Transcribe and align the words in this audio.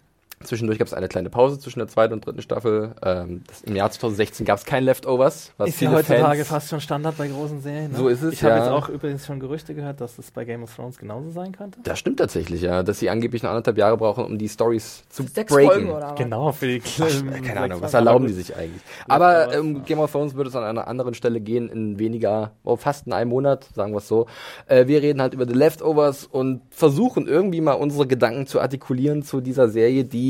Zwischendurch 0.43 0.79
gab 0.79 0.87
es 0.87 0.95
eine 0.95 1.09
kleine 1.09 1.31
Pause 1.31 1.59
zwischen 1.59 1.79
der 1.79 1.89
zweiten 1.89 2.13
und 2.13 2.27
dritten 2.27 2.43
Staffel. 2.43 2.95
Ähm, 3.03 3.43
das, 3.47 3.63
Im 3.63 3.77
Jahr 3.77 3.91
2016 3.91 4.45
gab 4.45 4.59
es 4.59 4.65
kein 4.65 4.85
Leftovers. 4.85 5.53
Was 5.57 5.71
ist 5.71 5.81
ja 5.81 5.91
heutzutage 5.93 6.45
Fans, 6.45 6.49
fast 6.49 6.69
schon 6.71 6.81
Standard 6.81 7.17
bei 7.17 7.29
großen 7.29 7.61
Serien. 7.61 7.93
Ne? 7.93 7.99
So 7.99 8.09
ist 8.09 8.23
es, 8.23 8.35
Ich 8.35 8.43
habe 8.43 8.57
ja. 8.57 8.65
jetzt 8.65 8.71
auch 8.73 8.89
übrigens 8.89 9.27
schon 9.27 9.41
Gerüchte 9.41 9.75
gehört, 9.75 10.01
dass 10.01 10.19
es 10.19 10.31
bei 10.31 10.45
Game 10.45 10.63
of 10.63 10.75
Thrones 10.75 10.99
genauso 10.99 11.31
sein 11.31 11.53
könnte. 11.53 11.79
Das 11.83 11.99
stimmt 11.99 12.19
tatsächlich, 12.19 12.63
ja, 12.63 12.83
dass 12.83 12.99
sie 12.99 13.11
angeblich 13.11 13.43
noch 13.43 13.51
anderthalb 13.51 13.79
Jahre 13.79 13.97
brauchen, 13.97 14.25
um 14.25 14.39
die 14.39 14.49
Stories 14.49 15.05
zu 15.09 15.25
Sechs 15.25 15.53
breaken. 15.53 15.71
Folgen 15.71 15.91
oder 15.91 16.11
was? 16.11 16.19
Genau, 16.19 16.53
für 16.53 16.67
die 16.67 16.83
Ach, 16.85 17.11
ähm, 17.11 17.31
keine 17.31 17.43
sechs 17.43 17.57
Ahnung, 17.57 17.83
was 17.83 17.95
erlauben 17.95 18.27
die 18.27 18.33
sich 18.33 18.57
eigentlich? 18.57 18.83
Aber 19.09 19.55
ähm. 19.55 19.85
Game 19.85 19.99
of 19.99 20.11
Thrones 20.11 20.35
würde 20.35 20.51
es 20.51 20.57
an 20.57 20.65
einer 20.65 20.89
anderen 20.89 21.15
Stelle 21.15 21.41
gehen, 21.41 21.69
in 21.69 21.99
weniger, 21.99 22.53
oh, 22.65 22.77
fast 22.77 23.07
in 23.07 23.13
einem 23.13 23.31
Monat, 23.31 23.69
sagen 23.75 23.93
wir 23.93 23.99
es 23.99 24.09
so. 24.09 24.27
Äh, 24.67 24.87
wir 24.87 25.03
reden 25.03 25.21
halt 25.21 25.35
über 25.35 25.47
The 25.47 25.55
Leftovers 25.55 26.25
und 26.25 26.63
versuchen 26.71 27.27
irgendwie 27.27 27.61
mal 27.61 27.75
unsere 27.75 28.07
Gedanken 28.07 28.47
zu 28.47 28.61
artikulieren 28.61 29.23
zu 29.23 29.41
dieser 29.41 29.69
Serie, 29.69 30.05
die, 30.05 30.24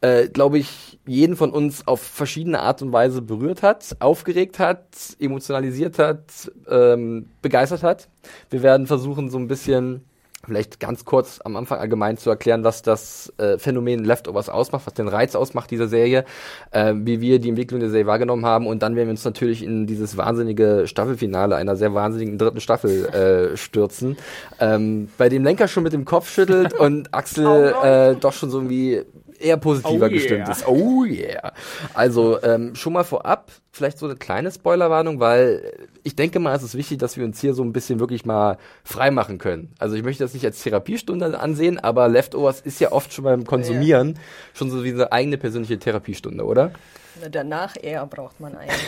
äh, 0.00 0.28
glaube 0.28 0.58
ich, 0.58 0.98
jeden 1.06 1.36
von 1.36 1.50
uns 1.50 1.86
auf 1.88 2.00
verschiedene 2.00 2.60
Art 2.60 2.82
und 2.82 2.92
Weise 2.92 3.22
berührt 3.22 3.62
hat, 3.62 3.96
aufgeregt 4.00 4.58
hat, 4.58 4.84
emotionalisiert 5.18 5.98
hat, 5.98 6.50
ähm, 6.68 7.30
begeistert 7.40 7.82
hat. 7.82 8.08
Wir 8.50 8.62
werden 8.62 8.86
versuchen, 8.86 9.30
so 9.30 9.38
ein 9.38 9.48
bisschen 9.48 10.04
vielleicht 10.44 10.80
ganz 10.80 11.04
kurz 11.04 11.40
am 11.42 11.56
Anfang 11.56 11.78
allgemein 11.78 12.16
zu 12.16 12.30
erklären, 12.30 12.64
was 12.64 12.82
das 12.82 13.32
äh, 13.38 13.58
Phänomen 13.58 14.04
Leftovers 14.04 14.48
ausmacht, 14.48 14.86
was 14.86 14.94
den 14.94 15.08
Reiz 15.08 15.34
ausmacht 15.34 15.70
dieser 15.70 15.88
Serie, 15.88 16.24
äh, 16.70 16.92
wie 16.94 17.20
wir 17.20 17.38
die 17.38 17.48
Entwicklung 17.48 17.80
der 17.80 17.90
Serie 17.90 18.06
wahrgenommen 18.06 18.44
haben. 18.44 18.66
Und 18.66 18.82
dann 18.82 18.96
werden 18.96 19.08
wir 19.08 19.12
uns 19.12 19.24
natürlich 19.24 19.62
in 19.62 19.86
dieses 19.86 20.16
wahnsinnige 20.16 20.86
Staffelfinale 20.86 21.56
einer 21.56 21.76
sehr 21.76 21.94
wahnsinnigen 21.94 22.38
dritten 22.38 22.60
Staffel 22.60 23.06
äh, 23.06 23.56
stürzen, 23.56 24.16
ähm, 24.60 25.08
bei 25.18 25.28
dem 25.28 25.44
Lenker 25.44 25.68
schon 25.68 25.82
mit 25.82 25.92
dem 25.92 26.04
Kopf 26.04 26.30
schüttelt 26.30 26.74
und 26.78 27.14
Axel 27.14 27.74
äh, 27.82 28.16
doch 28.16 28.32
schon 28.32 28.50
so 28.50 28.58
irgendwie 28.58 29.02
eher 29.40 29.56
positiver 29.56 30.06
Oh 30.06 30.10
gestimmt 30.10 30.48
yeah. 30.48 30.50
ist. 30.52 30.66
Oh 30.68 31.04
yeah. 31.04 31.52
Also 31.94 32.42
ähm, 32.42 32.74
schon 32.74 32.92
mal 32.92 33.04
vorab, 33.04 33.50
vielleicht 33.72 33.98
so 33.98 34.06
eine 34.06 34.16
kleine 34.16 34.50
Spoilerwarnung, 34.50 35.20
weil 35.20 35.72
ich 36.02 36.16
denke 36.16 36.38
mal, 36.38 36.54
es 36.54 36.62
ist 36.62 36.76
wichtig, 36.76 36.98
dass 36.98 37.16
wir 37.16 37.24
uns 37.24 37.40
hier 37.40 37.54
so 37.54 37.62
ein 37.62 37.72
bisschen 37.72 38.00
wirklich 38.00 38.24
mal 38.24 38.58
frei 38.84 39.10
machen 39.10 39.38
können. 39.38 39.72
Also 39.78 39.96
ich 39.96 40.02
möchte 40.02 40.24
das 40.24 40.34
nicht 40.34 40.44
als 40.44 40.62
Therapiestunde 40.62 41.38
ansehen, 41.38 41.78
aber 41.78 42.08
Leftovers 42.08 42.60
ist 42.60 42.80
ja 42.80 42.92
oft 42.92 43.12
schon 43.12 43.24
beim 43.24 43.44
Konsumieren 43.44 44.18
schon 44.54 44.70
so 44.70 44.84
wie 44.84 44.92
eine 44.92 45.12
eigene 45.12 45.38
persönliche 45.38 45.78
Therapiestunde, 45.78 46.44
oder? 46.44 46.72
Na, 47.20 47.28
Danach 47.28 47.76
eher 47.80 48.06
braucht 48.06 48.40
man 48.40 48.56
einen. 48.56 48.70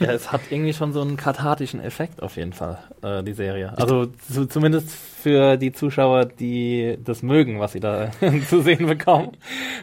Ja, 0.00 0.12
es 0.12 0.30
hat 0.30 0.42
irgendwie 0.50 0.72
schon 0.72 0.92
so 0.92 1.00
einen 1.00 1.16
kathartischen 1.16 1.80
Effekt 1.80 2.22
auf 2.22 2.36
jeden 2.36 2.52
Fall, 2.52 2.78
äh, 3.02 3.24
die 3.24 3.32
Serie. 3.32 3.72
Also 3.76 4.06
zu, 4.06 4.46
zumindest 4.46 4.90
für 5.18 5.56
die 5.56 5.72
Zuschauer, 5.72 6.26
die 6.26 6.96
das 7.04 7.22
mögen, 7.22 7.58
was 7.58 7.72
sie 7.72 7.80
da 7.80 8.10
zu 8.48 8.62
sehen 8.62 8.86
bekommen. 8.86 9.32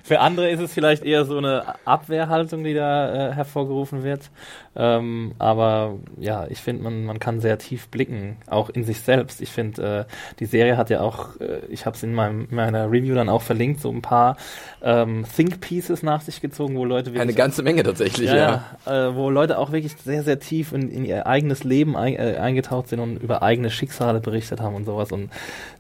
Für 0.04 0.22
andere 0.22 0.50
ist 0.50 0.62
es 0.62 0.74
vielleicht 0.74 1.04
eher 1.04 1.26
so 1.26 1.38
eine 1.38 1.76
Abwehrhaltung, 1.86 2.64
die 2.64 2.74
da 2.74 3.32
äh, 3.32 3.34
hervorgerufen 3.34 4.04
wird. 4.04 4.30
Ähm, 4.78 5.34
aber 5.40 5.98
ja, 6.20 6.48
ich 6.50 6.60
finde, 6.60 6.84
man, 6.84 7.06
man 7.06 7.20
kann 7.20 7.40
sehr 7.40 7.58
tief 7.58 7.88
blicken, 7.88 8.38
auch 8.48 8.70
in 8.70 8.84
sich 8.84 9.00
selbst. 9.00 9.42
Ich 9.42 9.50
finde, 9.50 10.06
äh, 10.10 10.14
die 10.40 10.46
Serie 10.46 10.76
hat 10.76 10.90
ja 10.90 11.00
auch, 11.00 11.40
äh, 11.40 11.62
ich 11.70 11.86
habe 11.86 11.96
es 11.96 12.04
in 12.04 12.14
meinem, 12.14 12.48
in 12.50 12.56
meiner 12.56 12.92
Review 12.92 13.16
dann 13.16 13.30
auch 13.30 13.42
verlinkt, 13.42 13.80
so 13.80 13.90
ein 13.90 14.02
paar 14.02 14.36
ähm, 14.82 15.26
Think 15.34 15.62
Pieces 15.62 16.04
nach 16.04 16.22
sich 16.22 16.42
gezogen, 16.42 16.76
wo 16.76 16.84
Leute 16.84 17.10
Eine 17.12 17.20
wirklich 17.20 17.38
ganze 17.38 17.64
Menge 17.64 17.84
tatsächlich, 17.84 18.30
ja. 18.30 18.36
ja, 18.36 18.64
ja. 18.86 19.08
Äh, 19.08 19.16
wo 19.16 19.30
Leute 19.30 19.58
auch 19.60 19.72
wirklich 19.72 19.96
sehr, 20.04 20.24
sehr 20.24 20.40
tief 20.40 20.74
in, 20.74 20.90
in 20.90 21.06
ihr 21.06 21.26
eigenes 21.26 21.64
Leben 21.64 21.96
ein, 21.96 22.16
äh, 22.16 22.38
eingetaucht 22.38 22.90
sind 22.90 23.00
und 23.00 23.18
über 23.18 23.44
eigene 23.44 23.70
Schicksale 23.70 24.20
berichtet 24.20 24.60
haben 24.60 24.76
und 24.76 24.86
sowas. 24.86 25.12
Und 25.14 25.30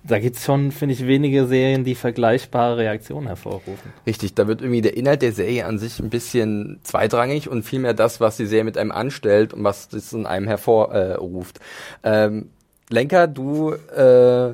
da 0.03 0.19
gibt's 0.19 0.45
schon, 0.45 0.71
finde 0.71 0.93
ich, 0.93 1.07
wenige 1.07 1.47
Serien, 1.47 1.83
die 1.83 1.95
vergleichbare 1.95 2.77
Reaktionen 2.77 3.27
hervorrufen. 3.27 3.93
Richtig, 4.05 4.35
da 4.35 4.47
wird 4.47 4.61
irgendwie 4.61 4.81
der 4.81 4.95
Inhalt 4.95 5.21
der 5.21 5.31
Serie 5.31 5.65
an 5.65 5.79
sich 5.79 5.99
ein 5.99 6.09
bisschen 6.09 6.79
zweitrangig 6.83 7.49
und 7.49 7.63
vielmehr 7.63 7.93
das, 7.93 8.19
was 8.19 8.37
die 8.37 8.45
Serie 8.45 8.65
mit 8.65 8.77
einem 8.77 8.91
anstellt 8.91 9.53
und 9.53 9.63
was 9.63 9.89
das 9.89 10.13
in 10.13 10.25
einem 10.25 10.47
hervorruft. 10.47 11.59
ähm, 12.03 12.49
Lenker, 12.89 13.27
du 13.27 13.71
äh, 13.71 14.53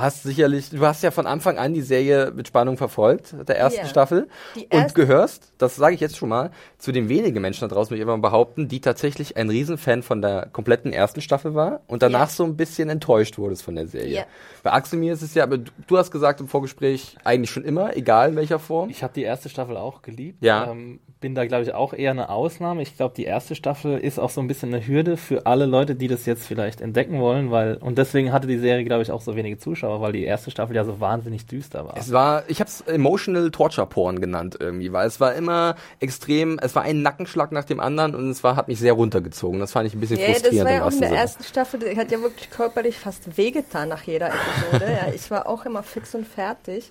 hast 0.00 0.22
sicherlich, 0.22 0.70
du 0.70 0.80
hast 0.86 1.02
ja 1.02 1.10
von 1.10 1.26
Anfang 1.26 1.58
an 1.58 1.74
die 1.74 1.82
Serie 1.82 2.32
mit 2.34 2.48
Spannung 2.48 2.76
verfolgt, 2.76 3.34
der 3.48 3.58
ersten 3.58 3.80
Ja. 3.82 3.86
Staffel, 3.86 4.28
Die 4.56 4.64
und 4.64 4.72
erste- 4.72 4.94
gehörst, 5.00 5.52
das 5.58 5.76
sage 5.76 5.94
ich 5.94 6.00
jetzt 6.00 6.16
schon 6.16 6.28
mal, 6.28 6.50
zu 6.78 6.92
den 6.92 7.08
wenigen 7.08 7.40
Menschen 7.40 7.68
da 7.68 7.74
draußen, 7.74 7.90
würde 7.90 7.98
ich 7.98 8.02
immer 8.02 8.18
behaupten, 8.18 8.68
die 8.68 8.80
tatsächlich 8.80 9.36
ein 9.36 9.50
Riesenfan 9.50 10.02
von 10.02 10.22
der 10.22 10.48
kompletten 10.52 10.92
ersten 10.92 11.20
Staffel 11.20 11.54
war 11.54 11.80
und 11.86 12.02
danach 12.02 12.20
Ja. 12.20 12.34
so 12.34 12.44
ein 12.44 12.56
bisschen 12.56 12.88
enttäuscht 12.88 13.38
wurdest 13.38 13.62
von 13.62 13.74
der 13.76 13.86
Serie. 13.86 14.14
Ja. 14.14 14.22
Bei 14.62 14.72
Axel 14.72 14.98
mir 14.98 15.12
ist 15.12 15.22
es 15.22 15.34
ja, 15.34 15.42
aber 15.44 15.58
du, 15.58 15.70
du 15.86 15.98
hast 15.98 16.10
gesagt 16.10 16.40
im 16.40 16.48
Vorgespräch, 16.48 17.16
eigentlich 17.24 17.50
schon 17.50 17.64
immer, 17.64 17.96
egal 17.96 18.30
in 18.30 18.36
welcher 18.36 18.58
Form. 18.58 18.90
Ich 18.90 19.02
habe 19.02 19.12
die 19.14 19.22
erste 19.22 19.48
Staffel 19.48 19.76
auch 19.76 20.02
geliebt. 20.02 20.42
Ja. 20.44 20.70
Ähm, 20.70 21.00
bin 21.20 21.34
da, 21.34 21.44
glaube 21.44 21.64
ich, 21.64 21.74
auch 21.74 21.92
eher 21.92 22.12
eine 22.12 22.30
Ausnahme. 22.30 22.80
Ich 22.80 22.96
glaube, 22.96 23.14
die 23.14 23.24
erste 23.24 23.54
Staffel 23.54 23.98
ist 23.98 24.18
auch 24.18 24.30
so 24.30 24.40
ein 24.40 24.46
bisschen 24.46 24.72
eine 24.72 24.86
Hürde 24.86 25.18
für 25.18 25.44
alle 25.44 25.66
Leute, 25.66 25.94
die 25.94 26.08
das 26.08 26.24
jetzt 26.24 26.46
vielleicht 26.46 26.80
entdecken 26.80 27.20
wollen, 27.20 27.50
weil, 27.50 27.76
und 27.76 27.98
deswegen 27.98 28.32
hatte 28.32 28.46
die 28.46 28.56
Serie, 28.56 28.84
glaube 28.84 29.02
ich, 29.02 29.10
auch 29.10 29.20
so 29.20 29.36
wenige 29.36 29.58
Zuschauer, 29.58 29.89
weil 30.00 30.12
die 30.12 30.24
erste 30.24 30.50
Staffel 30.50 30.76
ja 30.76 30.84
so 30.84 31.00
wahnsinnig 31.00 31.46
düster 31.46 31.86
war. 31.86 31.96
Es 31.96 32.12
war, 32.12 32.44
ich 32.48 32.60
habe 32.60 32.68
es 32.68 32.82
Emotional 32.82 33.50
Torture 33.50 33.86
Porn 33.86 34.20
genannt 34.20 34.56
irgendwie, 34.60 34.92
weil 34.92 35.06
es 35.06 35.20
war 35.20 35.34
immer 35.34 35.74
extrem, 35.98 36.58
es 36.62 36.74
war 36.74 36.82
ein 36.82 37.02
Nackenschlag 37.02 37.50
nach 37.52 37.64
dem 37.64 37.80
anderen 37.80 38.14
und 38.14 38.28
es 38.30 38.44
war, 38.44 38.56
hat 38.56 38.68
mich 38.68 38.78
sehr 38.78 38.92
runtergezogen. 38.92 39.58
Das 39.58 39.72
fand 39.72 39.86
ich 39.86 39.94
ein 39.94 40.00
bisschen 40.00 40.18
Ja, 40.18 40.26
das 40.28 40.42
frustrierend 40.42 40.68
war 40.68 40.72
im 40.76 40.78
ja 40.78 40.86
auch 40.86 40.92
in 40.92 41.00
der 41.00 41.08
Sinne. 41.08 41.20
ersten 41.20 41.44
Staffel, 41.44 41.80
die 41.80 41.96
hat 41.96 42.10
ja 42.12 42.20
wirklich 42.20 42.50
körperlich 42.50 42.98
fast 42.98 43.36
wehgetan 43.36 43.88
nach 43.88 44.02
jeder 44.02 44.28
Episode. 44.28 44.92
ja, 44.92 45.12
ich 45.14 45.30
war 45.30 45.46
auch 45.48 45.64
immer 45.64 45.82
fix 45.82 46.14
und 46.14 46.26
fertig. 46.28 46.90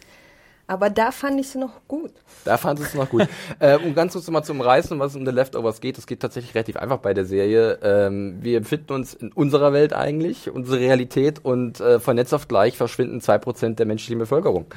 Aber 0.69 0.91
da 0.91 1.11
fand 1.11 1.39
ich 1.39 1.47
sie 1.49 1.57
noch 1.57 1.81
gut. 1.87 2.11
Da 2.45 2.55
fand 2.55 2.79
es 2.79 2.93
noch 2.93 3.09
gut. 3.09 3.27
äh, 3.59 3.75
um 3.77 3.95
ganz 3.95 4.13
kurz 4.13 4.29
mal 4.29 4.43
zum 4.43 4.61
Reißen, 4.61 4.99
was 4.99 5.15
um 5.15 5.25
The 5.25 5.31
Leftovers 5.31 5.81
geht. 5.81 5.97
Es 5.97 6.05
geht 6.05 6.19
tatsächlich 6.19 6.53
relativ 6.53 6.77
einfach 6.77 6.99
bei 6.99 7.15
der 7.15 7.25
Serie. 7.25 7.79
Ähm, 7.81 8.37
wir 8.41 8.59
befinden 8.59 8.93
uns 8.93 9.15
in 9.15 9.31
unserer 9.31 9.73
Welt 9.73 9.93
eigentlich, 9.93 10.51
unsere 10.51 10.79
Realität 10.79 11.43
und 11.43 11.79
äh, 11.79 11.99
von 11.99 12.15
Netz 12.15 12.33
auf 12.33 12.47
gleich 12.47 12.77
verschwinden 12.77 13.19
zwei 13.19 13.39
Prozent 13.39 13.79
der 13.79 13.87
menschlichen 13.87 14.19
Bevölkerung. 14.19 14.67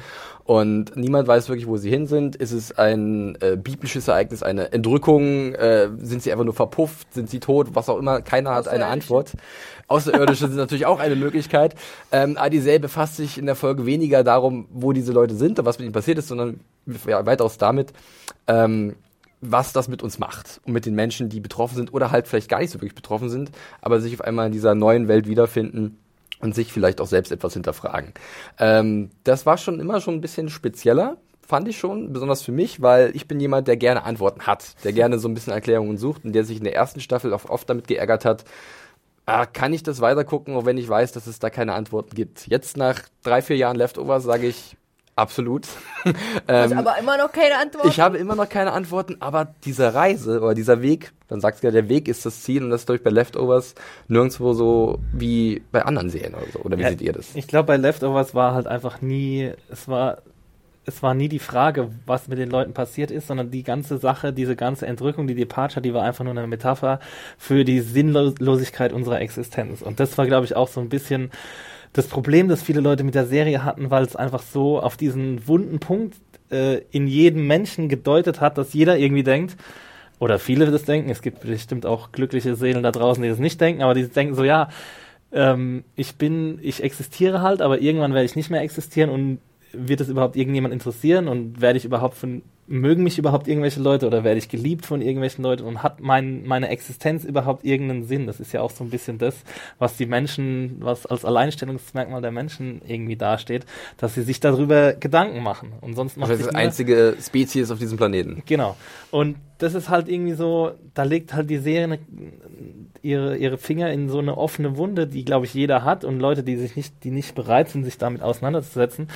Und 0.45 0.95
niemand 0.97 1.27
weiß 1.27 1.47
wirklich, 1.47 1.67
wo 1.67 1.77
sie 1.77 1.89
hin 1.89 2.05
sind. 2.05 2.35
Ist 2.35 2.51
es 2.51 2.77
ein 2.77 3.37
äh, 3.41 3.55
biblisches 3.55 4.07
Ereignis, 4.09 4.43
eine 4.43 4.73
Entrückung? 4.73 5.53
Äh, 5.53 5.89
sind 5.99 6.21
sie 6.21 6.31
einfach 6.31 6.43
nur 6.43 6.53
verpufft? 6.53 7.13
Sind 7.13 7.29
sie 7.29 7.39
tot? 7.39 7.69
Was 7.73 7.87
auch 7.87 7.97
immer. 7.97 8.21
Keiner 8.21 8.53
hat 8.53 8.67
eine. 8.67 8.83
Antwort. 8.83 9.33
Außerirdische 9.87 10.47
sind 10.47 10.57
natürlich 10.57 10.85
auch 10.85 10.99
eine 10.99 11.15
Möglichkeit. 11.15 11.75
Ähm, 12.11 12.37
Serie 12.51 12.79
befasst 12.79 13.17
sich 13.17 13.37
in 13.37 13.45
der 13.45 13.55
Folge 13.55 13.85
weniger 13.85 14.23
darum, 14.23 14.67
wo 14.71 14.91
diese 14.91 15.13
Leute 15.13 15.35
sind 15.35 15.59
und 15.59 15.65
was 15.65 15.77
mit 15.77 15.85
ihnen 15.85 15.93
passiert 15.93 16.17
ist, 16.17 16.27
sondern 16.27 16.59
ja, 17.07 17.25
weitaus 17.25 17.57
damit, 17.57 17.93
ähm, 18.47 18.95
was 19.41 19.73
das 19.73 19.87
mit 19.87 20.03
uns 20.03 20.19
macht 20.19 20.61
und 20.65 20.73
mit 20.73 20.85
den 20.85 20.95
Menschen, 20.95 21.29
die 21.29 21.39
betroffen 21.39 21.75
sind 21.75 21.93
oder 21.93 22.11
halt 22.11 22.27
vielleicht 22.27 22.49
gar 22.49 22.59
nicht 22.59 22.71
so 22.71 22.79
wirklich 22.79 22.95
betroffen 22.95 23.29
sind, 23.29 23.51
aber 23.81 23.99
sich 23.99 24.13
auf 24.13 24.21
einmal 24.21 24.47
in 24.47 24.51
dieser 24.51 24.75
neuen 24.75 25.07
Welt 25.07 25.27
wiederfinden 25.27 25.97
und 26.43 26.53
sich 26.53 26.71
vielleicht 26.71 27.01
auch 27.01 27.07
selbst 27.07 27.31
etwas 27.31 27.53
hinterfragen. 27.53 28.13
Ähm, 28.59 29.09
das 29.23 29.45
war 29.45 29.57
schon 29.57 29.79
immer 29.79 30.01
schon 30.01 30.15
ein 30.15 30.21
bisschen 30.21 30.49
spezieller, 30.49 31.17
fand 31.41 31.67
ich 31.67 31.77
schon, 31.77 32.11
besonders 32.13 32.41
für 32.41 32.51
mich, 32.51 32.81
weil 32.81 33.15
ich 33.15 33.27
bin 33.27 33.39
jemand, 33.39 33.67
der 33.67 33.77
gerne 33.77 34.03
Antworten 34.03 34.41
hat, 34.41 34.75
der 34.83 34.93
gerne 34.93 35.19
so 35.19 35.27
ein 35.27 35.33
bisschen 35.33 35.53
Erklärungen 35.53 35.97
sucht 35.97 36.25
und 36.25 36.33
der 36.33 36.43
sich 36.43 36.57
in 36.57 36.63
der 36.63 36.75
ersten 36.75 36.99
Staffel 36.99 37.33
auch 37.33 37.45
oft 37.45 37.69
damit 37.69 37.87
geärgert 37.87 38.25
hat, 38.25 38.43
ah, 39.25 39.45
kann 39.45 39.73
ich 39.73 39.83
das 39.83 40.01
weitergucken, 40.01 40.55
auch 40.55 40.65
wenn 40.65 40.77
ich 40.77 40.87
weiß, 40.87 41.13
dass 41.13 41.27
es 41.27 41.39
da 41.39 41.49
keine 41.49 41.73
Antworten 41.73 42.15
gibt. 42.15 42.47
Jetzt 42.47 42.75
nach 42.75 43.01
drei, 43.23 43.41
vier 43.41 43.55
Jahren 43.55 43.77
Leftovers 43.77 44.23
sage 44.23 44.47
ich, 44.47 44.75
Absolut. 45.15 45.67
ähm, 46.47 46.77
aber 46.77 46.97
immer 46.97 47.17
noch 47.17 47.31
keine 47.31 47.57
Antworten. 47.57 47.87
Ich 47.87 47.99
habe 47.99 48.17
immer 48.17 48.35
noch 48.35 48.49
keine 48.49 48.71
Antworten, 48.71 49.17
aber 49.19 49.53
diese 49.63 49.93
Reise 49.93 50.41
oder 50.41 50.55
dieser 50.55 50.81
Weg, 50.81 51.11
dann 51.27 51.39
sagst 51.39 51.61
du 51.61 51.67
ja, 51.67 51.71
der 51.71 51.87
Weg 51.87 52.07
ist 52.07 52.25
das 52.25 52.41
Ziel 52.41 52.63
und 52.63 52.71
das 52.71 52.81
ist 52.81 52.89
durch 52.89 53.03
bei 53.03 53.11
Leftovers 53.11 53.75
nirgendwo 54.07 54.53
so 54.53 54.99
wie 55.11 55.61
bei 55.71 55.83
anderen 55.85 56.09
Serien 56.09 56.33
oder 56.33 56.47
so. 56.51 56.59
Oder 56.59 56.79
wie 56.79 56.81
ja, 56.81 56.89
seht 56.89 57.01
ihr 57.01 57.13
das? 57.13 57.35
Ich 57.35 57.47
glaube, 57.47 57.67
bei 57.67 57.77
Leftovers 57.77 58.33
war 58.33 58.55
halt 58.55 58.65
einfach 58.65 59.01
nie, 59.01 59.51
es 59.69 59.87
war, 59.87 60.23
es 60.85 61.03
war 61.03 61.13
nie 61.13 61.29
die 61.29 61.39
Frage, 61.39 61.91
was 62.07 62.27
mit 62.27 62.39
den 62.39 62.49
Leuten 62.49 62.73
passiert 62.73 63.11
ist, 63.11 63.27
sondern 63.27 63.51
die 63.51 63.63
ganze 63.63 63.99
Sache, 63.99 64.33
diese 64.33 64.55
ganze 64.55 64.87
Entrückung, 64.87 65.27
die 65.27 65.35
Departure, 65.35 65.81
die 65.81 65.93
war 65.93 66.03
einfach 66.03 66.23
nur 66.23 66.31
eine 66.35 66.47
Metapher 66.47 66.99
für 67.37 67.63
die 67.63 67.81
Sinnlosigkeit 67.81 68.93
unserer 68.93 69.21
Existenz. 69.21 69.83
Und 69.83 69.99
das 69.99 70.17
war, 70.17 70.25
glaube 70.25 70.45
ich, 70.45 70.55
auch 70.55 70.67
so 70.67 70.81
ein 70.81 70.89
bisschen 70.89 71.29
das 71.93 72.07
Problem, 72.07 72.47
das 72.47 72.61
viele 72.61 72.81
Leute 72.81 73.03
mit 73.03 73.15
der 73.15 73.25
Serie 73.25 73.63
hatten, 73.63 73.91
weil 73.91 74.03
es 74.03 74.15
einfach 74.15 74.41
so 74.41 74.79
auf 74.79 74.97
diesen 74.97 75.47
wunden 75.47 75.79
Punkt 75.79 76.15
äh, 76.51 76.81
in 76.91 77.07
jedem 77.07 77.47
Menschen 77.47 77.87
gedeutet 77.87 78.41
hat, 78.41 78.57
dass 78.57 78.73
jeder 78.73 78.97
irgendwie 78.97 79.23
denkt, 79.23 79.55
oder 80.19 80.39
viele 80.39 80.71
das 80.71 80.83
denken, 80.83 81.09
es 81.09 81.21
gibt 81.21 81.41
bestimmt 81.41 81.85
auch 81.85 82.11
glückliche 82.11 82.55
Seelen 82.55 82.83
da 82.83 82.91
draußen, 82.91 83.21
die 83.21 83.29
das 83.29 83.39
nicht 83.39 83.59
denken, 83.61 83.83
aber 83.83 83.93
die 83.93 84.07
denken 84.07 84.35
so, 84.35 84.43
ja, 84.43 84.69
ähm, 85.31 85.83
ich 85.95 86.15
bin, 86.15 86.59
ich 86.61 86.83
existiere 86.83 87.41
halt, 87.41 87.61
aber 87.61 87.81
irgendwann 87.81 88.13
werde 88.13 88.25
ich 88.25 88.35
nicht 88.35 88.49
mehr 88.49 88.61
existieren 88.61 89.09
und 89.09 89.39
wird 89.73 90.01
es 90.01 90.09
überhaupt 90.09 90.35
irgendjemand 90.35 90.73
interessieren 90.73 91.27
und 91.27 91.59
werde 91.59 91.77
ich 91.77 91.85
überhaupt 91.85 92.15
von 92.15 92.43
mögen 92.67 93.03
mich 93.03 93.17
überhaupt 93.17 93.47
irgendwelche 93.47 93.81
Leute 93.81 94.07
oder 94.07 94.23
werde 94.23 94.37
ich 94.37 94.49
geliebt 94.49 94.85
von 94.85 95.01
irgendwelchen 95.01 95.43
Leuten 95.43 95.63
und 95.63 95.83
hat 95.83 95.99
mein, 95.99 96.45
meine 96.45 96.69
Existenz 96.69 97.23
überhaupt 97.23 97.65
irgendeinen 97.65 98.05
Sinn? 98.05 98.25
Das 98.25 98.39
ist 98.39 98.53
ja 98.53 98.61
auch 98.61 98.71
so 98.71 98.83
ein 98.83 98.89
bisschen 98.89 99.17
das, 99.17 99.35
was 99.79 99.97
die 99.97 100.05
Menschen, 100.05 100.77
was 100.79 101.05
als 101.05 101.25
Alleinstellungsmerkmal 101.25 102.21
der 102.21 102.31
Menschen 102.31 102.81
irgendwie 102.87 103.15
dasteht, 103.15 103.65
dass 103.97 104.15
sie 104.15 104.21
sich 104.21 104.39
darüber 104.39 104.93
Gedanken 104.93 105.43
machen. 105.43 105.73
Und 105.81 105.95
sonst 105.95 106.17
macht 106.17 106.31
das 106.31 106.39
ist 106.39 106.51
die 106.51 106.55
einzige 106.55 107.15
Spezies 107.21 107.69
auf 107.71 107.79
diesem 107.79 107.97
Planeten. 107.97 108.43
Genau. 108.45 108.75
Und 109.11 109.35
das 109.63 109.75
ist 109.75 109.89
halt 109.89 110.09
irgendwie 110.09 110.33
so, 110.33 110.71
da 110.93 111.03
legt 111.03 111.33
halt 111.33 111.49
die 111.49 111.57
Serie 111.57 111.83
eine, 111.83 111.99
ihre, 113.01 113.37
ihre 113.37 113.57
Finger 113.57 113.91
in 113.91 114.09
so 114.09 114.19
eine 114.19 114.37
offene 114.37 114.77
Wunde, 114.77 115.07
die, 115.07 115.23
glaube 115.23 115.45
ich, 115.45 115.53
jeder 115.53 115.83
hat 115.83 116.03
und 116.03 116.19
Leute, 116.19 116.43
die 116.43 116.57
sich 116.57 116.75
nicht, 116.75 117.03
die 117.03 117.11
nicht 117.11 117.35
bereit 117.35 117.69
sind, 117.69 117.83
sich 117.83 117.97
damit 117.97 118.21
auseinanderzusetzen, 118.21 119.07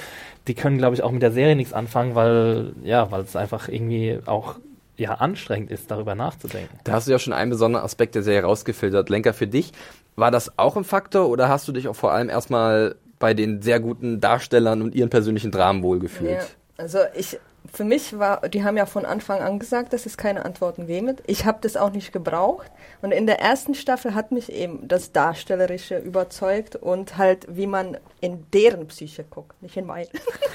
die 0.48 0.54
können, 0.54 0.78
glaube 0.78 0.96
ich, 0.96 1.04
auch 1.04 1.12
mit 1.12 1.22
der 1.22 1.32
Serie 1.32 1.56
nichts 1.56 1.74
anfangen, 1.74 2.16
weil, 2.16 2.74
ja, 2.84 3.12
weil 3.12 3.22
es 3.22 3.36
einfach 3.38 3.70
irgendwie 3.70 4.20
auch 4.26 4.56
ja, 4.98 5.14
anstrengend 5.14 5.72
ist, 5.72 5.92
darüber 5.92 6.16
nachzudenken. 6.16 6.80
Da 6.84 6.94
hast 6.94 7.08
du 7.08 7.12
ja 7.12 7.20
schon 7.20 7.34
einen 7.34 7.52
besonderen 7.52 7.86
Aspekt 7.86 8.16
der 8.16 8.24
Serie 8.24 8.44
rausgefiltert. 8.44 9.10
Lenker, 9.10 9.34
für 9.34 9.48
dich, 9.48 9.72
war 10.16 10.32
das 10.32 10.58
auch 10.58 10.76
ein 10.76 10.84
Faktor 10.84 11.30
oder 11.30 11.50
hast 11.50 11.68
du 11.68 11.72
dich 11.72 11.88
auch 11.88 11.96
vor 11.96 12.12
allem 12.12 12.30
erstmal 12.30 12.96
bei 13.20 13.34
den 13.34 13.62
sehr 13.62 13.80
guten 13.80 14.20
Darstellern 14.20 14.82
und 14.82 14.96
ihren 14.96 15.10
persönlichen 15.10 15.52
Dramen 15.52 15.84
wohlgefühlt? 15.84 16.32
Ja, 16.32 16.46
also 16.78 17.00
ich 17.16 17.40
für 17.74 17.84
mich 17.84 18.18
war, 18.18 18.48
die 18.50 18.64
haben 18.64 18.78
ja 18.78 18.86
von 18.86 19.06
Anfang 19.06 19.42
an 19.42 19.60
gesagt, 19.60 19.94
dass 19.94 20.06
es 20.06 20.18
keine 20.18 20.46
Antworten 20.46 20.88
geben 20.88 21.08
wird. 21.08 21.24
Ich 21.28 21.46
habe 21.46 21.60
das 21.62 21.78
auch 21.78 21.92
nicht 21.92 22.12
gebraucht. 22.12 22.72
Und 23.02 23.12
in 23.12 23.28
der 23.28 23.40
ersten 23.40 23.76
Staffel 23.76 24.16
hat 24.16 24.32
mich 24.32 24.52
eben 24.52 24.88
das 24.88 25.12
Darstellerische 25.12 25.98
überzeugt 25.98 26.76
und 26.76 27.18
halt, 27.18 27.46
wie 27.50 27.68
man 27.68 27.98
in 28.20 28.46
deren 28.52 28.88
Psyche 28.88 29.24
guckt, 29.24 29.62
nicht 29.62 29.78
in 29.78 29.86
meine. 29.86 30.08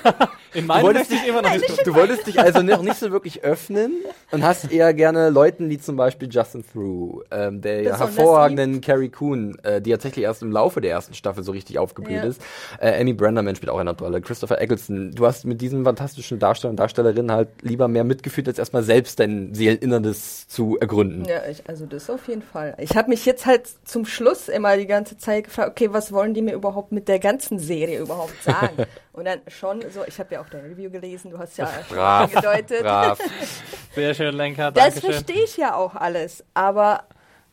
in 0.54 0.66
meine 0.66 0.80
du 0.80 0.86
wolltest, 0.86 1.10
dich, 1.12 1.26
immer 1.26 1.42
noch 1.42 1.52
nicht, 1.52 1.82
du 1.86 1.94
wolltest 1.94 2.26
dich 2.26 2.40
also 2.40 2.62
noch 2.62 2.82
nicht 2.82 2.96
so 2.96 3.12
wirklich 3.12 3.44
öffnen 3.44 3.92
und 4.32 4.42
hast 4.42 4.72
eher 4.72 4.92
gerne 4.94 5.30
Leuten 5.30 5.70
wie 5.70 5.78
zum 5.78 5.96
Beispiel 5.96 6.28
Justin 6.30 6.64
Through, 6.64 7.22
ähm, 7.30 7.60
der 7.60 7.82
ja 7.82 7.98
hervorragenden 7.98 8.80
Carrie 8.80 9.10
Coon, 9.10 9.56
äh, 9.62 9.80
die 9.80 9.90
tatsächlich 9.92 10.24
erst 10.24 10.42
im 10.42 10.50
Laufe 10.50 10.80
der 10.80 10.90
ersten 10.90 11.14
Staffel 11.14 11.44
so 11.44 11.52
richtig 11.52 11.78
aufgeblüht 11.78 12.16
ja. 12.16 12.24
ist. 12.24 12.42
Äh, 12.80 13.00
Amy 13.00 13.12
Branderman 13.12 13.54
spielt 13.54 13.70
auch 13.70 13.78
eine 13.78 13.96
Rolle. 13.96 14.20
Christopher 14.20 14.60
Eccleston. 14.60 15.12
Du 15.12 15.26
hast 15.26 15.44
mit 15.44 15.60
diesen 15.60 15.84
fantastischen 15.84 16.38
Darstellern 16.38 16.72
und 16.72 16.80
Darstellerinnen 17.02 17.32
halt 17.32 17.48
lieber 17.62 17.88
mehr 17.88 18.04
mitgefühlt, 18.04 18.48
als 18.48 18.58
erstmal 18.58 18.82
selbst 18.82 19.20
dein 19.20 19.54
Seeleninneres 19.54 20.48
zu 20.48 20.78
ergründen. 20.78 21.24
Ja, 21.24 21.46
ich, 21.48 21.68
also 21.68 21.86
das 21.86 22.08
auf 22.10 22.28
jeden 22.28 22.42
Fall. 22.42 22.74
Ich 22.78 22.96
habe 22.96 23.08
mich 23.08 23.26
jetzt 23.26 23.46
halt 23.46 23.68
zum 23.84 24.06
Schluss 24.06 24.48
immer 24.48 24.76
die 24.76 24.86
ganze 24.86 25.16
Zeit 25.18 25.44
gefragt, 25.44 25.70
okay, 25.70 25.92
was 25.92 26.12
wollen 26.12 26.34
die 26.34 26.42
mir 26.42 26.54
überhaupt 26.54 26.92
mit 26.92 27.08
der 27.08 27.18
ganzen 27.18 27.58
Serie 27.58 28.00
überhaupt 28.00 28.42
sagen. 28.42 28.86
Und 29.12 29.26
dann 29.26 29.40
schon 29.48 29.82
so, 29.90 30.00
ich 30.06 30.18
habe 30.18 30.34
ja 30.34 30.40
auch 30.40 30.48
dein 30.48 30.64
Review 30.64 30.90
gelesen, 30.90 31.30
du 31.30 31.38
hast 31.38 31.58
ja 31.58 31.68
brav, 31.90 32.30
schon 32.30 32.38
angedeutet. 32.38 32.82
Brav. 32.82 33.18
Sehr 33.94 34.14
schön, 34.14 34.34
Lenker, 34.34 34.72
Das 34.72 35.00
verstehe 35.00 35.44
ich 35.44 35.56
ja 35.58 35.74
auch 35.74 35.94
alles, 35.94 36.44
aber 36.54 37.04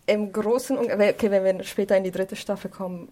im 0.05 0.31
Großen 0.31 0.77
und 0.77 0.89
okay, 0.91 1.29
wenn 1.29 1.43
wir 1.43 1.63
später 1.63 1.97
in 1.97 2.03
die 2.03 2.11
dritte 2.11 2.35
Staffel 2.35 2.71
kommen, 2.71 3.09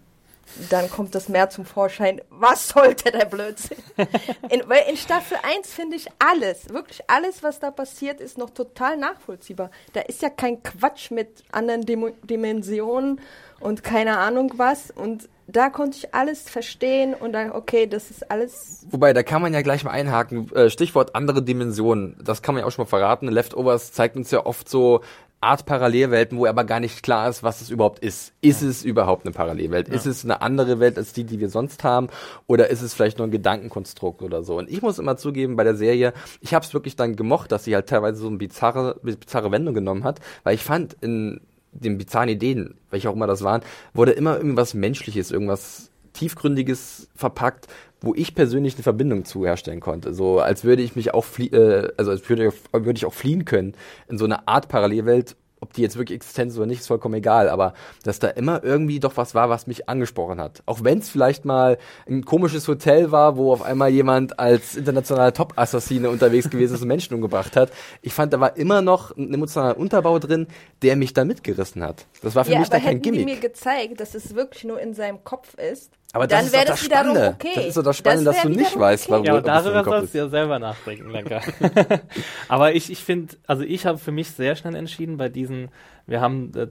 dann 0.70 0.90
kommt 0.90 1.14
das 1.14 1.28
mehr 1.28 1.50
zum 1.50 1.64
Vorschein. 1.64 2.20
Was 2.30 2.68
sollte 2.68 3.10
der 3.10 3.26
Blödsinn? 3.26 3.78
In, 4.50 4.62
weil 4.66 4.84
in 4.88 4.96
Staffel 4.96 5.38
1 5.42 5.72
finde 5.72 5.96
ich 5.96 6.06
alles, 6.18 6.68
wirklich 6.70 7.00
alles, 7.08 7.42
was 7.42 7.60
da 7.60 7.70
passiert, 7.70 8.20
ist 8.20 8.38
noch 8.38 8.50
total 8.50 8.96
nachvollziehbar. 8.96 9.70
Da 9.92 10.00
ist 10.00 10.22
ja 10.22 10.30
kein 10.30 10.62
Quatsch 10.62 11.10
mit 11.10 11.44
anderen 11.52 11.82
Dim 11.82 12.12
Dimensionen 12.22 13.20
und 13.60 13.82
keine 13.82 14.18
Ahnung 14.18 14.52
was. 14.56 14.90
Und 14.90 15.28
da 15.46 15.70
konnte 15.70 15.96
ich 15.96 16.14
alles 16.14 16.48
verstehen 16.48 17.14
und 17.14 17.32
dann, 17.32 17.52
okay, 17.52 17.86
das 17.86 18.10
ist 18.10 18.30
alles. 18.30 18.86
Wobei, 18.90 19.12
da 19.12 19.22
kann 19.22 19.40
man 19.40 19.54
ja 19.54 19.62
gleich 19.62 19.82
mal 19.82 19.90
einhaken. 19.90 20.52
Äh, 20.54 20.70
Stichwort 20.70 21.14
andere 21.14 21.42
Dimensionen. 21.42 22.16
Das 22.22 22.42
kann 22.42 22.54
man 22.54 22.62
ja 22.62 22.66
auch 22.66 22.70
schon 22.70 22.84
mal 22.84 22.88
verraten. 22.88 23.28
Leftovers 23.28 23.92
zeigt 23.92 24.16
uns 24.16 24.30
ja 24.30 24.44
oft 24.44 24.68
so 24.68 25.00
Art 25.40 25.66
Parallelwelten, 25.66 26.36
wo 26.36 26.46
aber 26.46 26.64
gar 26.64 26.80
nicht 26.80 27.02
klar 27.02 27.28
ist, 27.28 27.42
was 27.42 27.60
es 27.60 27.70
überhaupt 27.70 28.00
ist. 28.00 28.32
Ist 28.40 28.62
ja. 28.62 28.68
es 28.68 28.84
überhaupt 28.84 29.24
eine 29.24 29.32
Parallelwelt? 29.32 29.88
Ja. 29.88 29.94
Ist 29.94 30.06
es 30.06 30.24
eine 30.24 30.42
andere 30.42 30.80
Welt 30.80 30.98
als 30.98 31.12
die, 31.12 31.24
die 31.24 31.38
wir 31.38 31.48
sonst 31.48 31.84
haben? 31.84 32.08
Oder 32.48 32.70
ist 32.70 32.82
es 32.82 32.94
vielleicht 32.94 33.18
nur 33.18 33.28
ein 33.28 33.30
Gedankenkonstrukt 33.30 34.22
oder 34.22 34.42
so? 34.42 34.58
Und 34.58 34.68
ich 34.68 34.82
muss 34.82 34.98
immer 34.98 35.16
zugeben, 35.16 35.54
bei 35.54 35.64
der 35.64 35.76
Serie, 35.76 36.12
ich 36.40 36.54
habe 36.54 36.64
es 36.64 36.74
wirklich 36.74 36.96
dann 36.96 37.14
gemocht, 37.14 37.52
dass 37.52 37.64
sie 37.64 37.74
halt 37.74 37.88
teilweise 37.88 38.18
so 38.18 38.26
eine 38.26 38.38
bizarre, 38.38 38.98
bizarre 39.02 39.52
Wendung 39.52 39.74
genommen 39.74 40.02
hat, 40.02 40.20
weil 40.42 40.56
ich 40.56 40.64
fand 40.64 40.96
in 41.00 41.40
den 41.72 41.98
bizarren 41.98 42.28
Ideen, 42.28 42.74
welche 42.90 43.08
auch 43.08 43.14
immer 43.14 43.26
das 43.26 43.42
waren, 43.42 43.62
wurde 43.94 44.12
immer 44.12 44.36
irgendwas 44.36 44.74
Menschliches, 44.74 45.30
irgendwas 45.30 45.90
Tiefgründiges 46.18 47.08
verpackt, 47.14 47.68
wo 48.00 48.14
ich 48.14 48.34
persönlich 48.34 48.74
eine 48.74 48.82
Verbindung 48.82 49.24
zu 49.24 49.44
herstellen 49.44 49.80
konnte. 49.80 50.14
So 50.14 50.40
als 50.40 50.64
würde 50.64 50.82
ich 50.82 50.96
mich 50.96 51.14
auch 51.14 51.26
äh, 51.38 51.88
also 51.96 52.10
als 52.10 52.28
würde, 52.28 52.52
würde 52.72 52.96
ich 52.96 53.06
auch 53.06 53.14
fliehen 53.14 53.44
können 53.44 53.74
in 54.08 54.18
so 54.18 54.24
eine 54.24 54.46
Art 54.48 54.68
Parallelwelt 54.68 55.36
ob 55.60 55.72
die 55.72 55.82
jetzt 55.82 55.96
wirklich 55.96 56.16
existent 56.16 56.52
ist 56.52 56.56
oder 56.56 56.66
nicht, 56.66 56.80
ist 56.80 56.86
vollkommen 56.86 57.14
egal, 57.14 57.48
aber 57.48 57.74
dass 58.04 58.18
da 58.18 58.28
immer 58.28 58.62
irgendwie 58.62 59.00
doch 59.00 59.16
was 59.16 59.34
war, 59.34 59.48
was 59.50 59.66
mich 59.66 59.88
angesprochen 59.88 60.40
hat. 60.40 60.62
Auch 60.66 60.84
wenn 60.84 60.98
es 60.98 61.08
vielleicht 61.08 61.44
mal 61.44 61.78
ein 62.08 62.24
komisches 62.24 62.68
Hotel 62.68 63.10
war, 63.10 63.36
wo 63.36 63.52
auf 63.52 63.62
einmal 63.62 63.90
jemand 63.90 64.38
als 64.38 64.76
internationaler 64.76 65.32
Top-Assassine 65.32 66.10
unterwegs 66.10 66.50
gewesen 66.50 66.74
ist 66.74 66.82
und 66.82 66.88
Menschen 66.88 67.14
umgebracht 67.14 67.56
hat. 67.56 67.72
Ich 68.02 68.14
fand, 68.14 68.32
da 68.32 68.40
war 68.40 68.56
immer 68.56 68.82
noch 68.82 69.16
ein 69.16 69.32
emotionaler 69.32 69.76
Unterbau 69.76 70.18
drin, 70.18 70.46
der 70.82 70.96
mich 70.96 71.12
da 71.12 71.24
mitgerissen 71.24 71.82
hat. 71.82 72.06
Das 72.22 72.34
war 72.34 72.44
für 72.44 72.52
ja, 72.52 72.60
mich 72.60 72.68
da 72.68 72.78
kein 72.78 73.02
Gimmick. 73.02 73.20
Die 73.20 73.34
mir 73.34 73.40
gezeigt, 73.40 74.00
dass 74.00 74.14
es 74.14 74.34
wirklich 74.34 74.64
nur 74.64 74.80
in 74.80 74.94
seinem 74.94 75.24
Kopf 75.24 75.54
ist. 75.54 75.92
Aber 76.12 76.26
das 76.26 76.44
dann 76.44 76.52
wäre 76.52 76.64
das, 76.64 76.80
das 76.80 76.86
Spannende. 76.86 77.34
Okay. 77.34 77.52
Das 77.54 77.66
ist 77.66 77.74
so 77.74 77.82
das 77.82 77.96
Spannende, 77.96 78.24
das 78.24 78.36
dass 78.36 78.44
du 78.44 78.48
nicht 78.50 78.78
weißt, 78.78 79.10
warum. 79.10 79.26
Ja, 79.26 79.40
darüber 79.40 79.84
sollst 79.84 80.14
du 80.14 80.18
ja 80.18 80.28
selber 80.28 80.58
nachdenken, 80.58 81.10
Lenker. 81.10 81.42
aber 82.48 82.74
ich, 82.74 82.90
ich 82.90 83.04
finde, 83.04 83.36
also 83.46 83.62
ich 83.62 83.84
habe 83.84 83.98
für 83.98 84.12
mich 84.12 84.30
sehr 84.30 84.56
schnell 84.56 84.74
entschieden 84.74 85.18
bei 85.18 85.28
diesen, 85.28 85.68
wir 86.06 86.22
haben 86.22 86.52
äh, 86.56 86.68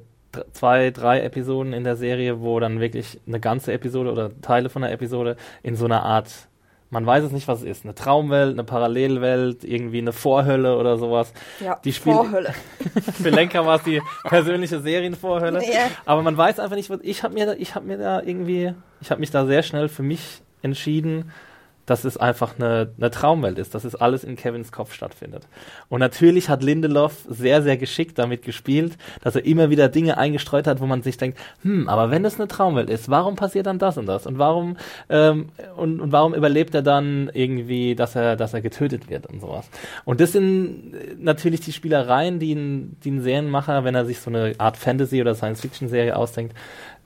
zwei, 0.54 0.90
drei 0.90 1.22
Episoden 1.22 1.74
in 1.74 1.84
der 1.84 1.96
Serie, 1.96 2.42
wo 2.42 2.60
dann 2.60 2.80
wirklich 2.80 3.20
eine 3.28 3.40
ganze 3.40 3.74
Episode 3.74 4.12
oder 4.12 4.32
Teile 4.42 4.70
von 4.70 4.82
der 4.82 4.92
Episode 4.92 5.38
in 5.62 5.76
so 5.76 5.86
einer 5.86 6.04
Art 6.04 6.48
man 6.90 7.06
weiß 7.06 7.26
es 7.26 7.32
nicht, 7.32 7.48
was 7.48 7.60
es 7.60 7.66
ist. 7.66 7.84
Eine 7.84 7.96
Traumwelt, 7.96 8.54
eine 8.54 8.64
Parallelwelt, 8.64 9.64
irgendwie 9.64 9.98
eine 9.98 10.14
Vorhölle 10.14 10.78
oder 10.78 10.98
sowas. 10.98 11.34
Ja, 11.60 11.80
die 11.84 11.92
Spiel 11.92 12.14
Vorhölle. 12.14 12.54
Für 13.22 13.30
Lenker 13.30 13.66
war 13.66 13.78
es 13.78 13.84
die 13.84 14.02
persönliche 14.24 14.80
Serienvorhölle. 14.80 15.64
Ja. 15.64 15.88
Aber 16.06 16.22
man 16.22 16.38
weiß 16.38 16.60
einfach 16.60 16.76
nicht, 16.76 16.90
was. 16.90 17.00
Ich 17.04 17.24
habe 17.24 17.34
mir, 17.34 17.46
da, 17.46 17.54
ich 17.54 17.76
habe 17.76 17.86
mir 17.86 17.98
da 17.98 18.22
irgendwie, 18.22 18.74
ich 19.02 19.12
habe 19.12 19.20
mich 19.20 19.32
da 19.32 19.46
sehr 19.46 19.64
schnell 19.64 19.90
für 19.90 20.04
mich 20.04 20.42
entschieden, 20.62 21.32
dass 21.88 22.04
es 22.04 22.18
einfach 22.18 22.60
eine, 22.60 22.92
eine 22.98 23.10
Traumwelt 23.10 23.58
ist, 23.58 23.74
dass 23.74 23.86
es 23.86 23.96
alles 23.96 24.24
in 24.24 24.36
Kevins 24.36 24.72
Kopf 24.72 24.94
stattfindet. 24.94 25.48
Und 25.90 26.02
natürlich 26.02 26.50
hat 26.50 26.62
Lindelof 26.62 27.26
sehr, 27.30 27.64
sehr 27.64 27.78
geschickt 27.78 28.20
damit 28.20 28.44
gespielt, 28.44 28.98
dass 29.24 29.36
er 29.36 29.46
immer 29.46 29.70
wieder 29.70 29.88
Dinge 29.88 30.18
eingestreut 30.18 30.68
hat, 30.68 30.82
wo 30.82 30.86
man 30.86 31.02
sich 31.02 31.18
denkt, 31.18 31.40
hm, 31.64 31.88
aber 31.88 32.12
wenn 32.12 32.24
das 32.24 32.36
eine 32.36 32.50
Traumwelt 32.50 32.90
ist, 32.90 33.10
warum 33.10 33.38
passiert 33.38 33.68
dann 33.68 33.80
das 33.80 33.98
und 33.98 34.06
das? 34.06 34.28
Und 34.28 34.38
warum, 34.38 34.76
ähm, 35.10 35.48
und, 35.78 36.02
und 36.02 36.12
warum 36.12 36.36
überlebt 36.36 36.76
er 36.76 36.82
dann 36.82 37.32
irgendwie, 37.34 37.96
dass 37.96 38.16
er, 38.16 38.36
dass 38.36 38.54
er 38.54 38.62
getötet 38.62 39.10
wird 39.10 39.26
und 39.26 39.40
sowas? 39.40 39.70
Und 40.04 40.20
das 40.20 40.34
sind 40.34 41.24
natürlich 41.24 41.62
die 41.62 41.72
Spielereien, 41.72 42.38
die 42.40 42.54
ein, 42.54 42.98
die 43.06 43.12
ein 43.12 43.22
Serienmacher, 43.22 43.86
wenn 43.86 43.96
er 43.96 44.06
sich 44.06 44.20
so 44.20 44.30
eine 44.30 44.56
Art 44.58 44.76
Fantasy- 44.76 45.22
oder 45.22 45.36
Science-Fiction-Serie 45.36 46.18
ausdenkt, 46.18 46.54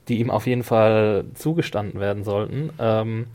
die 0.08 0.18
ihm 0.18 0.30
auf 0.30 0.48
jeden 0.48 0.64
Fall 0.64 1.24
zugestanden 1.34 2.00
werden 2.00 2.24
sollten. 2.24 2.70
Ähm, 2.80 3.26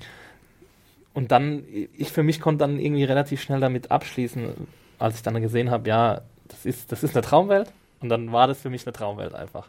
und 1.18 1.32
dann, 1.32 1.64
ich 1.98 2.12
für 2.12 2.22
mich 2.22 2.40
konnte 2.40 2.60
dann 2.60 2.80
irgendwie 2.80 3.04
relativ 3.04 3.42
schnell 3.42 3.60
damit 3.60 3.90
abschließen, 3.90 4.54
als 5.00 5.16
ich 5.16 5.24
dann 5.24 5.42
gesehen 5.42 5.72
habe, 5.72 5.90
ja, 5.90 6.22
das 6.48 6.64
ist, 6.64 6.92
das 6.92 7.02
ist 7.04 7.16
eine 7.16 7.26
Traumwelt. 7.26 7.72
Und 8.02 8.10
dann 8.10 8.32
war 8.32 8.46
das 8.46 8.60
für 8.62 8.70
mich 8.70 8.86
eine 8.86 8.94
Traumwelt 8.94 9.34
einfach. 9.34 9.68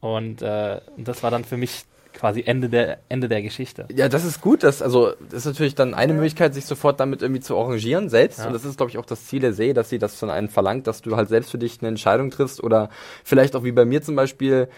Und 0.00 0.42
äh, 0.42 0.80
das 0.96 1.22
war 1.22 1.30
dann 1.30 1.44
für 1.44 1.56
mich 1.56 1.84
quasi 2.12 2.42
Ende 2.44 2.68
der 2.68 2.98
Ende 3.08 3.28
der 3.28 3.42
Geschichte. 3.42 3.86
Ja, 3.94 4.08
das 4.08 4.24
ist 4.24 4.40
gut. 4.40 4.64
Das, 4.64 4.82
also, 4.82 5.12
das 5.20 5.46
ist 5.46 5.46
natürlich 5.46 5.76
dann 5.76 5.94
eine 5.94 6.14
Möglichkeit, 6.14 6.52
sich 6.52 6.66
sofort 6.66 6.98
damit 6.98 7.22
irgendwie 7.22 7.42
zu 7.42 7.56
arrangieren 7.56 8.08
selbst. 8.08 8.40
Ja. 8.40 8.48
Und 8.48 8.52
das 8.52 8.64
ist, 8.64 8.76
glaube 8.76 8.90
ich, 8.90 8.98
auch 8.98 9.06
das 9.06 9.26
Ziel 9.26 9.38
der 9.38 9.52
Serie, 9.52 9.74
dass 9.74 9.88
sie 9.88 10.00
das 10.00 10.16
von 10.16 10.30
einem 10.30 10.48
verlangt, 10.48 10.88
dass 10.88 11.00
du 11.00 11.14
halt 11.14 11.28
selbst 11.28 11.52
für 11.52 11.58
dich 11.58 11.78
eine 11.80 11.90
Entscheidung 11.90 12.32
triffst 12.32 12.60
oder 12.60 12.90
vielleicht 13.22 13.54
auch 13.54 13.62
wie 13.62 13.70
bei 13.70 13.84
mir 13.84 14.02
zum 14.02 14.16
Beispiel, 14.16 14.68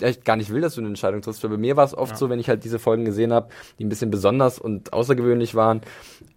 ja, 0.00 0.08
ich 0.08 0.24
gar 0.24 0.36
nicht 0.36 0.50
will, 0.50 0.60
dass 0.60 0.74
du 0.74 0.80
eine 0.80 0.88
Entscheidung 0.88 1.22
triffst. 1.22 1.42
Weil 1.42 1.50
bei 1.50 1.56
mir 1.56 1.76
war 1.76 1.84
es 1.84 1.96
oft 1.96 2.12
Ja. 2.12 2.16
so, 2.18 2.30
wenn 2.30 2.38
ich 2.38 2.48
halt 2.48 2.64
diese 2.64 2.78
Folgen 2.78 3.04
gesehen 3.04 3.32
habe, 3.32 3.48
die 3.78 3.84
ein 3.84 3.88
bisschen 3.88 4.10
besonders 4.10 4.58
und 4.58 4.92
außergewöhnlich 4.92 5.54
waren, 5.54 5.80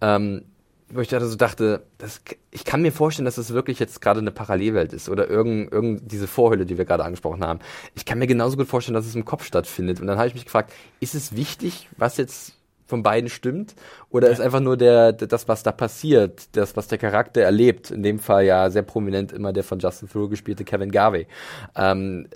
ähm, 0.00 0.42
wo 0.90 1.00
ich 1.00 1.08
da 1.08 1.20
so 1.20 1.36
dachte, 1.36 1.82
das, 1.98 2.22
ich 2.50 2.64
kann 2.64 2.80
mir 2.80 2.92
vorstellen, 2.92 3.26
dass 3.26 3.34
das 3.34 3.52
wirklich 3.52 3.78
jetzt 3.78 4.00
gerade 4.00 4.20
eine 4.20 4.30
Parallelwelt 4.30 4.94
ist 4.94 5.10
oder 5.10 5.28
irgend, 5.28 5.70
irgend 5.70 6.10
diese 6.10 6.26
Vorhülle, 6.26 6.64
die 6.64 6.78
wir 6.78 6.86
gerade 6.86 7.04
angesprochen 7.04 7.44
haben. 7.44 7.58
Ich 7.94 8.06
kann 8.06 8.18
mir 8.18 8.26
genauso 8.26 8.56
gut 8.56 8.68
vorstellen, 8.68 8.94
dass 8.94 9.04
es 9.06 9.14
im 9.14 9.26
Kopf 9.26 9.44
stattfindet. 9.44 10.00
Und 10.00 10.06
dann 10.06 10.16
habe 10.16 10.28
ich 10.28 10.34
mich 10.34 10.46
gefragt, 10.46 10.72
ist 11.00 11.14
es 11.14 11.36
wichtig, 11.36 11.88
was 11.98 12.16
jetzt 12.16 12.54
von 12.86 13.02
beiden 13.02 13.28
stimmt? 13.28 13.74
Oder 14.08 14.30
ist 14.30 14.40
einfach 14.40 14.60
nur 14.60 14.78
der, 14.78 15.12
das, 15.12 15.46
was 15.46 15.62
da 15.62 15.72
passiert, 15.72 16.56
das, 16.56 16.74
was 16.74 16.88
der 16.88 16.96
Charakter 16.96 17.42
erlebt? 17.42 17.90
In 17.90 18.02
dem 18.02 18.18
Fall 18.18 18.46
ja 18.46 18.70
sehr 18.70 18.80
prominent 18.80 19.30
immer 19.30 19.52
der 19.52 19.64
von 19.64 19.78
Justin 19.78 20.08
Theroux 20.08 20.30
gespielte 20.30 20.64
Kevin 20.64 20.90
Garvey. 20.90 21.26
Ähm, 21.76 22.28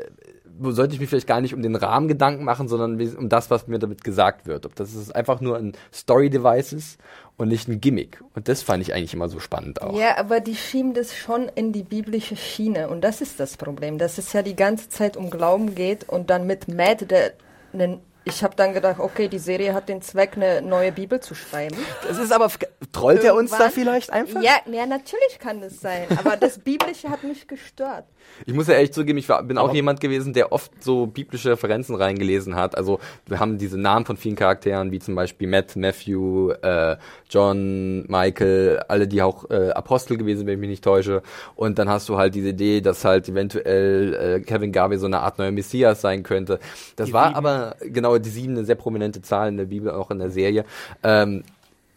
sollte 0.71 0.95
ich 0.95 1.00
mir 1.00 1.09
vielleicht 1.09 1.26
gar 1.26 1.40
nicht 1.40 1.54
um 1.54 1.62
den 1.62 1.76
Rahmen 1.76 2.09
Gedanken 2.09 2.45
machen, 2.45 2.69
sondern 2.69 3.00
um 3.16 3.28
das, 3.28 3.50
was 3.50 3.66
mir 3.66 3.78
damit 3.78 4.04
gesagt 4.04 4.47
wird. 4.47 4.66
Ob 4.66 4.75
das 4.76 4.95
ist 4.95 5.14
einfach 5.14 5.40
nur 5.40 5.57
ein 5.57 5.73
Story-Device 5.92 6.73
ist 6.73 7.00
und 7.37 7.49
nicht 7.49 7.69
ein 7.69 7.81
Gimmick. 7.81 8.23
Und 8.35 8.49
das 8.49 8.62
fand 8.62 8.83
ich 8.83 8.95
eigentlich 8.95 9.14
immer 9.14 9.28
so 9.28 9.40
spannend 9.40 9.83
auch. 9.83 9.99
Ja, 9.99 10.19
aber 10.19 10.40
die 10.40 10.54
schieben 10.54 10.95
das 10.95 11.16
schon 11.16 11.49
in 11.54 11.73
die 11.73 11.83
biblische 11.83 12.37
Schiene 12.37 12.88
und 12.88 13.02
das 13.02 13.21
ist 13.21 13.40
das 13.40 13.57
Problem, 13.57 13.99
dass 13.99 14.19
es 14.19 14.33
ja 14.33 14.42
die 14.42 14.57
ganze 14.57 14.88
Zeit 14.88 15.16
um 15.16 15.31
Glauben 15.31 15.75
geht 15.75 16.09
und 16.09 16.31
dann 16.31 16.47
mit 16.47 16.69
Matt, 16.69 17.11
der 17.11 17.33
einen 17.73 18.00
ich 18.24 18.42
habe 18.44 18.54
dann 18.56 18.72
gedacht, 18.72 18.98
okay, 19.00 19.28
die 19.28 19.38
Serie 19.38 19.74
hat 19.74 19.88
den 19.88 20.00
Zweck, 20.02 20.32
eine 20.36 20.62
neue 20.62 20.92
Bibel 20.92 21.20
zu 21.20 21.34
schreiben. 21.34 21.76
Das 22.06 22.18
ist 22.18 22.32
aber, 22.32 22.50
trollt 22.92 23.24
er 23.24 23.34
uns 23.34 23.50
da 23.50 23.68
vielleicht 23.70 24.12
einfach? 24.12 24.42
Ja, 24.42 24.56
ja, 24.70 24.86
natürlich 24.86 25.38
kann 25.40 25.60
das 25.60 25.80
sein, 25.80 26.06
aber 26.18 26.36
das 26.36 26.58
Biblische 26.58 27.08
hat 27.10 27.24
mich 27.24 27.48
gestört. 27.48 28.04
Ich 28.46 28.54
muss 28.54 28.68
ja 28.68 28.74
ehrlich 28.74 28.92
zugeben, 28.92 29.18
ich 29.18 29.28
war, 29.28 29.42
bin 29.42 29.58
auch 29.58 29.64
Aber- 29.64 29.74
jemand 29.74 30.00
gewesen, 30.00 30.32
der 30.32 30.52
oft 30.52 30.70
so 30.82 31.06
biblische 31.06 31.50
Referenzen 31.50 31.94
reingelesen 31.96 32.54
hat. 32.54 32.76
Also 32.76 33.00
wir 33.26 33.40
haben 33.40 33.58
diese 33.58 33.78
Namen 33.78 34.06
von 34.06 34.16
vielen 34.16 34.36
Charakteren, 34.36 34.92
wie 34.92 35.00
zum 35.00 35.14
Beispiel 35.16 35.48
Matt, 35.48 35.74
Matthew, 35.76 36.52
äh, 36.62 36.96
John, 37.28 38.04
Michael, 38.08 38.80
alle, 38.88 39.08
die 39.08 39.22
auch 39.22 39.50
äh, 39.50 39.70
Apostel 39.70 40.16
gewesen 40.16 40.46
wenn 40.46 40.54
ich 40.54 40.60
mich 40.60 40.70
nicht 40.70 40.84
täusche. 40.84 41.22
Und 41.56 41.78
dann 41.78 41.88
hast 41.88 42.08
du 42.08 42.16
halt 42.16 42.34
diese 42.34 42.48
Idee, 42.50 42.80
dass 42.80 43.04
halt 43.04 43.28
eventuell 43.28 44.14
äh, 44.14 44.40
Kevin 44.40 44.72
Garvey 44.72 44.98
so 44.98 45.06
eine 45.06 45.20
Art 45.20 45.38
neuer 45.38 45.50
Messias 45.50 46.00
sein 46.00 46.22
könnte. 46.22 46.58
Das 46.96 47.06
Die 47.08 47.12
war 47.12 47.26
sieben. 47.28 47.36
aber 47.36 47.76
genau 47.80 48.12
die 48.21 48.31
sieben, 48.31 48.57
eine 48.57 48.64
sehr 48.64 48.75
prominente 48.75 49.23
Zahl 49.23 49.49
in 49.49 49.57
der 49.57 49.66
Bibel, 49.66 49.90
auch 49.90 50.11
in 50.11 50.19
der 50.19 50.31
Serie. 50.31 50.64
Ähm, 51.02 51.45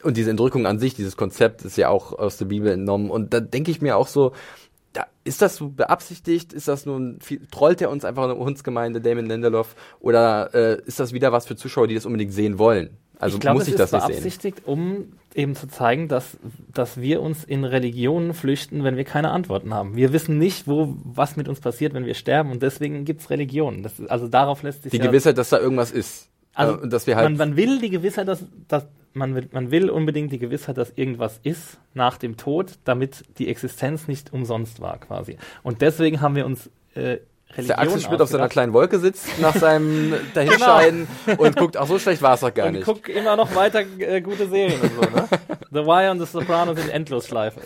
und 0.03 0.17
diese 0.17 0.29
Entrückung 0.29 0.67
an 0.67 0.77
sich, 0.79 0.93
dieses 0.93 1.17
Konzept 1.17 1.63
ist 1.63 1.77
ja 1.77 1.89
auch 1.89 2.13
aus 2.13 2.37
der 2.37 2.45
Bibel 2.45 2.71
entnommen. 2.71 3.09
Und 3.09 3.33
da 3.33 3.39
denke 3.39 3.71
ich 3.71 3.81
mir 3.81 3.97
auch 3.97 4.07
so, 4.07 4.33
da, 4.93 5.07
ist 5.23 5.41
das 5.41 5.55
so 5.55 5.69
beabsichtigt? 5.69 6.53
Ist 6.53 6.67
das 6.67 6.85
nun, 6.85 7.19
viel, 7.21 7.41
trollt 7.51 7.81
er 7.81 7.89
uns 7.89 8.05
einfach 8.05 8.23
eine 8.23 8.37
Hundsgemeinde, 8.37 9.01
Damon 9.01 9.25
Lindelof? 9.25 9.75
Oder 9.99 10.53
äh, 10.53 10.81
ist 10.85 10.99
das 10.99 11.11
wieder 11.11 11.31
was 11.31 11.47
für 11.47 11.55
Zuschauer, 11.55 11.87
die 11.87 11.95
das 11.95 12.05
unbedingt 12.05 12.33
sehen 12.33 12.59
wollen? 12.59 12.97
Also 13.19 13.37
ich 13.37 13.41
glaube, 13.41 13.55
muss 13.55 13.63
es 13.63 13.69
ich 13.69 13.73
ist 13.75 13.79
das 13.79 13.91
nicht 13.91 14.01
sehen? 14.01 14.11
beabsichtigt, 14.11 14.61
um 14.65 15.13
eben 15.33 15.55
zu 15.55 15.67
zeigen, 15.67 16.07
dass, 16.07 16.37
dass 16.73 16.99
wir 16.99 17.21
uns 17.21 17.43
in 17.43 17.65
Religionen 17.65 18.33
flüchten, 18.33 18.83
wenn 18.83 18.97
wir 18.97 19.03
keine 19.03 19.31
Antworten 19.31 19.73
haben. 19.73 19.95
Wir 19.95 20.13
wissen 20.13 20.37
nicht, 20.37 20.67
wo, 20.67 20.95
was 21.03 21.35
mit 21.35 21.47
uns 21.47 21.59
passiert, 21.59 21.93
wenn 21.93 22.05
wir 22.05 22.13
sterben 22.13 22.51
und 22.51 22.63
deswegen 22.63 23.05
gibt's 23.05 23.29
Religionen. 23.29 23.83
Das, 23.83 23.93
also 24.07 24.27
darauf 24.27 24.63
lässt 24.63 24.83
sich 24.83 24.91
Die 24.91 24.97
ja, 24.97 25.05
Gewissheit, 25.05 25.37
dass 25.37 25.49
da 25.49 25.59
irgendwas 25.59 25.91
ist. 25.91 26.29
Also 26.53 26.81
äh, 26.81 26.87
dass 26.87 27.05
wir 27.05 27.17
halt 27.17 27.25
man, 27.25 27.37
man 27.37 27.57
will 27.57 27.79
die 27.79 27.89
Gewissheit, 27.89 28.27
dass, 28.27 28.45
dass 28.67 28.85
man, 29.13 29.35
will, 29.35 29.49
man 29.51 29.71
will 29.71 29.89
unbedingt 29.89 30.31
die 30.31 30.39
Gewissheit, 30.39 30.77
dass 30.77 30.91
irgendwas 30.95 31.39
ist 31.43 31.77
nach 31.93 32.17
dem 32.17 32.37
Tod, 32.37 32.73
damit 32.83 33.25
die 33.39 33.47
Existenz 33.47 34.07
nicht 34.07 34.33
umsonst 34.33 34.79
war 34.79 34.97
quasi. 34.99 35.37
Und 35.63 35.81
deswegen 35.81 36.21
haben 36.21 36.35
wir 36.35 36.45
uns 36.45 36.69
äh, 36.95 37.17
dass 37.55 37.67
der 37.67 37.77
Religion 37.77 37.95
Axel 37.95 38.09
Schmidt 38.09 38.21
auf 38.21 38.29
seiner 38.29 38.49
kleinen 38.49 38.73
Wolke 38.73 38.99
sitzt 38.99 39.39
nach 39.39 39.55
seinem 39.55 40.13
Dahinscheiden 40.33 41.07
und 41.37 41.55
guckt, 41.55 41.77
ach 41.77 41.87
so 41.87 41.99
schlecht 41.99 42.21
war 42.21 42.35
es 42.35 42.41
doch 42.41 42.53
gar 42.53 42.67
und 42.67 42.73
nicht. 42.73 42.85
guck 42.85 43.07
immer 43.09 43.35
noch 43.35 43.55
weiter 43.55 43.83
äh, 43.99 44.21
gute 44.21 44.47
Serien 44.47 44.81
und 44.81 44.91
so, 44.95 45.01
ne? 45.01 45.27
The 45.71 45.85
Wire 45.85 46.11
und 46.11 46.19
The 46.19 46.25
Sopranos 46.25 46.79
in 46.79 46.89
Endlosschleife. 46.89 47.61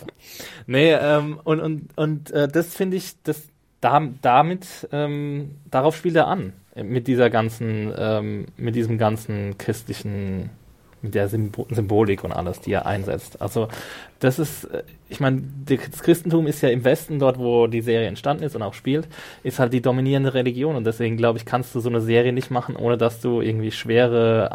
Nee, 0.66 0.92
ähm, 0.92 1.40
und, 1.44 1.60
und, 1.60 1.88
und 1.96 2.30
äh, 2.32 2.48
das 2.48 2.74
finde 2.74 2.96
ich, 2.96 3.14
das 3.22 3.42
da, 3.80 4.02
damit, 4.22 4.88
ähm, 4.92 5.56
darauf 5.70 5.96
spielt 5.96 6.16
er 6.16 6.26
an. 6.26 6.52
Mit 6.76 7.08
dieser 7.08 7.30
ganzen, 7.30 7.92
ähm, 7.96 8.46
mit 8.56 8.76
diesem 8.76 8.96
ganzen 8.96 9.58
christlichen, 9.58 10.50
mit 11.02 11.14
der 11.14 11.28
Symbo 11.28 11.66
Symbolik 11.70 12.24
und 12.24 12.32
alles, 12.32 12.60
die 12.60 12.72
er 12.72 12.86
einsetzt. 12.86 13.40
Also 13.40 13.68
das 14.18 14.38
ist, 14.38 14.64
äh, 14.64 14.82
ich 15.08 15.20
meine, 15.20 15.42
das 15.66 16.02
Christentum 16.02 16.46
ist 16.46 16.60
ja 16.62 16.68
im 16.68 16.84
Westen, 16.84 17.18
dort 17.18 17.38
wo 17.38 17.66
die 17.66 17.80
Serie 17.80 18.08
entstanden 18.08 18.44
ist 18.44 18.56
und 18.56 18.62
auch 18.62 18.74
spielt, 18.74 19.08
ist 19.42 19.58
halt 19.58 19.72
die 19.72 19.82
dominierende 19.82 20.34
Religion 20.34 20.76
und 20.76 20.84
deswegen 20.84 21.16
glaube 21.16 21.38
ich, 21.38 21.44
kannst 21.44 21.74
du 21.74 21.80
so 21.80 21.88
eine 21.88 22.00
Serie 22.00 22.32
nicht 22.32 22.50
machen, 22.50 22.76
ohne 22.76 22.98
dass 22.98 23.20
du 23.20 23.40
irgendwie 23.40 23.70
schwere 23.70 24.50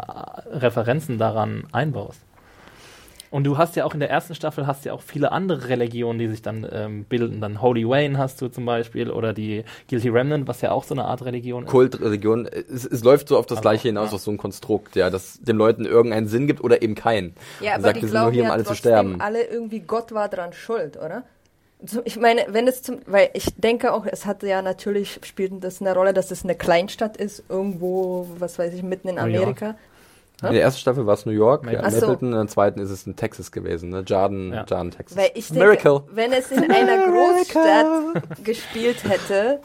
äh, 0.50 0.56
Referenzen 0.58 1.18
daran 1.18 1.64
einbaust. 1.72 2.25
Und 3.30 3.44
du 3.44 3.58
hast 3.58 3.76
ja 3.76 3.84
auch 3.84 3.94
in 3.94 4.00
der 4.00 4.10
ersten 4.10 4.34
Staffel 4.34 4.66
hast 4.66 4.84
ja 4.84 4.92
auch 4.92 5.02
viele 5.02 5.32
andere 5.32 5.68
Religionen, 5.68 6.18
die 6.18 6.28
sich 6.28 6.42
dann 6.42 6.66
ähm, 6.70 7.04
bilden. 7.04 7.40
Dann 7.40 7.60
Holy 7.60 7.88
Wayne 7.88 8.18
hast 8.18 8.40
du 8.40 8.48
zum 8.48 8.64
Beispiel 8.64 9.10
oder 9.10 9.32
die 9.32 9.64
Guilty 9.88 10.08
Remnant, 10.08 10.46
was 10.48 10.60
ja 10.60 10.70
auch 10.70 10.84
so 10.84 10.94
eine 10.94 11.04
Art 11.04 11.24
Religion 11.24 11.64
ist. 11.64 11.70
Kult, 11.70 12.00
Religion, 12.00 12.46
es, 12.46 12.84
es 12.84 13.02
läuft 13.02 13.28
so 13.28 13.38
auf 13.38 13.46
das 13.46 13.58
Aber, 13.58 13.62
Gleiche 13.62 13.88
hinaus, 13.88 14.10
ja. 14.10 14.16
auf 14.16 14.22
so 14.22 14.30
ein 14.30 14.38
Konstrukt, 14.38 14.96
ja, 14.96 15.10
das 15.10 15.40
den 15.40 15.56
Leuten 15.56 15.84
irgendeinen 15.84 16.28
Sinn 16.28 16.46
gibt 16.46 16.62
oder 16.62 16.82
eben 16.82 16.94
keinen. 16.94 17.34
Ja, 17.60 17.72
Und 17.72 17.74
aber 17.74 17.82
sagt, 17.82 17.96
die 17.96 18.02
wir 18.02 18.08
sind 18.08 18.14
nur 18.14 18.20
glauben 18.22 18.34
hier, 18.34 18.42
um 18.42 18.48
ja 18.48 18.54
alle 18.54 18.64
zu 18.64 18.74
sterben. 18.74 19.20
alle 19.20 19.42
irgendwie, 19.42 19.80
Gott 19.80 20.12
war 20.12 20.28
dran 20.28 20.52
schuld, 20.52 20.96
oder? 20.96 21.24
Ich 22.04 22.18
meine, 22.18 22.46
wenn 22.48 22.66
es 22.66 22.82
zum, 22.82 23.00
weil 23.06 23.28
ich 23.34 23.54
denke 23.56 23.92
auch, 23.92 24.06
es 24.06 24.24
hatte 24.24 24.48
ja 24.48 24.62
natürlich, 24.62 25.20
spielt 25.24 25.62
das 25.62 25.82
eine 25.82 25.94
Rolle, 25.94 26.14
dass 26.14 26.30
es 26.30 26.42
eine 26.42 26.54
Kleinstadt 26.54 27.18
ist, 27.18 27.44
irgendwo, 27.50 28.26
was 28.38 28.58
weiß 28.58 28.72
ich, 28.72 28.82
mitten 28.82 29.08
in. 29.08 29.18
Amerika. 29.18 29.76
In 30.42 30.52
der 30.52 30.62
ersten 30.62 30.80
Staffel 30.80 31.06
war 31.06 31.14
es 31.14 31.24
New 31.24 31.32
York, 31.32 31.64
ja, 31.64 31.72
Mapleton. 31.80 31.86
Ach 31.86 31.92
so. 32.00 32.06
Mapleton, 32.08 32.32
in 32.32 32.38
der 32.38 32.46
zweiten 32.48 32.80
ist 32.80 32.90
es 32.90 33.06
in 33.06 33.16
Texas 33.16 33.50
gewesen, 33.52 33.88
ne? 33.88 34.00
Jordan, 34.00 34.48
Ja. 34.52 34.56
Jordan, 34.64 34.90
Texas. 34.90 35.16
Weil 35.16 35.30
ich 35.34 35.48
denke, 35.48 35.64
Miracle. 35.64 36.02
wenn 36.12 36.32
es 36.32 36.50
in 36.50 36.70
einer 36.70 37.06
Großstadt 37.06 38.44
gespielt 38.44 39.04
hätte, 39.08 39.60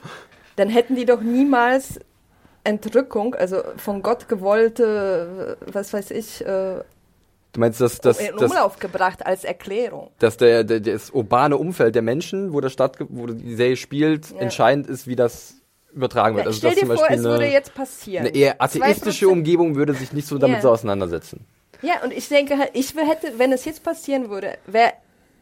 dann 0.56 0.70
hätten 0.70 0.96
die 0.96 1.06
doch 1.06 1.22
niemals 1.22 2.00
Entrückung, 2.64 3.36
also 3.36 3.58
von 3.78 4.02
Gott 4.02 4.28
gewollte, 4.30 5.58
was 5.66 5.94
weiß 5.94 6.12
ich, 6.12 6.46
äh, 6.46 6.76
Du 7.54 7.60
meinst, 7.60 7.82
dass, 7.82 8.00
dass, 8.00 8.18
in 8.22 8.34
dass, 8.38 8.50
Umlauf 8.50 8.80
gebracht 8.80 9.26
als 9.26 9.44
Erklärung. 9.44 10.12
dass 10.20 10.38
der, 10.38 10.64
der, 10.64 10.80
das 10.80 11.10
urbane 11.10 11.58
Umfeld 11.58 11.96
der 11.96 12.02
Menschen, 12.02 12.54
wo, 12.54 12.62
das 12.62 12.72
Stadt, 12.72 12.96
wo 13.10 13.28
die 13.28 13.56
Serie 13.56 13.76
spielt, 13.76 14.30
Ja. 14.32 14.38
entscheidend 14.38 14.88
ist, 14.88 15.06
wie 15.06 15.18
das 15.18 15.56
übertragen 15.94 16.36
wird. 16.36 16.46
Ja, 16.46 16.50
also, 16.50 16.58
stell 16.60 16.76
dir 16.76 16.86
vor, 16.96 17.06
es 17.10 17.24
würde 17.24 17.46
jetzt 17.46 17.74
passieren. 17.74 18.26
eine 18.28 18.36
eher 18.36 18.62
atheistische 18.62 19.26
2%. 19.26 19.32
Umgebung 19.32 19.76
würde 19.76 19.94
sich 19.94 20.14
nicht 20.14 20.28
so 20.28 20.38
damit 20.38 20.58
Ja. 20.58 20.62
so 20.62 20.70
auseinandersetzen. 20.72 21.46
Ja, 21.82 22.04
und 22.04 22.14
ich 22.14 22.28
denke 22.30 22.58
halt, 22.58 22.72
ich 22.74 22.94
hätte, 22.96 23.34
wenn 23.38 23.52
es 23.52 23.66
jetzt 23.66 23.84
passieren 23.84 24.30
würde, 24.30 24.58
wär, 24.68 24.94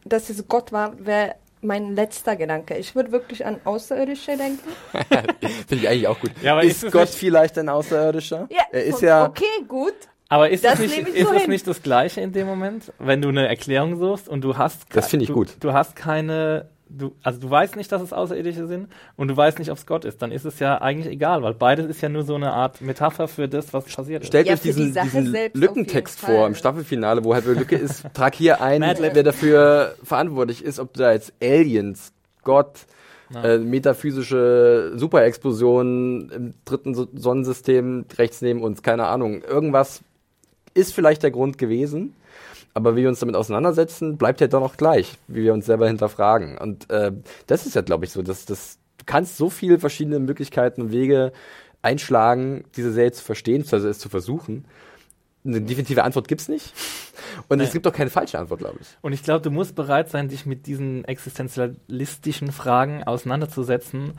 dass 0.04 0.30
es 0.30 0.48
Gott 0.48 0.72
war, 0.72 0.94
wäre 0.98 1.34
mein 1.62 1.94
letzter 1.94 2.36
Gedanke. 2.36 2.76
Ich 2.78 2.94
würde 2.94 3.12
wirklich 3.12 3.44
an 3.44 3.60
Außerirdische 3.64 4.36
denken. 4.38 4.66
Finde 5.68 5.84
ich 5.84 5.88
eigentlich 5.88 6.08
auch 6.08 6.18
gut. 6.18 6.30
Ja, 6.42 6.52
aber 6.52 6.62
ist 6.64 6.82
ist 6.82 6.90
Gott 6.92 7.10
vielleicht 7.10 7.58
ein 7.58 7.68
Außerirdischer? 7.68 8.48
Ja, 8.50 8.62
er 8.72 8.84
ist 8.84 9.02
ja. 9.02 9.26
okay, 9.26 9.44
gut. 9.68 9.92
Aber 10.30 10.48
ist 10.48 10.64
Das 10.64 10.74
es 10.78 10.96
nicht, 10.96 11.08
ist 11.08 11.26
so 11.28 11.34
es 11.34 11.42
hin. 11.42 11.50
nicht 11.50 11.66
das 11.66 11.82
Gleiche 11.82 12.20
in 12.22 12.32
dem 12.32 12.46
Moment, 12.46 12.92
wenn 12.98 13.20
du 13.20 13.28
eine 13.28 13.46
Erklärung 13.48 13.98
suchst 13.98 14.28
und 14.28 14.40
du 14.42 14.56
hast 14.56 14.84
Das 14.94 15.08
finde 15.08 15.24
ich 15.24 15.28
du, 15.28 15.34
gut. 15.34 15.48
Du 15.60 15.72
hast 15.74 15.96
keine 15.96 16.68
du, 16.90 17.12
also 17.22 17.40
du 17.40 17.50
weißt 17.50 17.76
nicht, 17.76 17.90
dass 17.92 18.02
es 18.02 18.12
Außerirdische 18.12 18.66
sind 18.66 18.88
und 19.16 19.28
du 19.28 19.36
weißt 19.36 19.58
nicht, 19.58 19.70
ob 19.70 19.78
es 19.78 19.86
Gott 19.86 20.04
ist, 20.04 20.20
dann 20.22 20.32
ist 20.32 20.44
es 20.44 20.58
ja 20.58 20.80
eigentlich 20.80 21.12
egal, 21.12 21.42
weil 21.42 21.54
beides 21.54 21.86
ist 21.86 22.00
ja 22.00 22.08
nur 22.08 22.22
so 22.22 22.34
eine 22.34 22.52
Art 22.52 22.80
Metapher 22.80 23.28
für 23.28 23.48
das, 23.48 23.72
was 23.72 23.84
passiert 23.84 24.22
ist. 24.22 24.28
Stellt 24.28 24.46
Ja, 24.46 24.54
euch 24.54 24.60
für 24.60 24.68
die 24.68 24.74
diesen, 24.74 24.92
Sache 24.92 25.06
diesen 25.06 25.30
selbst 25.30 25.56
auf 25.56 25.62
Lückentext 25.62 26.20
vor 26.20 26.46
im 26.46 26.54
Staffelfinale, 26.54 27.24
wo 27.24 27.34
halt 27.34 27.46
eine 27.46 27.54
Lücke 27.54 27.76
ist, 27.76 28.04
trag 28.14 28.34
hier 28.34 28.60
ein, 28.62 28.82
wer 28.82 29.22
dafür 29.22 29.94
verantwortlich 30.02 30.64
ist, 30.64 30.78
ob 30.78 30.92
du 30.92 31.00
da 31.00 31.12
jetzt 31.12 31.32
Aliens, 31.42 32.12
Gott, 32.42 32.86
äh, 33.34 33.58
metaphysische 33.58 34.92
Superexplosionen 34.96 36.30
im 36.30 36.54
dritten 36.64 36.94
so 36.94 37.06
Sonnensystem 37.14 38.06
rechts 38.18 38.42
neben 38.42 38.62
uns, 38.62 38.82
keine 38.82 39.06
Ahnung. 39.06 39.42
Irgendwas 39.42 40.02
ist 40.74 40.94
vielleicht 40.94 41.22
der 41.22 41.30
Grund 41.30 41.58
gewesen, 41.58 42.14
aber 42.74 42.96
wie 42.96 43.02
wir 43.02 43.08
uns 43.08 43.20
damit 43.20 43.36
auseinandersetzen, 43.36 44.16
bleibt 44.16 44.40
ja 44.40 44.46
doch 44.46 44.60
noch 44.60 44.76
gleich, 44.76 45.14
wie 45.28 45.42
wir 45.42 45.52
uns 45.52 45.66
selber 45.66 45.86
hinterfragen. 45.88 46.58
Und 46.58 46.88
äh, 46.90 47.12
das 47.46 47.66
ist 47.66 47.74
ja, 47.74 47.82
glaube 47.82 48.04
ich, 48.04 48.12
so, 48.12 48.22
dass 48.22 48.44
das 48.44 48.78
du 48.98 49.04
kannst 49.06 49.36
so 49.38 49.48
viele 49.50 49.78
verschiedene 49.78 50.18
Möglichkeiten 50.18 50.82
und 50.82 50.92
Wege 50.92 51.32
einschlagen, 51.82 52.64
diese 52.76 52.92
Serie 52.92 53.12
zu 53.12 53.24
verstehen, 53.24 53.64
also 53.70 53.88
es 53.88 53.98
zu 53.98 54.08
versuchen. 54.10 54.66
Eine 55.42 55.62
definitive 55.62 56.04
Antwort 56.04 56.28
gibt's 56.28 56.48
nicht. 56.48 56.74
Und 57.48 57.60
es 57.60 57.68
Nee. 57.68 57.72
gibt 57.74 57.86
auch 57.86 57.94
keine 57.94 58.10
falsche 58.10 58.38
Antwort, 58.38 58.60
glaube 58.60 58.78
ich. 58.82 58.88
Und 59.00 59.14
ich 59.14 59.22
glaube, 59.22 59.40
du 59.40 59.50
musst 59.50 59.74
bereit 59.74 60.10
sein, 60.10 60.28
dich 60.28 60.44
mit 60.44 60.66
diesen 60.66 61.04
existenzialistischen 61.06 62.52
Fragen 62.52 63.02
auseinanderzusetzen, 63.04 64.12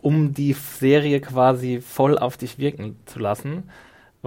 um 0.00 0.32
die 0.32 0.54
Serie 0.54 1.20
quasi 1.20 1.82
voll 1.82 2.16
auf 2.18 2.38
dich 2.38 2.58
wirken 2.58 2.96
zu 3.04 3.18
lassen. 3.18 3.64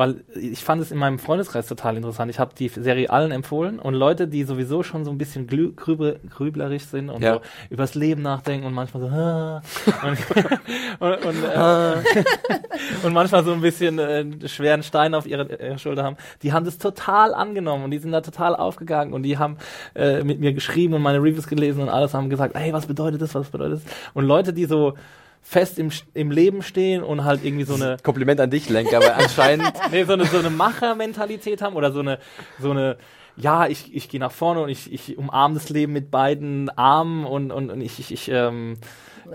Weil 0.01 0.23
ich 0.33 0.63
fand 0.63 0.81
es 0.81 0.91
in 0.91 0.97
meinem 0.97 1.19
Freundeskreis 1.19 1.67
total 1.67 1.95
interessant. 1.95 2.31
Ich 2.31 2.39
habe 2.39 2.55
die 2.57 2.69
Serie 2.69 3.11
allen 3.11 3.31
empfohlen 3.31 3.77
und 3.77 3.93
Leute, 3.93 4.27
die 4.27 4.43
sowieso 4.45 4.81
schon 4.81 5.05
so 5.05 5.11
ein 5.11 5.19
bisschen 5.19 5.45
glü- 5.47 5.75
grübe, 5.75 6.19
grüblerisch 6.27 6.85
sind 6.85 7.11
und 7.11 7.21
Ja. 7.21 7.35
so 7.35 7.41
übers 7.69 7.93
Leben 7.93 8.23
nachdenken 8.23 8.65
und 8.65 8.73
manchmal 8.73 9.03
so 9.03 9.09
"Ah", 9.09 9.61
und, 10.07 10.17
und, 10.99 11.25
und, 11.25 11.43
äh, 11.43 12.23
und 13.03 13.13
manchmal 13.13 13.43
so 13.43 13.53
ein 13.53 13.61
bisschen 13.61 13.99
äh, 13.99 14.25
schweren 14.47 14.81
Stein 14.81 15.13
auf 15.13 15.27
ihrer, 15.27 15.47
ihrer 15.61 15.77
Schulter 15.77 16.03
haben, 16.03 16.17
die 16.41 16.51
haben 16.51 16.65
das 16.65 16.79
total 16.79 17.35
angenommen 17.35 17.83
und 17.83 17.91
die 17.91 17.99
sind 17.99 18.11
da 18.11 18.21
total 18.21 18.55
aufgegangen 18.55 19.13
und 19.13 19.21
die 19.21 19.37
haben 19.37 19.57
äh, 19.93 20.23
mit 20.23 20.39
mir 20.39 20.53
geschrieben 20.53 20.95
und 20.95 21.03
meine 21.03 21.19
Reviews 21.19 21.45
gelesen 21.47 21.83
und 21.83 21.89
alles 21.89 22.15
haben 22.15 22.27
gesagt, 22.31 22.55
hey, 22.55 22.73
was 22.73 22.87
bedeutet 22.87 23.21
das, 23.21 23.35
was 23.35 23.49
bedeutet 23.49 23.83
das? 23.85 23.93
Und 24.15 24.25
Leute, 24.25 24.51
die 24.51 24.65
so 24.65 24.95
fest 25.41 25.79
im, 25.79 25.91
im 26.13 26.31
Leben 26.31 26.61
stehen 26.61 27.03
und 27.03 27.23
halt 27.23 27.43
irgendwie 27.43 27.65
so 27.65 27.75
eine 27.75 27.97
Kompliment 28.03 28.39
an 28.39 28.49
dich, 28.49 28.69
Lenker, 28.69 28.99
weil 28.99 29.11
anscheinend 29.11 29.73
nee, 29.91 30.03
so 30.03 30.13
eine, 30.13 30.25
so 30.25 30.37
eine 30.37 30.49
Machermentalität 30.49 31.61
haben 31.61 31.75
oder 31.75 31.91
so 31.91 31.99
eine, 31.99 32.19
so 32.59 32.71
eine, 32.71 32.97
ja, 33.37 33.67
ich, 33.67 33.93
ich 33.95 34.09
gehe 34.09 34.19
nach 34.19 34.31
vorne 34.31 34.61
und 34.61 34.69
ich, 34.69 34.91
ich 34.91 35.17
umarme 35.17 35.55
das 35.55 35.69
Leben 35.69 35.93
mit 35.93 36.11
beiden 36.11 36.69
Armen 36.77 37.25
und, 37.25 37.51
und, 37.51 37.69
und 37.69 37.81
ich, 37.81 37.99
ich, 37.99 38.11
ich, 38.11 38.29
ähm, 38.31 38.77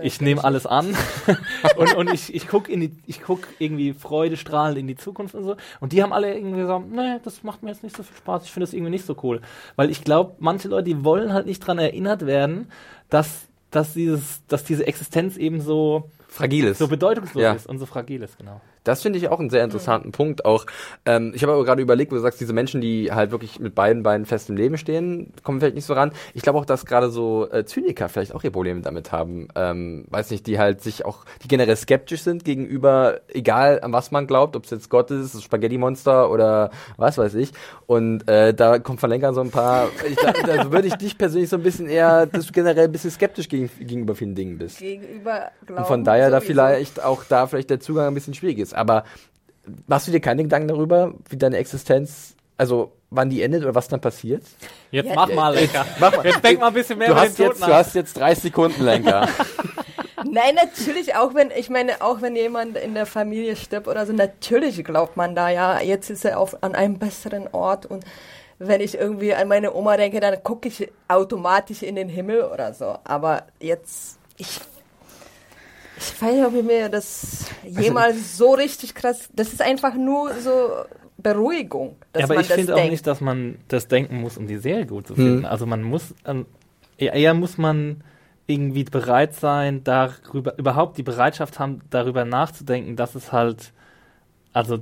ich 0.01 0.21
nehme 0.21 0.43
alles 0.43 0.65
an 0.65 0.95
und, 1.77 1.95
und 1.95 2.13
ich, 2.13 2.33
ich 2.33 2.47
guck 2.47 2.69
in 2.69 2.81
die, 2.81 2.91
ich 3.05 3.21
guck 3.21 3.47
irgendwie 3.59 3.93
freudestrahlend 3.93 4.77
in 4.77 4.87
die 4.87 4.95
Zukunft 4.95 5.35
und 5.35 5.43
so. 5.43 5.55
Und 5.79 5.93
die 5.93 6.03
haben 6.03 6.13
alle 6.13 6.35
irgendwie 6.35 6.61
gesagt, 6.61 6.85
nee, 6.89 7.19
das 7.23 7.43
macht 7.43 7.63
mir 7.63 7.69
jetzt 7.69 7.83
nicht 7.83 7.95
so 7.95 8.03
viel 8.03 8.15
Spaß, 8.17 8.43
ich 8.45 8.51
finde 8.51 8.65
das 8.65 8.73
irgendwie 8.73 8.91
nicht 8.91 9.05
so 9.05 9.15
cool. 9.23 9.41
Weil 9.75 9.89
ich 9.89 10.03
glaube, 10.03 10.35
manche 10.39 10.67
Leute, 10.67 10.85
die 10.85 11.03
wollen 11.03 11.33
halt 11.33 11.45
nicht 11.45 11.59
dran 11.59 11.79
erinnert 11.79 12.25
werden, 12.25 12.69
dass, 13.09 13.46
dass 13.71 13.93
dieses, 13.93 14.45
dass 14.47 14.63
diese 14.63 14.85
Existenz 14.87 15.37
eben 15.37 15.61
so, 15.61 16.09
fragil 16.27 16.65
ist. 16.65 16.77
so 16.79 16.87
bedeutungslos 16.87 17.41
Ja. 17.41 17.53
ist 17.53 17.67
und 17.67 17.79
so 17.79 17.85
fragil 17.85 18.21
ist, 18.23 18.37
genau. 18.37 18.61
Das 18.87 19.01
finde 19.01 19.19
ich 19.19 19.29
auch 19.29 19.39
einen 19.39 19.49
sehr 19.49 19.63
interessanten 19.63 20.11
Punkt. 20.11 20.45
Auch 20.45 20.65
ähm, 21.05 21.31
ich 21.35 21.43
habe 21.43 21.53
aber 21.53 21.65
gerade 21.65 21.81
überlegt, 21.81 22.11
wo 22.11 22.15
du 22.15 22.21
sagst, 22.21 22.39
diese 22.39 22.53
Menschen, 22.53 22.81
die 22.81 23.11
halt 23.11 23.31
wirklich 23.31 23.59
mit 23.59 23.75
beiden 23.75 24.03
Beinen 24.03 24.25
fest 24.25 24.49
im 24.49 24.57
Leben 24.57 24.77
stehen, 24.77 25.33
kommen 25.43 25.59
vielleicht 25.59 25.75
nicht 25.75 25.85
so 25.85 25.93
ran. 25.93 26.11
Ich 26.33 26.41
glaube 26.41 26.59
auch, 26.59 26.65
dass 26.65 26.85
gerade 26.85 27.09
so 27.09 27.49
äh, 27.51 27.65
Zyniker 27.65 28.09
vielleicht 28.09 28.33
auch 28.33 28.43
ihr 28.43 28.51
Problem 28.51 28.81
damit 28.81 29.11
haben. 29.11 29.47
Ähm, 29.55 30.05
weiß 30.09 30.31
nicht, 30.31 30.47
die 30.47 30.59
halt 30.59 30.81
sich 30.81 31.05
auch, 31.05 31.25
die 31.43 31.47
generell 31.47 31.75
skeptisch 31.75 32.21
sind 32.21 32.45
gegenüber, 32.45 33.21
egal 33.27 33.81
an 33.81 33.93
was 33.93 34.11
man 34.11 34.27
glaubt, 34.27 34.55
ob 34.55 34.65
es 34.65 34.71
jetzt 34.71 34.89
Gott 34.89 35.11
ist, 35.11 35.41
Spaghetti-Monster 35.41 36.31
oder 36.31 36.71
was 36.97 37.17
weiß 37.17 37.35
ich. 37.35 37.51
Und 37.85 38.27
äh, 38.27 38.53
da 38.53 38.79
kommt 38.79 38.99
von 38.99 39.09
Lenker 39.09 39.33
so 39.33 39.41
ein 39.41 39.51
paar. 39.51 39.89
Ich 40.07 40.15
glaub, 40.15 40.33
da 40.45 40.71
würde 40.71 40.87
ich 40.87 40.95
dich 40.95 41.17
persönlich 41.17 41.49
so 41.49 41.57
ein 41.57 41.63
bisschen 41.63 41.87
eher, 41.87 42.25
dass 42.25 42.47
du 42.47 42.51
generell 42.53 42.85
ein 42.85 42.91
bisschen 42.91 43.11
skeptisch 43.11 43.49
gegen, 43.49 43.69
gegenüber 43.79 44.15
vielen 44.15 44.35
Dingen 44.35 44.57
bist. 44.57 44.79
Gegenüber 44.79 45.51
Glauben 45.65 45.81
Und 45.81 45.87
von 45.87 46.03
daher 46.03 46.29
da 46.29 46.37
sowieso. 46.39 46.53
vielleicht 46.53 47.03
auch 47.03 47.23
da 47.23 47.47
vielleicht 47.47 47.69
der 47.69 47.79
Zugang 47.79 48.07
ein 48.07 48.13
bisschen 48.13 48.33
schwierig 48.33 48.59
ist. 48.59 48.73
Aber 48.77 49.03
machst 49.87 50.07
du 50.07 50.11
dir 50.11 50.19
keine 50.21 50.43
Gedanken 50.43 50.67
darüber, 50.67 51.13
wie 51.29 51.37
deine 51.37 51.57
Existenz, 51.57 52.35
also 52.57 52.93
wann 53.09 53.29
die 53.29 53.41
endet 53.41 53.63
oder 53.63 53.75
was 53.75 53.87
dann 53.87 54.01
passiert? 54.01 54.43
Jetzt 54.91 55.07
Ja, 55.07 55.15
mach 55.15 55.33
mal, 55.33 55.53
Lecker. 55.55 55.85
Mach 55.99 56.15
mal. 56.15 56.25
Jetzt 56.25 56.43
denk 56.43 56.59
mal 56.59 56.67
ein 56.67 56.73
bisschen 56.73 56.97
mehr 56.97 57.07
Du 57.07 57.13
über 57.13 57.21
hast, 57.21 57.37
den 57.39 57.45
Tod 57.45 57.53
jetzt, 57.55 57.61
nach. 57.61 57.67
du 57.67 57.73
hast 57.73 57.95
jetzt 57.95 58.17
30 58.17 58.43
Sekunden, 58.43 58.83
Lenker. 58.83 59.27
Nein, 60.29 60.55
natürlich, 60.55 61.15
auch 61.15 61.35
wenn, 61.35 61.51
ich 61.51 61.69
meine, 61.69 62.01
auch 62.01 62.21
wenn 62.21 62.35
jemand 62.35 62.75
in 62.77 62.95
der 62.95 63.05
Familie 63.05 63.55
stirbt 63.55 63.87
oder 63.87 64.05
so, 64.05 64.13
natürlich 64.13 64.83
glaubt 64.83 65.15
man 65.15 65.35
da, 65.35 65.49
ja, 65.49 65.79
jetzt 65.79 66.09
ist 66.09 66.25
er 66.25 66.39
auf, 66.39 66.63
an 66.63 66.75
einem 66.75 66.97
besseren 66.97 67.47
Ort 67.51 67.85
und 67.85 68.03
wenn 68.59 68.81
ich 68.81 68.95
irgendwie 68.97 69.35
an 69.35 69.47
meine 69.47 69.73
Oma 69.75 69.95
denke, 69.97 70.19
dann 70.19 70.41
gucke 70.43 70.67
ich 70.67 70.91
automatisch 71.07 71.83
in 71.83 71.95
den 71.95 72.09
Himmel 72.09 72.41
oder 72.41 72.73
so. 72.73 72.97
Aber 73.03 73.43
jetzt, 73.59 74.17
ich, 74.37 74.59
ich 75.99 76.21
weiß 76.21 76.33
nicht, 76.33 76.45
ob 76.45 76.55
ich 76.55 76.63
mir 76.63 76.89
das 76.89 77.45
jemals 77.63 78.37
so 78.37 78.53
richtig 78.53 78.95
krass, 78.95 79.29
das 79.33 79.49
ist 79.53 79.61
einfach 79.61 79.95
nur 79.95 80.33
so 80.35 80.69
Beruhigung, 81.17 81.95
dass 82.13 82.21
Ja, 82.21 82.25
aber 82.25 82.35
man 82.35 82.43
ich 82.43 82.51
finde 82.51 82.73
auch 82.73 82.77
denkt. 82.77 82.91
nicht, 82.91 83.07
dass 83.07 83.21
man 83.21 83.57
das 83.67 83.87
denken 83.87 84.21
muss, 84.21 84.37
um 84.37 84.47
die 84.47 84.57
Serie 84.57 84.85
gut 84.85 85.07
zu 85.07 85.15
finden. 85.15 85.45
Also 85.45 85.65
man 85.65 85.83
muss, 85.83 86.13
ähm, 86.25 86.45
eher, 86.97 87.13
eher 87.13 87.33
muss 87.33 87.57
man 87.57 88.03
irgendwie 88.45 88.83
bereit 88.83 89.33
sein, 89.33 89.83
darüber, 89.83 90.57
überhaupt 90.57 90.97
die 90.97 91.03
Bereitschaft 91.03 91.59
haben, 91.59 91.81
darüber 91.89 92.23
nachzudenken, 92.23 92.95
dass 92.95 93.15
es 93.15 93.31
halt, 93.31 93.73
also, 94.53 94.79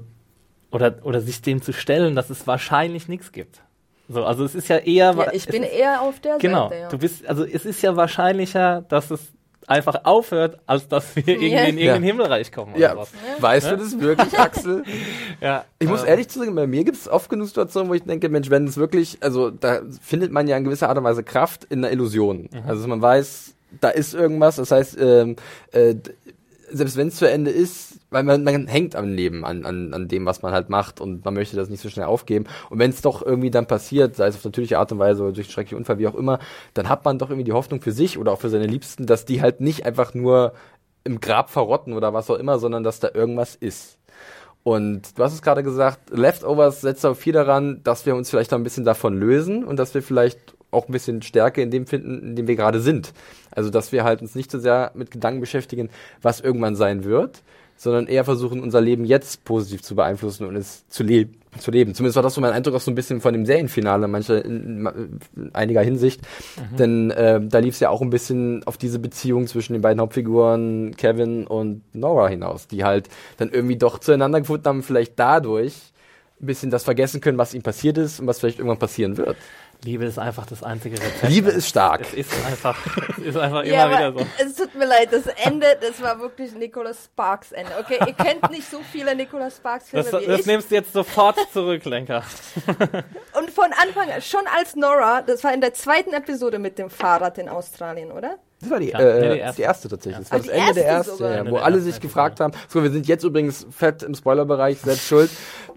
oder, 0.71 0.95
oder 1.03 1.21
sich 1.21 1.41
dem 1.41 1.61
zu 1.61 1.73
stellen, 1.73 2.15
dass 2.15 2.29
es 2.29 2.45
wahrscheinlich 2.45 3.07
nichts 3.07 3.31
gibt. 3.31 3.61
So, 4.07 4.23
also 4.23 4.43
es 4.43 4.53
ist 4.53 4.67
ja 4.67 4.77
eher, 4.77 5.15
ja, 5.17 5.27
ich 5.31 5.47
es 5.47 5.47
bin 5.47 5.63
ist, 5.63 5.71
eher 5.73 6.01
auf 6.01 6.19
der 6.19 6.37
genau, 6.37 6.69
Seite, 6.69 6.81
ja. 6.81 6.89
du 6.89 6.97
bist, 6.99 7.25
also 7.25 7.43
es 7.43 7.65
ist 7.65 7.81
ja 7.81 7.95
wahrscheinlicher, 7.95 8.83
dass 8.87 9.09
es 9.09 9.33
einfach 9.67 10.05
aufhört, 10.05 10.59
als 10.65 10.87
dass 10.87 11.15
wir 11.15 11.27
irgendwie 11.27 11.47
in 11.47 11.77
irgendein 11.77 12.03
Ja. 12.03 12.07
Himmelreich 12.07 12.51
kommen 12.51 12.73
oder 12.73 12.81
ja, 12.81 12.97
was. 12.97 13.11
weißt 13.39 13.71
du 13.71 13.77
das 13.77 13.99
wirklich, 13.99 14.37
Axel? 14.39 14.83
Ja, 15.41 15.65
Ich 15.79 15.87
muss 15.87 16.01
ähm, 16.03 16.07
ehrlich 16.09 16.29
zu 16.29 16.39
sagen, 16.39 16.55
bei 16.55 16.67
mir 16.67 16.83
gibt 16.83 16.97
es 16.97 17.07
oft 17.09 17.29
genug 17.29 17.47
Situationen, 17.47 17.89
wo 17.89 17.93
ich 17.93 18.03
denke, 18.03 18.29
Mensch, 18.29 18.49
wenn 18.49 18.65
es 18.67 18.77
wirklich, 18.77 19.17
also 19.21 19.49
da 19.49 19.81
findet 20.01 20.31
man 20.31 20.47
ja 20.47 20.55
in 20.57 20.63
gewisser 20.63 20.89
Art 20.89 20.97
und 20.97 21.03
Weise 21.03 21.23
Kraft 21.23 21.65
in 21.65 21.79
einer 21.83 21.91
Illusion. 21.91 22.49
Also 22.67 22.87
man 22.87 23.01
weiß, 23.01 23.53
da 23.81 23.89
ist 23.89 24.13
irgendwas, 24.13 24.55
das 24.57 24.71
heißt, 24.71 24.97
ähm, 24.99 25.35
äh, 25.71 25.95
selbst 26.71 26.97
wenn 26.97 27.09
es 27.09 27.15
zu 27.15 27.29
Ende 27.29 27.51
ist, 27.51 27.99
weil 28.09 28.23
man, 28.23 28.43
man 28.43 28.67
hängt 28.67 28.95
am 28.95 29.09
Leben, 29.09 29.45
an, 29.45 29.65
an, 29.65 29.93
an 29.93 30.07
dem, 30.07 30.25
was 30.25 30.41
man 30.41 30.53
halt 30.53 30.69
macht 30.69 31.01
und 31.01 31.25
man 31.25 31.33
möchte 31.33 31.55
das 31.55 31.69
nicht 31.69 31.81
so 31.81 31.89
schnell 31.89 32.05
aufgeben. 32.05 32.45
Und 32.69 32.79
wenn 32.79 32.91
es 32.91 33.01
doch 33.01 33.21
irgendwie 33.25 33.51
dann 33.51 33.67
passiert, 33.67 34.15
sei 34.15 34.27
es 34.27 34.35
auf 34.35 34.45
natürliche 34.45 34.79
Art 34.79 34.91
und 34.91 34.99
Weise 34.99 35.23
oder 35.23 35.33
durch 35.33 35.47
einen 35.47 35.53
schrecklichen 35.53 35.77
Unfall, 35.77 35.99
wie 35.99 36.07
auch 36.07 36.15
immer, 36.15 36.39
dann 36.73 36.89
hat 36.89 37.05
man 37.05 37.19
doch 37.19 37.29
irgendwie 37.29 37.45
die 37.45 37.53
Hoffnung 37.53 37.81
für 37.81 37.91
sich 37.91 38.17
oder 38.17 38.31
auch 38.31 38.41
für 38.41 38.49
seine 38.49 38.67
Liebsten, 38.67 39.05
dass 39.05 39.25
die 39.25 39.41
halt 39.41 39.61
nicht 39.61 39.85
einfach 39.85 40.13
nur 40.13 40.53
im 41.03 41.19
Grab 41.19 41.49
verrotten 41.49 41.93
oder 41.93 42.13
was 42.13 42.29
auch 42.29 42.37
immer, 42.37 42.59
sondern 42.59 42.83
dass 42.83 42.99
da 42.99 43.09
irgendwas 43.13 43.55
ist. 43.55 43.97
Und 44.63 45.19
du 45.19 45.23
hast 45.23 45.33
es 45.33 45.43
gerade 45.43 45.61
gesagt, 45.61 46.09
Leftovers 46.09 46.81
setzt 46.81 47.05
auch 47.05 47.13
viel 47.13 47.33
daran, 47.33 47.81
dass 47.83 48.07
wir 48.07 48.15
uns 48.15 48.31
vielleicht 48.31 48.51
auch 48.51 48.57
ein 48.57 48.63
bisschen 48.63 48.83
davon 48.83 49.15
lösen 49.15 49.63
und 49.63 49.77
dass 49.77 49.93
wir 49.93 50.01
vielleicht 50.01 50.54
auch 50.75 50.87
ein 50.87 50.91
bisschen 50.91 51.21
Stärke 51.21 51.61
in 51.61 51.71
dem 51.71 51.87
finden, 51.87 52.21
in 52.21 52.35
dem 52.35 52.47
wir 52.47 52.55
gerade 52.55 52.79
sind. 52.79 53.13
Also, 53.51 53.69
dass 53.69 53.91
wir 53.91 54.03
halt 54.03 54.21
uns 54.21 54.35
nicht 54.35 54.51
so 54.51 54.59
sehr 54.59 54.91
mit 54.93 55.11
Gedanken 55.11 55.39
beschäftigen, 55.39 55.89
was 56.21 56.41
irgendwann 56.41 56.75
sein 56.75 57.03
wird, 57.03 57.41
sondern 57.77 58.07
eher 58.07 58.23
versuchen, 58.23 58.61
unser 58.61 58.81
Leben 58.81 59.05
jetzt 59.05 59.43
positiv 59.43 59.81
zu 59.81 59.95
beeinflussen 59.95 60.45
und 60.45 60.55
es 60.55 60.87
zu, 60.87 61.03
le 61.03 61.27
zu 61.57 61.71
leben. 61.71 61.93
Zumindest 61.93 62.17
war 62.17 62.23
das 62.23 62.33
so 62.33 62.41
mein 62.41 62.51
Eindruck 62.51 62.75
auch 62.75 62.81
so 62.81 62.91
ein 62.91 62.95
bisschen 62.95 63.21
von 63.21 63.33
dem 63.33 63.45
Serienfinale, 63.45 64.07
mancher 64.07 64.43
in, 64.43 64.87
in 65.35 65.55
einiger 65.55 65.81
Hinsicht. 65.81 66.21
Denn 66.77 67.11
äh, 67.11 67.39
da 67.41 67.59
lief 67.59 67.75
es 67.75 67.79
ja 67.79 67.89
auch 67.89 68.01
ein 68.01 68.09
bisschen 68.09 68.63
auf 68.65 68.77
diese 68.77 68.99
Beziehung 68.99 69.47
zwischen 69.47 69.73
den 69.73 69.81
beiden 69.81 70.01
Hauptfiguren 70.01 70.95
Kevin 70.97 71.47
und 71.47 71.81
Nora 71.93 72.27
hinaus, 72.27 72.67
die 72.67 72.83
halt 72.83 73.09
dann 73.37 73.51
irgendwie 73.51 73.77
doch 73.77 73.99
zueinander 73.99 74.39
gefunden 74.39 74.65
haben, 74.65 74.83
vielleicht 74.83 75.17
dadurch 75.17 75.93
ein 76.41 76.45
bisschen 76.47 76.71
das 76.71 76.83
vergessen 76.83 77.21
können, 77.21 77.37
was 77.37 77.53
ihm 77.53 77.61
passiert 77.61 77.97
ist 77.97 78.19
und 78.19 78.27
was 78.27 78.39
vielleicht 78.39 78.59
irgendwann 78.59 78.79
passieren 78.79 79.17
wird. 79.17 79.37
Liebe 79.83 80.05
ist 80.05 80.17
einfach 80.17 80.45
das 80.47 80.63
einzige 80.63 80.95
Rezept. 80.97 81.29
Liebe 81.29 81.49
ist 81.51 81.67
stark. 81.67 82.01
Es 82.01 82.13
ist 82.13 82.45
einfach, 82.45 82.77
es 83.19 83.25
ist 83.25 83.37
einfach 83.37 83.63
Ja, 83.65 83.85
immer 83.85 83.97
aber 83.97 84.15
wieder 84.15 84.25
so. 84.25 84.43
es 84.43 84.55
tut 84.55 84.73
mir 84.75 84.85
leid, 84.85 85.09
das 85.11 85.27
Ende, 85.43 85.77
das 85.79 86.01
war 86.01 86.19
wirklich 86.19 86.53
Nicholas 86.55 87.05
Sparks 87.05 87.51
Ende. 87.51 87.71
Okay, 87.79 87.99
ihr 88.07 88.13
kennt 88.13 88.49
nicht 88.51 88.69
so 88.69 88.79
viele 88.91 89.15
Nicholas 89.15 89.57
Sparks 89.57 89.89
Filme 89.89 90.09
Das, 90.09 90.21
wie 90.21 90.25
das 90.25 90.39
ich. 90.41 90.45
nimmst 90.47 90.71
du 90.71 90.75
jetzt 90.75 90.93
sofort 90.93 91.37
zurück, 91.53 91.85
Lenker. 91.85 92.23
Und 93.37 93.51
von 93.51 93.65
Anfang 93.65 94.09
an, 94.11 94.21
schon 94.21 94.41
als 94.57 94.75
Nora, 94.75 95.21
das 95.21 95.43
war 95.43 95.53
in 95.53 95.61
der 95.61 95.73
zweiten 95.73 96.13
Episode 96.13 96.57
mit 96.59 96.77
dem 96.79 96.89
Fahrrad 96.89 97.37
in 97.37 97.49
Australien, 97.49 98.11
oder? 98.11 98.37
Das 98.61 98.69
war 98.69 98.79
die, 98.79 98.89
Ja, 98.89 98.99
äh, 98.99 99.19
nee, 99.19 99.27
die 99.27 99.33
die, 99.35 99.39
erste. 99.39 99.61
erste. 99.61 99.89
tatsächlich. 99.89 100.27
Das 100.27 100.31
Ah, 100.31 100.35
war 100.35 100.39
die 100.41 100.47
das 100.47 100.57
Ende 100.57 100.73
der 100.73 100.85
erste 100.85 101.11
ersten, 101.11 101.23
ja, 101.23 101.33
Ende 101.35 101.51
wo 101.51 101.55
der 101.57 101.65
alle 101.65 101.79
sich 101.79 101.95
Episode. 101.95 102.07
gefragt 102.07 102.39
haben. 102.39 102.53
So, 102.69 102.81
wir 102.81 102.89
sind 102.89 103.07
jetzt 103.07 103.23
übrigens 103.23 103.67
fett 103.69 104.01
im 104.03 104.15
Spoilerbereich, 104.15 104.79
selbst 104.79 105.05
schuld. 105.07 105.29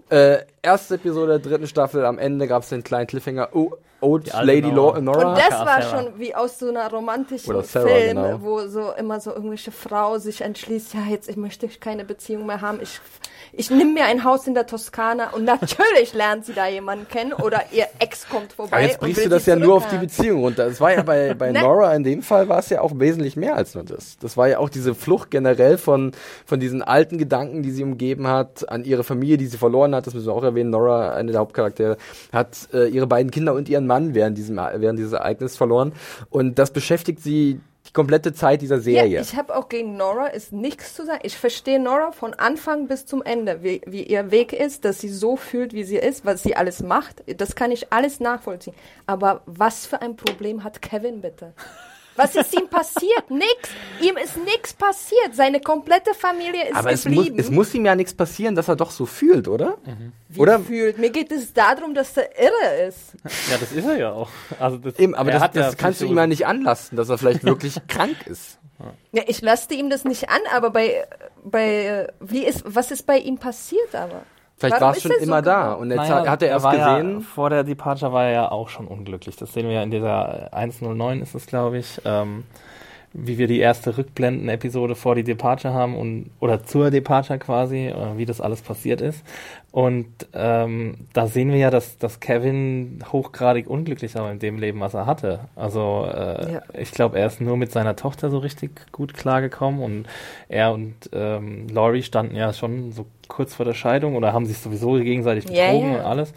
Äh, 0.09 0.39
erste 0.63 0.95
Episode 0.95 1.39
der 1.39 1.51
dritten 1.51 1.67
Staffel, 1.67 2.03
am 2.05 2.17
Ende 2.17 2.47
gab 2.47 2.63
es 2.63 2.69
den 2.69 2.83
kleinen 2.83 3.05
Cliffhanger. 3.05 3.49
Oh, 3.53 3.73
Old 4.01 4.31
Lady 4.33 4.71
Nora. 4.71 4.97
Und 4.97 5.37
das 5.37 5.51
war 5.51 5.81
schon 5.81 6.17
wie 6.17 6.33
aus 6.33 6.59
so 6.59 6.69
einer 6.69 6.89
romantischen 6.89 7.63
Sarah, 7.63 7.87
Film, 7.87 8.17
genau. 8.17 8.41
wo 8.41 8.67
so 8.67 8.91
immer 8.97 9.19
so 9.19 9.33
irgendwelche 9.33 9.71
Frau 9.71 10.17
sich 10.17 10.41
entschließt, 10.41 10.93
ja, 10.93 11.01
jetzt 11.09 11.29
ich 11.29 11.37
möchte 11.37 11.67
keine 11.67 12.05
Beziehung 12.05 12.45
mehr 12.45 12.61
haben, 12.61 12.79
ich, 12.81 12.99
ich 13.53 13.69
nehme 13.69 13.93
mir 13.93 14.05
ein 14.05 14.23
Haus 14.23 14.47
in 14.47 14.53
der 14.53 14.65
Toskana 14.65 15.31
und 15.31 15.43
natürlich 15.43 16.13
lernt 16.13 16.45
sie 16.45 16.53
da 16.53 16.67
jemanden 16.67 17.07
kennen 17.07 17.33
oder 17.33 17.61
ihr 17.71 17.87
Ex 17.99 18.27
kommt 18.27 18.53
vorbei. 18.53 18.77
Aber 18.77 18.85
jetzt 18.85 18.99
brichst 18.99 19.25
du 19.25 19.29
das 19.29 19.45
ja 19.45 19.55
nur 19.55 19.75
auf 19.75 19.87
die. 19.87 19.99
Beziehung 19.99 20.41
runter. 20.41 20.67
Es 20.67 20.79
war 20.79 20.93
ja 20.93 21.03
bei, 21.03 21.33
bei 21.33 21.51
Ne? 21.59 21.61
Nora 21.61 21.93
in 21.95 22.03
dem 22.03 22.21
Fall 22.21 22.49
war 22.49 22.59
es 22.59 22.69
ja 22.69 22.81
auch 22.81 22.91
wesentlich 22.95 23.35
mehr 23.35 23.55
als 23.55 23.75
nur 23.75 23.83
das. 23.83 24.17
Das 24.17 24.37
war 24.37 24.47
ja 24.47 24.59
auch 24.59 24.69
diese 24.69 24.95
Flucht 24.95 25.31
generell 25.31 25.77
von, 25.77 26.11
von 26.45 26.59
diesen 26.59 26.81
alten 26.81 27.17
Gedanken, 27.17 27.63
die 27.63 27.71
sie 27.71 27.83
umgeben 27.83 28.27
hat, 28.27 28.69
an 28.69 28.85
ihre 28.85 29.03
Familie, 29.03 29.37
die 29.37 29.47
sie 29.47 29.57
verloren 29.57 29.95
hat. 29.95 30.07
Das 30.07 30.13
müssen 30.13 30.27
wir 30.27 30.33
auch 30.33 30.43
erwähnen. 30.43 30.69
Nora, 30.69 31.13
eine 31.13 31.31
der 31.31 31.41
Hauptcharaktere, 31.41 31.97
hat 32.31 32.69
äh, 32.73 32.87
ihre 32.87 33.07
beiden 33.07 33.31
Kinder 33.31 33.53
und 33.53 33.69
ihren 33.69 33.87
Mann 33.89 34.13
während 34.13 34.37
diesem, 34.37 34.55
während 34.55 34.97
dieses 34.97 35.13
Ereignisses 35.13 35.57
verloren. 35.57 35.91
Und 36.29 36.57
das 36.59 36.71
beschäftigt 36.71 37.21
sie 37.21 37.59
die 37.87 37.93
komplette 37.93 38.33
Zeit 38.33 38.61
dieser 38.61 38.79
Serie. 38.79 39.15
Ja, 39.15 39.21
ich 39.21 39.35
habe 39.35 39.55
auch 39.55 39.67
gegen 39.67 39.97
Nora 39.97 40.27
ist 40.27 40.53
nichts 40.53 40.93
zu 40.93 41.05
sagen. 41.05 41.21
Ich 41.23 41.37
verstehe 41.37 41.79
Nora 41.79 42.11
von 42.11 42.33
Anfang 42.35 42.87
bis 42.87 43.05
zum 43.05 43.23
Ende, 43.23 43.63
wie, 43.63 43.81
wie 43.85 44.03
ihr 44.03 44.31
Weg 44.31 44.53
ist, 44.53 44.85
dass 44.85 44.99
sie 44.99 45.09
so 45.09 45.35
fühlt, 45.35 45.73
wie 45.73 45.83
sie 45.83 45.97
ist, 45.97 46.23
was 46.23 46.43
sie 46.43 46.55
alles 46.55 46.83
macht. 46.83 47.23
Das 47.37 47.55
kann 47.55 47.71
ich 47.71 47.91
alles 47.91 48.19
nachvollziehen. 48.19 48.75
Aber 49.07 49.41
was 49.45 49.85
für 49.85 50.01
ein 50.01 50.15
Problem 50.15 50.63
hat 50.63 50.81
Kevin 50.81 51.21
bitte? 51.21 51.53
Was 52.19 52.35
ist 52.35 52.53
ihm 52.53 52.67
passiert? 52.67 53.29
Nix. 53.29 53.69
Ihm 54.01 54.17
ist 54.17 54.35
nichts 54.37 54.73
passiert. 54.73 55.33
Seine 55.33 55.61
komplette 55.61 56.13
Familie 56.13 56.67
ist 56.69 56.75
Aber 56.75 56.91
es 56.91 57.05
muss, 57.05 57.15
geblieben. 57.15 57.39
es 57.39 57.49
muss 57.49 57.73
ihm 57.73 57.85
ja 57.85 57.95
nichts 57.95 58.13
passieren, 58.13 58.55
dass 58.55 58.67
er 58.67 58.75
doch 58.75 58.91
so 58.91 59.05
fühlt, 59.05 59.47
oder? 59.47 59.77
Wie 60.27 60.39
Oder? 60.39 60.59
fühlt. 60.59 60.97
Mir 60.97 61.11
geht 61.11 61.31
es 61.31 61.53
darum, 61.53 61.93
dass 61.93 62.17
er 62.17 62.29
irre 62.37 62.87
ist. 62.89 63.13
Ja, 63.49 63.57
das 63.57 63.71
ist 63.71 63.85
er 63.85 63.97
ja 63.97 64.11
auch. 64.11 64.29
Also 64.59 64.77
das, 64.77 64.99
Eben, 64.99 65.15
aber 65.15 65.29
er 65.31 65.35
das, 65.39 65.43
hat 65.43 65.55
ja 65.55 65.61
das 65.63 65.77
kannst 65.77 66.01
du 66.01 66.05
ihm 66.07 66.17
ja 66.17 66.27
nicht 66.27 66.45
anlasten, 66.45 66.97
dass 66.97 67.07
er 67.07 67.17
vielleicht 67.17 67.45
wirklich 67.45 67.75
krank 67.87 68.27
ist. 68.27 68.59
Ja, 69.11 69.23
ich 69.27 69.41
laste 69.41 69.73
ihm 69.73 69.89
das 69.89 70.03
nicht 70.03 70.29
an, 70.29 70.41
aber 70.53 70.71
bei, 70.71 71.07
bei, 71.43 72.07
wie 72.19 72.45
ist, 72.45 72.63
was 72.65 72.91
ist 72.91 73.05
bei 73.05 73.17
ihm 73.17 73.37
passiert 73.37 73.95
aber? 73.95 74.23
Vielleicht 74.59 74.81
war 74.81 74.91
es 74.91 74.97
ist 74.97 75.03
schon 75.03 75.11
er 75.11 75.17
so 75.19 75.23
immer 75.23 75.41
da. 75.41 75.63
geworden? 75.63 75.81
Und 75.81 75.89
jetzt 75.91 76.09
Naja, 76.09 76.29
hat 76.29 76.41
er 76.43 76.49
erst 76.49 76.65
war 76.65 76.75
Ja, 76.75 76.97
gesehen. 76.97 77.21
vor 77.21 77.49
der 77.49 77.63
Departure 77.63 78.13
war 78.13 78.25
er 78.25 78.31
ja 78.31 78.51
auch 78.51 78.69
schon 78.69 78.87
unglücklich. 78.87 79.35
Das 79.37 79.53
sehen 79.53 79.67
wir 79.67 79.75
ja 79.75 79.83
in 79.83 79.91
dieser 79.91 80.49
109 80.53 81.21
ist 81.21 81.33
es, 81.35 81.45
glaube 81.47 81.77
ich, 81.77 82.01
ähm, 82.05 82.43
wie 83.13 83.37
wir 83.37 83.47
die 83.47 83.59
erste 83.59 83.97
Rückblenden-Episode 83.97 84.95
vor 84.95 85.15
die 85.15 85.23
Departure 85.23 85.73
haben 85.73 85.95
und 85.95 86.29
oder 86.39 86.63
zur 86.63 86.91
Departure 86.91 87.39
quasi, 87.39 87.87
äh, 87.87 88.17
wie 88.17 88.25
das 88.25 88.39
alles 88.41 88.61
passiert 88.61 89.01
ist. 89.01 89.23
Und 89.71 90.07
ähm, 90.33 90.95
da 91.13 91.27
sehen 91.27 91.51
wir 91.51 91.57
ja, 91.59 91.69
dass, 91.69 91.97
dass 91.97 92.19
Kevin 92.19 93.03
hochgradig 93.11 93.67
unglücklich 93.69 94.15
war 94.15 94.31
in 94.31 94.39
dem 94.39 94.57
Leben, 94.57 94.79
was 94.79 94.93
er 94.95 95.05
hatte. 95.05 95.41
Also 95.55 96.07
äh, 96.11 96.53
Ja. 96.53 96.61
ich 96.77 96.91
glaube, 96.91 97.19
er 97.19 97.27
ist 97.27 97.39
nur 97.41 97.57
mit 97.57 97.71
seiner 97.71 97.95
Tochter 97.95 98.29
so 98.29 98.39
richtig 98.39 98.91
gut 98.91 99.13
klargekommen 99.13 99.81
und 99.81 100.07
er 100.47 100.73
und 100.73 100.95
ähm, 101.13 101.67
Laurie 101.69 102.03
standen 102.03 102.35
ja 102.35 102.51
schon 102.53 102.91
so 102.91 103.05
kurz 103.27 103.53
vor 103.53 103.65
der 103.65 103.73
Scheidung 103.75 104.15
oder 104.15 104.33
haben 104.33 104.45
sich 104.47 104.57
sowieso 104.57 104.93
gegenseitig 104.93 105.45
betrogen 105.45 105.93
ja. 105.93 105.99
und 105.99 106.05
alles. 106.05 106.33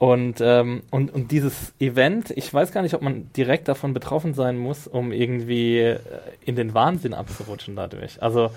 Und, 0.00 0.40
ähm, 0.40 0.82
und, 0.90 1.12
und 1.12 1.30
dieses 1.30 1.74
Event, 1.78 2.30
ich 2.30 2.52
weiß 2.54 2.72
gar 2.72 2.80
nicht, 2.80 2.94
ob 2.94 3.02
man 3.02 3.30
direkt 3.36 3.68
davon 3.68 3.92
betroffen 3.92 4.32
sein 4.32 4.56
muss, 4.56 4.86
um 4.86 5.12
irgendwie 5.12 5.76
äh, 5.76 5.98
in 6.42 6.56
den 6.56 6.72
Wahnsinn 6.72 7.12
abzurutschen 7.12 7.76
dadurch. 7.76 8.22
Also 8.22 8.50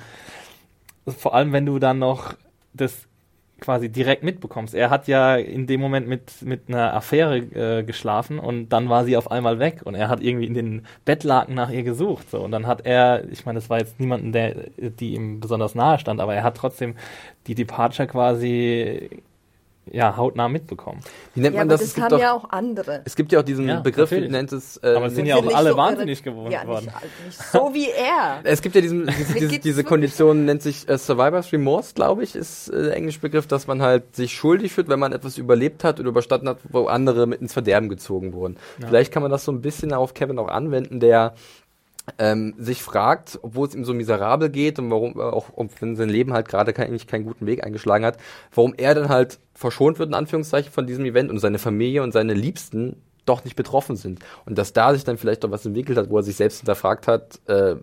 vor 1.05 1.35
allem, 1.35 1.51
wenn 1.51 1.65
du 1.65 1.79
dann 1.79 1.99
noch 1.99 2.35
das 2.71 3.09
quasi 3.59 3.89
direkt 3.89 4.23
mitbekommst. 4.23 4.73
Er 4.73 4.89
hat 4.89 5.09
ja 5.09 5.35
in 5.35 5.67
dem 5.67 5.81
Moment 5.81 6.07
mit, 6.07 6.41
mit 6.43 6.69
einer 6.69 6.93
Affäre 6.93 7.37
äh, 7.37 7.83
geschlafen 7.83 8.39
und 8.39 8.69
dann 8.69 8.87
war 8.87 9.03
sie 9.03 9.17
auf 9.17 9.29
einmal 9.29 9.59
weg 9.59 9.81
und 9.83 9.95
er 9.95 10.07
hat 10.07 10.21
irgendwie 10.21 10.47
in 10.47 10.53
den 10.53 10.85
Bettlaken 11.03 11.55
nach 11.55 11.69
ihr 11.69 11.83
gesucht. 11.83 12.29
So. 12.29 12.39
Und 12.39 12.51
dann 12.51 12.67
hat 12.67 12.85
er, 12.85 13.29
ich 13.31 13.45
meine, 13.45 13.59
das 13.59 13.69
war 13.69 13.79
jetzt 13.79 13.99
niemanden, 13.99 14.31
der, 14.31 14.55
die 14.77 15.13
ihm 15.13 15.41
besonders 15.41 15.75
nahe 15.75 15.99
stand, 15.99 16.21
aber 16.21 16.35
er 16.35 16.43
hat 16.43 16.55
trotzdem 16.55 16.95
die 17.47 17.55
Departure 17.55 18.07
quasi 18.07 19.09
ja, 19.91 20.15
hautnah 20.15 20.47
mitbekommen. 20.47 21.01
Wie 21.35 21.41
nennt 21.41 21.55
Ja, 21.55 21.61
man 21.61 21.67
aber 21.69 21.73
das? 21.73 21.81
das 21.81 21.89
es, 21.89 21.93
gibt 21.95 22.03
haben 22.05 22.11
doch, 22.11 22.19
ja 22.19 22.33
auch 22.33 22.49
andere. 22.51 23.01
es 23.05 23.15
gibt 23.15 23.31
ja 23.31 23.39
auch 23.39 23.43
diesen 23.43 23.67
Ja, 23.67 23.81
Begriff, 23.81 24.11
natürlich. 24.11 24.31
nennt 24.31 24.51
es. 24.53 24.77
Äh, 24.77 24.95
Aber 24.95 25.07
es 25.07 25.15
sind 25.15 25.25
ja 25.25 25.35
auch 25.35 25.53
alle 25.53 25.71
so 25.71 25.77
wahnsinnig 25.77 26.19
irre- 26.19 26.23
geworden 26.23 26.51
Ja, 26.51 26.65
worden. 26.67 26.85
nicht, 26.85 27.25
nicht 27.25 27.51
so 27.51 27.69
wie 27.73 27.89
er. 27.89 28.39
Es 28.43 28.61
gibt 28.61 28.75
ja 28.75 28.81
diesen, 28.81 29.07
diese, 29.39 29.59
diese, 29.59 29.83
Kondition, 29.83 30.45
nennt 30.45 30.61
sich 30.61 30.87
äh, 30.87 30.97
Survivor's 30.97 31.51
Remorse, 31.51 31.93
glaube 31.95 32.23
ich, 32.23 32.35
ist 32.35 32.69
äh, 32.69 32.83
der 32.83 32.95
englische 32.95 33.19
Begriff, 33.19 33.45
dass 33.47 33.67
man 33.67 33.81
halt 33.81 34.15
sich 34.15 34.33
schuldig 34.33 34.71
fühlt, 34.71 34.87
wenn 34.89 34.99
man 34.99 35.11
etwas 35.11 35.37
überlebt 35.37 35.83
hat 35.83 35.99
oder 35.99 36.09
überstanden 36.09 36.47
hat, 36.49 36.59
wo 36.69 36.85
andere 36.85 37.27
mit 37.27 37.41
ins 37.41 37.53
Verderben 37.53 37.89
gezogen 37.89 38.33
wurden. 38.33 38.57
Vielleicht 38.79 39.11
kann 39.11 39.21
man 39.21 39.31
das 39.31 39.43
so 39.45 39.51
ein 39.51 39.61
bisschen 39.61 39.93
auf 39.93 40.13
Kevin 40.13 40.39
auch 40.39 40.47
anwenden, 40.47 40.99
der 40.99 41.33
ähm, 42.17 42.53
sich 42.57 42.83
fragt, 42.83 43.39
obwohl 43.41 43.67
es 43.67 43.75
ihm 43.75 43.85
so 43.85 43.93
miserabel 43.93 44.49
geht 44.49 44.77
und 44.79 44.91
warum 44.91 45.17
äh, 45.17 45.23
auch 45.23 45.49
wenn 45.79 45.95
sein 45.95 46.09
Leben 46.09 46.33
halt 46.33 46.47
gerade 46.47 46.73
kein, 46.73 46.87
eigentlich 46.87 47.07
keinen 47.07 47.25
guten 47.25 47.45
Weg 47.45 47.63
eingeschlagen 47.63 48.05
hat, 48.05 48.17
warum 48.53 48.73
er 48.75 48.93
dann 48.93 49.09
halt 49.09 49.39
verschont 49.53 49.99
wird 49.99 50.09
in 50.09 50.15
Anführungszeichen 50.15 50.71
von 50.71 50.85
diesem 50.85 51.05
Event 51.05 51.29
und 51.29 51.39
seine 51.39 51.59
Familie 51.59 52.03
und 52.03 52.11
seine 52.11 52.33
Liebsten 52.33 52.97
doch 53.25 53.45
nicht 53.45 53.55
betroffen 53.55 53.95
sind. 53.95 54.19
Und 54.45 54.57
dass 54.57 54.73
da 54.73 54.93
sich 54.93 55.05
dann 55.05 55.17
vielleicht 55.17 55.43
doch 55.43 55.51
was 55.51 55.65
entwickelt 55.65 55.97
hat, 55.97 56.09
wo 56.09 56.17
er 56.17 56.23
sich 56.23 56.35
selbst 56.35 56.59
hinterfragt 56.59 57.07
hat, 57.07 57.39
äh, 57.47 57.75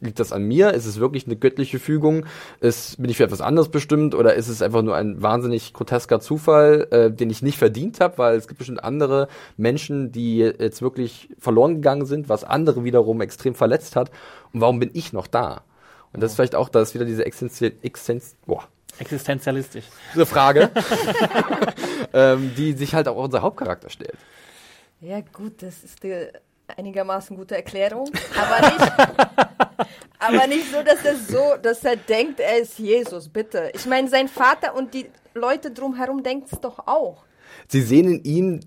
liegt 0.00 0.20
das 0.20 0.32
an 0.32 0.42
mir? 0.42 0.72
Ist 0.72 0.86
es 0.86 1.00
wirklich 1.00 1.26
eine 1.26 1.36
göttliche 1.36 1.78
Fügung? 1.78 2.26
Ist, 2.60 3.00
bin 3.00 3.10
ich 3.10 3.16
für 3.16 3.24
etwas 3.24 3.40
anderes 3.40 3.68
bestimmt 3.68 4.14
oder 4.14 4.34
ist 4.34 4.48
es 4.48 4.62
einfach 4.62 4.82
nur 4.82 4.96
ein 4.96 5.22
wahnsinnig 5.22 5.72
grotesker 5.72 6.20
Zufall, 6.20 6.88
äh, 6.90 7.10
den 7.10 7.30
ich 7.30 7.42
nicht 7.42 7.58
verdient 7.58 8.00
habe? 8.00 8.18
Weil 8.18 8.36
es 8.36 8.48
gibt 8.48 8.58
bestimmt 8.58 8.82
andere 8.82 9.28
Menschen, 9.56 10.12
die 10.12 10.38
jetzt 10.38 10.82
wirklich 10.82 11.28
verloren 11.38 11.76
gegangen 11.76 12.06
sind, 12.06 12.28
was 12.28 12.44
andere 12.44 12.84
wiederum 12.84 13.20
extrem 13.20 13.54
verletzt 13.54 13.96
hat. 13.96 14.10
Und 14.52 14.60
warum 14.60 14.78
bin 14.78 14.90
ich 14.92 15.12
noch 15.12 15.26
da? 15.26 15.62
Und 16.12 16.22
das 16.22 16.32
ist 16.32 16.36
vielleicht 16.36 16.54
auch, 16.54 16.68
da 16.68 16.80
ist 16.80 16.94
wieder 16.94 17.04
diese 17.04 17.26
Existenz, 17.26 17.74
Existenz, 17.82 18.36
boah, 18.46 18.64
Existenzialistisch. 18.98 19.84
diese 20.14 20.24
Frage, 20.26 20.70
ähm, 22.14 22.52
die 22.56 22.72
sich 22.72 22.94
halt 22.94 23.08
auch 23.08 23.16
unser 23.16 23.42
Hauptcharakter 23.42 23.90
stellt. 23.90 24.16
Ja, 25.00 25.20
gut, 25.20 25.62
das 25.62 25.84
ist 25.84 26.02
die 26.02 26.28
einigermaßen 26.76 27.36
gute 27.36 27.56
Erklärung. 27.56 28.10
Aber 28.36 28.66
nicht, 28.66 28.92
aber 30.28 30.46
nicht 30.46 30.70
so, 30.70 30.82
dass 30.82 31.04
er 31.04 31.16
so, 31.16 31.54
dass 31.60 31.84
er 31.84 31.96
denkt, 31.96 32.40
er 32.40 32.58
ist 32.58 32.78
Jesus, 32.78 33.28
bitte. 33.28 33.70
Ich 33.74 33.86
meine, 33.86 34.08
sein 34.08 34.28
Vater 34.28 34.74
und 34.74 34.94
die 34.94 35.06
Leute 35.34 35.70
drumherum 35.70 36.22
denken 36.22 36.46
es 36.50 36.60
doch 36.60 36.86
auch. 36.86 37.24
Sie 37.68 37.82
sehen 37.82 38.08
in 38.08 38.24
ihm 38.24 38.60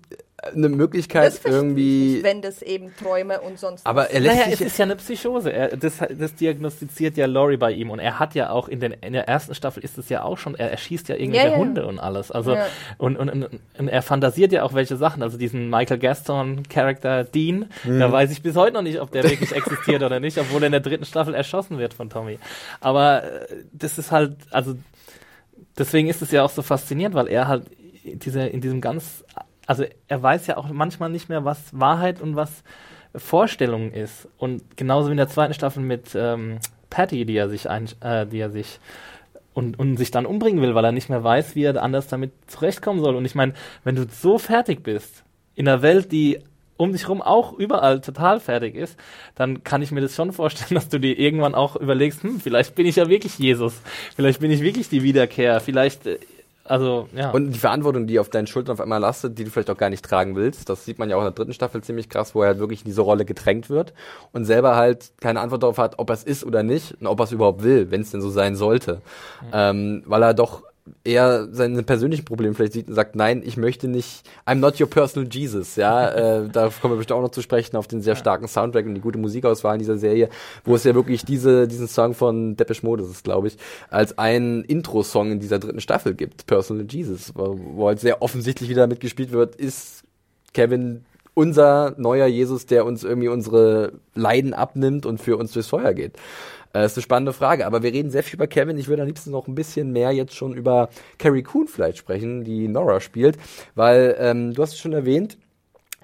eine 0.44 0.70
Möglichkeit 0.70 1.26
Das 1.28 1.46
irgendwie, 1.46 2.14
nicht, 2.14 2.24
wenn 2.24 2.42
das 2.42 2.62
eben 2.62 2.96
Träume 2.96 3.42
und 3.42 3.60
sonst 3.60 3.86
aber 3.86 4.10
er 4.10 4.20
lässt 4.20 4.36
Naja, 4.36 4.46
sich 4.46 4.62
es 4.62 4.62
ist 4.74 4.78
ja 4.78 4.86
eine 4.86 4.96
Psychose. 4.96 5.52
Er, 5.52 5.76
das, 5.78 5.98
das 6.18 6.36
diagnostiziert 6.36 7.18
ja 7.18 7.26
Laurie 7.26 7.58
bei 7.58 7.72
ihm. 7.72 7.90
Und 7.90 8.00
er 8.00 8.20
hat 8.20 8.36
ja 8.36 8.50
auch 8.50 8.68
in, 8.68 8.80
den, 8.80 8.94
in 8.94 9.14
der 9.14 9.28
ersten 9.28 9.54
Staffel 9.56 9.84
ist 9.84 9.98
es 9.98 10.10
ja 10.10 10.24
auch 10.24 10.38
schon, 10.38 10.56
er 10.56 10.72
erschießt 10.72 11.10
ja 11.10 11.16
irgendwelche 11.16 11.48
Ja, 11.48 11.52
ja. 11.54 11.58
Hunde 11.58 11.86
und 11.88 12.00
alles. 12.00 12.32
Also 12.32 12.54
Ja. 12.56 12.66
und, 12.98 13.18
und, 13.18 13.30
und, 13.30 13.50
und 13.78 13.88
er 13.88 14.02
fantasiert 14.02 14.52
ja 14.52 14.64
auch 14.64 14.74
welche 14.74 14.98
Sachen. 14.98 15.24
Also 15.24 15.38
diesen 15.38 15.70
Michael 15.70 16.00
Gaston-Charakter 16.00 17.24
Dean, 17.24 17.66
da 17.86 18.12
weiß 18.12 18.32
ich 18.32 18.42
bis 18.42 18.56
heute 18.56 18.74
noch 18.74 18.82
nicht, 18.82 19.00
ob 19.02 19.12
der 19.12 19.24
wirklich 19.24 19.52
existiert 19.56 20.04
oder 20.04 20.20
nicht, 20.20 20.38
obwohl 20.38 20.64
er 20.64 20.68
in 20.68 20.72
der 20.72 20.82
dritten 20.82 21.06
Staffel 21.06 21.34
erschossen 21.34 21.78
wird 21.78 21.94
von 21.94 22.10
Tommy. 22.10 22.40
Aber 22.82 23.24
äh, 23.24 23.48
das 23.74 23.98
ist 23.98 24.12
halt, 24.12 24.38
also 24.52 24.76
deswegen 25.78 26.10
ist 26.10 26.22
es 26.22 26.32
ja 26.32 26.44
auch 26.44 26.50
so 26.50 26.62
faszinierend, 26.62 27.16
weil 27.16 27.28
er 27.28 27.48
halt 27.48 27.64
diese, 28.04 28.42
in 28.42 28.62
diesem 28.62 28.82
ganz, 28.82 29.24
also 29.70 29.86
er 30.08 30.24
weiß 30.24 30.48
ja 30.48 30.58
auch 30.58 30.68
manchmal 30.70 31.12
nicht 31.12 31.30
mehr, 31.30 31.46
was 31.46 31.80
Wahrheit 31.80 32.22
und 32.22 32.36
was 32.36 32.64
Vorstellung 33.16 33.92
ist. 33.92 34.28
Und 34.40 34.64
genauso 34.78 35.10
wie 35.10 35.12
in 35.12 35.18
der 35.18 35.28
zweiten 35.28 35.54
Staffel 35.54 35.84
mit 35.84 36.16
ähm, 36.16 36.58
Patty, 36.90 37.24
die 37.24 37.38
er 37.38 37.50
sich 37.50 37.70
ein, 37.70 37.88
äh, 38.02 38.26
die 38.26 38.40
er 38.40 38.50
sich 38.50 38.80
und, 39.54 39.78
und 39.78 39.98
sich 39.98 40.10
dann 40.10 40.26
umbringen 40.26 40.64
will, 40.64 40.74
weil 40.74 40.86
er 40.86 40.92
nicht 40.92 41.10
mehr 41.10 41.24
weiß, 41.24 41.56
wie 41.56 41.66
er 41.66 41.84
anders 41.84 42.08
damit 42.08 42.32
zurechtkommen 42.48 43.00
soll. 43.00 43.16
Und 43.16 43.26
ich 43.26 43.36
meine, 43.36 43.54
wenn 43.84 43.96
du 43.96 44.08
so 44.10 44.40
fertig 44.40 44.82
bist, 44.82 45.24
in 45.54 45.68
einer 45.68 45.84
Welt, 45.84 46.12
die 46.12 46.40
um 46.76 46.92
dich 46.92 47.08
rum 47.08 47.22
auch 47.22 47.54
überall 47.54 48.02
total 48.02 48.40
fertig 48.40 48.74
ist, 48.74 48.98
dann 49.36 49.64
kann 49.64 49.84
ich 49.84 49.92
mir 49.92 50.02
das 50.02 50.16
schon 50.16 50.34
vorstellen, 50.34 50.74
dass 50.80 50.90
du 50.90 50.98
dir 50.98 51.20
irgendwann 51.20 51.54
auch 51.54 51.76
überlegst, 51.76 52.24
hm, 52.24 52.40
vielleicht 52.40 52.74
bin 52.74 52.88
ich 52.88 52.96
ja 52.96 53.08
wirklich 53.08 53.38
Jesus, 53.38 53.80
vielleicht 54.16 54.40
bin 54.40 54.50
ich 54.50 54.62
wirklich 54.62 54.90
die 54.90 55.04
Wiederkehr, 55.04 55.60
vielleicht, 55.60 56.08
äh, 56.08 56.18
also, 56.70 57.10
ja. 57.16 57.32
Und 57.32 57.52
die 57.52 57.58
Verantwortung, 57.58 58.06
die 58.06 58.20
auf 58.20 58.30
deinen 58.30 58.46
Schultern 58.46 58.74
auf 58.74 58.80
einmal 58.80 59.00
lastet, 59.00 59.40
die 59.40 59.44
du 59.44 59.50
vielleicht 59.50 59.72
auch 59.72 59.78
gar 59.78 59.90
nicht 59.90 60.06
tragen 60.06 60.36
willst, 60.36 60.70
das 60.70 60.86
sieht 60.86 61.00
man 61.00 61.10
ja 61.10 61.16
auch 61.16 61.22
in 61.22 61.26
der 61.26 61.34
dritten 61.34 61.54
Staffel 61.54 61.82
ziemlich 61.82 62.10
krass, 62.10 62.36
wo 62.36 62.44
er 62.44 62.50
halt 62.50 62.60
wirklich 62.60 62.82
in 62.82 62.86
diese 62.86 63.02
Rolle 63.02 63.26
gedrängt 63.26 63.72
wird 63.72 63.92
und 64.34 64.46
selber 64.46 64.76
halt 64.76 65.12
keine 65.20 65.40
Antwort 65.40 65.64
darauf 65.64 65.80
hat, 65.80 65.98
ob 65.98 66.12
er 66.12 66.14
es 66.14 66.24
ist 66.24 66.46
oder 66.46 66.62
nicht 66.62 66.94
und 67.02 67.08
ob 67.08 67.20
er 67.20 67.24
es 67.24 67.32
überhaupt 67.32 67.64
will, 67.64 67.90
wenn 67.90 68.02
es 68.02 68.12
denn 68.12 68.22
so 68.22 68.30
sein 68.30 68.56
sollte. 68.56 69.02
Ähm, 69.52 70.04
weil 70.06 70.22
er 70.22 70.36
doch 70.36 70.62
eher 71.04 71.48
seine 71.52 71.84
persönlichen 71.84 72.26
Probleme 72.26 72.54
vielleicht 72.54 72.74
sieht 72.74 72.88
und 72.88 72.96
sagt, 72.96 73.16
nein, 73.16 73.42
ich 73.46 73.58
möchte 73.58 73.88
nicht, 73.88 74.28
I'm 74.46 74.56
not 74.56 74.80
your 74.80 74.90
personal 74.90 75.30
Jesus, 75.30 75.76
ja, 75.76 76.10
äh, 76.42 76.50
da 76.50 76.70
kommen 76.82 76.94
wir 76.94 76.98
bestimmt 76.98 77.18
auch 77.18 77.24
noch 77.24 77.32
zu 77.32 77.42
sprechen, 77.42 77.78
auf 77.78 77.88
den 77.88 78.02
sehr 78.02 78.16
starken 78.16 78.48
Soundtrack 78.48 78.86
und 78.86 78.96
die 78.96 79.02
gute 79.02 79.18
Musikauswahl 79.18 79.76
in 79.76 79.80
dieser 79.80 79.98
Serie, 79.98 80.30
wo 80.64 80.76
es 80.76 80.84
ja 80.84 80.96
wirklich 80.96 81.26
diese, 81.26 81.68
diesen 81.68 81.88
Song 81.88 82.14
von 82.14 82.56
Depeche 82.56 82.86
Mode 82.86 83.04
ist 83.04 83.24
glaube 83.24 83.48
ich, 83.48 83.58
als 83.90 84.18
einen 84.18 84.64
Intro-Song 84.64 85.32
in 85.32 85.40
dieser 85.40 85.60
dritten 85.60 85.82
Staffel 85.82 86.14
gibt, 86.14 86.46
Personal 86.46 86.86
Jesus, 86.90 87.34
wo, 87.36 87.60
wo 87.76 87.88
halt 87.88 88.00
sehr 88.00 88.22
offensichtlich 88.22 88.70
wieder 88.70 88.88
mitgespielt 88.88 89.32
wird, 89.32 89.56
ist 89.56 90.04
Kevin 90.54 91.06
unser 91.34 91.94
neuer 91.98 92.28
Jesus, 92.28 92.66
der 92.66 92.86
uns 92.86 93.04
irgendwie 93.04 93.30
unsere 93.30 93.94
Leiden 94.14 94.54
abnimmt 94.54 95.06
und 95.06 95.20
für 95.20 95.38
uns 95.38 95.54
durchs 95.54 95.70
Feuer 95.70 95.94
geht? 95.94 96.18
Äh, 96.74 96.86
ist 96.86 96.98
eine 96.98 97.04
spannende 97.04 97.34
Frage, 97.34 97.66
aber 97.66 97.82
wir 97.84 97.92
reden 97.92 98.12
sehr 98.12 98.24
viel 98.24 98.36
über 98.36 98.48
Kevin. 98.48 98.78
Ich 98.78 98.88
würde 98.88 99.02
am 99.02 99.08
liebsten 99.08 99.32
noch 99.32 99.48
ein 99.48 99.56
bisschen 99.56 99.92
mehr 99.92 100.12
jetzt 100.12 100.36
schon 100.36 100.54
über 100.54 100.90
Carrie 101.18 101.44
Coon 101.44 101.68
vielleicht 101.68 101.98
sprechen, 101.98 102.44
die 102.44 102.68
Nora 102.68 103.00
spielt, 103.00 103.38
weil 103.76 104.16
ähm, 104.20 104.54
du 104.54 104.62
hast 104.62 104.74
es 104.74 104.80
schon 104.80 104.94
erwähnt, 104.94 105.38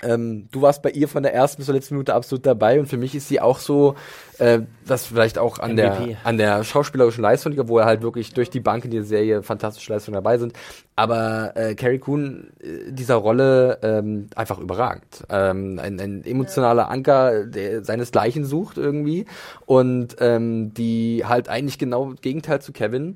ähm, 0.03 0.49
du 0.51 0.61
warst 0.61 0.81
bei 0.81 0.91
ihr 0.91 1.07
von 1.07 1.23
der 1.23 1.33
ersten 1.33 1.57
bis 1.57 1.67
zur 1.67 1.75
letzten 1.75 1.95
Minute 1.95 2.13
absolut 2.13 2.45
dabei 2.45 2.79
und 2.79 2.87
für 2.87 2.97
mich 2.97 3.15
ist 3.15 3.27
sie 3.27 3.39
auch 3.39 3.59
so, 3.59 3.95
äh, 4.39 4.59
das 4.85 5.05
vielleicht 5.05 5.37
auch 5.37 5.59
an 5.59 5.75
der 5.75 6.17
an 6.23 6.37
der 6.37 6.63
schauspielerischen 6.63 7.21
Leistung 7.21 7.55
wo 7.67 7.79
er 7.79 7.85
halt 7.85 8.01
wirklich 8.01 8.33
durch 8.33 8.49
die 8.49 8.59
Bank 8.59 8.83
in 8.85 8.91
dieser 8.91 9.05
Serie 9.05 9.43
fantastische 9.43 9.93
Leistungen 9.93 10.15
dabei 10.15 10.37
sind. 10.37 10.53
Aber 10.95 11.55
äh, 11.55 11.75
Carrie 11.75 11.99
Coon 11.99 12.51
äh, 12.61 12.91
dieser 12.91 13.15
Rolle 13.15 13.79
ähm, 13.81 14.27
einfach 14.35 14.59
überragend. 14.59 15.23
Ähm, 15.29 15.79
ein, 15.79 15.99
ein 15.99 16.25
emotionaler 16.25 16.89
Anker, 16.89 17.45
der 17.45 17.83
seinesgleichen 17.83 18.45
sucht 18.45 18.77
irgendwie 18.77 19.25
und 19.65 20.17
ähm, 20.19 20.73
die 20.73 21.23
halt 21.25 21.49
eigentlich 21.49 21.77
genau 21.77 22.13
Gegenteil 22.21 22.61
zu 22.61 22.73
Kevin 22.73 23.15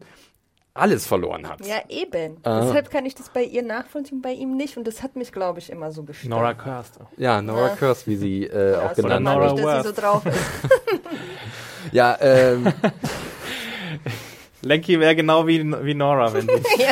alles 0.80 1.06
verloren 1.06 1.48
hat. 1.48 1.66
Ja, 1.66 1.78
eben. 1.90 2.38
Ah. 2.44 2.62
Deshalb 2.62 2.92
kann 2.92 3.06
ich 3.06 3.16
das 3.16 3.30
bei 3.30 3.44
ihr 3.44 3.64
nachvollziehen, 3.64 4.22
bei 4.22 4.32
ihm 4.32 4.56
nicht. 4.56 4.78
Und 4.78 4.88
das 4.88 5.04
hat 5.04 5.16
mich, 5.16 5.32
glaube 5.32 5.60
ich, 5.60 5.70
immer 5.70 5.92
so 5.92 6.04
gestört. 6.04 6.30
Nora 6.30 6.54
Kirst. 6.54 7.00
Ja, 7.18 7.42
Nora 7.42 7.68
ja. 7.68 7.76
Kirst, 7.76 8.08
wie 8.08 8.16
sie 8.16 8.44
äh, 8.46 8.74
ja, 8.74 8.90
auch 8.90 8.94
genannt 8.94 9.26
wird. 9.26 9.36
Nora 9.36 9.54
nicht, 9.54 9.66
dass 9.66 9.84
sie 9.84 9.90
so 9.90 10.02
drauf 10.02 10.26
ist. 10.26 10.40
ja, 11.92 12.18
ähm... 12.22 12.74
Lenky 14.62 15.00
wäre 15.00 15.16
genau 15.16 15.48
wie, 15.48 15.60
wie 15.84 15.94
Nora, 15.94 16.34
wenn 16.34 16.48
sie. 16.48 16.84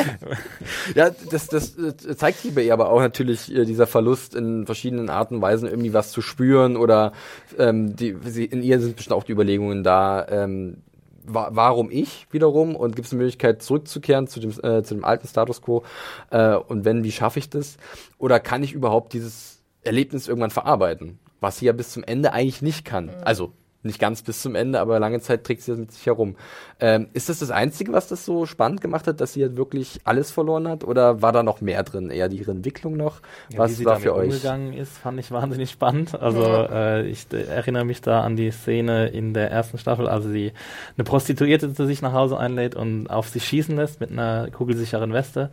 ja, 0.94 1.10
das, 1.30 1.48
das 1.48 1.76
äh, 1.76 2.16
zeigt 2.16 2.38
sich 2.38 2.54
bei 2.54 2.62
ihr 2.62 2.72
aber 2.72 2.90
auch 2.90 3.00
natürlich 3.00 3.54
äh, 3.54 3.64
dieser 3.64 3.86
Verlust 3.86 4.34
in 4.34 4.64
verschiedenen 4.64 5.10
Arten 5.10 5.36
und 5.36 5.42
Weisen 5.42 5.68
irgendwie 5.68 5.92
was 5.92 6.10
zu 6.10 6.22
spüren 6.22 6.76
oder 6.76 7.12
ähm, 7.58 7.94
die, 7.94 8.16
sie, 8.24 8.46
in 8.46 8.62
ihr 8.62 8.80
sind 8.80 8.96
bestimmt 8.96 9.16
auch 9.16 9.24
die 9.24 9.32
Überlegungen 9.32 9.84
da, 9.84 10.26
ähm, 10.28 10.78
wa 11.28 11.50
warum 11.52 11.90
ich 11.90 12.26
wiederum 12.30 12.74
und 12.74 12.96
gibt 12.96 13.06
es 13.06 13.12
eine 13.12 13.22
Möglichkeit 13.22 13.62
zurückzukehren 13.62 14.26
zu 14.26 14.40
dem, 14.40 14.50
äh, 14.50 14.82
zu 14.82 14.94
dem 14.94 15.04
alten 15.04 15.28
Status 15.28 15.62
quo 15.62 15.84
äh, 16.30 16.54
und 16.54 16.84
wenn, 16.84 17.04
wie 17.04 17.12
schaffe 17.12 17.38
ich 17.38 17.50
das? 17.50 17.76
Oder 18.18 18.40
kann 18.40 18.62
ich 18.62 18.72
überhaupt 18.72 19.12
dieses 19.12 19.62
Erlebnis 19.82 20.28
irgendwann 20.28 20.50
verarbeiten? 20.50 21.18
Was 21.40 21.58
sie 21.58 21.66
ja 21.66 21.72
bis 21.72 21.92
zum 21.92 22.02
Ende 22.02 22.32
eigentlich 22.32 22.62
nicht 22.62 22.84
kann. 22.84 23.06
Mhm. 23.06 23.12
Also 23.24 23.52
nicht 23.82 24.00
ganz 24.00 24.22
bis 24.22 24.42
zum 24.42 24.54
Ende, 24.54 24.80
aber 24.80 24.98
lange 24.98 25.20
Zeit 25.20 25.44
trägt 25.44 25.62
sie 25.62 25.70
das 25.70 25.78
mit 25.78 25.92
sich 25.92 26.04
herum. 26.06 26.36
Ähm, 26.80 27.08
ist 27.12 27.28
das 27.28 27.38
das 27.38 27.50
Einzige, 27.50 27.92
was 27.92 28.08
das 28.08 28.24
so 28.24 28.44
spannend 28.44 28.80
gemacht 28.80 29.06
hat, 29.06 29.20
dass 29.20 29.34
sie 29.34 29.42
halt 29.42 29.56
wirklich 29.56 30.00
alles 30.04 30.30
verloren 30.32 30.66
hat? 30.66 30.82
Oder 30.84 31.22
war 31.22 31.32
da 31.32 31.42
noch 31.42 31.60
mehr 31.60 31.84
drin? 31.84 32.10
Eher 32.10 32.30
ihre 32.30 32.50
Entwicklung 32.50 32.96
noch? 32.96 33.20
Ja, 33.50 33.60
was 33.60 33.72
wie 33.72 33.74
sie 33.74 33.84
war 33.84 34.00
für 34.00 34.14
euch? 34.14 34.30
umgegangen 34.30 34.72
ist, 34.72 34.98
fand 34.98 35.20
ich 35.20 35.30
wahnsinnig 35.30 35.70
spannend. 35.70 36.20
Also 36.20 36.42
ja. 36.42 36.96
äh, 36.96 37.06
ich 37.06 37.26
erinnere 37.30 37.84
mich 37.84 38.00
da 38.00 38.22
an 38.22 38.36
die 38.36 38.50
Szene 38.50 39.08
in 39.08 39.32
der 39.32 39.50
ersten 39.50 39.78
Staffel, 39.78 40.08
als 40.08 40.24
sie 40.24 40.52
eine 40.96 41.04
Prostituierte 41.04 41.72
zu 41.72 41.86
sich 41.86 42.02
nach 42.02 42.12
Hause 42.12 42.36
einlädt 42.36 42.74
und 42.74 43.06
auf 43.08 43.28
sich 43.28 43.44
schießen 43.44 43.76
lässt 43.76 44.00
mit 44.00 44.10
einer 44.10 44.50
kugelsicheren 44.50 45.12
Weste. 45.12 45.50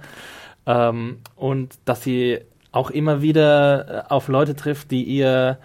Ähm, 0.65 1.19
und 1.35 1.75
dass 1.85 2.01
sie 2.01 2.39
auch 2.71 2.89
immer 2.89 3.21
wieder 3.21 4.05
äh, 4.09 4.13
auf 4.13 4.27
Leute 4.27 4.55
trifft, 4.55 4.91
die 4.91 5.03
ihr 5.03 5.59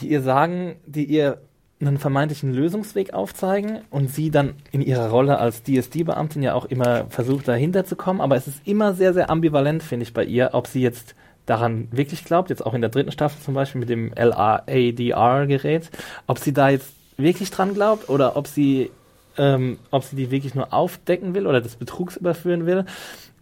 die 0.00 0.08
ihr 0.08 0.22
sagen, 0.22 0.76
die 0.86 1.04
ihr 1.04 1.38
einen 1.80 1.98
vermeintlichen 1.98 2.52
Lösungsweg 2.52 3.14
aufzeigen 3.14 3.80
und 3.90 4.10
sie 4.10 4.30
dann 4.30 4.54
in 4.70 4.82
ihrer 4.82 5.08
Rolle 5.08 5.38
als 5.38 5.62
DSD-Beamtin 5.62 6.42
ja 6.42 6.54
auch 6.54 6.66
immer 6.66 7.06
versucht, 7.08 7.48
dahinter 7.48 7.84
zu 7.86 7.96
kommen. 7.96 8.20
Aber 8.20 8.36
es 8.36 8.46
ist 8.46 8.66
immer 8.66 8.92
sehr, 8.92 9.14
sehr 9.14 9.30
ambivalent, 9.30 9.82
finde 9.82 10.02
ich, 10.02 10.12
bei 10.12 10.24
ihr, 10.24 10.50
ob 10.52 10.66
sie 10.66 10.82
jetzt 10.82 11.14
daran 11.46 11.88
wirklich 11.90 12.24
glaubt, 12.24 12.50
jetzt 12.50 12.64
auch 12.64 12.74
in 12.74 12.82
der 12.82 12.90
dritten 12.90 13.12
Staffel 13.12 13.42
zum 13.42 13.54
Beispiel 13.54 13.80
mit 13.80 13.88
dem 13.88 14.12
LADR-Gerät, 14.14 15.90
ob 16.26 16.38
sie 16.38 16.52
da 16.52 16.68
jetzt 16.68 16.92
wirklich 17.16 17.50
dran 17.50 17.74
glaubt 17.74 18.08
oder 18.08 18.36
ob 18.36 18.46
sie, 18.46 18.90
ähm, 19.38 19.78
ob 19.90 20.04
sie 20.04 20.16
die 20.16 20.30
wirklich 20.30 20.54
nur 20.54 20.72
aufdecken 20.72 21.34
will 21.34 21.46
oder 21.46 21.60
des 21.60 21.76
Betrugs 21.76 22.16
überführen 22.16 22.66
will. 22.66 22.84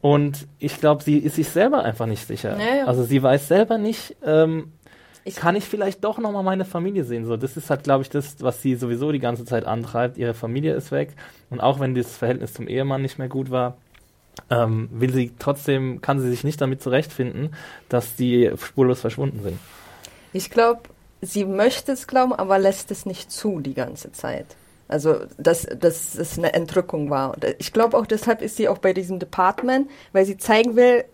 Und 0.01 0.47
ich 0.61 0.79
glaube, 0.79 1.03
sie 1.03 1.19
ist 1.19 1.35
sich 1.35 1.49
selber 1.49 1.83
einfach 1.83 2.07
nicht 2.07 2.27
sicher. 2.27 2.57
Naja. 2.57 2.87
Also 2.87 3.03
sie 3.03 3.21
weiß 3.21 3.49
selber 3.49 3.79
nicht, 3.79 4.17
ähm, 4.25 4.73
ich 5.29 5.37
kann 5.37 5.57
ich 5.57 5.65
vielleicht 5.65 6.03
doch 6.05 6.19
nochmal 6.19 6.43
meine 6.43 6.65
Familie 6.65 7.05
sehen. 7.05 7.27
So, 7.27 7.37
das 7.37 7.57
ist 7.57 7.69
halt, 7.69 7.85
glaube 7.85 8.03
ich, 8.03 8.09
das, 8.09 8.37
was 8.41 8.63
sie 8.63 8.75
sowieso 8.77 9.13
die 9.13 9.19
ganze 9.19 9.45
Zeit 9.45 9.65
antreibt. 9.67 10.17
Ihre 10.17 10.33
Familie 10.33 10.75
ist 10.75 10.91
weg. 10.91 11.11
Und 11.51 11.61
auch 11.61 11.81
wenn 11.81 11.95
das 11.95 12.17
Verhältnis 12.17 12.55
zum 12.55 12.67
Ehemann 12.67 13.03
nicht 13.03 13.19
mehr 13.19 13.29
gut 13.29 13.51
war, 13.51 13.77
ähm, 14.49 14.89
will 14.91 15.13
sie 15.13 15.33
trotzdem, 15.39 16.01
kann 16.01 16.19
sie 16.19 16.31
sich 16.31 16.45
nicht 16.45 16.61
damit 16.61 16.83
zurechtfinden, 16.83 17.55
dass 17.91 18.17
die 18.17 18.51
spurlos 18.57 19.01
verschwunden 19.01 19.43
sind. 19.43 19.59
Ich 20.33 20.49
glaube, 20.49 20.81
sie 21.21 21.45
möchte 21.45 21.93
es 21.93 22.07
glauben, 22.07 22.33
aber 22.33 22.59
lässt 22.59 22.91
es 22.91 23.05
nicht 23.05 23.31
zu 23.31 23.61
die 23.61 23.75
ganze 23.75 24.13
Zeit. 24.13 24.47
Also, 24.89 25.17
dass, 25.37 25.67
dass 25.79 26.15
es 26.15 26.39
eine 26.39 26.55
Entrückung 26.55 27.11
war. 27.11 27.37
Ich 27.59 27.75
glaube 27.75 27.99
auch, 27.99 28.07
deshalb 28.07 28.41
ist 28.41 28.57
sie 28.57 28.69
auch 28.69 28.79
bei 28.79 28.95
diesem 28.95 29.19
Department, 29.19 29.91
weil 30.13 30.25
sie 30.25 30.39
zeigen 30.39 30.77
will, 30.77 31.05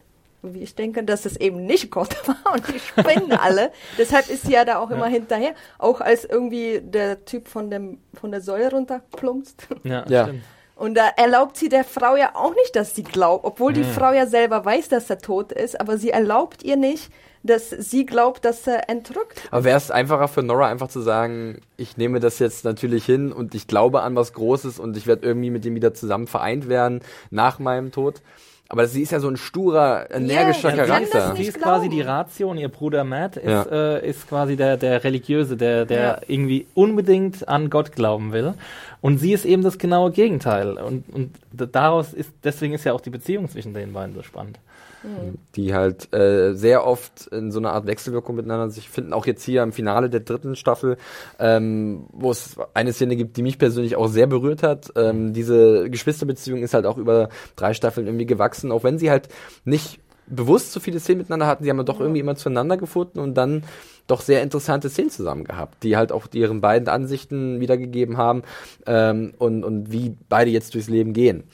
ich 0.54 0.74
denke, 0.74 1.04
dass 1.04 1.26
es 1.26 1.36
eben 1.36 1.64
nicht 1.66 1.90
Gott 1.90 2.16
war 2.28 2.54
und 2.54 2.66
die 2.68 2.78
spinnen 2.78 3.32
alle. 3.32 3.72
Deshalb 3.98 4.28
ist 4.28 4.46
sie 4.46 4.52
ja 4.52 4.64
da 4.64 4.78
auch 4.78 4.90
immer 4.90 5.06
hinterher. 5.06 5.54
Auch 5.78 6.00
als 6.00 6.24
irgendwie 6.24 6.80
der 6.82 7.24
Typ 7.24 7.48
von 7.48 7.70
dem 7.70 7.98
von 8.14 8.30
der 8.30 8.40
Säule 8.40 8.70
runterplumpst. 8.70 9.68
Ja, 9.84 10.04
ja. 10.08 10.24
Stimmt. 10.24 10.42
Und 10.76 10.96
da 10.96 11.08
erlaubt 11.16 11.56
sie 11.56 11.68
der 11.68 11.84
Frau 11.84 12.16
ja 12.16 12.34
auch 12.34 12.54
nicht, 12.54 12.74
dass 12.74 12.96
sie 12.96 13.04
glaubt, 13.04 13.44
obwohl 13.44 13.72
die 13.72 13.84
Frau 13.84 14.12
ja 14.12 14.26
selber 14.26 14.64
weiß, 14.64 14.88
dass 14.88 15.08
er 15.08 15.18
tot 15.18 15.52
ist, 15.52 15.80
aber 15.80 15.98
sie 15.98 16.10
erlaubt 16.10 16.64
ihr 16.64 16.76
nicht, 16.76 17.12
dass 17.44 17.70
sie 17.70 18.06
glaubt, 18.06 18.44
dass 18.44 18.66
er 18.66 18.88
entrückt. 18.88 19.42
Aber 19.52 19.64
wäre 19.64 19.76
es 19.76 19.92
einfacher 19.92 20.26
für 20.26 20.42
Nora 20.42 20.68
einfach 20.68 20.88
zu 20.88 21.00
sagen, 21.00 21.60
ich 21.76 21.96
nehme 21.96 22.18
das 22.18 22.40
jetzt 22.40 22.64
natürlich 22.64 23.04
hin 23.04 23.32
und 23.32 23.54
ich 23.54 23.68
glaube 23.68 24.02
an 24.02 24.16
was 24.16 24.32
Großes 24.32 24.80
und 24.80 24.96
ich 24.96 25.06
werde 25.06 25.26
irgendwie 25.26 25.50
mit 25.50 25.64
dem 25.64 25.76
wieder 25.76 25.94
zusammen 25.94 26.26
vereint 26.26 26.68
werden 26.68 27.02
nach 27.30 27.58
meinem 27.60 27.92
Tod? 27.92 28.22
Aber 28.68 28.86
sie 28.86 29.02
ist 29.02 29.12
ja 29.12 29.20
so 29.20 29.28
ein 29.28 29.36
sturer, 29.36 30.10
energischer 30.10 30.74
yeah, 30.74 30.86
Charakter. 30.86 31.36
Sie 31.36 31.44
ist 31.44 31.60
quasi 31.60 31.90
die 31.90 32.00
Ratio 32.00 32.50
und 32.50 32.58
ihr 32.58 32.70
Bruder 32.70 33.04
Matt 33.04 33.36
ist, 33.36 33.46
ja. 33.46 33.62
äh, 33.64 34.08
ist 34.08 34.26
quasi 34.28 34.56
der, 34.56 34.78
der 34.78 35.04
Religiöse, 35.04 35.56
der, 35.56 35.84
der 35.84 36.02
ja. 36.02 36.18
irgendwie 36.26 36.66
unbedingt 36.74 37.46
an 37.46 37.68
Gott 37.68 37.92
glauben 37.92 38.32
will. 38.32 38.54
Und 39.02 39.18
sie 39.18 39.34
ist 39.34 39.44
eben 39.44 39.62
das 39.62 39.78
genaue 39.78 40.12
Gegenteil. 40.12 40.78
Und, 40.78 41.04
und 41.12 41.34
daraus 41.52 42.14
ist, 42.14 42.30
deswegen 42.42 42.72
ist 42.72 42.84
ja 42.84 42.94
auch 42.94 43.02
die 43.02 43.10
Beziehung 43.10 43.50
zwischen 43.50 43.74
den 43.74 43.92
beiden 43.92 44.14
so 44.14 44.22
spannend. 44.22 44.58
Mhm. 45.04 45.34
Die 45.54 45.74
halt 45.74 46.12
äh, 46.14 46.54
sehr 46.54 46.86
oft 46.86 47.26
in 47.26 47.52
so 47.52 47.58
einer 47.58 47.72
Art 47.72 47.86
Wechselwirkung 47.86 48.36
miteinander 48.36 48.70
sich 48.70 48.88
finden. 48.88 49.12
Auch 49.12 49.26
jetzt 49.26 49.44
hier 49.44 49.62
im 49.62 49.72
Finale 49.72 50.08
der 50.08 50.20
dritten 50.20 50.56
Staffel, 50.56 50.96
ähm, 51.38 52.06
wo 52.10 52.30
es 52.30 52.56
eine 52.72 52.92
Szene 52.92 53.16
gibt, 53.16 53.36
die 53.36 53.42
mich 53.42 53.58
persönlich 53.58 53.96
auch 53.96 54.08
sehr 54.08 54.26
berührt 54.26 54.62
hat. 54.62 54.92
Ähm, 54.96 55.34
diese 55.34 55.90
Geschwisterbeziehung 55.90 56.62
ist 56.62 56.72
halt 56.72 56.86
auch 56.86 56.96
über 56.96 57.28
drei 57.54 57.74
Staffeln 57.74 58.06
irgendwie 58.06 58.26
gewachsen, 58.26 58.72
auch 58.72 58.82
wenn 58.82 58.98
sie 58.98 59.10
halt 59.10 59.28
nicht 59.64 60.00
bewusst 60.26 60.72
so 60.72 60.80
viele 60.80 61.00
Szenen 61.00 61.18
miteinander 61.18 61.46
hatten, 61.46 61.64
sie 61.64 61.70
haben 61.70 61.76
ja 61.76 61.84
doch 61.84 62.00
irgendwie 62.00 62.20
immer 62.20 62.34
zueinander 62.36 62.78
gefunden 62.78 63.18
und 63.18 63.34
dann 63.34 63.62
doch 64.06 64.20
sehr 64.20 64.42
interessante 64.42 64.88
Szenen 64.88 65.10
zusammen 65.10 65.44
gehabt, 65.44 65.82
die 65.82 65.96
halt 65.96 66.12
auch 66.12 66.26
ihren 66.32 66.60
beiden 66.60 66.88
Ansichten 66.88 67.60
wiedergegeben 67.60 68.16
haben 68.16 68.42
ähm, 68.86 69.34
und, 69.38 69.64
und 69.64 69.92
wie 69.92 70.16
beide 70.28 70.50
jetzt 70.50 70.74
durchs 70.74 70.88
Leben 70.88 71.12
gehen. 71.12 71.44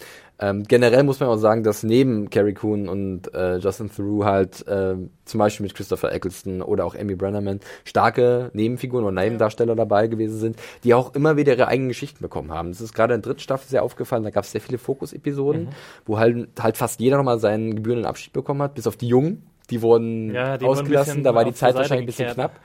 Ähm, 0.43 0.65
generell 0.67 1.03
muss 1.05 1.21
man 1.21 1.29
auch 1.29 1.37
sagen, 1.37 1.63
dass 1.63 1.83
neben 1.83 2.31
Carrie 2.31 2.55
Coon 2.55 2.89
und 2.89 3.33
äh, 3.35 3.59
Justin 3.59 3.91
Theroux 3.91 4.25
halt 4.25 4.67
äh, 4.67 4.95
zum 5.27 5.39
Beispiel 5.39 5.65
mit 5.65 5.75
Christopher 5.75 6.13
Eccleston 6.13 6.63
oder 6.63 6.87
auch 6.87 6.95
Amy 6.95 7.15
Brennerman 7.15 7.61
starke 7.85 8.51
Nebenfiguren 8.55 9.05
oder 9.05 9.21
Nebendarsteller 9.21 9.77
dabei 9.77 10.07
gewesen 10.07 10.39
sind, 10.39 10.57
die 10.83 10.95
auch 10.95 11.15
immer 11.15 11.37
wieder 11.37 11.53
ihre 11.53 11.69
eigenen 11.69 11.89
Geschichten 11.89 12.23
bekommen 12.23 12.53
haben. 12.53 12.71
Das 12.71 12.81
ist 12.81 12.95
gerade 12.95 13.15
in 13.15 13.21
der 13.21 13.29
dritten 13.29 13.43
Staffel 13.43 13.69
sehr 13.69 13.83
aufgefallen, 13.83 14.25
da 14.25 14.31
gab 14.31 14.45
es 14.45 14.53
sehr 14.53 14.63
viele 14.63 14.79
Fokus-Episoden, 14.79 15.65
mhm. 15.65 15.69
wo 16.07 16.19
halt, 16.19 16.49
halt 16.59 16.79
fast 16.79 17.01
jeder 17.01 17.19
nochmal 17.19 17.39
seinen 17.39 17.77
gebührenden 17.77 18.07
Abschied 18.07 18.33
bekommen 18.33 18.63
hat, 18.63 18.75
bis 18.75 18.87
auf 18.87 18.97
die 18.97 19.09
Jungen, 19.09 19.43
die 19.69 19.83
wurden 19.83 20.35
ja, 20.35 20.57
die 20.57 20.65
ausgelassen, 20.65 21.23
da 21.23 21.35
war 21.35 21.45
die 21.45 21.53
Zeit 21.53 21.75
wahrscheinlich 21.75 22.05
ein 22.05 22.07
bisschen 22.07 22.29
gekehrt. 22.29 22.53
knapp. 22.53 22.61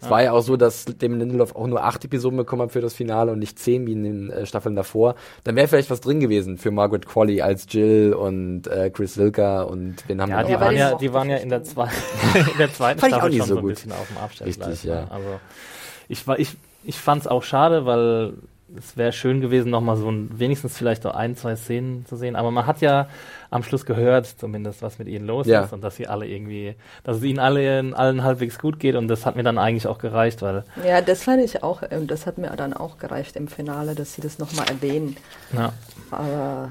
Es 0.00 0.10
war 0.10 0.22
ja 0.22 0.32
auch 0.32 0.42
so, 0.42 0.56
dass 0.56 0.84
Damon 0.84 1.20
Lindelof 1.20 1.54
auch 1.56 1.66
nur 1.66 1.82
acht 1.82 2.04
Episoden 2.04 2.36
bekommen 2.36 2.62
hat 2.62 2.72
für 2.72 2.80
das 2.80 2.94
Finale 2.94 3.32
und 3.32 3.38
nicht 3.38 3.58
zehn 3.58 3.86
wie 3.86 3.92
in 3.92 4.04
den 4.04 4.30
äh, 4.30 4.46
Staffeln 4.46 4.76
davor. 4.76 5.14
Dann 5.44 5.56
wäre 5.56 5.68
vielleicht 5.68 5.90
was 5.90 6.00
drin 6.00 6.20
gewesen 6.20 6.58
für 6.58 6.70
Margaret 6.70 7.06
Qualley 7.06 7.40
als 7.40 7.66
Jill 7.68 8.14
und 8.14 8.66
äh, 8.66 8.90
Chris 8.90 9.16
Wilker 9.16 9.68
und 9.68 9.96
wen 10.06 10.20
haben 10.20 10.30
ja, 10.30 10.38
wir 10.38 10.42
noch? 10.42 10.48
Die 10.48 10.60
waren 10.60 10.76
ja, 10.76 10.94
die 10.94 11.12
waren 11.12 11.30
ja 11.30 11.36
in 11.36 11.48
der, 11.48 11.62
zwei, 11.64 11.88
in 12.34 12.58
der 12.58 12.72
zweiten 12.72 12.98
Staffel 12.98 13.32
schon 13.32 13.46
so, 13.46 13.54
so 13.54 13.60
ein 13.60 13.66
bisschen 13.66 13.92
auf 13.92 14.08
dem 14.08 14.18
Abstellgleis. 14.18 14.68
Richtig, 14.68 14.84
ja. 14.84 15.06
Also 15.10 15.40
ich, 16.08 16.26
ich, 16.36 16.56
ich 16.84 16.98
fand 16.98 17.22
es 17.22 17.26
auch 17.26 17.42
schade, 17.42 17.86
weil 17.86 18.34
es 18.76 18.96
wäre 18.96 19.12
schön 19.12 19.40
gewesen, 19.40 19.70
nochmal 19.70 19.96
so 19.96 20.10
ein, 20.10 20.30
wenigstens 20.38 20.76
vielleicht 20.76 21.04
noch 21.04 21.14
ein, 21.14 21.36
zwei 21.36 21.56
Szenen 21.56 22.06
zu 22.06 22.16
sehen. 22.16 22.36
Aber 22.36 22.50
man 22.50 22.66
hat 22.66 22.80
ja 22.80 23.08
am 23.50 23.62
Schluss 23.62 23.86
gehört, 23.86 24.26
zumindest, 24.26 24.82
was 24.82 24.98
mit 24.98 25.08
ihnen 25.08 25.26
los 25.26 25.46
ja. 25.46 25.62
ist 25.62 25.72
und 25.72 25.82
dass 25.82 25.96
sie 25.96 26.06
alle 26.06 26.26
irgendwie, 26.26 26.74
dass 27.04 27.18
es 27.18 27.22
ihnen 27.22 27.38
alle, 27.38 27.92
allen 27.94 28.22
halbwegs 28.24 28.58
gut 28.58 28.80
geht 28.80 28.96
und 28.96 29.08
das 29.08 29.26
hat 29.26 29.36
mir 29.36 29.42
dann 29.42 29.58
eigentlich 29.58 29.86
auch 29.86 29.98
gereicht, 29.98 30.42
weil. 30.42 30.64
Ja, 30.84 31.00
das 31.00 31.22
fand 31.24 31.42
ich 31.42 31.62
auch, 31.62 31.82
und 31.82 32.10
das 32.10 32.26
hat 32.26 32.38
mir 32.38 32.50
dann 32.56 32.72
auch 32.72 32.98
gereicht 32.98 33.36
im 33.36 33.48
Finale, 33.48 33.94
dass 33.94 34.14
sie 34.14 34.22
das 34.22 34.38
nochmal 34.38 34.66
erwähnen. 34.68 35.16
Ja. 35.52 35.72
Aber 36.10 36.70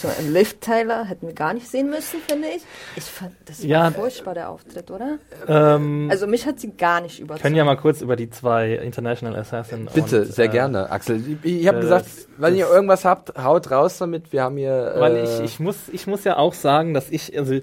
So 0.00 0.08
ein 0.08 0.32
Liv 0.32 0.58
Tyler 0.60 1.04
hätten 1.04 1.26
wir 1.26 1.34
gar 1.34 1.52
nicht 1.52 1.68
sehen 1.68 1.90
müssen, 1.90 2.20
finde 2.26 2.48
ich. 2.48 2.62
Ich 2.96 3.04
fand, 3.04 3.32
das 3.44 3.60
war 3.62 3.68
Ja, 3.68 3.90
furchtbar, 3.90 4.32
der 4.32 4.48
Auftritt, 4.48 4.90
oder? 4.90 5.18
Ähm, 5.46 6.08
Also 6.10 6.26
mich 6.26 6.46
hat 6.46 6.58
sie 6.58 6.72
gar 6.72 7.02
nicht 7.02 7.20
überzeugt. 7.20 7.42
können 7.42 7.56
ja 7.56 7.64
mal 7.64 7.76
kurz 7.76 8.00
über 8.00 8.16
die 8.16 8.30
zwei 8.30 8.72
International 8.76 9.36
Assassin 9.38 9.88
Bitte, 9.92 10.22
und, 10.22 10.32
sehr 10.32 10.46
äh, 10.46 10.48
gerne, 10.48 10.90
Axel. 10.90 11.22
Ich, 11.42 11.60
ich 11.60 11.68
habe 11.68 11.78
äh, 11.78 11.82
gesagt, 11.82 12.06
wenn 12.38 12.56
ihr 12.56 12.66
irgendwas 12.66 13.04
habt, 13.04 13.36
haut 13.36 13.70
raus 13.70 13.98
damit. 13.98 14.32
Wir 14.32 14.42
haben 14.44 14.56
hier. 14.56 14.94
Weil 14.96 15.16
äh, 15.16 15.24
ich, 15.24 15.40
ich 15.40 15.60
muss, 15.60 15.76
ich 15.92 16.06
muss 16.06 16.24
ja 16.24 16.38
auch 16.38 16.54
sagen, 16.54 16.94
dass 16.94 17.10
ich, 17.10 17.36
also 17.38 17.60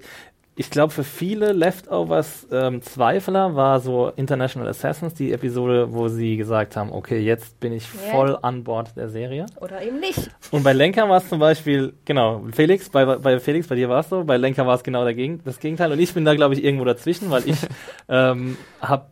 ich 0.60 0.70
glaube 0.72 0.92
für 0.92 1.04
viele 1.04 1.54
Leftovers 1.54 2.48
ähm, 2.52 2.82
Zweifler 2.82 3.56
war 3.56 3.80
so 3.80 4.12
International 4.16 4.68
Assassins 4.68 5.14
die 5.14 5.32
Episode, 5.32 5.94
wo 5.94 6.08
sie 6.08 6.36
gesagt 6.36 6.76
haben, 6.76 6.92
okay, 6.92 7.20
jetzt 7.20 7.60
bin 7.60 7.74
ich 7.74 7.84
Ja. 7.84 8.12
voll 8.12 8.38
an 8.42 8.64
Bord 8.64 8.98
der 8.98 9.08
Serie. 9.10 9.46
Oder 9.62 9.82
eben 9.84 10.00
nicht. 10.00 10.30
Und 10.52 10.64
bei 10.64 10.74
Lenker 10.74 11.08
war 11.08 11.18
es 11.18 11.30
zum 11.30 11.40
Beispiel, 11.40 11.94
genau, 12.06 12.44
Felix, 12.52 12.90
bei, 12.90 13.06
bei 13.06 13.40
Felix, 13.40 13.68
bei 13.68 13.76
dir 13.76 13.88
war 13.88 14.00
es 14.00 14.10
so, 14.10 14.24
bei 14.24 14.38
Lenker 14.38 14.66
war 14.66 14.76
es 14.76 14.84
genau 14.84 15.04
der 15.04 15.14
Gegen, 15.14 15.44
das 15.46 15.60
Gegenteil. 15.60 15.92
Und 15.92 16.00
ich 16.00 16.14
bin 16.14 16.26
da, 16.26 16.34
glaube 16.34 16.56
ich, 16.56 16.64
irgendwo 16.64 16.86
dazwischen, 16.86 17.30
weil 17.30 17.48
ich 17.48 17.58
ähm, 18.10 18.58
habe 18.82 19.06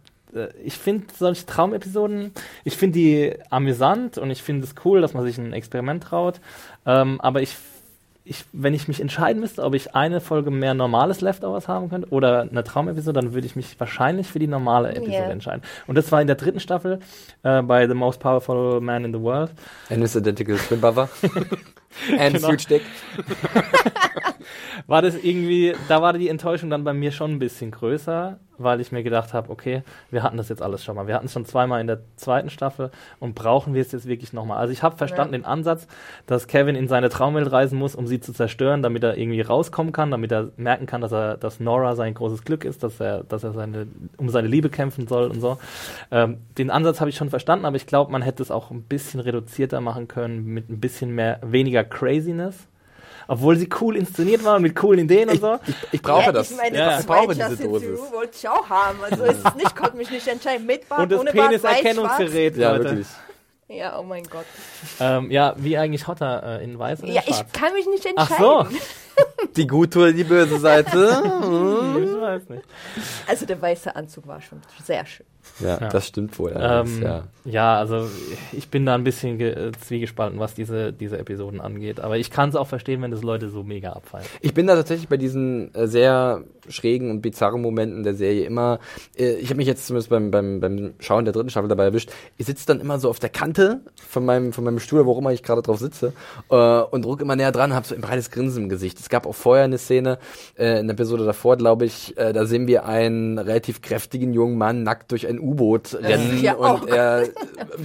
ich 0.66 0.74
finde 0.74 1.06
solche 1.18 1.46
Traumepisoden, 1.46 2.34
ich 2.66 2.76
finde 2.76 3.00
die 3.00 3.34
amüsant 3.52 4.18
und 4.18 4.32
ich 4.32 4.44
finde 4.44 4.66
es 4.66 4.76
cool, 4.84 5.00
dass 5.00 5.14
man 5.14 5.24
sich 5.24 5.38
ein 5.38 5.54
Experiment 5.54 6.04
traut. 6.04 6.42
Ähm, 6.86 7.22
aber 7.22 7.42
ich, 7.42 7.56
ich, 8.28 8.44
wenn 8.54 8.74
ich 8.74 8.88
mich 8.88 9.00
entscheiden 9.00 9.40
müsste, 9.40 9.62
ob 9.64 9.76
ich 9.76 9.94
eine 9.96 10.20
Folge 10.20 10.50
mehr 10.50 10.74
normales 10.74 11.22
Leftovers 11.22 11.68
haben 11.68 11.90
könnte 11.90 12.10
oder 12.10 12.42
eine 12.42 12.64
Traumepisode, 12.64 13.22
dann 13.22 13.34
würde 13.36 13.46
ich 13.46 13.56
mich 13.56 13.80
wahrscheinlich 13.80 14.28
für 14.28 14.40
die 14.40 14.48
normale 14.48 14.90
Episode 14.90 15.12
Ja. 15.14 15.30
entscheiden. 15.30 15.62
Und 15.86 15.96
das 15.96 16.12
war 16.12 16.20
in 16.22 16.28
der 16.28 16.36
dritten 16.36 16.60
Staffel 16.60 17.00
äh, 17.44 17.62
bei 17.62 17.88
The 17.88 17.94
Most 17.94 18.20
Powerful 18.20 18.82
Man 18.82 19.06
in 19.06 19.14
the 19.14 19.22
World. 19.22 19.52
Ennis 19.90 20.16
Identical 20.16 20.58
Twin 20.58 20.82
Brother. 20.82 21.08
And 22.20 22.36
Genau. 22.36 22.50
Huge 22.50 22.66
Dick. 22.70 22.82
war 24.88 25.02
das 25.02 25.16
irgendwie, 25.16 25.74
da 25.88 26.02
war 26.02 26.14
die 26.14 26.30
Enttäuschung 26.30 26.70
dann 26.70 26.84
bei 26.84 26.94
mir 26.94 27.12
schon 27.12 27.32
ein 27.32 27.40
bisschen 27.40 27.72
größer, 27.72 28.40
weil 28.58 28.80
ich 28.80 28.92
mir 28.92 29.04
gedacht 29.04 29.34
habe, 29.34 29.50
okay, 29.50 29.84
wir 30.12 30.24
hatten 30.24 30.38
das 30.38 30.48
jetzt 30.50 30.62
alles 30.62 30.84
schon 30.84 30.96
mal. 30.96 31.08
Wir 31.08 31.16
hatten 31.16 31.26
es 31.26 31.34
schon 31.34 31.46
zweimal 31.46 31.82
in 31.82 31.88
der 31.88 32.00
zweiten 32.16 32.50
Staffel 32.50 32.90
und 33.20 33.36
brauchen 33.36 33.74
wir 33.74 33.82
es 33.82 33.92
jetzt 33.92 34.08
wirklich 34.08 34.32
nochmal. 34.34 34.58
Also 34.58 34.72
ich 34.72 34.82
habe 34.84 34.96
verstanden 34.96 35.34
Ja. 35.34 35.40
den 35.40 35.46
Ansatz, 35.46 35.88
dass 36.26 36.48
Kevin 36.48 36.76
in 36.76 36.88
seine 36.88 37.10
Traumwelt 37.10 37.52
reisen 37.52 37.78
muss, 37.78 37.96
um 37.96 38.08
sie 38.08 38.20
zu 38.20 38.32
zerstören, 38.34 38.82
damit 38.82 39.04
er 39.04 39.18
irgendwie 39.18 39.42
rauskommen 39.42 39.92
kann, 39.92 40.12
damit 40.12 40.32
er 40.32 40.52
merken 40.58 40.86
kann, 40.86 41.02
dass 41.02 41.12
er, 41.12 41.38
dass 41.38 41.60
Nora 41.60 41.96
sein 41.96 42.14
großes 42.14 42.44
Glück 42.44 42.64
ist, 42.66 42.84
dass 42.84 43.00
er, 43.00 43.24
dass 43.24 43.44
er 43.44 43.52
seine, 43.54 43.88
um 44.18 44.30
seine 44.30 44.48
Liebe 44.48 44.70
kämpfen 44.70 45.08
soll 45.08 45.30
und 45.30 45.42
so. 45.42 45.58
Ähm, 46.12 46.38
den 46.58 46.70
Ansatz 46.72 47.00
habe 47.02 47.10
ich 47.10 47.18
schon 47.18 47.30
verstanden, 47.30 47.66
aber 47.66 47.76
ich 47.76 47.88
glaube, 47.88 48.12
man 48.12 48.22
hätte 48.22 48.42
es 48.44 48.52
auch 48.52 48.72
ein 48.72 48.84
bisschen 48.84 49.20
reduzierter 49.20 49.82
machen 49.82 50.08
können, 50.08 50.46
mit 50.46 50.70
ein 50.70 50.80
bisschen 50.80 51.12
mehr, 51.14 51.40
weniger 51.44 51.84
Craziness. 51.86 52.56
Obwohl 53.28 53.56
sie 53.58 53.67
cool 53.82 53.95
inszeniert 53.98 54.43
war 54.43 54.58
und 54.58 54.62
mit 54.62 54.76
coolen 54.76 55.00
Ideen 55.06 55.30
und 55.30 55.41
so. 55.41 55.58
Ich, 55.65 55.76
ich 55.93 56.02
brauche 56.04 56.26
ja, 56.28 56.32
das. 56.32 56.52
Ich 56.52 56.58
meine, 56.58 56.78
Ja. 56.78 56.89
das 56.91 57.00
Ich 57.02 57.08
brauche 57.08 57.34
diese 57.34 57.58
Dosis. 57.58 57.89
Theroux 58.00 58.12
wollte 58.12 58.34
ich 58.38 58.48
auch 58.48 58.69
haben. 58.69 59.00
Also 59.04 59.24
ist 59.24 59.39
es 59.43 59.56
nicht, 59.56 59.76
konnte 59.76 59.98
mich 59.98 60.12
nicht 60.12 60.28
entscheiden. 60.28 60.67
Mit 60.67 60.88
Bart, 60.88 61.02
Und 61.02 61.12
das 61.12 61.19
ohne 61.21 61.32
Bart, 61.34 61.52
weiß, 61.52 61.62
Peniserkennungsgerät, 61.62 62.56
Ja, 62.58 62.71
Leute. 62.74 62.84
wirklich. 62.84 63.08
Ja, 63.67 63.98
oh 63.98 64.04
mein 64.04 64.24
Gott. 64.26 64.45
Ähm, 65.00 65.32
ja, 65.32 65.56
wie 65.58 65.76
eigentlich 65.76 66.08
Hotter 66.08 66.60
äh, 66.60 66.63
in 66.63 66.78
weiß 66.78 67.02
oder 67.02 67.12
Ja, 67.13 67.24
schwarz? 67.24 67.45
ich 67.48 67.60
kann 67.60 67.74
mich 67.74 67.88
nicht 67.88 68.06
Ach 68.15 68.30
entscheiden. 68.30 68.45
so. 68.69 68.78
Die 69.56 69.67
gute 69.67 69.99
oder 69.99 70.12
die 70.12 70.23
böse 70.23 70.60
Seite. 70.60 70.89
ich 71.23 72.21
weiß 72.21 72.49
nicht. 72.49 72.63
Also 73.28 73.45
der 73.45 73.62
weiße 73.62 73.95
Anzug 73.95 74.28
war 74.28 74.41
schon 74.41 74.60
sehr 74.84 75.06
schön. 75.06 75.25
ja, 75.60 75.80
Ja. 75.80 75.89
das 75.89 76.08
stimmt 76.08 76.38
wohl. 76.39 76.54
Ähm, 76.58 77.01
ja. 77.01 77.23
ja. 77.45 77.78
also 77.78 78.10
ich 78.51 78.69
bin 78.69 78.86
da 78.86 78.95
ein 78.95 79.04
bisschen 79.04 79.39
äh, 79.39 79.71
zwiegespalten, 79.80 80.39
was 80.39 80.56
diese, 80.56 80.91
diese 80.91 81.17
Episoden 81.17 81.62
angeht. 81.62 81.99
Aber 82.01 82.17
ich 82.17 82.32
kann 82.32 82.49
es 82.49 82.56
auch 82.56 82.67
verstehen, 82.67 83.01
wenn 83.01 83.12
das 83.12 83.21
Leute 83.21 83.49
so 83.49 83.63
mega 83.63 83.93
abfallen. 83.93 84.25
Ich 84.41 84.54
bin 84.54 84.67
da 84.67 84.75
tatsächlich 84.75 85.08
bei 85.08 85.17
diesen 85.17 85.73
äh, 85.73 85.88
sehr 85.88 86.43
schrägen 86.67 87.12
und 87.12 87.21
bizarren 87.21 87.62
Momenten 87.62 88.04
der 88.04 88.15
Serie 88.15 88.45
immer, 88.45 88.80
äh, 89.17 89.36
ich 89.36 89.49
habe 89.49 89.58
mich 89.58 89.67
jetzt 89.67 89.88
zumindest 89.88 90.10
beim, 90.10 90.32
beim, 90.32 90.60
beim 90.60 90.93
Schauen 90.99 91.25
der 91.25 91.34
dritten 91.34 91.49
Staffel 91.49 91.69
dabei 91.69 91.86
erwischt, 91.86 92.12
ich 92.38 92.45
sitze 92.45 92.65
dann 92.65 92.80
immer 92.80 92.99
so 92.99 93.10
auf 93.10 93.19
der 93.19 93.30
Kante 93.30 93.82
von 94.08 94.25
meinem, 94.25 94.54
von 94.54 94.63
meinem 94.63 94.80
Stuhl, 94.80 95.06
wo 95.06 95.13
auch 95.13 95.19
immer 95.19 95.32
ich 95.32 95.43
gerade 95.43 95.62
drauf 95.62 95.80
sitze, 95.80 96.13
äh, 96.49 96.56
und 96.56 97.06
druck 97.06 97.21
immer 97.21 97.36
näher 97.36 97.51
dran 97.51 97.71
und 97.71 97.75
habe 97.75 97.88
so 97.88 97.95
ein 97.95 98.01
breites 98.01 98.32
Grinsen 98.32 98.63
im 98.63 98.69
Gesicht. 98.69 98.99
Es 99.06 99.10
gab 99.10 99.28
auch 99.28 99.36
vorher 99.36 99.65
eine 99.65 99.78
Szene, 99.78 100.18
äh, 100.58 100.80
in 100.80 100.88
der 100.88 100.96
Episode 100.96 101.26
davor, 101.26 101.58
glaube 101.58 101.86
ich, 101.86 102.18
äh, 102.18 102.34
da 102.34 102.48
sehen 102.48 102.65
wir 102.65 102.86
einen 102.86 103.38
relativ 103.38 103.84
kräftigen 103.84 104.34
jungen 104.34 104.58
Mann 104.58 104.82
nackt 104.82 105.12
durch 105.12 105.28
ein 105.28 105.39
U-Boot 105.39 105.94
rennen 106.02 106.41
Ja, 106.41 106.54
und 106.56 106.65
auch. 106.65 106.88
er 106.88 107.28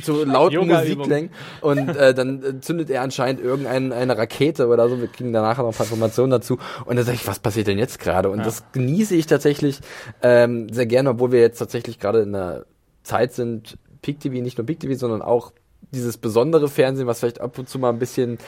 zu 0.00 0.24
lauten 0.24 0.54
Yoga-Übung. 0.54 0.96
Musik 0.96 1.06
lenkt 1.06 1.34
und 1.60 1.94
äh, 1.94 2.14
dann 2.14 2.42
äh, 2.42 2.60
zündet 2.62 2.88
er 2.88 3.02
anscheinend 3.02 3.42
irgendeine 3.42 3.94
eine 3.94 4.16
Rakete 4.16 4.68
oder 4.68 4.88
so. 4.88 4.98
Wir 4.98 5.08
kriegen 5.08 5.34
danach 5.34 5.58
noch 5.58 5.66
ein 5.66 5.74
paar 5.74 5.84
Informationen 5.84 6.30
dazu. 6.30 6.56
Und 6.86 6.96
dann 6.96 7.04
sage 7.04 7.16
ich, 7.16 7.26
was 7.26 7.38
passiert 7.38 7.66
denn 7.66 7.76
jetzt 7.78 7.98
gerade? 8.00 8.30
Und 8.30 8.38
Ja. 8.38 8.44
das 8.44 8.62
genieße 8.72 9.14
ich 9.14 9.26
tatsächlich 9.26 9.80
ähm, 10.22 10.72
sehr 10.72 10.86
gerne, 10.86 11.10
obwohl 11.10 11.32
wir 11.32 11.40
jetzt 11.40 11.58
tatsächlich 11.58 11.98
gerade 11.98 12.20
in 12.20 12.34
einer 12.34 12.64
Zeit 13.02 13.34
sind, 13.34 13.76
Peak 14.00 14.20
TV, 14.20 14.36
nicht 14.40 14.56
nur 14.56 14.66
Peak 14.66 14.80
TV, 14.80 14.94
sondern 14.94 15.20
auch 15.20 15.52
dieses 15.90 16.16
besondere 16.16 16.68
Fernsehen, 16.68 17.06
was 17.06 17.20
vielleicht 17.20 17.42
ab 17.42 17.58
und 17.58 17.68
zu 17.68 17.78
mal 17.78 17.90
ein 17.90 17.98
bisschen 17.98 18.38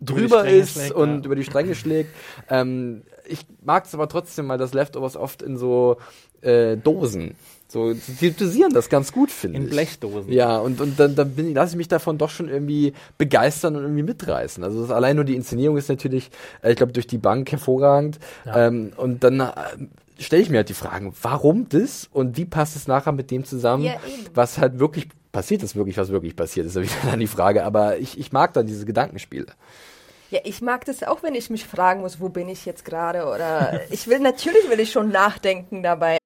drüber 0.00 0.46
ist 0.48 0.72
schlägt, 0.74 0.92
und 0.92 1.20
ja. 1.20 1.24
über 1.24 1.36
die 1.36 1.44
Stränge 1.44 1.74
schlägt. 1.74 2.14
Ähm, 2.48 3.02
ich 3.28 3.46
mag 3.64 3.84
es 3.84 3.94
aber 3.94 4.08
trotzdem, 4.08 4.48
weil 4.48 4.58
das 4.58 4.74
Leftovers 4.74 5.16
oft 5.16 5.42
in 5.42 5.56
so 5.56 5.96
äh, 6.42 6.76
Dosen, 6.76 7.34
so, 7.68 7.92
die 7.92 8.30
dosieren 8.30 8.72
das 8.72 8.88
ganz 8.88 9.12
gut, 9.12 9.30
finde 9.30 9.58
ich. 9.58 9.64
In 9.64 9.70
Blechdosen. 9.70 10.32
Ja, 10.32 10.58
und, 10.58 10.80
und 10.80 11.00
dann, 11.00 11.16
dann 11.16 11.32
bin 11.32 11.48
ich, 11.48 11.54
lasse 11.54 11.72
ich 11.72 11.76
mich 11.76 11.88
davon 11.88 12.16
doch 12.16 12.30
schon 12.30 12.48
irgendwie 12.48 12.92
begeistern 13.18 13.74
und 13.74 13.82
irgendwie 13.82 14.04
mitreißen. 14.04 14.62
Also 14.62 14.82
das, 14.82 14.90
allein 14.92 15.16
nur 15.16 15.24
die 15.24 15.34
Inszenierung 15.34 15.76
ist 15.76 15.88
natürlich, 15.88 16.30
äh, 16.62 16.70
ich 16.70 16.76
glaube, 16.76 16.92
durch 16.92 17.08
die 17.08 17.18
Bank 17.18 17.50
hervorragend. 17.50 18.20
Ja. 18.44 18.68
Ähm, 18.68 18.92
und 18.96 19.24
dann 19.24 19.40
äh, 19.40 19.52
stelle 20.18 20.42
ich 20.42 20.50
mir 20.50 20.58
halt 20.58 20.68
die 20.68 20.74
Fragen, 20.74 21.12
warum 21.20 21.68
das 21.68 22.08
und 22.12 22.36
wie 22.36 22.44
passt 22.44 22.76
es 22.76 22.86
nachher 22.86 23.12
mit 23.12 23.32
dem 23.32 23.44
zusammen, 23.44 23.82
Ja, 23.82 23.94
was 24.32 24.58
halt 24.58 24.78
wirklich 24.78 25.08
passiert 25.36 25.62
ist, 25.62 25.76
wirklich, 25.76 25.98
was 25.98 26.08
wirklich 26.08 26.34
passiert 26.34 26.64
ist, 26.64 26.76
ist 26.76 26.94
ja 26.94 26.96
wieder 26.96 27.10
dann 27.10 27.20
die 27.20 27.26
Frage. 27.26 27.64
Aber 27.64 27.98
ich, 27.98 28.18
ich 28.18 28.32
mag 28.32 28.54
dann 28.54 28.66
diese 28.66 28.86
Gedankenspiele. 28.86 29.48
Ja, 30.30 30.40
ich 30.44 30.62
mag 30.62 30.86
das 30.86 31.02
auch, 31.02 31.22
wenn 31.22 31.34
ich 31.34 31.50
mich 31.50 31.66
fragen 31.66 32.00
muss, 32.00 32.20
wo 32.20 32.30
bin 32.30 32.48
ich 32.48 32.64
jetzt 32.64 32.86
gerade 32.86 33.26
oder 33.26 33.82
ich 33.90 34.08
will 34.08 34.20
natürlich 34.20 34.68
will 34.70 34.80
ich 34.80 34.90
schon 34.90 35.10
nachdenken 35.10 35.82
dabei. 35.82 36.16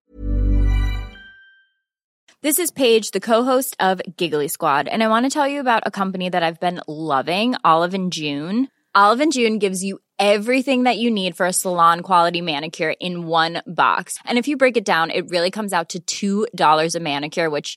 This 2.41 2.61
is 2.61 2.71
Paige, 2.71 3.11
the 3.13 3.19
co-host 3.21 3.77
of 3.81 4.01
Giggly 4.17 4.49
Squad, 4.49 4.89
and 4.89 5.03
I 5.03 5.09
want 5.09 5.27
to 5.27 5.31
tell 5.31 5.49
you 5.49 5.61
about 5.61 5.83
a 5.85 5.91
company 5.91 6.31
that 6.31 6.43
I've 6.45 6.61
been 6.61 6.81
loving, 6.87 7.57
Olive 7.65 7.95
and 7.95 8.13
June. 8.13 8.69
Olive 8.95 9.21
and 9.21 9.33
June 9.33 9.59
gives 9.59 9.83
you 9.83 9.99
everything 10.21 10.85
that 10.85 10.99
you 10.99 11.11
need 11.11 11.37
for 11.37 11.47
a 11.47 11.53
salon 11.53 12.01
quality 12.01 12.41
manicure 12.41 12.95
in 13.01 13.27
one 13.27 13.61
box. 13.67 14.19
And 14.25 14.39
if 14.39 14.47
you 14.47 14.57
break 14.57 14.77
it 14.77 14.85
down, 14.85 15.11
it 15.11 15.29
really 15.31 15.51
comes 15.51 15.73
out 15.73 15.95
to 16.07 16.47
$2 16.47 16.95
a 16.95 17.01
manicure, 17.01 17.51
which 17.51 17.77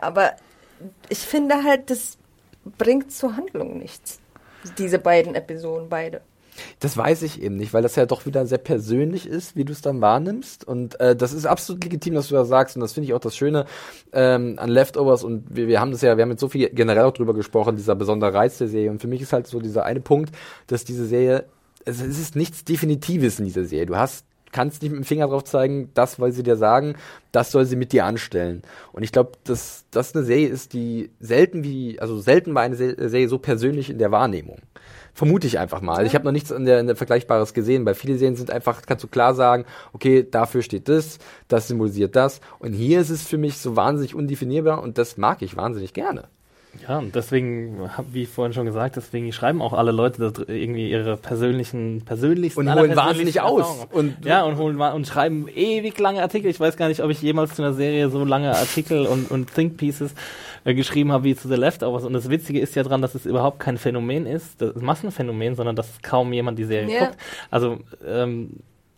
Aber 0.00 0.32
ich 1.08 1.18
finde 1.18 1.62
halt, 1.64 1.90
das 1.90 2.18
bringt 2.78 3.12
zur 3.12 3.36
Handlung 3.36 3.78
nichts. 3.78 4.20
Diese 4.78 4.98
beiden 4.98 5.34
Episoden, 5.34 5.88
beide. 5.88 6.22
Das 6.78 6.96
weiß 6.96 7.22
ich 7.22 7.42
eben 7.42 7.56
nicht, 7.56 7.74
weil 7.74 7.82
das 7.82 7.96
ja 7.96 8.06
doch 8.06 8.26
wieder 8.26 8.46
sehr 8.46 8.58
persönlich 8.58 9.26
ist, 9.26 9.56
wie 9.56 9.64
du 9.64 9.72
es 9.72 9.80
dann 9.80 10.00
wahrnimmst. 10.00 10.64
Und 10.64 10.98
äh, 11.00 11.16
das 11.16 11.32
ist 11.32 11.46
absolut 11.46 11.82
legitim, 11.82 12.14
dass 12.14 12.28
du 12.28 12.34
das 12.34 12.48
sagst. 12.48 12.76
Und 12.76 12.80
das 12.80 12.92
finde 12.92 13.08
ich 13.08 13.14
auch 13.14 13.20
das 13.20 13.36
Schöne 13.36 13.66
ähm, 14.12 14.54
an 14.58 14.70
Leftovers. 14.70 15.24
Und 15.24 15.44
wir, 15.54 15.66
wir 15.66 15.80
haben 15.80 15.90
das 15.90 16.02
ja, 16.02 16.16
wir 16.16 16.22
haben 16.22 16.30
jetzt 16.30 16.40
so 16.40 16.48
viel 16.48 16.70
generell 16.70 17.04
auch 17.04 17.12
drüber 17.12 17.34
gesprochen, 17.34 17.76
dieser 17.76 17.96
besondere 17.96 18.34
Reiz 18.34 18.58
der 18.58 18.68
Serie. 18.68 18.90
Und 18.90 19.00
für 19.00 19.08
mich 19.08 19.20
ist 19.20 19.32
halt 19.32 19.46
so 19.46 19.60
dieser 19.60 19.84
eine 19.84 20.00
Punkt, 20.00 20.34
dass 20.68 20.84
diese 20.84 21.06
Serie, 21.06 21.46
es, 21.84 22.00
es 22.00 22.18
ist 22.18 22.36
nichts 22.36 22.64
Definitives 22.64 23.38
in 23.38 23.46
dieser 23.46 23.64
Serie. 23.64 23.86
Du 23.86 23.96
hast 23.96 24.24
kannst 24.54 24.80
nicht 24.80 24.92
mit 24.92 25.00
dem 25.00 25.04
Finger 25.04 25.26
drauf 25.28 25.44
zeigen, 25.44 25.90
das, 25.92 26.18
weil 26.18 26.32
sie 26.32 26.42
dir 26.42 26.56
sagen, 26.56 26.94
das 27.32 27.50
soll 27.50 27.66
sie 27.66 27.76
mit 27.76 27.92
dir 27.92 28.06
anstellen. 28.06 28.62
Und 28.92 29.02
ich 29.02 29.12
glaube, 29.12 29.32
dass 29.44 29.84
das 29.90 30.14
eine 30.14 30.24
Serie 30.24 30.48
ist, 30.48 30.72
die 30.72 31.10
selten 31.20 31.64
wie, 31.64 32.00
also 32.00 32.18
selten 32.20 32.54
war 32.54 32.62
eine 32.62 32.76
Se- 32.76 32.96
Serie 33.10 33.28
so 33.28 33.38
persönlich 33.38 33.90
in 33.90 33.98
der 33.98 34.12
Wahrnehmung. 34.12 34.60
Vermute 35.12 35.46
ich 35.46 35.58
einfach 35.58 35.80
mal. 35.80 36.06
Ich 36.06 36.14
habe 36.14 36.24
noch 36.24 36.32
nichts 36.32 36.50
in 36.50 36.64
der, 36.64 36.80
in 36.80 36.86
der 36.86 36.96
Vergleichbares 36.96 37.54
gesehen, 37.54 37.84
weil 37.84 37.94
viele 37.94 38.16
Serien 38.16 38.36
sind 38.36 38.50
einfach, 38.50 38.82
kannst 38.82 39.04
du 39.04 39.08
klar 39.08 39.34
sagen, 39.34 39.64
okay, 39.92 40.26
dafür 40.28 40.62
steht 40.62 40.88
das, 40.88 41.18
das 41.48 41.68
symbolisiert 41.68 42.16
das. 42.16 42.40
Und 42.58 42.72
hier 42.72 43.00
ist 43.00 43.10
es 43.10 43.22
für 43.22 43.38
mich 43.38 43.58
so 43.58 43.76
wahnsinnig 43.76 44.14
undefinierbar 44.14 44.82
und 44.82 44.98
das 44.98 45.16
mag 45.16 45.42
ich 45.42 45.56
wahnsinnig 45.56 45.92
gerne. 45.92 46.28
Ja, 46.86 46.98
und 46.98 47.14
deswegen, 47.14 47.90
hab, 47.96 48.12
wie 48.12 48.26
vorhin 48.26 48.52
schon 48.52 48.66
gesagt, 48.66 48.96
deswegen 48.96 49.32
schreiben 49.32 49.62
auch 49.62 49.72
alle 49.72 49.92
Leute 49.92 50.30
da 50.30 50.42
irgendwie 50.46 50.90
ihre 50.90 51.16
persönlichen, 51.16 52.02
persönlichsten 52.04 52.60
Und 52.60 52.74
holen 52.74 52.96
wahnsinnig 52.96 53.40
aus. 53.40 53.86
Und, 53.90 54.24
ja, 54.24 54.42
und 54.44 54.56
holen 54.56 54.78
und 54.80 55.06
schreiben 55.06 55.48
ewig 55.48 55.98
lange 55.98 56.20
Artikel. 56.22 56.50
Ich 56.50 56.60
weiß 56.60 56.76
gar 56.76 56.88
nicht, 56.88 57.02
ob 57.02 57.10
ich 57.10 57.22
jemals 57.22 57.54
zu 57.54 57.62
einer 57.62 57.72
Serie 57.74 58.10
so 58.10 58.24
lange 58.24 58.54
Artikel 58.54 59.06
und, 59.06 59.30
und 59.30 59.54
Think 59.54 59.76
Pieces 59.76 60.14
äh, 60.64 60.74
geschrieben 60.74 61.12
habe 61.12 61.24
wie 61.24 61.36
zu 61.36 61.48
The 61.48 61.54
Leftovers. 61.56 62.04
Und 62.04 62.12
das 62.12 62.28
Witzige 62.28 62.60
ist 62.60 62.74
ja 62.74 62.82
dran, 62.82 63.02
dass 63.02 63.14
es 63.14 63.26
überhaupt 63.26 63.60
kein 63.60 63.78
Phänomen 63.78 64.26
ist, 64.26 64.60
das 64.60 64.74
Massenphänomen, 64.76 65.54
sondern 65.54 65.76
dass 65.76 66.02
kaum 66.02 66.32
jemand 66.32 66.58
die 66.58 66.64
Serie 66.64 66.92
Ja. 66.94 67.04
guckt. 67.06 67.18
Also 67.50 67.78
ähm, 68.06 68.50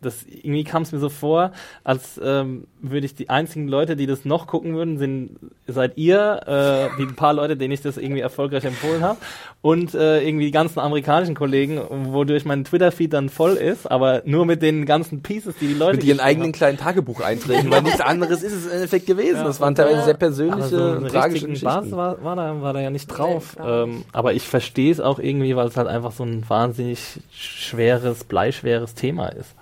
das 0.02 0.24
irgendwie 0.24 0.64
kam 0.64 0.82
es 0.82 0.92
mir 0.92 0.98
so 0.98 1.08
vor, 1.08 1.52
als 1.82 2.20
ähm, 2.22 2.66
würde 2.80 3.06
ich 3.06 3.14
die 3.14 3.30
einzigen 3.30 3.68
Leute, 3.68 3.96
die 3.96 4.06
das 4.06 4.24
noch 4.24 4.46
gucken 4.46 4.74
würden, 4.74 4.98
sind 4.98 5.38
seid 5.66 5.96
ihr, 5.96 6.40
äh, 6.46 6.96
die 6.98 7.06
paar 7.06 7.32
Leute, 7.32 7.56
denen 7.56 7.72
ich 7.72 7.82
das 7.82 7.96
irgendwie 7.96 8.20
erfolgreich 8.20 8.64
empfohlen 8.64 9.02
habe, 9.02 9.18
und 9.62 9.94
äh, 9.94 10.22
irgendwie 10.22 10.46
die 10.46 10.50
ganzen 10.50 10.78
amerikanischen 10.78 11.34
Kollegen, 11.34 11.80
wodurch 11.90 12.44
mein 12.44 12.64
Twitter-Feed 12.64 13.12
dann 13.12 13.28
voll 13.28 13.54
ist, 13.54 13.90
aber 13.90 14.22
nur 14.24 14.46
mit 14.46 14.62
den 14.62 14.86
ganzen 14.86 15.22
Pieces, 15.22 15.56
die 15.60 15.68
die 15.68 15.74
Leute 15.74 15.96
Mit 15.96 16.04
ihren 16.04 16.20
eigenen 16.20 16.48
haben. 16.48 16.52
kleinen 16.52 16.78
Tagebucheinträgen, 16.78 17.70
weil 17.70 17.82
nichts 17.82 18.00
anderes 18.00 18.42
ist 18.42 18.52
es 18.52 18.66
im 18.66 18.72
Endeffekt 18.72 19.06
gewesen. 19.06 19.36
Ja. 19.38 19.44
das 19.44 19.60
waren 19.60 19.74
teilweise 19.74 20.04
sehr 20.04 20.14
persönliche, 20.14 20.76
Aber 20.76 20.90
so 20.90 20.96
einen 20.98 21.08
tragische 21.08 21.46
Geschichten. 21.46 21.66
war, 21.92 22.22
war, 22.22 22.36
da, 22.36 22.60
war 22.60 22.72
da 22.72 22.80
ja 22.80 22.90
nicht 22.90 23.06
drauf. 23.06 23.56
Nee, 23.58 23.66
ähm, 23.66 24.04
aber 24.12 24.34
ich 24.34 24.46
verstehe 24.46 24.92
es 24.92 25.00
auch 25.00 25.18
irgendwie, 25.18 25.56
weil 25.56 25.68
es 25.68 25.76
halt 25.76 25.88
einfach 25.88 26.12
so 26.12 26.24
ein 26.24 26.44
wahnsinnig 26.48 27.20
schweres, 27.32 28.24
bleischweres 28.24 28.94
Thema 28.94 29.28
ist. 29.28 29.54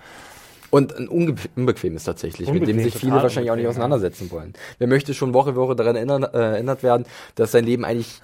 Und 0.75 0.97
ein 0.97 1.09
unge- 1.09 1.37
unbequemes 1.55 2.03
tatsächlich, 2.03 2.49
mit 2.51 2.62
dem 2.62 2.70
Unbequem, 2.70 2.91
sich 2.91 3.01
viele 3.01 3.12
wahrscheinlich 3.22 3.53
auch 3.53 3.55
nicht 3.55 3.66
unbequem, 3.66 3.70
auseinandersetzen 3.83 4.31
wollen. 4.33 4.55
Wer 4.79 4.89
möchte 4.89 5.14
schon 5.14 5.33
Woche 5.33 5.53
für 5.53 5.61
Woche 5.61 5.77
daran 5.77 5.95
erinnern, 5.95 6.25
äh, 6.25 6.37
erinnert 6.37 6.83
werden, 6.83 7.07
dass 7.37 7.53
sein 7.53 7.64
Leben 7.64 7.85
eigentlich 7.85 8.20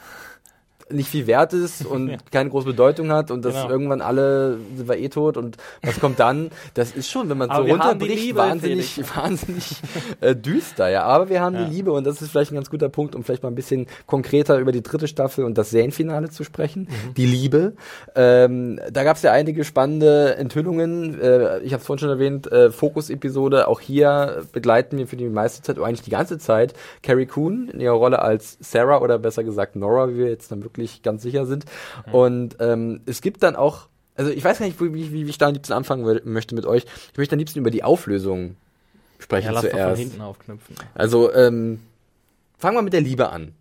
nicht 0.90 1.08
viel 1.08 1.26
wert 1.26 1.52
ist 1.52 1.84
und 1.86 2.08
Ja. 2.08 2.16
keine 2.32 2.50
große 2.50 2.66
Bedeutung 2.66 3.10
hat 3.12 3.30
und 3.30 3.44
dass 3.44 3.54
Genau. 3.54 3.70
irgendwann 3.70 4.00
alle 4.00 4.58
sind 4.76 4.88
wir 4.88 4.98
eh 4.98 5.08
tot 5.08 5.36
und 5.36 5.56
was 5.82 5.98
kommt 6.00 6.18
dann? 6.20 6.50
Das 6.74 6.92
ist 6.92 7.10
schon, 7.10 7.28
wenn 7.28 7.38
man 7.38 7.50
so 7.50 7.62
runterbricht, 7.62 8.22
Liebe, 8.22 8.38
wahnsinnig, 8.38 8.94
Felix. 8.94 9.16
wahnsinnig 9.16 9.76
äh, 10.20 10.34
düster, 10.36 10.88
ja. 10.88 11.04
Aber 11.04 11.28
wir 11.28 11.40
haben 11.40 11.54
Ja. 11.54 11.64
die 11.64 11.74
Liebe 11.74 11.92
und 11.92 12.04
das 12.06 12.20
ist 12.22 12.30
vielleicht 12.30 12.52
ein 12.52 12.56
ganz 12.56 12.70
guter 12.70 12.88
Punkt, 12.88 13.14
um 13.14 13.24
vielleicht 13.24 13.42
mal 13.42 13.48
ein 13.50 13.54
bisschen 13.54 13.86
konkreter 14.06 14.58
über 14.58 14.72
die 14.72 14.82
dritte 14.82 15.08
Staffel 15.08 15.44
und 15.44 15.56
das 15.58 15.70
Serienfinale 15.70 16.30
zu 16.30 16.44
sprechen. 16.44 16.82
Mhm. 16.90 17.14
Die 17.14 17.26
Liebe. 17.26 17.72
Ähm, 18.14 18.80
da 18.90 19.04
gab 19.04 19.16
es 19.16 19.22
ja 19.22 19.32
einige 19.32 19.64
spannende 19.64 20.36
Enthüllungen. 20.36 21.20
Äh, 21.20 21.58
ich 21.60 21.72
habe 21.72 21.80
es 21.80 21.86
vorhin 21.86 22.00
schon 22.00 22.08
erwähnt, 22.10 22.50
äh, 22.50 22.70
Fokus-Episode. 22.70 23.68
Auch 23.68 23.80
hier 23.80 24.42
begleiten 24.52 24.98
wir 24.98 25.06
für 25.06 25.16
die 25.16 25.28
meiste 25.28 25.62
Zeit, 25.62 25.78
oder 25.78 25.86
eigentlich 25.86 26.02
die 26.02 26.10
ganze 26.10 26.38
Zeit, 26.38 26.74
Carrie 27.02 27.26
Coon 27.26 27.68
in 27.72 27.80
ihrer 27.80 27.94
Rolle 27.94 28.20
als 28.22 28.56
Sarah 28.60 29.00
oder 29.00 29.18
besser 29.18 29.44
gesagt 29.44 29.76
Nora, 29.76 30.08
wie 30.10 30.16
wir 30.18 30.28
jetzt 30.28 30.50
dann 30.52 30.62
wirklich 30.62 30.79
ganz 31.02 31.22
sicher 31.22 31.46
sind. 31.46 31.64
Mhm. 32.06 32.14
Und 32.14 32.56
ähm, 32.60 33.00
es 33.06 33.20
gibt 33.20 33.42
dann 33.42 33.56
auch, 33.56 33.88
also 34.16 34.30
ich 34.30 34.44
weiß 34.44 34.58
gar 34.58 34.66
nicht, 34.66 34.80
wie, 34.80 34.94
wie, 34.94 35.12
wie 35.12 35.30
ich 35.30 35.38
da 35.38 35.46
am 35.46 35.54
liebsten 35.54 35.72
anfangen 35.72 36.20
möchte 36.24 36.54
mit 36.54 36.66
euch. 36.66 36.84
Ich 37.12 37.18
möchte 37.18 37.34
am 37.34 37.38
liebsten 37.38 37.58
über 37.58 37.70
die 37.70 37.84
Auflösung 37.84 38.56
sprechen 39.18 39.46
Ja, 39.46 39.52
lass 39.52 39.62
doch 39.62 39.70
von 39.70 39.78
zuerst. 39.78 40.00
hinten 40.00 40.20
aufknüpfen. 40.20 40.76
Also, 40.94 41.32
ähm, 41.32 41.80
fangen 42.58 42.76
wir 42.76 42.82
mit 42.82 42.92
der 42.92 43.00
Liebe 43.00 43.30
an. 43.30 43.54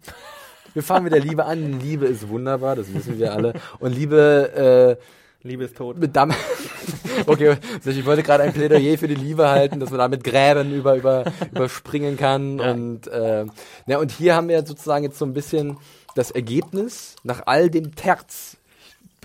Wir 0.74 0.84
fangen 0.84 1.04
mit 1.04 1.14
der 1.14 1.22
Liebe 1.22 1.46
an. 1.46 1.80
Liebe 1.84 2.06
ist 2.06 2.30
wunderbar, 2.30 2.76
das 2.76 2.94
wissen 2.94 3.18
wir 3.20 3.34
alle. 3.34 3.54
Und 3.80 3.96
Liebe, 3.96 4.98
äh, 5.00 5.48
Liebe 5.48 5.64
ist 5.64 5.78
tot. 5.78 5.98
mit 5.98 6.16
Damm. 6.16 6.34
okay, 7.26 7.56
ich 7.86 8.06
wollte 8.06 8.24
gerade 8.24 8.44
ein 8.44 8.54
Plädoyer 8.54 8.98
für 8.98 9.08
die 9.08 9.16
Liebe 9.16 9.48
halten, 9.48 9.80
dass 9.80 9.90
man 9.90 10.00
da 10.00 10.08
mit 10.08 10.24
Gräben 10.24 10.74
über, 10.74 10.96
über, 10.96 11.24
überspringen 11.52 12.18
kann. 12.18 12.60
Ja. 12.60 12.72
Und, 12.72 13.08
äh, 13.08 13.46
ja, 13.88 14.00
und 14.00 14.12
hier 14.12 14.36
haben 14.36 14.50
wir 14.50 14.66
sozusagen 14.66 15.04
jetzt 15.04 15.18
so 15.18 15.26
ein 15.26 15.34
bisschen 15.34 15.78
das 16.16 16.32
Ergebnis 16.32 17.16
nach 17.24 17.44
all 17.46 17.70
dem 17.70 17.96
Terz. 17.96 18.58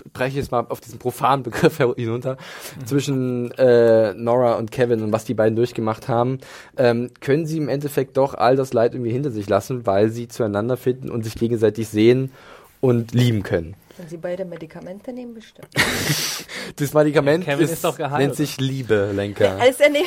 Ich 0.03 0.11
breche 0.11 0.37
jetzt 0.37 0.51
mal 0.51 0.65
auf 0.69 0.81
diesen 0.81 0.99
profanen 0.99 1.43
Begriff 1.43 1.77
hinunter, 1.77 2.37
zwischen 2.85 3.51
äh, 3.51 4.13
Nora 4.13 4.53
und 4.55 4.71
Kevin 4.71 5.01
und 5.01 5.11
was 5.11 5.25
die 5.25 5.33
beiden 5.33 5.55
durchgemacht 5.55 6.07
haben, 6.07 6.39
ähm, 6.77 7.09
können 7.21 7.45
sie 7.45 7.57
im 7.57 7.69
Endeffekt 7.69 8.17
doch 8.17 8.33
all 8.35 8.55
das 8.55 8.73
Leid 8.73 8.93
irgendwie 8.93 9.11
hinter 9.11 9.31
sich 9.31 9.49
lassen, 9.49 9.85
weil 9.85 10.09
sie 10.09 10.27
zueinander 10.27 10.77
finden 10.77 11.09
und 11.09 11.23
sich 11.23 11.35
gegenseitig 11.35 11.87
sehen 11.87 12.31
und 12.81 13.13
lieben 13.13 13.41
können. 13.41 13.75
Wenn 13.97 14.09
sie 14.09 14.17
beide 14.17 14.45
Medikamente 14.45 15.13
nehmen, 15.13 15.33
bestimmt. 15.33 15.69
Das 16.77 16.93
Medikament 16.93 17.45
Ja, 17.45 17.53
Kevin 17.53 17.65
ist, 17.69 17.85
ist 17.85 17.99
nennt 17.99 18.35
sich 18.35 18.59
Liebe, 18.59 19.11
Lenker. 19.13 19.57
Als 19.59 19.79
er, 19.79 19.89
ne 19.89 19.99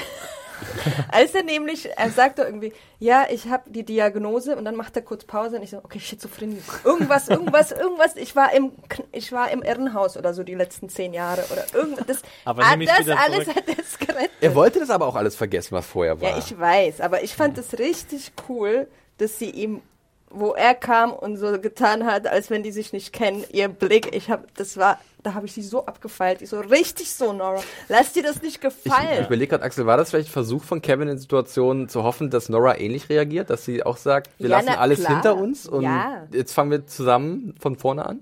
als 1.13 1.35
er 1.35 1.43
nämlich, 1.43 1.89
er 1.97 2.11
sagt 2.11 2.39
doch 2.39 2.45
irgendwie, 2.45 2.73
ja, 2.99 3.27
ich 3.31 3.49
habe 3.49 3.71
die 3.71 3.85
Diagnose 3.85 4.57
und 4.57 4.65
dann 4.65 4.75
macht 4.77 4.97
er 4.97 5.03
kurz 5.03 5.25
Pause 5.25 5.57
und 5.57 5.63
ich 5.63 5.71
so, 5.71 5.79
okay, 5.79 6.01
Schizophrenie. 6.01 6.61
Irgendwas, 6.85 7.29
irgendwas, 7.29 7.73
irgendwas. 7.73 8.17
Ich 8.17 8.35
war 8.37 8.53
im, 8.53 8.73
Kn- 8.89 9.05
ich 9.13 9.33
war 9.33 9.51
im 9.51 9.63
Irrenhaus 9.63 10.17
oder 10.17 10.35
so 10.35 10.43
die 10.43 10.55
letzten 10.55 10.89
zehn 10.89 11.13
Jahre 11.15 11.45
oder 11.53 11.65
irgendwas. 11.75 12.07
Das, 12.07 12.23
Aber 12.45 12.63
ah, 12.65 12.77
das 12.77 13.09
alles 13.09 13.45
zurück. 13.45 13.57
hat 13.57 13.79
es 13.79 13.99
gerettet. 13.99 14.31
Er 14.41 14.55
wollte 14.55 14.81
das 14.81 14.91
aber 14.91 15.07
auch 15.07 15.17
alles 15.17 15.37
vergessen, 15.37 15.73
was 15.75 15.87
vorher 15.87 16.21
war. 16.21 16.31
Ja, 16.31 16.39
ich 16.39 16.59
weiß, 16.59 17.01
aber 17.01 17.23
ich 17.23 17.35
fand 17.35 17.57
es 17.59 17.79
richtig 17.79 18.33
cool, 18.49 18.89
dass 19.19 19.39
sie 19.39 19.51
ihm, 19.51 19.83
wo 20.31 20.53
er 20.55 20.75
kam 20.75 21.13
und 21.13 21.37
so 21.37 21.59
getan 21.61 22.05
hat, 22.07 22.27
als 22.27 22.51
wenn 22.51 22.63
die 22.63 22.73
sich 22.73 22.93
nicht 22.93 23.13
kennen, 23.13 23.45
ihr 23.51 23.69
Blick, 23.69 24.15
ich 24.15 24.31
habe, 24.31 24.47
das 24.57 24.77
war, 24.77 25.01
da 25.29 25.35
habe 25.35 25.47
ich 25.47 25.53
sie 25.53 25.63
so 25.63 25.85
abgefeilt, 25.87 26.41
ich 26.43 26.49
so 26.49 26.61
richtig 26.61 27.13
so, 27.13 27.33
Nora, 27.33 27.61
lass 27.89 28.13
dir 28.13 28.23
das 28.23 28.41
nicht 28.43 28.57
ich, 28.57 28.61
gefallen. 28.61 29.21
ich 29.21 29.27
überlege 29.27 29.51
gerade, 29.51 29.65
Axel, 29.65 29.85
war 29.87 29.97
das 29.97 30.11
vielleicht 30.11 30.29
ein 30.31 30.33
Versuch 30.33 30.65
von 30.65 30.81
Kevin 30.81 31.09
in 31.09 31.19
Situationen 31.19 31.89
zu 31.89 32.03
hoffen, 32.03 32.31
dass 32.31 32.49
Nora 32.49 32.79
ähnlich 32.79 33.09
reagiert, 33.11 33.51
dass 33.51 33.65
sie 33.65 33.83
auch 33.85 33.97
sagt, 33.99 34.31
wir 34.39 34.49
Ja, 34.49 34.57
lassen 34.57 34.71
na 34.73 34.79
alles 34.79 35.01
klar. 35.01 35.13
hinter 35.15 35.37
uns 35.37 35.67
und 35.67 35.83
Ja. 35.85 36.27
jetzt 36.33 36.53
fangen 36.55 36.71
wir 36.71 36.87
zusammen 36.87 37.55
von 37.61 37.77
vorne 37.77 38.07
an? 38.07 38.21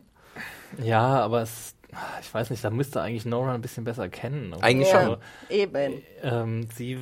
Ja, 0.82 1.20
aber 1.20 1.42
es, 1.42 1.74
ich 2.20 2.34
weiß 2.34 2.50
nicht, 2.50 2.64
da 2.64 2.70
müsste 2.70 3.00
eigentlich 3.00 3.24
Nora 3.24 3.54
ein 3.54 3.62
bisschen 3.62 3.84
besser 3.84 4.08
kennen. 4.08 4.54
Eigentlich 4.60 4.90
ja, 4.90 5.04
schon. 5.06 5.16
eben. 5.48 6.02
Ähm, 6.22 6.68
sie, 6.74 6.98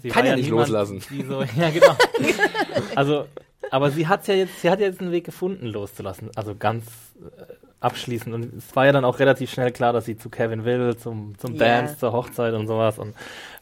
sie 0.00 0.08
Kann 0.08 0.22
war 0.22 0.30
ja 0.30 0.36
nicht 0.36 0.46
niemand, 0.46 0.68
loslassen. 0.68 1.00
So, 1.28 1.42
ja, 1.56 1.70
genau. 1.70 1.96
also, 2.94 3.26
aber 3.70 3.90
sie 3.90 4.06
hat 4.06 4.26
ja 4.28 4.34
jetzt, 4.34 4.60
sie 4.62 4.70
hat 4.70 4.78
ja 4.80 4.86
jetzt 4.86 5.00
einen 5.00 5.10
Weg 5.12 5.24
gefunden, 5.24 5.66
loszulassen. 5.66 6.30
Also 6.36 6.54
ganz 6.54 6.84
abschließend. 7.84 8.34
Und 8.34 8.54
es 8.54 8.74
war 8.74 8.86
ja 8.86 8.92
dann 8.92 9.04
auch 9.04 9.18
relativ 9.18 9.50
schnell 9.52 9.70
klar, 9.70 9.92
dass 9.92 10.06
sie 10.06 10.16
zu 10.16 10.30
Kevin 10.30 10.64
will, 10.64 10.96
zum, 10.96 11.38
zum 11.38 11.54
Ja. 11.54 11.58
Dance, 11.58 11.98
zur 11.98 12.12
Hochzeit 12.12 12.54
und 12.54 12.66
sowas. 12.66 12.98
Und 12.98 13.14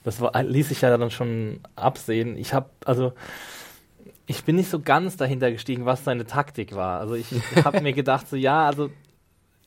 das 0.05 0.21
war, 0.21 0.41
ließ 0.43 0.69
sich 0.69 0.81
ja 0.81 0.97
dann 0.97 1.11
schon 1.11 1.61
absehen. 1.77 2.37
Ich 2.37 2.55
habe, 2.55 2.71
also, 2.85 3.13
ich 4.27 4.45
bin 4.45 4.57
nicht 4.57 4.71
so 4.71 4.81
ganz 4.81 5.17
dahinter 5.17 5.51
gestiegen, 5.51 5.85
was 5.85 6.05
seine 6.05 6.25
Taktik 6.25 6.75
war. 6.75 7.01
Also 7.01 7.15
ich 7.15 7.27
habe 7.65 7.81
mir 7.81 7.93
gedacht, 7.93 8.29
so 8.29 8.37
ja, 8.37 8.67
also 8.67 8.91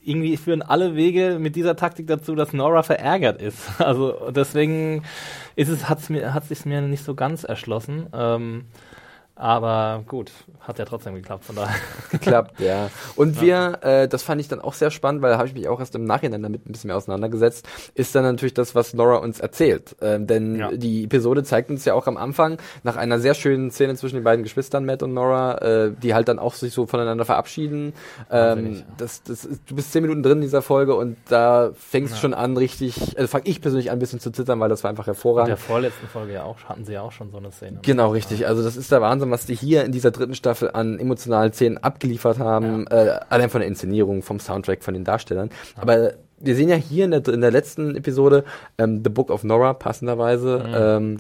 irgendwie 0.02 0.38
führen 0.38 0.62
alle 0.62 0.96
Wege 0.96 1.38
mit 1.40 1.56
dieser 1.56 1.76
Taktik 1.76 2.08
dazu, 2.08 2.36
dass 2.36 2.54
Nora 2.54 2.84
verärgert 2.84 3.42
ist. 3.42 3.60
Also 3.80 4.32
deswegen 4.32 5.04
ist 5.56 5.70
es, 5.70 5.90
hat's 5.90 6.10
mir, 6.10 6.34
hat 6.34 6.46
sich 6.46 6.66
mir 6.66 6.82
nicht 6.82 7.04
so 7.04 7.16
ganz 7.16 7.44
erschlossen. 7.44 8.08
Ähm, 8.14 8.66
aber 9.36 10.04
gut, 10.08 10.32
hat 10.62 10.80
ja 10.80 10.86
trotzdem 10.86 11.14
geklappt, 11.16 11.44
von 11.46 11.56
daher. 11.58 11.76
geklappt, 12.12 12.60
ja. 12.60 12.90
Und 13.16 13.42
wir, 13.42 13.80
äh, 13.82 14.08
das 14.08 14.24
fand 14.24 14.40
ich 14.42 14.48
dann 14.48 14.62
auch 14.62 14.74
sehr 14.74 14.92
spannend, 14.92 15.22
weil 15.22 15.32
da 15.32 15.38
habe 15.38 15.48
ich 15.48 15.54
mich 15.54 15.68
auch 15.68 15.80
erst 15.80 15.94
im 15.96 16.06
Nachhinein 16.06 16.42
damit 16.42 16.66
ein 16.66 16.72
bisschen 16.72 16.88
mehr 16.88 16.98
auseinandergesetzt, 16.98 17.68
ist 17.96 18.16
dann 18.16 18.24
natürlich 18.24 18.54
das, 18.54 18.76
was 18.76 18.94
Nora 18.94 19.18
uns 19.18 19.40
erzählt. 19.40 19.96
Ähm, 20.02 20.26
denn 20.28 20.56
Ja. 20.56 20.72
die 20.72 21.04
Episode 21.04 21.44
zeigt 21.44 21.70
uns 21.70 21.84
ja 21.86 21.94
auch 21.94 22.08
am 22.08 22.18
Anfang, 22.18 22.58
nach 22.84 22.96
einer 22.96 23.20
sehr 23.20 23.34
schönen 23.34 23.72
Szene 23.72 23.96
zwischen 23.96 24.16
den 24.16 24.24
beiden 24.24 24.44
Geschwistern, 24.44 24.86
Matt 24.86 25.04
und 25.04 25.14
Nora, 25.14 25.58
äh, 25.58 25.92
die 25.92 26.14
halt 26.14 26.28
dann 26.30 26.40
auch 26.40 26.54
sich 26.54 26.74
so 26.74 26.88
voneinander 26.88 27.26
verabschieden. 27.26 27.94
Ähm, 28.32 28.84
das, 28.98 29.22
das 29.24 29.44
ist, 29.46 29.62
du 29.70 29.76
bist 29.76 29.92
zehn 29.92 30.02
Minuten 30.02 30.24
drin 30.24 30.38
in 30.38 30.42
dieser 30.42 30.62
Folge 30.62 30.96
und 30.96 31.18
da 31.30 31.72
fängt 31.74 32.10
es 32.10 32.20
schon 32.20 32.34
an, 32.34 32.56
richtig, 32.58 33.18
also 33.18 33.28
fange 33.28 33.46
ich 33.48 33.62
persönlich 33.62 33.92
an, 33.92 33.98
ein 33.98 34.00
bisschen 34.00 34.20
zu 34.20 34.32
zittern, 34.32 34.60
weil 34.60 34.70
das 34.70 34.84
war 34.84 34.90
einfach 34.90 35.04
In 35.08 35.14
hervorragend. 35.14 35.50
der 35.50 35.58
vorletzten 35.58 36.08
Folge 36.08 36.34
ja 36.34 36.44
auch, 36.44 36.58
hatten 36.66 36.86
sie 36.86 36.94
ja 36.94 37.02
auch 37.02 37.12
schon 37.12 37.32
so 37.32 37.38
eine 37.38 37.52
Szene. 37.52 37.80
Genau, 37.82 38.12
richtig. 38.12 38.48
Also 38.48 38.64
das 38.64 38.78
ist 38.78 38.92
der 38.92 39.02
Wahnsinn, 39.02 39.25
was 39.32 39.46
die 39.46 39.56
hier 39.56 39.84
in 39.86 39.92
dieser 39.92 40.12
dritten 40.12 40.36
Staffel 40.36 40.72
an 40.72 41.00
emotionalen 41.00 41.54
Szenen 41.54 41.78
abgeliefert 41.78 42.40
haben. 42.40 42.88
Äh, 42.88 43.20
allein 43.30 43.50
von 43.50 43.62
der 43.62 43.68
Inszenierung, 43.68 44.22
vom 44.22 44.40
Soundtrack, 44.40 44.84
von 44.84 44.94
den 44.94 45.04
Darstellern. 45.04 45.50
Aber 45.76 46.14
wir 46.40 46.56
sehen 46.56 46.70
ja 46.70 46.76
hier 46.76 47.06
in 47.06 47.12
der, 47.12 47.28
in 47.28 47.42
der 47.42 47.52
letzten 47.52 47.96
Episode 47.96 48.44
ähm, 48.78 49.02
The 49.04 49.10
Book 49.10 49.30
of 49.30 49.44
Nora 49.44 49.74
passenderweise, 49.74 50.64
ähm, 50.76 51.18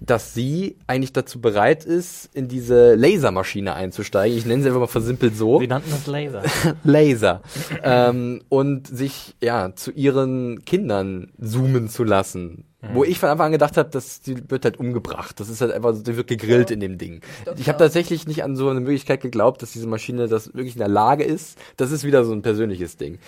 dass 0.00 0.34
sie 0.34 0.76
eigentlich 0.86 1.12
dazu 1.12 1.40
bereit 1.40 1.84
ist, 1.84 2.30
in 2.34 2.48
diese 2.48 2.94
Lasermaschine 2.94 3.74
einzusteigen. 3.74 4.36
Ich 4.36 4.46
nenne 4.46 4.62
sie 4.62 4.68
einfach 4.68 4.80
mal 4.80 4.86
versimpelt 4.86 5.36
so. 5.36 5.58
Sie 5.58 5.66
nannten 5.66 5.90
das 5.90 6.06
Laser. 6.06 6.42
Laser. 6.84 7.42
ähm, 7.82 8.40
und 8.48 8.86
sich 8.86 9.36
ja 9.42 9.74
zu 9.74 9.90
ihren 9.90 10.64
Kindern 10.64 11.32
zoomen 11.40 11.88
zu 11.88 12.04
lassen. 12.04 12.64
Wo 12.94 13.04
ich 13.04 13.18
von 13.18 13.28
Anfang 13.28 13.46
an 13.46 13.52
gedacht 13.52 13.76
habe, 13.76 13.90
dass 13.90 14.22
die 14.22 14.50
wird 14.50 14.64
halt 14.64 14.78
umgebracht. 14.78 15.38
Das 15.38 15.50
ist 15.50 15.60
halt 15.60 15.70
einfach, 15.70 15.94
die 16.02 16.16
wird 16.16 16.26
gegrillt 16.28 16.70
in 16.70 16.80
dem 16.80 16.96
Ding. 16.96 17.20
Ich 17.58 17.68
habe 17.68 17.76
ja. 17.76 17.86
tatsächlich 17.86 18.26
nicht 18.26 18.42
an 18.42 18.56
so 18.56 18.70
eine 18.70 18.80
Möglichkeit 18.80 19.20
geglaubt, 19.20 19.60
dass 19.60 19.72
diese 19.72 19.86
Maschine 19.86 20.28
das 20.28 20.54
wirklich 20.54 20.76
in 20.76 20.78
der 20.78 20.88
Lage 20.88 21.24
ist. 21.24 21.58
Das 21.76 21.92
ist 21.92 22.04
wieder 22.04 22.24
so 22.24 22.32
ein 22.32 22.40
persönliches 22.40 22.96
Ding, 22.96 23.18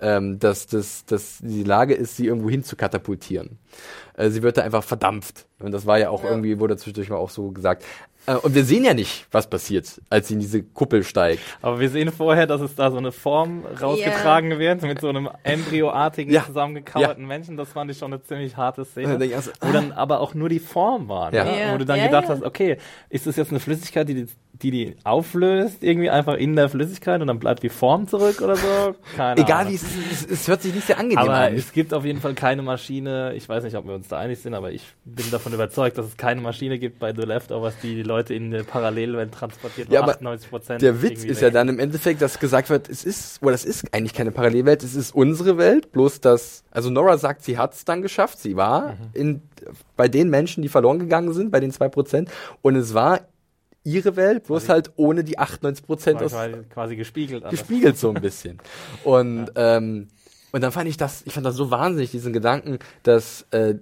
ähm, 0.00 0.38
dass 0.38 0.66
dass 0.66 1.06
dass 1.06 1.38
die 1.40 1.64
Lage 1.64 1.94
ist, 1.94 2.16
sie 2.16 2.26
irgendwo 2.26 2.50
hin 2.50 2.64
zu 2.64 2.76
katapultieren. 2.76 3.58
Äh, 4.18 4.30
sie 4.30 4.42
wird 4.42 4.58
da 4.58 4.62
einfach 4.62 4.84
verdampft. 4.84 5.46
Und 5.60 5.72
das 5.72 5.86
war 5.86 5.98
ja 5.98 6.10
auch 6.10 6.24
irgendwie, 6.24 6.58
wurde 6.60 6.76
zwischendurch 6.76 7.08
mal 7.08 7.16
auch 7.16 7.30
so 7.30 7.50
gesagt. 7.50 7.84
Äh, 8.26 8.34
und 8.34 8.54
wir 8.54 8.64
sehen 8.64 8.84
ja 8.84 8.92
nicht, 8.94 9.26
was 9.30 9.48
passiert, 9.48 10.00
als 10.10 10.28
sie 10.28 10.34
in 10.34 10.40
diese 10.40 10.62
Kuppel 10.62 11.02
steigt. 11.04 11.40
Aber 11.62 11.80
wir 11.80 11.88
sehen 11.88 12.12
vorher, 12.12 12.46
dass 12.46 12.60
es 12.60 12.74
da 12.74 12.90
so 12.90 12.98
eine 12.98 13.10
Form 13.12 13.64
rausgetragen 13.80 14.50
Ja. 14.52 14.58
wird 14.58 14.82
mit 14.82 15.00
so 15.00 15.08
einem 15.08 15.28
embryoartigen 15.44 16.32
Ja. 16.32 16.44
zusammengekauerten 16.44 17.26
Menschen. 17.26 17.56
Das 17.56 17.72
fand 17.72 17.90
ich 17.90 17.98
schon 17.98 18.12
eine 18.12 18.22
ziemlich 18.22 18.56
harte 18.56 18.84
Szene. 18.84 19.24
ich 19.24 19.34
also, 19.34 19.50
wo 19.60 19.72
dann 19.72 19.92
aber 19.92 20.20
auch 20.20 20.34
nur 20.34 20.48
die 20.48 20.58
Form 20.58 21.08
war. 21.08 21.32
Ja. 21.32 21.44
Ne? 21.44 21.60
Ja. 21.60 21.72
Wo 21.74 21.78
du 21.78 21.86
dann 21.86 21.98
Ja, 21.98 22.06
gedacht 22.06 22.24
ja. 22.24 22.30
hast, 22.30 22.42
okay, 22.42 22.76
ist 23.08 23.26
das 23.26 23.36
jetzt 23.36 23.50
eine 23.50 23.60
Flüssigkeit, 23.60 24.08
die 24.08 24.14
die, 24.14 24.26
die 24.70 24.96
auflöst, 25.04 25.82
irgendwie 25.84 26.10
einfach 26.10 26.34
in 26.34 26.56
der 26.56 26.68
Flüssigkeit 26.68 27.20
und 27.20 27.28
dann 27.28 27.38
bleibt 27.38 27.62
die 27.62 27.68
Form 27.68 28.08
zurück 28.08 28.40
oder 28.42 28.56
so? 28.56 28.94
Keine 29.16 29.40
Egal 29.40 29.60
Ahnung. 29.60 29.72
wie 29.72 29.76
es 29.76 29.82
ist, 29.84 30.30
es, 30.30 30.40
es 30.40 30.48
hört 30.48 30.62
sich 30.62 30.74
nicht 30.74 30.86
sehr 30.86 30.98
angenehm 30.98 31.18
Aber 31.18 31.34
an. 31.34 31.54
es 31.54 31.72
gibt 31.72 31.94
auf 31.94 32.04
jeden 32.04 32.20
Fall 32.20 32.34
keine 32.34 32.62
Maschine, 32.62 33.34
ich 33.34 33.48
weiß 33.48 33.62
nicht, 33.64 33.76
ob 33.76 33.86
wir 33.86 33.94
uns 33.94 34.07
da 34.08 34.18
einig 34.18 34.40
sind, 34.40 34.54
aber 34.54 34.72
ich 34.72 34.84
bin 35.04 35.30
davon 35.30 35.52
überzeugt, 35.52 35.98
dass 35.98 36.06
es 36.06 36.16
keine 36.16 36.40
Maschine 36.40 36.78
gibt 36.78 36.98
bei 36.98 37.14
The 37.14 37.22
Leftovers, 37.22 37.74
die 37.82 37.94
die 37.94 38.02
Leute 38.02 38.34
in 38.34 38.52
eine 38.52 38.64
Parallelwelt 38.64 39.32
transportiert, 39.32 39.90
Ja, 39.90 40.02
aber 40.02 40.12
98 40.12 40.50
Prozent 40.50 40.82
Der 40.82 41.02
Witz 41.02 41.24
ist 41.24 41.40
ja 41.40 41.50
dann 41.50 41.68
im 41.68 41.78
Endeffekt, 41.78 42.22
dass 42.22 42.38
gesagt 42.38 42.70
wird, 42.70 42.88
es 42.88 43.04
ist, 43.04 43.42
oder 43.42 43.54
es 43.54 43.64
ist 43.64 43.92
eigentlich 43.94 44.14
keine 44.14 44.30
Parallelwelt, 44.30 44.82
es 44.82 44.94
ist 44.94 45.14
unsere 45.14 45.58
Welt, 45.58 45.92
bloß 45.92 46.20
dass, 46.20 46.64
also 46.70 46.90
Nora 46.90 47.18
sagt, 47.18 47.44
sie 47.44 47.58
hat 47.58 47.74
es 47.74 47.84
dann 47.84 48.02
geschafft, 48.02 48.38
sie 48.38 48.56
war 48.56 48.96
in, 49.14 49.42
bei 49.96 50.08
den 50.08 50.30
Menschen, 50.30 50.62
die 50.62 50.68
verloren 50.68 50.98
gegangen 50.98 51.32
sind, 51.32 51.50
bei 51.50 51.60
den 51.60 51.72
2%, 51.72 52.28
und 52.62 52.76
es 52.76 52.94
war 52.94 53.20
ihre 53.88 54.16
Welt, 54.16 54.44
bloß 54.44 54.68
halt 54.68 54.92
ohne 54.96 55.24
die 55.24 55.38
98% 55.38 56.22
aus, 56.22 56.32
quasi 56.70 56.96
gespiegelt. 56.96 57.48
gespiegelt 57.48 57.96
so 57.96 58.10
ein 58.10 58.20
bisschen. 58.20 58.58
Und, 59.04 59.50
ähm, 59.56 60.08
und 60.52 60.60
dann 60.62 60.72
fand 60.72 60.88
ich 60.88 60.96
das, 60.96 61.22
ich 61.26 61.32
fand 61.32 61.44
das 61.46 61.54
so 61.56 61.70
wahnsinnig, 61.70 62.10
diesen 62.10 62.32
Gedanken, 62.32 62.78
dass 63.02 63.46
äh, 63.50 63.74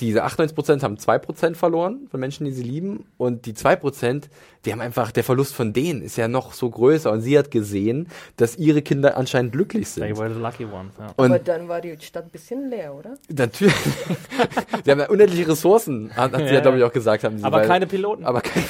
diese 0.00 0.24
98% 0.24 0.80
haben 0.84 0.94
2% 0.94 1.56
verloren 1.56 2.06
von 2.08 2.20
Menschen, 2.20 2.44
die 2.44 2.52
sie 2.52 2.62
lieben. 2.62 3.06
Und 3.16 3.46
die 3.46 3.52
2%, 3.52 4.28
die 4.64 4.70
haben 4.70 4.80
einfach, 4.80 5.10
der 5.10 5.24
Verlust 5.24 5.56
von 5.56 5.72
denen 5.72 6.02
ist 6.02 6.16
ja 6.16 6.28
noch 6.28 6.52
so 6.52 6.70
größer. 6.70 7.10
Und 7.10 7.20
sie 7.22 7.36
hat 7.36 7.50
gesehen, 7.50 8.06
dass 8.36 8.56
ihre 8.56 8.80
Kinder 8.80 9.16
anscheinend 9.16 9.50
glücklich 9.50 9.92
They 9.92 10.06
sind. 10.14 10.16
were 10.18 10.32
the 10.32 10.38
lucky 10.38 10.66
ones. 10.66 10.92
Ja. 11.00 11.06
Aber 11.16 11.34
Und 11.34 11.48
dann 11.48 11.66
war 11.66 11.80
die 11.80 11.96
Stadt 12.00 12.26
ein 12.26 12.30
bisschen 12.30 12.70
leer, 12.70 12.94
oder? 12.94 13.14
natürlich, 13.28 13.74
sie 14.84 14.90
haben 14.92 15.00
ja 15.00 15.08
unendliche 15.08 15.48
Ressourcen, 15.48 16.12
hat, 16.14 16.32
hat 16.32 16.46
sie 16.46 16.54
ja, 16.54 16.60
glaube 16.60 16.78
ich, 16.78 16.84
auch 16.84 16.92
gesagt. 16.92 17.24
Haben 17.24 17.38
sie, 17.38 17.44
Aber 17.44 17.58
weil- 17.58 17.66
keine 17.66 17.88
Piloten. 17.88 18.24
aber 18.24 18.40
kein, 18.40 18.62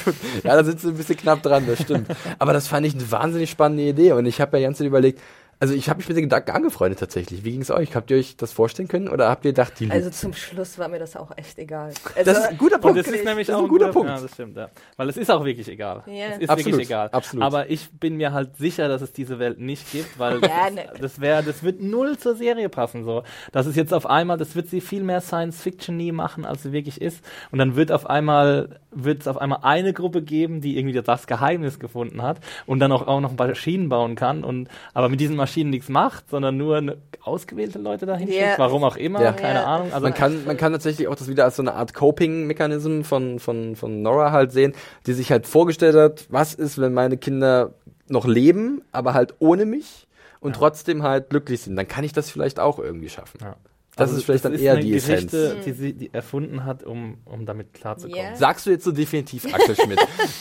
ja, 0.43 0.55
da 0.55 0.63
sind 0.63 0.81
sie 0.81 0.87
ein 0.87 0.95
bisschen 0.95 1.17
knapp 1.17 1.43
dran, 1.43 1.63
das 1.67 1.79
stimmt. 1.81 2.07
Aber 2.39 2.53
das 2.53 2.67
fand 2.67 2.87
ich 2.87 2.95
eine 2.95 3.11
wahnsinnig 3.11 3.51
spannende 3.51 3.83
Idee 3.83 4.13
und 4.13 4.25
ich 4.25 4.41
habe 4.41 4.57
ja 4.57 4.65
ganz 4.67 4.79
überlegt, 4.79 5.21
also 5.61 5.73
ich 5.73 5.89
habe 5.89 5.97
mich 5.97 6.07
mit 6.07 6.15
den 6.17 6.23
Gedanken 6.23 6.51
angefreundet 6.51 6.99
tatsächlich. 6.99 7.43
Wie 7.43 7.51
ging 7.51 7.61
es 7.61 7.69
euch? 7.69 7.95
Habt 7.95 8.09
ihr 8.11 8.17
euch 8.17 8.37
das 8.37 8.53
vorstellen 8.53 8.87
können 8.87 9.09
oder 9.09 9.29
habt 9.29 9.43
ihr 9.43 9.51
gedacht, 9.51 9.73
die 9.79 9.91
Also 9.91 10.09
zum 10.09 10.31
Schluss 10.33 10.79
war 10.79 10.87
mir 10.87 10.99
das 10.99 11.17
auch 11.17 11.31
echt 11.37 11.59
egal. 11.59 11.91
Also, 12.15 12.31
Das 12.31 12.37
ist 12.39 12.45
ein 12.45 12.57
guter 12.57 12.75
Und 12.75 12.81
Punkt. 12.81 12.99
das 12.99 13.07
ist 13.07 13.25
nämlich 13.25 13.47
das 13.47 13.55
ist 13.55 13.59
auch 13.59 13.63
ein 13.63 13.69
guter 13.69 13.89
Punkt. 13.91 14.07
Punkt. 14.07 14.09
Ja, 14.09 14.21
das 14.21 14.33
stimmt, 14.33 14.55
ja. 14.55 14.69
Weil 14.95 15.09
es 15.09 15.17
ist 15.17 15.29
auch 15.29 15.43
wirklich 15.43 15.67
egal. 15.67 16.03
Ja. 16.05 16.27
Es 16.35 16.37
ist 16.39 16.49
Absolut, 16.49 16.65
wirklich 16.73 16.87
egal. 16.87 17.09
absolut. 17.09 17.43
Aber 17.45 17.69
ich 17.69 17.89
bin 17.91 18.15
mir 18.15 18.31
halt 18.31 18.55
sicher, 18.55 18.87
dass 18.87 19.01
es 19.01 19.11
diese 19.11 19.37
Welt 19.37 19.59
nicht 19.59 19.91
gibt, 19.91 20.17
weil 20.17 20.39
Ja, 20.43 20.69
ne. 20.69 20.85
das 21.01 21.19
wäre, 21.19 21.43
das 21.43 21.61
wird 21.61 21.81
null 21.81 22.17
zur 22.17 22.35
Serie 22.35 22.69
passen, 22.69 23.03
so. 23.03 23.23
Das 23.51 23.65
ist 23.65 23.75
jetzt 23.75 23.93
auf 23.93 24.05
einmal, 24.05 24.37
das 24.37 24.55
wird 24.55 24.69
sie 24.69 24.79
viel 24.79 25.03
mehr 25.03 25.19
Science 25.19 25.61
Fiction 25.61 25.97
nie 25.97 26.13
machen, 26.13 26.45
als 26.45 26.63
sie 26.63 26.71
wirklich 26.71 27.01
ist. 27.01 27.21
Und 27.51 27.59
dann 27.59 27.75
wird 27.75 27.91
auf 27.91 28.09
einmal, 28.09 28.79
wird 28.91 29.21
es 29.21 29.27
auf 29.27 29.37
einmal 29.37 29.59
eine 29.63 29.91
Gruppe 29.91 30.21
geben, 30.21 30.61
die 30.61 30.77
irgendwie 30.77 31.01
das 31.01 31.27
Geheimnis 31.27 31.79
gefunden 31.79 32.21
hat 32.21 32.39
und 32.65 32.79
dann 32.79 32.93
auch, 32.93 33.07
auch 33.07 33.19
noch 33.19 33.35
Maschinen 33.37 33.89
bauen 33.89 34.15
kann 34.15 34.45
und, 34.45 34.69
aber 34.93 35.09
mit 35.09 35.19
diesen 35.19 35.35
Maschinen 35.35 35.48
nichts 35.57 35.89
macht, 35.89 36.29
sondern 36.29 36.57
nur 36.57 36.77
eine 36.77 36.97
ausgewählte 37.21 37.79
Leute 37.79 38.05
dahin 38.05 38.27
Ja. 38.27 38.33
schickt, 38.47 38.59
warum 38.59 38.83
auch 38.83 38.95
immer, 38.95 39.21
Ja. 39.21 39.33
keine 39.33 39.59
Ja. 39.59 39.65
Ahnung. 39.65 39.91
Also, 39.91 40.03
man 40.03 40.13
kann, 40.13 40.45
man 40.45 40.57
kann 40.57 40.71
tatsächlich 40.71 41.07
auch 41.07 41.15
das 41.15 41.27
wieder 41.27 41.43
als 41.45 41.55
so 41.57 41.61
eine 41.63 41.73
Art 41.73 41.93
Coping-Mechanism 41.93 43.01
von, 43.01 43.39
von, 43.39 43.75
von 43.75 44.01
Nora 44.01 44.31
halt 44.31 44.51
sehen, 44.51 44.73
die 45.05 45.13
sich 45.13 45.31
halt 45.31 45.47
vorgestellt 45.47 45.95
hat, 45.95 46.25
was 46.29 46.53
ist, 46.53 46.79
wenn 46.79 46.93
meine 46.93 47.17
Kinder 47.17 47.73
noch 48.07 48.25
leben, 48.25 48.81
aber 48.91 49.13
halt 49.13 49.35
ohne 49.39 49.65
mich 49.65 50.07
und 50.39 50.55
trotzdem 50.55 51.03
halt 51.03 51.29
glücklich 51.29 51.61
sind. 51.61 51.75
Dann 51.75 51.87
kann 51.87 52.03
ich 52.03 52.13
das 52.13 52.31
vielleicht 52.31 52.59
auch 52.59 52.79
irgendwie 52.79 53.09
schaffen. 53.09 53.39
Ja. 53.41 53.55
Das 53.99 54.09
Also 54.09 54.17
ist 54.17 54.25
vielleicht 54.25 54.45
das 54.45 54.51
dann 54.53 54.61
eher 54.61 54.73
eine 54.73 54.81
die 54.81 54.95
Essenz. 54.95 55.31
Geschichte, 55.31 55.57
die 55.65 55.71
sie 55.73 55.93
die 55.93 56.13
erfunden 56.13 56.65
hat, 56.65 56.83
um, 56.83 57.17
um 57.25 57.45
damit 57.45 57.73
klarzukommen. 57.73 58.17
Ja. 58.23 58.35
Sagst 58.35 58.65
du 58.65 58.71
jetzt 58.71 58.83
so 58.83 58.91
definitiv 58.91 59.45
Axel 59.53 59.75
Schmidt. 59.83 59.99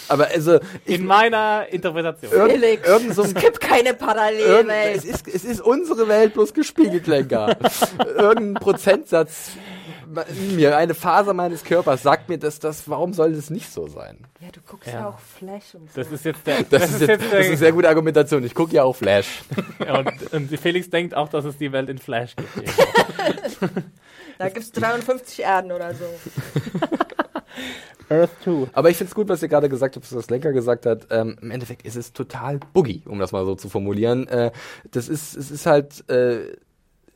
aber 0.09 0.29
also, 0.29 0.59
ich, 0.85 0.95
In 0.97 1.07
meiner 1.07 1.67
Interpretation. 1.71 2.33
irgend, 2.33 2.53
Felix, 2.53 2.89
irgend 2.89 3.15
so 3.15 3.23
es 3.23 3.35
gibt 3.35 3.61
keine 3.61 3.91
Irgend, 3.91 3.99
Parallelwelt. 4.01 4.97
es, 4.97 5.05
ist, 5.05 5.29
es 5.29 5.45
ist 5.45 5.61
unsere 5.61 6.09
Welt 6.09 6.35
bloß 6.35 6.55
gespiegelt, 6.55 7.07
Lenker. 7.07 7.57
Irgendein 8.17 8.55
Prozentsatz 8.55 9.51
in 10.29 10.57
mir, 10.57 10.77
eine 10.77 10.95
Faser 10.95 11.35
meines 11.35 11.65
Körpers 11.65 12.03
sagt 12.03 12.29
mir, 12.29 12.39
dass 12.39 12.59
das, 12.59 12.89
warum 12.89 13.13
soll 13.13 13.35
das 13.35 13.51
nicht 13.51 13.71
so 13.71 13.87
sein? 13.87 14.19
Ja, 14.41 14.49
du 14.53 14.61
guckst 14.67 14.89
Ja. 14.89 14.95
ja, 14.95 15.09
auch 15.09 15.19
Flash 15.19 15.75
und 15.75 15.91
so. 15.93 16.01
Das 16.01 16.11
ist 16.13 16.25
jetzt 16.25 16.47
der. 16.47 16.63
Das, 16.65 16.91
ist, 16.91 17.01
jetzt, 17.01 17.25
das 17.25 17.41
ist 17.41 17.47
eine 17.47 17.57
sehr 17.57 17.73
gute 17.73 17.89
Argumentation. 17.89 18.45
Ich 18.45 18.55
gucke 18.55 18.75
ja 18.75 18.85
auch 18.85 18.95
Flash. 18.95 19.43
ja, 19.85 19.99
und, 19.99 20.33
und 20.33 20.61
Felix 20.61 20.91
denkt 20.91 21.15
auch, 21.15 21.29
dass 21.29 21.45
es 21.45 21.59
die 21.59 21.73
Welt 21.73 21.89
in 21.89 21.99
Flash 21.99 22.37
gibt. 22.37 22.49
da 24.39 24.49
gibt 24.49 24.65
es 24.65 24.73
53 24.73 25.41
Erden 25.41 25.73
oder 25.73 25.95
so. 25.95 26.05
Earth 28.11 28.31
2. 28.45 28.69
Aber 28.73 28.91
ich 28.91 28.97
finde 28.97 29.11
es 29.11 29.15
gut, 29.15 29.29
was 29.29 29.43
ihr 29.43 29.49
gerade 29.49 29.69
gesagt 29.69 29.97
habt, 29.97 30.15
was 30.15 30.31
Lenker 30.31 30.53
gesagt 30.53 30.87
hat. 30.87 31.09
Ähm, 31.11 31.37
Im 31.41 31.51
Endeffekt 31.51 31.87
ist 31.87 31.97
es 31.97 32.13
total 32.13 32.59
boogie, 32.73 33.03
um 33.07 33.19
das 33.19 33.33
mal 33.33 33.45
so 33.45 33.55
zu 33.55 33.69
formulieren. 33.69 34.27
Äh, 34.29 34.53
das 34.91 35.09
ist, 35.09 35.37
es 35.37 35.51
ist 35.51 35.67
halt 35.67 36.09
äh, 36.09 36.57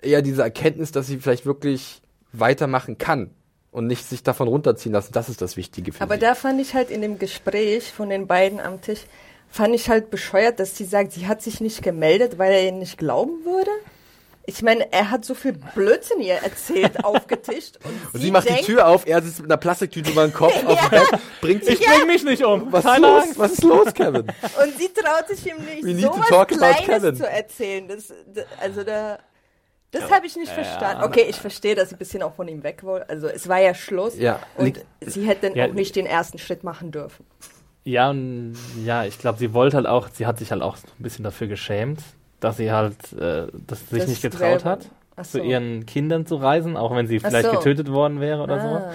eher 0.03 0.23
diese 0.23 0.43
Erkenntnis, 0.43 0.93
dass 0.93 1.07
sie 1.07 1.19
vielleicht 1.19 1.47
wirklich 1.47 2.02
weitermachen 2.33 2.99
kann 2.99 3.31
und 3.71 3.87
nicht 3.87 4.07
sich 4.09 4.23
davon 4.23 4.49
runterziehen 4.49 4.93
lassen. 4.93 5.13
Das 5.13 5.29
ist 5.29 5.41
das 5.43 5.57
Wichtige 5.57 5.93
für 5.93 6.01
Aber 6.03 6.15
sie. 6.15 6.21
da 6.21 6.35
fand 6.35 6.61
ich 6.61 6.75
halt 6.75 6.91
in 6.91 7.01
dem 7.03 7.19
Gespräch 7.19 7.93
von 7.93 8.11
den 8.11 8.27
beiden 8.27 8.61
am 8.61 8.81
Tisch, 8.81 9.01
fand 9.49 9.75
ich 9.75 9.89
halt 9.89 10.11
bescheuert, 10.11 10.61
dass 10.61 10.77
sie 10.77 10.85
sagt, 10.85 11.13
sie 11.13 11.27
hat 11.27 11.43
sich 11.43 11.61
nicht 11.61 11.83
gemeldet, 11.83 12.39
weil 12.39 12.53
er 12.53 12.65
ihr 12.65 12.73
nicht 12.73 12.99
glauben 12.99 13.45
würde. 13.45 13.71
Ich 14.45 14.61
meine, 14.61 14.93
er 14.93 15.11
hat 15.11 15.25
so 15.25 15.35
viel 15.35 15.53
Blödsinn 15.53 16.21
ihr 16.21 16.35
erzählt, 16.35 17.05
aufgetischt. 17.05 17.79
Und, 17.85 18.15
Und 18.15 18.21
sie 18.21 18.31
macht 18.33 18.49
denkt, 18.49 18.63
die 18.63 18.65
Tür 18.67 18.89
auf, 18.89 19.07
er 19.07 19.23
sitzt 19.23 19.39
mit 19.41 19.49
einer 19.51 19.57
Plastiktüte 19.57 20.11
über 20.11 20.27
den 20.27 20.33
Kopf 20.33 20.53
auf 20.67 20.81
dem 20.81 20.91
Bett, 20.91 21.21
bringt 21.41 21.65
sich 21.65 21.81
Ich 21.81 21.87
bring 21.87 22.07
mich 22.09 22.25
nicht 22.25 22.45
um. 22.45 22.73
Was 22.73 22.85
ist 22.85 22.91
Keine 22.91 23.07
los? 23.07 23.23
Angst. 23.23 23.39
Was 23.39 23.53
ist 23.53 23.63
los, 23.63 23.95
Kevin? 23.95 24.23
Und 24.23 24.79
sie 24.79 24.89
traut 24.89 25.29
sich 25.29 25.47
ihm 25.47 25.65
nicht, 25.65 26.05
about 26.05 26.47
Kevin. 26.47 26.85
Kleines 26.85 27.19
zu 27.19 27.29
erzählen. 27.31 27.87
Das, 27.89 28.13
das, 28.35 28.45
also 28.61 28.83
da, 28.83 29.19
das 29.93 30.11
habe 30.11 30.27
ich 30.27 30.37
nicht 30.37 30.51
verstanden. 30.51 31.05
Okay, 31.05 31.27
ich 31.29 31.37
verstehe, 31.37 31.75
dass 31.75 31.91
sie 31.91 31.95
ein 31.95 31.99
bisschen 31.99 32.23
auch 32.23 32.35
von 32.35 32.49
ihm 32.49 32.63
weg 32.65 32.83
wollte. 32.83 33.09
Also 33.09 33.29
es 33.29 33.49
war 33.49 33.61
ja 33.61 33.75
Schluss. 33.75 34.19
Ja, 34.19 34.41
Und 34.57 34.81
sie 35.01 35.27
hätte 35.27 35.53
Ja, 35.55 35.67
auch 35.67 35.73
nicht 35.73 35.95
den 35.97 36.07
ersten 36.07 36.39
Schritt 36.39 36.65
machen 36.65 36.91
dürfen. 36.91 37.25
Ja, 37.85 38.11
und 38.11 38.55
ja, 38.85 39.05
ich 39.05 39.19
glaube, 39.19 39.39
sie 39.39 39.53
wollte 39.55 39.77
halt 39.77 39.87
auch, 39.87 40.09
sie 40.13 40.27
hat 40.27 40.39
sich 40.39 40.51
halt 40.53 40.63
auch 40.63 40.77
so 40.77 40.87
ein 40.99 41.03
bisschen 41.03 41.25
dafür 41.25 41.47
geschämt, 41.49 42.01
dass 42.41 42.57
sie 42.57 42.71
halt, 42.73 42.95
äh, 43.13 43.47
dass 43.67 43.81
sie 43.81 43.87
sich 43.95 43.99
Das 44.01 44.09
nicht 44.09 44.23
getraut 44.23 44.65
hat, 44.65 44.89
Ach 45.17 45.25
zu 45.25 45.39
so. 45.39 45.45
ihren 45.45 45.85
Kindern 45.87 46.25
zu 46.27 46.37
reisen, 46.37 46.77
auch 46.77 46.95
wenn 46.95 47.07
sie 47.07 47.19
vielleicht 47.21 47.47
so. 47.51 47.57
getötet 47.57 47.91
worden 47.91 48.21
wäre 48.21 48.43
oder 48.43 48.61
so. 48.61 48.69
Ah. 48.69 48.93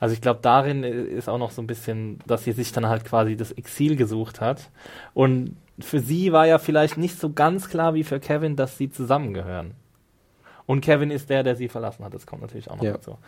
Also 0.00 0.14
ich 0.14 0.22
glaube, 0.22 0.40
darin 0.42 0.82
ist 0.82 1.28
auch 1.28 1.36
noch 1.36 1.50
so 1.50 1.60
ein 1.60 1.66
bisschen, 1.66 2.18
dass 2.26 2.44
sie 2.44 2.52
sich 2.52 2.72
dann 2.72 2.88
halt 2.88 3.04
quasi 3.04 3.36
das 3.36 3.52
Exil 3.52 3.96
gesucht 3.96 4.40
hat. 4.40 4.70
Und 5.12 5.56
für 5.78 6.00
sie 6.00 6.32
war 6.32 6.46
ja 6.46 6.58
vielleicht 6.58 6.96
nicht 6.96 7.20
so 7.20 7.30
ganz 7.30 7.68
klar 7.68 7.92
wie 7.92 8.04
für 8.04 8.18
Kevin, 8.18 8.56
dass 8.56 8.78
sie 8.78 8.90
zusammengehören. 8.90 9.74
Und 10.70 10.82
Kevin 10.82 11.10
ist 11.10 11.28
der, 11.30 11.42
der 11.42 11.56
sie 11.56 11.68
verlassen 11.68 12.04
hat. 12.04 12.14
Das 12.14 12.26
kommt 12.26 12.42
natürlich 12.42 12.70
auch 12.70 12.76
noch 12.76 12.84
Ja. 12.84 12.92
dazu. 12.92 13.18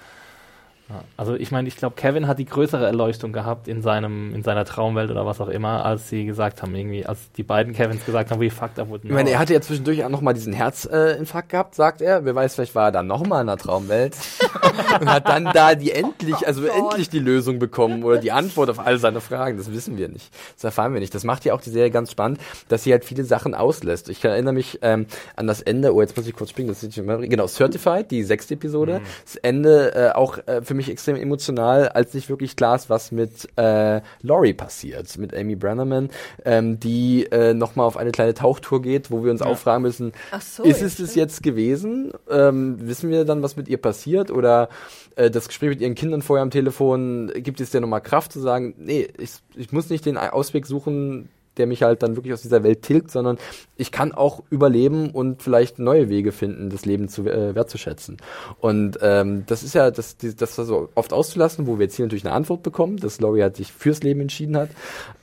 Also 1.16 1.34
ich 1.34 1.50
meine, 1.50 1.68
ich 1.68 1.76
glaube, 1.76 1.96
Kevin 1.96 2.26
hat 2.26 2.38
die 2.38 2.44
größere 2.44 2.84
Erleuchtung 2.86 3.32
gehabt 3.32 3.68
in 3.68 3.82
seinem, 3.82 4.34
in 4.34 4.42
seiner 4.42 4.64
Traumwelt 4.64 5.10
oder 5.10 5.26
was 5.26 5.40
auch 5.40 5.48
immer, 5.48 5.84
als 5.84 6.08
sie 6.08 6.24
gesagt 6.24 6.62
haben, 6.62 6.74
irgendwie, 6.74 7.06
als 7.06 7.32
die 7.32 7.42
beiden 7.42 7.72
Kevins 7.72 8.04
gesagt 8.04 8.30
haben, 8.30 8.40
we 8.40 8.50
fucked 8.50 8.78
up 8.78 8.90
with 8.90 9.00
Ich 9.04 9.10
meine, 9.10 9.30
er 9.30 9.38
hatte 9.38 9.54
ja 9.54 9.60
zwischendurch 9.60 10.04
auch 10.04 10.08
nochmal 10.08 10.34
diesen 10.34 10.52
Herzinfarkt 10.52 11.48
gehabt, 11.48 11.74
sagt 11.74 12.00
er. 12.00 12.24
Wer 12.24 12.34
weiß, 12.34 12.54
vielleicht 12.54 12.74
war 12.74 12.88
er 12.88 12.92
dann 12.92 13.06
nochmal 13.06 13.42
in 13.42 13.48
einer 13.48 13.58
Traumwelt 13.58 14.16
und 15.00 15.10
hat 15.10 15.28
dann 15.28 15.44
da 15.52 15.74
die 15.74 15.92
endlich, 15.92 16.46
also 16.46 16.62
Gott. 16.62 16.70
endlich 16.76 17.10
die 17.10 17.18
Lösung 17.18 17.58
bekommen 17.58 18.04
oder 18.04 18.18
die 18.18 18.32
Antwort 18.32 18.70
auf 18.70 18.78
all 18.78 18.98
seine 18.98 19.20
Fragen. 19.20 19.56
Das 19.56 19.72
wissen 19.72 19.96
wir 19.96 20.08
nicht. 20.08 20.30
Das 20.54 20.64
erfahren 20.64 20.92
wir 20.92 21.00
nicht. 21.00 21.14
Das 21.14 21.24
macht 21.24 21.44
ja 21.44 21.54
auch 21.54 21.60
die 21.60 21.70
Serie 21.70 21.90
ganz 21.90 22.10
spannend, 22.10 22.38
dass 22.68 22.84
sie 22.84 22.92
halt 22.92 23.04
viele 23.04 23.24
Sachen 23.24 23.54
auslässt. 23.54 24.08
Ich 24.08 24.24
erinnere 24.24 24.54
mich 24.54 24.78
ähm, 24.82 25.06
an 25.36 25.46
das 25.46 25.62
Ende, 25.62 25.94
oh, 25.94 26.00
jetzt 26.00 26.16
muss 26.16 26.26
ich 26.26 26.34
kurz 26.34 26.50
springen, 26.50 26.68
das 26.68 26.82
ist 26.82 26.96
nicht 26.96 27.06
mehr, 27.06 27.18
genau, 27.18 27.46
Certified, 27.46 28.10
die 28.10 28.22
sechste 28.22 28.54
Episode. 28.54 29.00
Das 29.24 29.36
Ende 29.36 29.94
äh, 29.94 30.10
auch 30.12 30.38
äh, 30.46 30.62
für 30.62 30.74
mich 30.74 30.81
extrem 30.90 31.16
emotional, 31.16 31.88
als 31.88 32.14
nicht 32.14 32.28
wirklich 32.28 32.56
klar 32.56 32.76
ist, 32.76 32.90
was 32.90 33.12
mit 33.12 33.48
äh, 33.56 34.00
Laurie 34.22 34.54
passiert, 34.54 35.16
mit 35.18 35.34
Amy 35.34 35.56
Brenneman, 35.56 36.10
ähm, 36.44 36.78
die 36.80 37.26
äh, 37.30 37.54
nochmal 37.54 37.86
auf 37.86 37.96
eine 37.96 38.12
kleine 38.12 38.34
Tauchtour 38.34 38.82
geht, 38.82 39.10
wo 39.10 39.24
wir 39.24 39.30
uns 39.30 39.42
auch 39.42 39.58
fragen 39.58 39.82
müssen, 39.82 40.12
so, 40.40 40.62
ist 40.62 40.80
ja, 40.80 40.86
es 40.86 40.96
das 40.96 41.14
jetzt 41.14 41.42
gewesen? 41.42 42.12
Ähm, 42.30 42.76
wissen 42.80 43.10
wir 43.10 43.24
dann, 43.24 43.42
was 43.42 43.56
mit 43.56 43.68
ihr 43.68 43.78
passiert? 43.78 44.30
Oder 44.30 44.68
äh, 45.16 45.30
das 45.30 45.48
Gespräch 45.48 45.70
mit 45.70 45.80
ihren 45.80 45.94
Kindern 45.94 46.22
vorher 46.22 46.42
am 46.42 46.50
Telefon, 46.50 47.32
gibt 47.34 47.60
es 47.60 47.70
dir 47.70 47.80
nochmal 47.80 48.00
Kraft 48.00 48.32
zu 48.32 48.40
sagen, 48.40 48.74
nee, 48.78 49.08
ich, 49.18 49.32
ich 49.54 49.72
muss 49.72 49.90
nicht 49.90 50.06
den 50.06 50.16
Ausweg 50.16 50.66
suchen, 50.66 51.28
der 51.56 51.66
mich 51.66 51.82
halt 51.82 52.02
dann 52.02 52.16
wirklich 52.16 52.32
aus 52.32 52.42
dieser 52.42 52.62
Welt 52.62 52.82
tilgt, 52.82 53.10
sondern 53.10 53.38
ich 53.76 53.92
kann 53.92 54.12
auch 54.12 54.42
überleben 54.50 55.10
und 55.10 55.42
vielleicht 55.42 55.78
neue 55.78 56.08
Wege 56.08 56.32
finden, 56.32 56.70
das 56.70 56.86
Leben 56.86 57.08
zu 57.08 57.26
äh, 57.26 57.54
wertzuschätzen. 57.54 58.16
Und 58.60 58.98
ähm, 59.02 59.44
das 59.46 59.62
ist 59.62 59.74
ja 59.74 59.90
das, 59.90 60.16
das, 60.16 60.36
das 60.36 60.56
so 60.56 60.88
oft 60.94 61.12
auszulassen, 61.12 61.66
wo 61.66 61.78
wir 61.78 61.84
jetzt 61.84 61.96
hier 61.96 62.06
natürlich 62.06 62.24
eine 62.24 62.34
Antwort 62.34 62.62
bekommen, 62.62 62.96
dass 62.96 63.20
Laurie 63.20 63.42
halt 63.42 63.56
sich 63.56 63.72
fürs 63.72 64.02
Leben 64.02 64.20
entschieden 64.20 64.56
hat. 64.56 64.70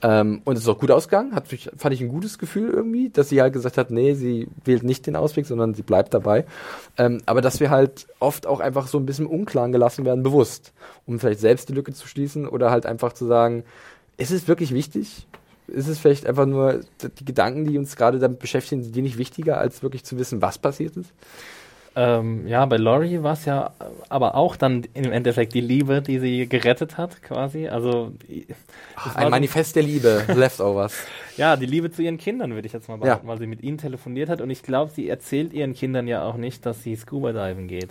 Ähm, 0.02 0.42
und 0.44 0.56
es 0.56 0.62
ist 0.62 0.68
auch 0.68 0.78
gut 0.78 0.90
ausgegangen, 0.90 1.34
hat 1.34 1.46
fand 1.76 1.94
ich 1.94 2.00
ein 2.00 2.08
gutes 2.08 2.38
Gefühl 2.38 2.70
irgendwie, 2.70 3.10
dass 3.10 3.28
sie 3.28 3.40
halt 3.40 3.52
gesagt 3.52 3.76
hat, 3.76 3.90
nee, 3.90 4.14
sie 4.14 4.48
wählt 4.64 4.82
nicht 4.82 5.06
den 5.06 5.16
Ausweg, 5.16 5.46
sondern 5.46 5.74
sie 5.74 5.82
bleibt 5.82 6.14
dabei. 6.14 6.44
Ähm, 6.96 7.20
aber 7.26 7.40
dass 7.40 7.60
wir 7.60 7.70
halt 7.70 8.06
oft 8.20 8.46
auch 8.46 8.60
einfach 8.60 8.86
so 8.86 8.98
ein 8.98 9.06
bisschen 9.06 9.26
unklaren 9.26 9.72
gelassen 9.72 10.04
werden, 10.04 10.22
bewusst, 10.22 10.72
um 11.06 11.18
vielleicht 11.18 11.40
selbst 11.40 11.68
die 11.68 11.72
Lücke 11.72 11.92
zu 11.92 12.06
schließen 12.06 12.46
oder 12.46 12.70
halt 12.70 12.86
einfach 12.86 13.12
zu 13.12 13.26
sagen, 13.26 13.64
ist 14.16 14.30
es 14.30 14.48
wirklich 14.48 14.74
wichtig? 14.74 15.26
Ist 15.72 15.88
es 15.88 15.98
vielleicht 15.98 16.26
einfach 16.26 16.46
nur 16.46 16.80
die 17.18 17.24
Gedanken, 17.24 17.64
die 17.64 17.78
uns 17.78 17.96
gerade 17.96 18.18
damit 18.18 18.38
beschäftigen, 18.38 18.82
sind 18.82 18.94
die 18.94 19.02
nicht 19.02 19.18
wichtiger, 19.18 19.58
als 19.58 19.82
wirklich 19.82 20.04
zu 20.04 20.18
wissen, 20.18 20.42
was 20.42 20.58
passiert 20.58 20.96
ist? 20.96 21.12
Ähm, 21.96 22.46
ja, 22.46 22.64
bei 22.66 22.76
Laurie 22.76 23.22
war 23.22 23.32
es 23.32 23.44
ja 23.46 23.72
aber 24.08 24.36
auch 24.36 24.54
dann 24.54 24.86
im 24.94 25.10
Endeffekt 25.10 25.54
die 25.54 25.60
Liebe, 25.60 26.02
die 26.02 26.20
sie 26.20 26.48
gerettet 26.48 26.96
hat, 26.98 27.20
quasi. 27.22 27.66
Also 27.66 28.12
Ach, 28.94 29.16
ein 29.16 29.30
Manifest 29.30 29.74
der 29.74 29.82
Liebe, 29.82 30.24
Leftovers. 30.34 30.94
Ja, 31.40 31.56
die 31.56 31.64
Liebe 31.64 31.90
zu 31.90 32.02
ihren 32.02 32.18
Kindern, 32.18 32.52
würde 32.52 32.66
ich 32.66 32.74
jetzt 32.74 32.90
mal 32.90 32.98
behaupten, 32.98 33.26
ja. 33.26 33.32
weil 33.32 33.38
sie 33.38 33.46
mit 33.46 33.62
ihnen 33.62 33.78
telefoniert 33.78 34.28
hat. 34.28 34.42
Und 34.42 34.50
ich 34.50 34.62
glaube, 34.62 34.92
sie 34.94 35.08
erzählt 35.08 35.54
ihren 35.54 35.72
Kindern 35.72 36.06
ja 36.06 36.22
auch 36.22 36.36
nicht, 36.36 36.66
dass 36.66 36.82
sie 36.82 36.94
Scuba 36.94 37.32
Diven 37.32 37.66
geht. 37.66 37.88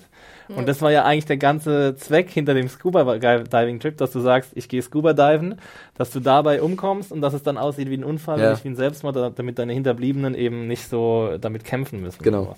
Mhm. 0.50 0.58
Und 0.58 0.68
das 0.68 0.84
war 0.84 0.92
ja 0.92 1.04
eigentlich 1.04 1.26
der 1.26 1.38
ganze 1.38 1.96
Zweck 1.96 2.30
hinter 2.30 2.54
dem 2.54 2.70
Scuba 2.70 3.18
Diving 3.18 3.80
Trip, 3.80 3.98
dass 3.98 4.12
du 4.12 4.20
sagst, 4.20 4.52
ich 4.54 4.70
gehe 4.70 4.84
Scuba 4.84 5.14
Diven, 5.14 5.56
dass 5.96 6.12
du 6.12 6.20
dabei 6.20 6.62
umkommst 6.62 7.12
und 7.12 7.22
dass 7.22 7.34
es 7.34 7.42
dann 7.42 7.58
aussieht 7.58 7.90
wie 7.90 7.98
ein 7.98 8.04
Unfall, 8.04 8.40
ja. 8.40 8.52
nicht 8.52 8.64
wie 8.66 8.70
ein 8.70 8.76
Selbstmord, 8.76 9.34
damit 9.36 9.58
deine 9.58 9.74
Hinterbliebenen 9.74 10.36
eben 10.36 10.68
nicht 10.68 10.88
so 10.88 11.36
damit 11.42 11.64
kämpfen 11.64 12.02
müssen. 12.02 12.22
Genau. 12.22 12.56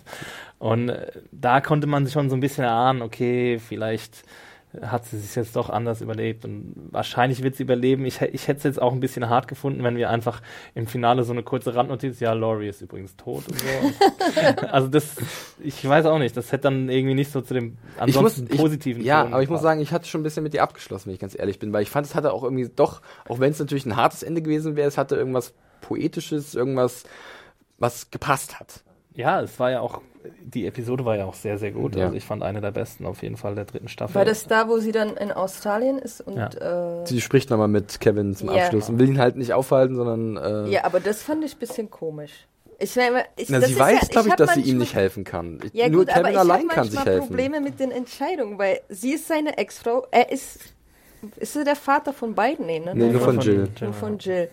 Und 0.59 0.89
äh, 0.89 1.07
da 1.31 1.61
konnte 1.61 1.87
man 1.87 2.03
sich 2.03 2.11
schon 2.11 2.29
so 2.29 2.35
ein 2.35 2.41
bisschen 2.41 2.65
erahnen, 2.65 3.01
okay, 3.01 3.59
vielleicht 3.59 4.25
hat 4.82 5.05
sie 5.05 5.17
sich 5.17 5.36
jetzt 5.36 5.55
doch 5.55 5.69
anders 5.69 5.99
überlebt 5.99 6.45
und 6.45 6.74
wahrscheinlich 6.91 7.43
wird 7.43 7.55
sie 7.55 7.63
überleben. 7.63 8.05
Ich, 8.05 8.22
ich 8.22 8.47
hätte 8.47 8.59
es 8.59 8.63
jetzt 8.63 8.82
auch 8.82 8.93
ein 8.93 9.01
bisschen 9.01 9.28
hart 9.28 9.49
gefunden, 9.49 9.84
wenn 9.84 9.97
wir 9.97 10.09
einfach 10.09 10.41
im 10.76 10.88
Finale 10.88 11.24
so 11.24 11.34
eine 11.34 11.43
kurze 11.43 11.76
Randnotiz, 11.76 12.22
ja, 12.22 12.32
Laurie 12.32 12.69
ist 12.69 12.82
übrigens 12.82 13.17
tot 13.17 13.43
und 13.49 13.59
so. 13.59 14.65
also 14.72 14.88
das, 14.88 15.17
ich 15.59 15.88
weiß 15.88 16.05
auch 16.05 16.19
nicht, 16.19 16.38
das 16.38 16.53
hätte 16.53 16.63
dann 16.63 16.88
irgendwie 16.88 17.15
nicht 17.15 17.32
so 17.32 17.41
zu 17.41 17.53
dem 17.53 17.78
ansonsten 17.97 18.47
muss, 18.47 18.57
positiven 18.57 19.01
ich, 19.01 19.07
Ja, 19.07 19.26
aber 19.26 19.43
ich 19.43 19.49
muss 19.49 19.61
sagen, 19.61 19.82
ich 19.82 19.91
hatte 19.91 20.07
schon 20.07 20.22
ein 20.22 20.24
bisschen 20.24 20.43
mit 20.43 20.53
dir 20.53 20.63
abgeschlossen, 20.63 21.07
wenn 21.07 21.15
ich 21.15 21.19
ganz 21.19 21.38
ehrlich 21.38 21.59
bin, 21.59 21.74
weil 21.74 21.84
ich 21.84 21.89
fand, 21.89 22.07
es 22.07 22.15
hatte 22.15 22.32
auch 22.32 22.43
irgendwie 22.43 22.69
doch, 22.74 23.01
auch 23.28 23.39
wenn 23.39 23.51
es 23.51 23.59
natürlich 23.59 23.86
ein 23.86 23.97
hartes 23.97 24.24
Ende 24.24 24.41
gewesen 24.41 24.78
wäre, 24.78 24.88
es 24.88 24.97
hatte 24.97 25.17
irgendwas 25.17 25.53
Poetisches, 25.82 26.55
irgendwas, 26.55 27.03
was 27.78 28.09
gepasst 28.09 28.59
hat. 28.59 28.84
Ja, 29.16 29.41
es 29.41 29.59
war 29.59 29.72
ja 29.72 29.82
auch 29.82 30.01
die 30.43 30.68
Episode 30.68 31.05
war 31.05 31.18
ja 31.18 31.26
auch 31.26 31.34
sehr, 31.34 31.57
sehr 31.57 31.72
gut. 31.72 31.95
Ja. 31.95 32.05
Also 32.05 32.16
ich 32.16 32.24
fand 32.24 32.43
eine 32.43 32.62
der 32.62 32.72
besten 32.72 33.05
auf 33.05 33.24
jeden 33.24 33.38
Fall 33.38 33.55
der 33.55 33.66
dritten 33.66 33.88
Staffel. 33.88 34.16
War 34.16 34.26
das 34.26 34.45
da, 34.45 34.68
wo 34.68 34.78
sie 34.78 34.91
dann 34.91 35.18
in 35.18 35.32
Australien 35.32 35.99
ist 35.99 36.22
und 36.22 36.38
ja. 36.38 37.01
äh, 37.01 37.05
sie 37.07 37.22
spricht 37.22 37.49
nochmal 37.49 37.68
mit 37.68 37.99
Kevin 37.99 38.36
zum 38.36 38.49
ja. 38.51 38.66
Abschluss 38.66 38.89
und 38.89 38.99
will 38.99 39.09
ihn 39.09 39.20
halt 39.20 39.36
nicht 39.36 39.53
aufhalten, 39.53 39.95
sondern 39.95 40.38
äh, 40.38 40.70
ja, 40.70 40.84
aber 40.84 40.99
das 40.99 41.24
fand 41.24 41.43
ich 41.43 41.55
ein 41.55 41.59
bisschen 41.59 41.89
komisch. 41.89 42.47
Ich, 42.80 42.97
ich, 42.97 43.49
Na, 43.49 43.62
sie 43.62 43.78
weiß, 43.78 44.09
glaube 44.09 44.30
ich, 44.30 44.36
dass 44.36 44.55
sie 44.55 44.62
ihm 44.62 44.80
nicht 44.80 44.95
helfen 44.95 45.24
kann. 45.24 45.59
Ich, 45.64 45.74
ja, 45.74 45.88
nur 45.88 46.05
gut, 46.05 46.14
Kevin 46.14 46.36
allein 46.36 46.68
kann 46.68 46.89
sich 46.89 46.97
helfen. 46.97 47.09
Ich 47.09 47.16
habe 47.18 47.28
Probleme 47.28 47.62
mit 47.62 47.80
den 47.80 47.91
Entscheidungen, 47.91 48.57
weil 48.57 48.82
sie 48.89 49.14
ist 49.14 49.28
seine 49.28 49.57
Ex-Frau. 49.57 50.07
Er 50.09 50.32
ist 50.32 50.59
ist 51.38 51.55
er 51.55 51.64
der 51.64 51.76
Vater 51.76 52.14
von 52.14 52.34
beiden? 52.34 52.66
Nee, 52.66 52.80
ne? 52.80 52.93
nee 52.95 53.03
nur, 53.03 53.12
nur 53.12 53.22
von, 53.22 53.36
von 53.36 53.43
Jill. 53.43 53.70
Nur 53.80 53.93
von 53.93 54.18
Jill. 54.18 54.49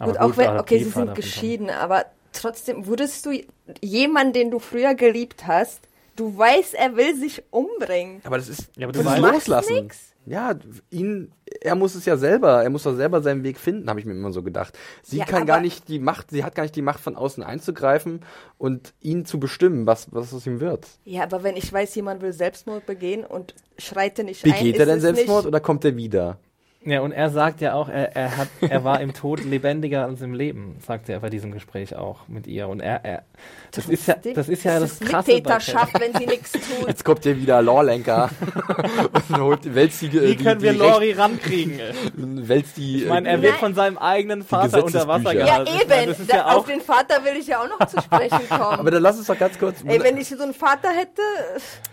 Aber 0.00 0.12
gut, 0.12 0.20
auch 0.20 0.36
wenn, 0.36 0.56
okay, 0.58 0.82
sie 0.82 0.90
sind 0.90 1.14
geschieden, 1.14 1.70
aber 1.70 2.06
trotzdem, 2.32 2.86
würdest 2.86 3.26
du 3.26 3.32
jemanden, 3.80 4.32
den 4.32 4.50
du 4.50 4.58
früher 4.58 4.94
geliebt 4.94 5.46
hast, 5.46 5.80
du 6.16 6.36
weißt, 6.36 6.74
er 6.74 6.96
will 6.96 7.16
sich 7.16 7.42
umbringen. 7.50 8.20
Aber 8.24 8.38
das 8.38 8.48
ist, 8.48 8.70
ja, 8.76 8.86
aber 8.86 8.92
du 8.92 9.02
das 9.02 9.18
loslassen. 9.18 9.74
Nix. 9.74 10.12
Ja, 10.24 10.54
ihn, 10.90 11.32
er 11.60 11.74
muss 11.74 11.96
es 11.96 12.04
ja 12.04 12.16
selber, 12.16 12.62
er 12.62 12.70
muss 12.70 12.84
doch 12.84 12.94
selber 12.94 13.22
seinen 13.22 13.42
Weg 13.42 13.58
finden, 13.58 13.90
habe 13.90 13.98
ich 13.98 14.06
mir 14.06 14.12
immer 14.12 14.30
so 14.30 14.44
gedacht. 14.44 14.78
Sie 15.02 15.18
ja, 15.18 15.24
kann 15.24 15.46
gar 15.46 15.60
nicht 15.60 15.88
die 15.88 15.98
Macht, 15.98 16.30
sie 16.30 16.44
hat 16.44 16.54
gar 16.54 16.62
nicht 16.62 16.76
die 16.76 16.82
Macht 16.82 17.00
von 17.00 17.16
außen 17.16 17.42
einzugreifen 17.42 18.20
und 18.56 18.94
ihn 19.00 19.24
zu 19.24 19.40
bestimmen, 19.40 19.84
was, 19.84 20.12
was 20.12 20.32
aus 20.32 20.46
ihm 20.46 20.60
wird. 20.60 20.86
Ja, 21.04 21.24
aber 21.24 21.42
wenn 21.42 21.56
ich 21.56 21.72
weiß, 21.72 21.92
jemand 21.96 22.22
will 22.22 22.32
Selbstmord 22.32 22.86
begehen 22.86 23.24
und 23.24 23.56
schreite 23.78 24.22
nicht 24.22 24.44
Begeht 24.44 24.58
ein. 24.58 24.64
Begeht 24.64 24.80
er 24.80 24.86
denn 24.86 25.00
Selbstmord 25.00 25.46
oder 25.46 25.58
kommt 25.58 25.84
er 25.84 25.96
wieder? 25.96 26.38
Ja, 26.84 27.00
und 27.00 27.12
er 27.12 27.30
sagt 27.30 27.60
ja 27.60 27.74
auch, 27.74 27.88
er, 27.88 28.16
er, 28.16 28.36
hat, 28.36 28.48
er 28.60 28.82
war 28.82 29.00
im 29.00 29.14
Tod 29.14 29.44
lebendiger 29.44 30.04
als 30.04 30.20
im 30.20 30.34
Leben, 30.34 30.76
sagt 30.84 31.08
er 31.08 31.20
bei 31.20 31.30
diesem 31.30 31.52
Gespräch 31.52 31.94
auch 31.94 32.26
mit 32.26 32.46
ihr. 32.46 32.68
Und 32.68 32.80
er, 32.80 33.04
er 33.04 33.22
das 33.70 33.86
ist 33.86 34.06
ja 34.06 34.16
das, 34.34 34.48
ist 34.48 34.64
ja 34.64 34.80
das, 34.80 34.98
das 34.98 35.08
Krasse. 35.08 35.32
Mittäterschaft, 35.32 35.98
wenn 35.98 36.12
sie 36.14 36.26
nichts 36.26 36.52
tut. 36.52 36.88
Jetzt 36.88 37.04
kommt 37.04 37.24
ja 37.24 37.36
wieder 37.36 37.62
Lawlenker 37.62 38.28
und 39.30 39.38
holt, 39.38 39.74
wälzt 39.74 40.02
die, 40.02 40.12
Wie 40.12 40.36
können 40.36 40.60
wir 40.60 40.72
Lori 40.74 41.12
rankriegen? 41.12 41.80
wälzt 42.14 42.76
die, 42.76 43.04
ich 43.04 43.08
meine, 43.08 43.28
er 43.28 43.40
wird 43.40 43.54
von 43.54 43.74
seinem 43.74 43.96
eigenen 43.96 44.42
Vater 44.42 44.84
unter 44.84 45.08
Wasser 45.08 45.34
gehalten. 45.34 45.70
Ja, 45.72 45.80
eben. 45.80 45.88
Meine, 45.88 46.28
ja 46.28 46.46
auf 46.46 46.66
den 46.66 46.80
Vater 46.80 47.24
will 47.24 47.40
ich 47.40 47.46
ja 47.46 47.62
auch 47.62 47.68
noch 47.68 47.86
zu 47.86 48.00
sprechen 48.00 48.40
kommen. 48.48 48.78
Aber 48.78 48.90
dann 48.90 49.02
lass 49.02 49.16
uns 49.16 49.28
doch 49.28 49.38
ganz 49.38 49.58
kurz... 49.58 49.78
Ey, 49.86 50.02
wenn 50.02 50.16
ich 50.18 50.28
so 50.28 50.42
einen 50.42 50.54
Vater 50.54 50.90
hätte... 50.90 51.22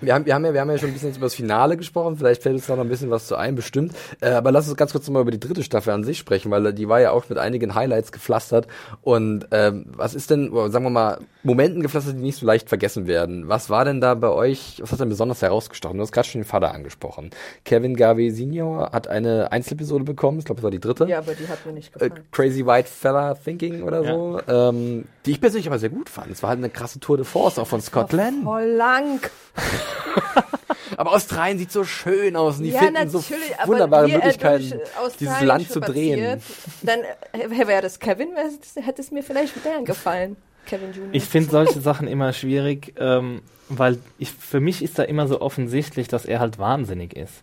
Wir 0.01 0.15
haben, 0.15 0.25
wir 0.25 0.33
haben, 0.33 0.45
ja, 0.45 0.53
wir 0.53 0.61
haben 0.61 0.71
ja 0.71 0.77
schon 0.77 0.89
ein 0.89 0.93
bisschen 0.93 1.11
über 1.11 1.27
das 1.27 1.35
Finale 1.35 1.77
gesprochen, 1.77 2.17
vielleicht 2.17 2.43
fällt 2.43 2.55
uns 2.55 2.67
noch 2.67 2.77
ein 2.79 2.89
bisschen 2.89 3.09
was 3.09 3.27
zu 3.27 3.35
ein, 3.37 3.55
bestimmt. 3.55 3.95
Äh, 4.19 4.31
aber 4.31 4.51
lass 4.51 4.67
uns 4.67 4.75
ganz 4.79 4.91
kurz 4.93 5.07
nochmal 5.07 5.21
über 5.21 5.31
die 5.31 5.39
dritte 5.39 5.61
Staffel 5.63 5.93
an 5.93 6.03
sich 6.03 6.17
sprechen, 6.17 6.49
weil 6.49 6.73
die 6.73 6.89
war 6.89 6.99
ja 6.99 7.11
auch 7.11 7.29
mit 7.29 7.37
einigen 7.37 7.75
Highlights 7.75 8.11
gepflastert. 8.11 8.67
Und 9.01 9.47
ähm, 9.51 9.85
was 9.89 10.15
ist 10.15 10.31
denn, 10.31 10.51
sagen 10.71 10.85
wir 10.85 10.89
mal, 10.89 11.19
Momenten 11.41 11.81
gepflastert, 11.81 12.17
die 12.17 12.21
nicht 12.21 12.37
so 12.37 12.45
leicht 12.45 12.67
vergessen 12.67 13.07
werden. 13.07 13.47
Was 13.47 13.69
war 13.69 13.85
denn 13.85 14.01
da 14.01 14.13
bei 14.13 14.27
euch, 14.27 14.81
was 14.81 14.91
hat 14.91 14.99
denn 14.99 15.07
besonders 15.07 15.41
herausgestochen? 15.41 15.97
Du 15.97 16.01
hast 16.01 16.11
gerade 16.11 16.27
schon 16.27 16.41
den 16.41 16.47
Vater 16.47 16.73
angesprochen. 16.73 17.29
Kevin 17.63 17.95
Garvey 17.95 18.29
Senior 18.29 18.91
hat 18.91 19.07
eine 19.07 19.51
Einzelepisode 19.51 20.03
bekommen, 20.03 20.39
ich 20.39 20.45
glaube, 20.45 20.59
das 20.59 20.63
war 20.63 20.71
die 20.71 20.81
dritte. 20.81 21.05
Ja, 21.05 21.19
aber 21.19 21.35
die 21.35 21.47
hat 21.47 21.65
mir 21.65 21.71
nicht 21.71 21.93
gefallen. 21.93 22.11
Äh, 22.11 22.21
Crazy 22.31 22.65
White 22.65 22.89
Fella 22.89 23.35
Thinking 23.35 23.83
oder 23.83 24.03
ja. 24.03 24.13
so. 24.13 24.41
Ähm, 24.49 25.05
die 25.25 25.31
ich 25.31 25.39
persönlich 25.39 25.67
aber 25.67 25.79
sehr 25.79 25.89
gut 25.89 26.09
fand. 26.09 26.29
Es 26.31 26.43
war 26.43 26.49
halt 26.49 26.57
eine 26.57 26.69
krasse 26.69 26.99
Tour 26.99 27.15
de 27.15 27.25
Force 27.25 27.57
auch 27.57 27.67
von 27.67 27.81
Scott 27.81 28.09
Glenn. 28.09 28.43
Voll 28.43 28.65
lang. 28.65 29.21
aber 30.97 31.13
Australien 31.13 31.57
sieht 31.57 31.71
so 31.71 31.85
schön 31.85 32.35
aus 32.35 32.57
und 32.57 32.63
die 32.63 32.71
ja, 32.71 32.79
finden 32.79 33.09
so 33.09 33.23
wunderbare 33.65 34.09
Möglichkeiten, 34.09 34.73
dieses 35.17 35.41
Land 35.41 35.71
zu 35.71 35.79
drehen. 35.79 36.41
Dann 36.81 36.99
äh, 37.31 37.67
wäre 37.67 37.81
das 37.81 37.99
Kevin, 37.99 38.29
hätte 38.75 39.01
es 39.01 39.11
mir 39.11 39.23
vielleicht 39.23 39.55
mit 39.55 39.85
gefallen. 39.85 40.35
Kevin 40.69 40.93
Jr. 40.93 41.09
Ich 41.11 41.23
finde 41.25 41.49
solche 41.49 41.81
Sachen 41.81 42.07
immer 42.07 42.31
schwierig, 42.33 42.93
ähm, 42.97 43.41
weil 43.69 43.99
ich, 44.17 44.31
für 44.31 44.59
mich 44.59 44.83
ist 44.83 44.99
da 44.99 45.03
immer 45.03 45.27
so 45.27 45.41
offensichtlich, 45.41 46.07
dass 46.07 46.25
er 46.25 46.39
halt 46.39 46.59
wahnsinnig 46.59 47.15
ist. 47.15 47.41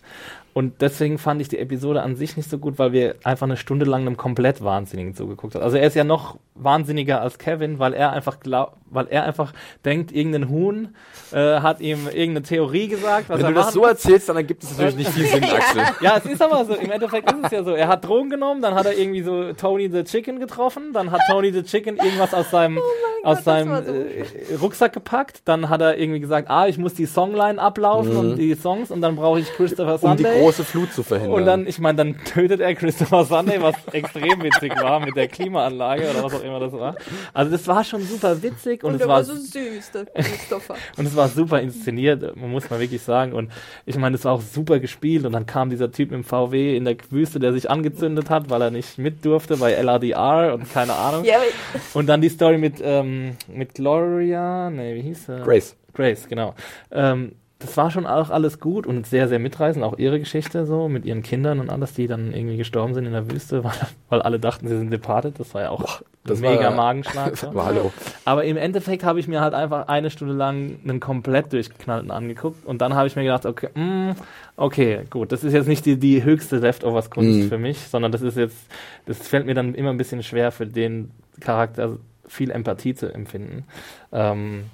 Und 0.56 0.80
deswegen 0.80 1.18
fand 1.18 1.42
ich 1.42 1.50
die 1.50 1.58
Episode 1.58 2.00
an 2.00 2.16
sich 2.16 2.38
nicht 2.38 2.48
so 2.48 2.56
gut, 2.56 2.78
weil 2.78 2.92
wir 2.92 3.16
einfach 3.24 3.46
eine 3.46 3.58
Stunde 3.58 3.84
lang 3.84 4.00
einem 4.00 4.16
komplett 4.16 4.64
Wahnsinnigen 4.64 5.14
zugeguckt 5.14 5.54
haben. 5.54 5.62
Also 5.62 5.76
er 5.76 5.86
ist 5.86 5.94
ja 5.94 6.02
noch 6.02 6.38
wahnsinniger 6.54 7.20
als 7.20 7.36
Kevin, 7.36 7.78
weil 7.78 7.92
er 7.92 8.14
einfach 8.14 8.40
glaub, 8.40 8.78
weil 8.88 9.06
er 9.08 9.24
einfach 9.24 9.52
denkt, 9.84 10.12
irgendein 10.12 10.48
Huhn 10.48 10.94
äh, 11.32 11.60
hat 11.60 11.82
ihm 11.82 12.06
irgendeine 12.06 12.42
Theorie 12.42 12.88
gesagt. 12.88 13.28
Was 13.28 13.38
Wenn 13.38 13.44
er 13.44 13.52
du 13.52 13.54
das 13.54 13.74
so 13.74 13.84
erzählst, 13.84 14.30
dann 14.30 14.46
gibt 14.46 14.62
es 14.62 14.70
natürlich 14.70 14.96
nicht 14.96 15.10
viel 15.10 15.26
Sinn, 15.26 15.44
Axel. 15.56 15.82
ja, 16.00 16.16
es 16.16 16.24
ist 16.24 16.40
aber 16.40 16.64
so. 16.64 16.74
Im 16.74 16.90
Endeffekt 16.90 17.30
ist 17.30 17.38
es 17.44 17.50
ja 17.50 17.62
so. 17.62 17.72
Er 17.72 17.88
hat 17.88 18.06
Drogen 18.06 18.30
genommen, 18.30 18.62
dann 18.62 18.74
hat 18.74 18.86
er 18.86 18.96
irgendwie 18.96 19.20
so 19.20 19.52
Tony 19.52 19.90
the 19.90 20.04
Chicken 20.04 20.40
getroffen, 20.40 20.94
dann 20.94 21.10
hat 21.10 21.20
Tony 21.28 21.52
the 21.52 21.64
Chicken 21.64 21.98
irgendwas 21.98 22.32
aus 22.32 22.50
seinem, 22.50 22.78
oh 23.22 23.26
aus 23.26 23.36
Gott, 23.38 23.44
seinem 23.44 23.84
so 23.84 23.92
äh, 23.92 24.54
Rucksack 24.58 24.94
gepackt, 24.94 25.42
dann 25.44 25.68
hat 25.68 25.82
er 25.82 25.98
irgendwie 25.98 26.20
gesagt, 26.20 26.48
ah, 26.48 26.66
ich 26.66 26.78
muss 26.78 26.94
die 26.94 27.04
Songline 27.04 27.60
ablaufen 27.60 28.12
mhm. 28.12 28.18
und 28.18 28.36
die 28.36 28.54
Songs 28.54 28.90
und 28.90 29.02
dann 29.02 29.16
brauche 29.16 29.40
ich 29.40 29.52
Christopher 29.52 29.98
Sunday. 29.98 30.45
Große 30.46 30.64
Flut 30.64 30.92
zu 30.92 31.02
verhindern. 31.02 31.34
Und 31.34 31.44
dann, 31.44 31.66
ich 31.66 31.80
meine, 31.80 31.96
dann 31.96 32.24
tötet 32.24 32.60
er 32.60 32.74
Christopher 32.74 33.24
Sunday, 33.24 33.60
was 33.60 33.74
extrem 33.92 34.42
witzig 34.42 34.80
war 34.80 35.00
mit 35.00 35.16
der 35.16 35.26
Klimaanlage 35.26 36.08
oder 36.08 36.22
was 36.22 36.34
auch 36.34 36.42
immer 36.44 36.60
das 36.60 36.72
war. 36.72 36.94
Also 37.34 37.50
das 37.50 37.66
war 37.66 37.82
schon 37.82 38.02
super 38.02 38.40
witzig 38.42 38.84
und, 38.84 38.94
und 38.94 39.00
es 39.00 39.08
war, 39.08 39.16
war 39.16 39.24
so 39.24 39.34
süß, 39.34 39.90
der 39.92 40.04
Christopher. 40.14 40.76
und 40.96 41.06
es 41.06 41.16
war 41.16 41.28
super 41.28 41.60
inszeniert, 41.60 42.36
man 42.36 42.50
muss 42.50 42.70
mal 42.70 42.78
wirklich 42.78 43.02
sagen. 43.02 43.32
Und 43.32 43.50
ich 43.86 43.98
meine, 43.98 44.14
es 44.14 44.24
war 44.24 44.34
auch 44.34 44.40
super 44.40 44.78
gespielt 44.78 45.24
und 45.24 45.32
dann 45.32 45.46
kam 45.46 45.68
dieser 45.70 45.90
Typ 45.90 46.12
im 46.12 46.22
VW 46.22 46.76
in 46.76 46.84
der 46.84 46.96
Wüste, 47.10 47.40
der 47.40 47.52
sich 47.52 47.68
angezündet 47.68 48.30
hat, 48.30 48.48
weil 48.48 48.62
er 48.62 48.70
nicht 48.70 48.98
mit 48.98 49.24
durfte 49.24 49.56
bei 49.56 49.72
LRDR 49.72 50.54
und 50.54 50.72
keine 50.72 50.94
Ahnung. 50.94 51.24
Ja, 51.24 51.38
und 51.94 52.06
dann 52.06 52.20
die 52.20 52.28
Story 52.28 52.58
mit, 52.58 52.74
ähm, 52.82 53.36
mit 53.48 53.74
Gloria, 53.74 54.70
nee, 54.70 54.94
wie 54.94 55.02
hieß 55.02 55.28
er? 55.28 55.40
Grace. 55.40 55.74
Grace, 55.92 56.28
genau. 56.28 56.54
Ähm, 56.92 57.32
das 57.58 57.74
war 57.78 57.90
schon 57.90 58.06
auch 58.06 58.28
alles 58.28 58.60
gut 58.60 58.86
und 58.86 59.06
sehr, 59.06 59.28
sehr 59.28 59.38
mitreißend, 59.38 59.82
auch 59.82 59.96
ihre 59.96 60.18
Geschichte 60.18 60.66
so 60.66 60.88
mit 60.90 61.06
ihren 61.06 61.22
Kindern 61.22 61.58
und 61.58 61.70
alles, 61.70 61.94
die 61.94 62.06
dann 62.06 62.34
irgendwie 62.34 62.58
gestorben 62.58 62.92
sind 62.92 63.06
in 63.06 63.12
der 63.12 63.30
Wüste, 63.30 63.64
weil, 63.64 63.72
weil 64.10 64.20
alle 64.22 64.38
dachten, 64.38 64.68
sie 64.68 64.76
sind 64.76 64.90
departed. 64.90 65.40
Das 65.40 65.54
war 65.54 65.62
ja 65.62 65.70
auch 65.70 66.02
Das 66.24 66.40
mega 66.40 66.64
war- 66.64 66.70
Magenschlag. 66.74 67.34
So. 67.38 67.64
Hallo. 67.64 67.92
Aber 68.26 68.44
im 68.44 68.58
Endeffekt 68.58 69.04
habe 69.04 69.20
ich 69.20 69.26
mir 69.26 69.40
halt 69.40 69.54
einfach 69.54 69.88
eine 69.88 70.10
Stunde 70.10 70.34
lang 70.34 70.76
einen 70.84 71.00
komplett 71.00 71.50
durchgeknallten 71.52 72.10
angeguckt 72.10 72.66
und 72.66 72.82
dann 72.82 72.94
habe 72.94 73.06
ich 73.06 73.16
mir 73.16 73.22
gedacht, 73.22 73.46
okay, 73.46 73.68
mm, 73.74 74.10
okay, 74.56 75.00
gut, 75.08 75.32
das 75.32 75.42
ist 75.42 75.54
jetzt 75.54 75.66
nicht 75.68 75.86
die, 75.86 75.96
die 75.98 76.22
höchste 76.24 76.58
Leftovers-Kunst 76.58 77.44
Mhm. 77.44 77.48
für 77.48 77.58
mich, 77.58 77.78
sondern 77.78 78.12
das 78.12 78.20
ist 78.20 78.36
jetzt, 78.36 78.56
das 79.06 79.16
fällt 79.26 79.46
mir 79.46 79.54
dann 79.54 79.74
immer 79.74 79.90
ein 79.90 79.96
bisschen 79.96 80.22
schwer 80.22 80.52
für 80.52 80.66
den 80.66 81.10
Charakter 81.40 81.96
viel 82.28 82.50
Empathie 82.50 82.94
zu 82.94 83.06
empfinden. 83.14 83.64
Ähm, 84.12 84.64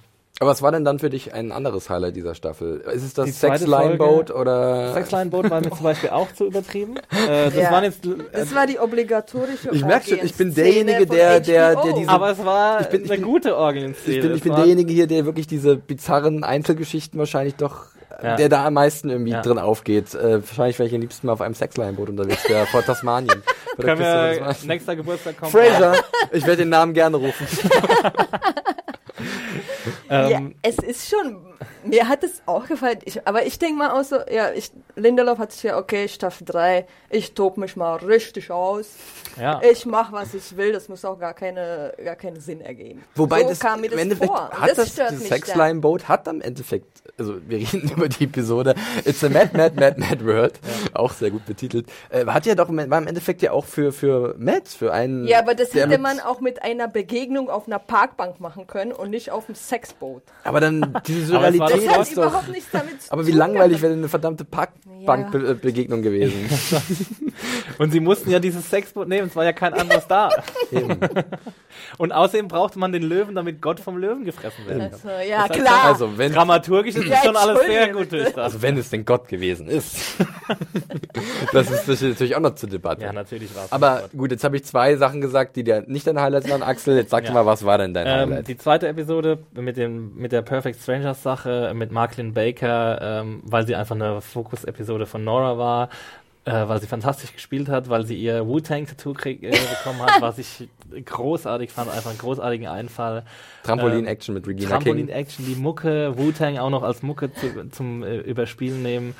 Aber 0.42 0.50
was 0.50 0.60
war 0.60 0.72
denn 0.72 0.84
dann 0.84 0.98
für 0.98 1.08
dich 1.08 1.32
ein 1.32 1.52
anderes 1.52 1.88
Highlight 1.88 2.16
dieser 2.16 2.34
Staffel? 2.34 2.80
Ist 2.92 3.04
es 3.04 3.14
Die 3.14 3.20
das 3.20 3.38
zweite 3.38 3.58
Sexline-Boat 3.60 4.30
Folge- 4.30 4.34
oder? 4.34 4.92
Sexline-Boat 4.92 5.50
war 5.50 5.60
mir 5.60 5.70
zum 5.70 5.84
Beispiel 5.84 6.10
auch 6.10 6.32
zu 6.32 6.46
übertrieben. 6.46 6.96
Äh, 6.96 7.44
das 7.44 7.54
Ja. 7.54 7.70
waren 7.70 7.84
jetzt, 7.84 8.04
äh, 8.04 8.10
Das 8.32 8.52
war 8.52 8.66
die 8.66 8.80
obligatorische 8.80 9.68
Ich 9.70 9.84
merk 9.84 10.04
schon, 10.04 10.18
ich 10.20 10.34
bin 10.34 10.52
derjenige, 10.52 11.06
der- 11.06 11.38
der- 11.38 11.76
der 11.76 11.92
diese- 11.92 12.10
aber 12.10 12.30
es 12.32 12.44
war 12.44 12.80
Ich 12.80 12.88
bin- 12.88 13.04
ich 13.04 13.10
eine 13.12 13.20
bin- 13.20 13.28
gute 13.30 13.56
Orgelszene. 13.56 14.16
Ich 14.16 14.20
bin, 14.22 14.34
ich 14.34 14.42
bin 14.42 14.54
derjenige 14.56 14.92
hier, 14.92 15.06
der 15.06 15.24
wirklich 15.26 15.46
diese 15.46 15.76
bizarren 15.76 16.42
Einzelgeschichten 16.42 17.20
wahrscheinlich 17.20 17.54
doch, 17.54 17.84
Ja. 18.20 18.34
der 18.34 18.48
da 18.48 18.66
am 18.66 18.74
meisten 18.74 19.10
irgendwie 19.10 19.30
Ja. 19.30 19.42
drin 19.42 19.60
aufgeht. 19.60 20.12
Äh, 20.16 20.40
wahrscheinlich 20.44 20.76
wäre 20.80 20.88
ich 20.88 20.94
am 20.96 21.02
liebsten 21.02 21.28
mal 21.28 21.34
auf 21.34 21.40
einem 21.40 21.54
Sexline-Boot 21.54 22.08
unterwegs, 22.08 22.42
der 22.48 22.66
vor 22.66 22.82
Tasmanien. 22.82 23.42
Können 23.80 24.00
wir 24.00 24.54
nächster 24.66 24.96
Geburtstag 24.96 25.38
kommen? 25.38 25.50
Fraser, 25.52 25.94
ich 26.32 26.42
werde 26.44 26.58
den 26.58 26.68
Namen 26.70 26.92
gerne 26.94 27.16
rufen. 27.16 27.46
Ja, 30.12 30.28
Ähm, 30.28 30.54
es 30.60 30.76
ist 30.78 31.08
schon, 31.08 31.38
mir 31.84 32.06
hat 32.06 32.22
es 32.22 32.42
auch 32.44 32.66
gefallen, 32.66 32.98
ich, 33.04 33.26
aber 33.26 33.46
ich 33.46 33.58
denke 33.58 33.78
mal 33.78 33.90
auch 33.98 34.04
so, 34.04 34.16
ja, 34.30 34.50
ich, 34.52 34.70
Lindelof 34.94 35.38
hat 35.38 35.52
sich 35.52 35.62
ja, 35.62 35.78
okay, 35.78 36.06
Staffel 36.06 36.44
3, 36.44 36.86
ich 37.08 37.32
tob 37.32 37.56
mich 37.56 37.76
mal 37.76 37.96
richtig 37.96 38.50
aus, 38.50 38.90
ja. 39.40 39.60
ich 39.62 39.86
mach, 39.86 40.12
was 40.12 40.34
ich 40.34 40.54
will, 40.56 40.72
das 40.72 40.90
muss 40.90 41.02
auch 41.06 41.18
gar, 41.18 41.32
keine, 41.32 41.94
gar 42.04 42.16
keinen 42.16 42.40
Sinn 42.40 42.60
ergeben. 42.60 43.02
Wobei 43.14 43.42
so 43.42 43.48
das 43.48 43.60
kam 43.60 43.80
mir 43.80 43.86
im 43.86 43.92
das 43.92 44.00
Endeffekt 44.02 44.26
vor. 44.30 44.50
Hat 44.50 44.76
das, 44.76 44.92
stört 44.92 45.10
dieses 45.12 45.22
mich 45.22 45.30
dann. 45.30 45.38
Sexline-Boat 45.40 46.08
hat 46.08 46.28
am 46.28 46.42
Endeffekt, 46.42 47.02
also 47.18 47.36
wir 47.48 47.58
reden 47.72 47.90
über 47.96 48.08
die 48.10 48.24
Episode, 48.24 48.74
It's 49.06 49.24
a 49.24 49.30
Mad, 49.30 49.56
Mad, 49.56 49.80
Mad, 49.80 49.98
Mad 49.98 50.26
World, 50.26 50.60
auch 50.92 51.12
sehr 51.12 51.30
gut 51.30 51.46
betitelt, 51.46 51.86
äh, 52.10 52.26
hat 52.26 52.44
ja 52.44 52.54
doch, 52.54 52.68
im- 52.68 52.90
war 52.90 52.98
im 52.98 53.06
Endeffekt 53.06 53.40
ja 53.40 53.52
auch 53.52 53.64
für, 53.64 53.92
für 53.92 54.34
Matt, 54.38 54.68
für 54.68 54.92
einen... 54.92 55.26
Ja, 55.26 55.38
aber 55.38 55.54
das 55.54 55.72
hätte 55.74 55.96
man 55.96 56.20
auch 56.20 56.40
mit 56.40 56.62
einer 56.62 56.86
Begegnung 56.88 57.48
auf 57.48 57.66
einer 57.66 57.78
Parkbank 57.78 58.40
machen 58.40 58.66
können 58.66 58.92
und 58.92 59.08
nicht 59.10 59.30
auf 59.30 59.46
dem 59.46 59.54
Sexboot. 60.02 60.22
Aber 60.44 60.60
dann, 60.60 60.98
diese 61.06 61.36
Aber 61.36 61.52
Surrealität 61.52 61.90
hat 61.90 62.00
ist 62.02 62.16
doch... 62.16 62.22
überhaupt 62.26 62.48
nichts 62.48 62.70
damit 62.72 63.02
zu 63.02 63.12
Aber 63.12 63.26
wie 63.26 63.30
tun 63.30 63.38
langweilig 63.38 63.80
wäre 63.82 63.92
denn 63.92 64.00
eine 64.00 64.08
verdammte 64.08 64.44
Parkbankbegegnung 64.44 66.02
gewesen? 66.02 66.48
Und 67.78 67.90
sie 67.92 68.00
mussten 68.00 68.30
ja 68.30 68.38
dieses 68.38 68.68
Sexboot 68.68 69.08
nehmen, 69.08 69.28
es 69.28 69.36
war 69.36 69.44
ja 69.44 69.52
kein 69.52 69.72
anderes 69.74 70.06
da. 70.06 70.28
Eben. 70.70 70.98
Und 71.98 72.12
außerdem 72.12 72.48
brauchte 72.48 72.78
man 72.78 72.92
den 72.92 73.02
Löwen, 73.02 73.34
damit 73.34 73.60
Gott 73.62 73.80
vom 73.80 73.96
Löwen 73.96 74.24
gefressen 74.24 74.66
werden 74.66 74.90
kann. 74.90 74.92
Also, 74.92 75.08
ja, 75.28 75.46
Das 75.48 75.56
heißt, 75.56 75.60
klar. 75.66 75.84
Also 75.84 76.18
wenn, 76.18 76.32
Dramaturgisch 76.32 76.94
ist 76.96 77.04
Ja, 77.06 77.10
das 77.16 77.24
schon 77.24 77.36
alles 77.36 77.60
sehr 77.66 77.92
gut 77.92 78.12
durchdacht. 78.12 78.38
also 78.38 78.62
wenn 78.62 78.76
es 78.76 78.90
denn 78.90 79.04
Gott 79.04 79.28
gewesen 79.28 79.68
ist. 79.68 79.96
das 81.52 81.70
ist 81.88 82.02
natürlich 82.02 82.36
auch 82.36 82.40
noch 82.40 82.54
zur 82.54 82.68
Debatte. 82.68 83.02
Ja, 83.04 83.12
natürlich 83.12 83.54
war 83.56 83.64
es. 83.64 83.72
Aber 83.72 84.08
gut, 84.16 84.30
jetzt 84.30 84.44
habe 84.44 84.56
ich 84.56 84.64
zwei 84.64 84.96
Sachen 84.96 85.20
gesagt, 85.20 85.56
die 85.56 85.64
dir 85.64 85.82
nicht 85.86 86.06
deine 86.06 86.20
Highlights 86.20 86.48
waren, 86.50 86.62
Axel. 86.62 86.96
Jetzt 86.96 87.10
sag 87.10 87.24
Ja. 87.24 87.30
dir 87.30 87.34
mal, 87.34 87.46
was 87.46 87.64
war 87.64 87.78
denn 87.78 87.94
dein 87.94 88.06
Ähm, 88.06 88.12
Highlight? 88.30 88.48
die 88.48 88.56
zweite 88.56 88.88
Episode 88.88 89.38
mit 89.54 89.76
dem 89.76 89.91
mit 89.92 90.32
der 90.32 90.42
Perfect 90.42 90.80
Strangers 90.80 91.22
Sache 91.22 91.72
mit 91.74 91.92
Marklin 91.92 92.34
Baker, 92.34 92.98
ähm, 93.02 93.42
weil 93.44 93.66
sie 93.66 93.74
einfach 93.74 93.94
eine 93.94 94.20
Fokus-Episode 94.20 95.06
von 95.06 95.24
Nora 95.24 95.58
war, 95.58 95.88
äh, 96.44 96.68
weil 96.68 96.80
sie 96.80 96.86
fantastisch 96.86 97.32
gespielt 97.32 97.68
hat, 97.68 97.88
weil 97.88 98.04
sie 98.04 98.16
ihr 98.16 98.46
Wu-Tang 98.46 98.86
Tattoo 98.86 99.12
krieg, 99.12 99.42
äh, 99.42 99.50
bekommen 99.50 100.02
hat, 100.02 100.12
was 100.20 100.38
ich 100.38 100.68
großartig 101.04 101.70
fand, 101.70 101.90
einfach 101.90 102.10
einen 102.10 102.18
großartigen 102.18 102.66
Einfall. 102.66 103.24
Trampolin-Action 103.62 104.34
mit 104.34 104.46
Regina 104.46 104.70
Trampolin 104.70 105.06
King. 105.06 105.14
Action, 105.14 105.46
die 105.46 105.54
Mucke, 105.54 106.18
Wu-Tang 106.18 106.58
auch 106.58 106.70
noch 106.70 106.82
als 106.82 107.02
Mucke 107.02 107.32
zu, 107.32 107.68
zum 107.70 108.02
äh, 108.02 108.18
Überspielen 108.18 108.82
nehmen. 108.82 109.14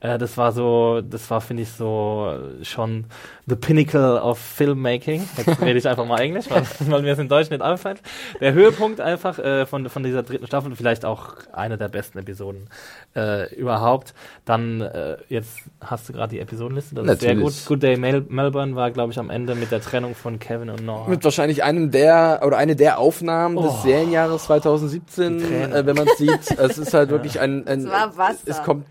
Äh, 0.00 0.18
das 0.18 0.36
war 0.36 0.52
so, 0.52 1.00
das 1.00 1.30
war, 1.30 1.40
finde 1.40 1.62
ich, 1.62 1.70
so 1.70 2.30
äh, 2.60 2.64
schon 2.64 3.06
the 3.46 3.56
pinnacle 3.56 4.20
of 4.20 4.38
filmmaking. 4.38 5.26
Jetzt 5.38 5.60
rede 5.62 5.78
ich 5.78 5.88
einfach 5.88 6.04
mal 6.04 6.20
Englisch, 6.20 6.44
weil, 6.50 6.64
weil 6.90 7.00
mir 7.02 7.12
es 7.12 7.18
in 7.18 7.28
Deutsch 7.28 7.48
nicht 7.48 7.62
auffällt. 7.62 8.02
Der 8.40 8.52
Höhepunkt 8.52 9.00
einfach 9.00 9.38
äh, 9.38 9.64
von, 9.64 9.88
von 9.88 10.02
dieser 10.02 10.22
dritten 10.22 10.46
Staffel, 10.46 10.76
vielleicht 10.76 11.06
auch 11.06 11.34
eine 11.52 11.78
der 11.78 11.88
besten 11.88 12.18
Episoden 12.18 12.68
äh, 13.16 13.54
überhaupt. 13.54 14.12
Dann, 14.44 14.82
äh, 14.82 15.16
jetzt 15.30 15.60
hast 15.80 16.08
du 16.08 16.12
gerade 16.12 16.28
die 16.30 16.40
Episodenliste, 16.40 16.94
das 16.96 17.06
ist 17.06 17.20
sehr 17.20 17.34
gut. 17.34 17.44
Natürlich. 17.44 17.64
Good 17.66 17.82
Day 17.82 17.96
Mel 17.96 18.26
Melbourne 18.28 18.76
war, 18.76 18.90
glaube 18.90 19.12
ich, 19.12 19.18
am 19.18 19.30
Ende 19.30 19.54
mit 19.54 19.70
der 19.70 19.80
Trennung 19.80 20.14
von 20.14 20.38
Kevin 20.38 20.68
und 20.68 20.84
Nora. 20.84 21.08
Mit 21.08 21.24
wahrscheinlich 21.24 21.64
einem 21.64 21.90
der 21.90 22.42
oder 22.44 22.58
eine 22.58 22.76
der 22.76 22.98
Aufnahmen 22.98 23.56
des 23.56 23.64
Oh. 23.72 23.80
Serienjahres 23.82 24.44
2017, 24.44 25.38
Die 25.38 25.44
Tränen. 25.44 25.72
äh, 25.72 25.86
wenn 25.86 25.96
man 25.96 26.06
es 26.06 26.18
sieht. 26.18 26.58
Es 26.58 26.76
ist 26.76 26.92
halt 26.92 27.08
wirklich 27.10 27.40
ein, 27.40 27.66
ein 27.66 27.80
Es 27.80 27.90
war 27.90 28.14
Wasser. 28.18 28.38
es 28.44 28.62
kommt 28.62 28.84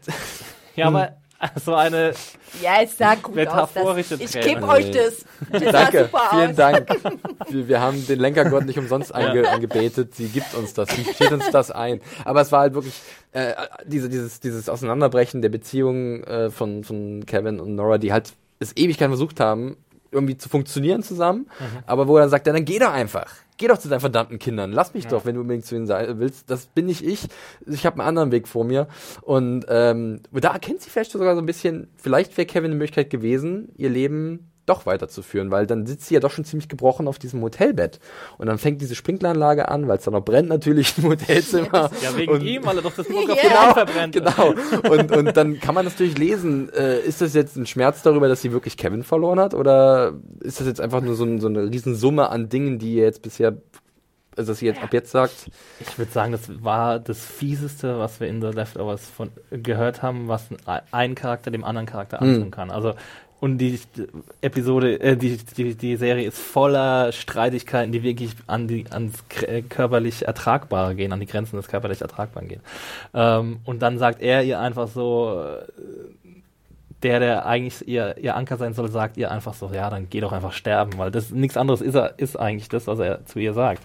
Ja, 0.75 0.87
aber 0.87 1.13
so 1.63 1.75
eine 1.75 2.13
Ja, 2.61 2.81
es 2.81 2.97
sah 2.97 3.15
gut 3.15 3.31
aus. 3.31 3.35
Metaphorische 3.35 4.17
Das, 4.17 4.35
ich 4.35 4.41
gebe 4.41 4.67
euch 4.67 4.91
das. 4.91 5.25
Das 5.51 5.63
sah 5.63 5.71
Danke, 5.71 6.03
super 6.05 6.21
vielen 6.31 6.49
aus. 6.51 6.55
Dank. 6.55 6.87
Wir, 7.49 7.67
wir 7.67 7.81
haben 7.81 8.05
den 8.07 8.19
Lenkergott 8.19 8.65
nicht 8.65 8.79
umsonst 8.79 9.13
einge, 9.13 9.47
angebetet. 9.47 10.15
Sie 10.15 10.29
gibt 10.29 10.55
uns 10.55 10.73
das, 10.73 10.89
sie 10.89 11.03
steht 11.03 11.31
uns 11.31 11.49
das 11.51 11.69
ein. 11.69 12.01
Aber 12.23 12.41
es 12.41 12.51
war 12.51 12.61
halt 12.61 12.73
wirklich 12.73 12.99
äh, 13.33 13.53
diese, 13.85 14.09
dieses, 14.09 14.39
dieses 14.39 14.67
Auseinanderbrechen 14.67 15.43
der 15.43 15.49
Beziehung 15.49 16.23
äh, 16.23 16.49
von, 16.49 16.83
von 16.83 17.25
Kevin 17.27 17.59
und 17.59 17.75
Nora, 17.75 17.99
die 17.99 18.11
halt 18.11 18.33
es 18.59 18.75
Ewigkeit 18.75 19.09
versucht 19.09 19.39
haben, 19.39 19.77
irgendwie 20.11 20.37
zu 20.37 20.49
funktionieren 20.49 21.03
zusammen. 21.03 21.47
Aber 21.85 22.07
wo 22.07 22.17
er 22.17 22.21
dann 22.21 22.29
sagt, 22.29 22.47
ja, 22.47 22.53
dann 22.53 22.65
geh 22.65 22.79
doch 22.79 22.91
einfach. 22.91 23.27
Geh 23.57 23.67
doch 23.67 23.77
zu 23.77 23.87
deinen 23.87 24.01
verdammten 24.01 24.37
Kindern. 24.37 24.73
Lass 24.73 24.93
mich 24.93 25.07
doch, 25.07 25.25
wenn 25.25 25.35
du 25.35 25.41
unbedingt 25.41 25.65
zu 25.65 25.75
ihnen 25.75 25.85
sein 25.85 26.19
willst. 26.19 26.49
Das 26.49 26.65
bin 26.65 26.87
nicht 26.87 27.05
ich. 27.05 27.27
Ich 27.65 27.85
habe 27.85 27.99
einen 27.99 28.07
anderen 28.07 28.31
Weg 28.31 28.47
vor 28.47 28.65
mir. 28.65 28.87
Und 29.21 29.65
ähm, 29.69 30.21
da 30.31 30.51
erkennt 30.51 30.81
sie 30.81 30.89
vielleicht 30.89 31.11
sogar 31.11 31.35
so 31.35 31.41
ein 31.41 31.45
bisschen, 31.45 31.87
vielleicht 31.95 32.37
wäre 32.37 32.45
Kevin 32.45 32.71
eine 32.71 32.75
Möglichkeit 32.75 33.09
gewesen, 33.09 33.69
ihr 33.77 33.89
Leben 33.89 34.51
doch 34.65 34.85
weiterzuführen, 34.85 35.51
weil 35.51 35.67
dann 35.67 35.85
sitzt 35.85 36.07
sie 36.07 36.15
ja 36.15 36.19
doch 36.19 36.31
schon 36.31 36.45
ziemlich 36.45 36.67
gebrochen 36.69 37.07
auf 37.07 37.19
diesem 37.19 37.41
Hotelbett. 37.41 37.99
Und 38.37 38.47
dann 38.47 38.57
fängt 38.57 38.81
diese 38.81 38.95
Sprinkleranlage 38.95 39.69
an, 39.69 39.87
weil 39.87 39.97
es 39.97 40.03
dann 40.05 40.13
noch 40.13 40.25
brennt 40.25 40.49
natürlich 40.49 40.97
im 40.97 41.05
Hotelzimmer. 41.05 41.89
Ja, 42.01 42.15
wegen 42.17 42.31
und, 42.31 42.41
ihm, 42.41 42.65
weil 42.65 42.77
er 42.77 42.81
doch 42.83 42.93
das 42.95 43.07
auf 43.07 43.13
Ja. 43.43 43.65
den 43.67 43.73
verbrennt. 43.73 44.13
Genau. 44.15 44.53
Und, 44.91 45.11
und 45.11 45.37
dann 45.37 45.59
kann 45.59 45.75
man 45.75 45.85
das 45.85 45.95
durchlesen. 45.95 46.71
Äh, 46.73 46.99
ist 47.01 47.21
das 47.21 47.33
jetzt 47.33 47.55
ein 47.55 47.65
Schmerz 47.65 48.01
darüber, 48.01 48.27
dass 48.27 48.41
sie 48.41 48.51
wirklich 48.51 48.77
Kevin 48.77 49.03
verloren 49.03 49.39
hat? 49.39 49.53
Oder 49.53 50.13
ist 50.41 50.59
das 50.59 50.67
jetzt 50.67 50.81
einfach 50.81 51.01
nur 51.01 51.15
so, 51.15 51.23
ein, 51.25 51.39
so 51.39 51.47
eine 51.47 51.63
Riesensumme 51.63 52.29
an 52.29 52.49
Dingen, 52.49 52.79
die 52.79 52.95
ihr 52.95 53.03
jetzt 53.03 53.21
bisher, 53.21 53.57
also 54.35 54.51
dass 54.51 54.59
sie 54.59 54.65
jetzt 54.65 54.81
ab 54.81 54.93
jetzt 54.93 55.11
sagt, 55.11 55.49
Ich 55.79 55.97
würde 55.97 56.11
sagen, 56.11 56.31
das 56.31 56.63
war 56.63 56.99
das 56.99 57.19
Fieseste, 57.23 57.97
was 57.99 58.19
wir 58.19 58.27
in 58.27 58.41
The 58.41 58.47
Leftovers 58.49 59.07
von, 59.07 59.29
gehört 59.51 60.01
haben, 60.01 60.27
was 60.27 60.49
ein, 60.91 61.15
Charakter 61.15 61.51
dem 61.51 61.63
anderen 61.63 61.85
Charakter 61.85 62.19
Hm. 62.19 62.35
antun 62.35 62.51
kann. 62.51 62.71
Also 62.71 62.93
und 63.39 63.57
die 63.57 63.79
Episode, 64.41 64.99
äh, 64.99 65.17
die, 65.17 65.37
die, 65.37 65.75
die 65.75 65.95
Serie 65.97 66.27
ist 66.27 66.39
voller 66.39 67.11
Streitigkeiten, 67.11 67.91
die 67.91 68.01
wirklich 68.01 68.31
an 68.47 68.67
die 68.67 68.85
ans 68.89 69.23
äh, 69.41 69.61
körperlich 69.61 70.25
Ertragbare 70.25 70.95
gehen, 70.95 71.11
an 71.13 71.19
die 71.19 71.25
Grenzen 71.25 71.57
des 71.57 71.67
körperlich 71.67 72.01
Ertragbaren 72.01 72.47
gehen. 72.47 72.61
Ähm, 73.13 73.59
und 73.65 73.81
dann 73.81 73.97
sagt 73.97 74.21
er 74.21 74.43
ihr 74.43 74.59
einfach 74.59 74.87
so, 74.87 75.43
äh, 75.43 75.65
der, 77.03 77.19
der 77.19 77.45
eigentlich 77.45 77.87
ihr, 77.87 78.17
ihr 78.17 78.35
Anker 78.35 78.57
sein 78.57 78.73
soll, 78.73 78.89
sagt 78.89 79.17
ihr 79.17 79.29
einfach 79.29 79.53
so, 79.53 79.69
ja, 79.71 79.89
dann 79.89 80.09
geh 80.09 80.21
doch 80.21 80.31
einfach 80.31 80.53
sterben, 80.53 80.97
weil 80.97 81.11
das 81.11 81.29
nichts 81.31 81.57
anderes 81.57 81.81
ist, 81.81 81.95
er, 81.95 82.17
ist 82.17 82.39
eigentlich 82.39 82.69
das, 82.69 82.87
was 82.87 82.99
er 82.99 83.25
zu 83.25 83.37
ihr 83.39 83.53
sagt. 83.53 83.83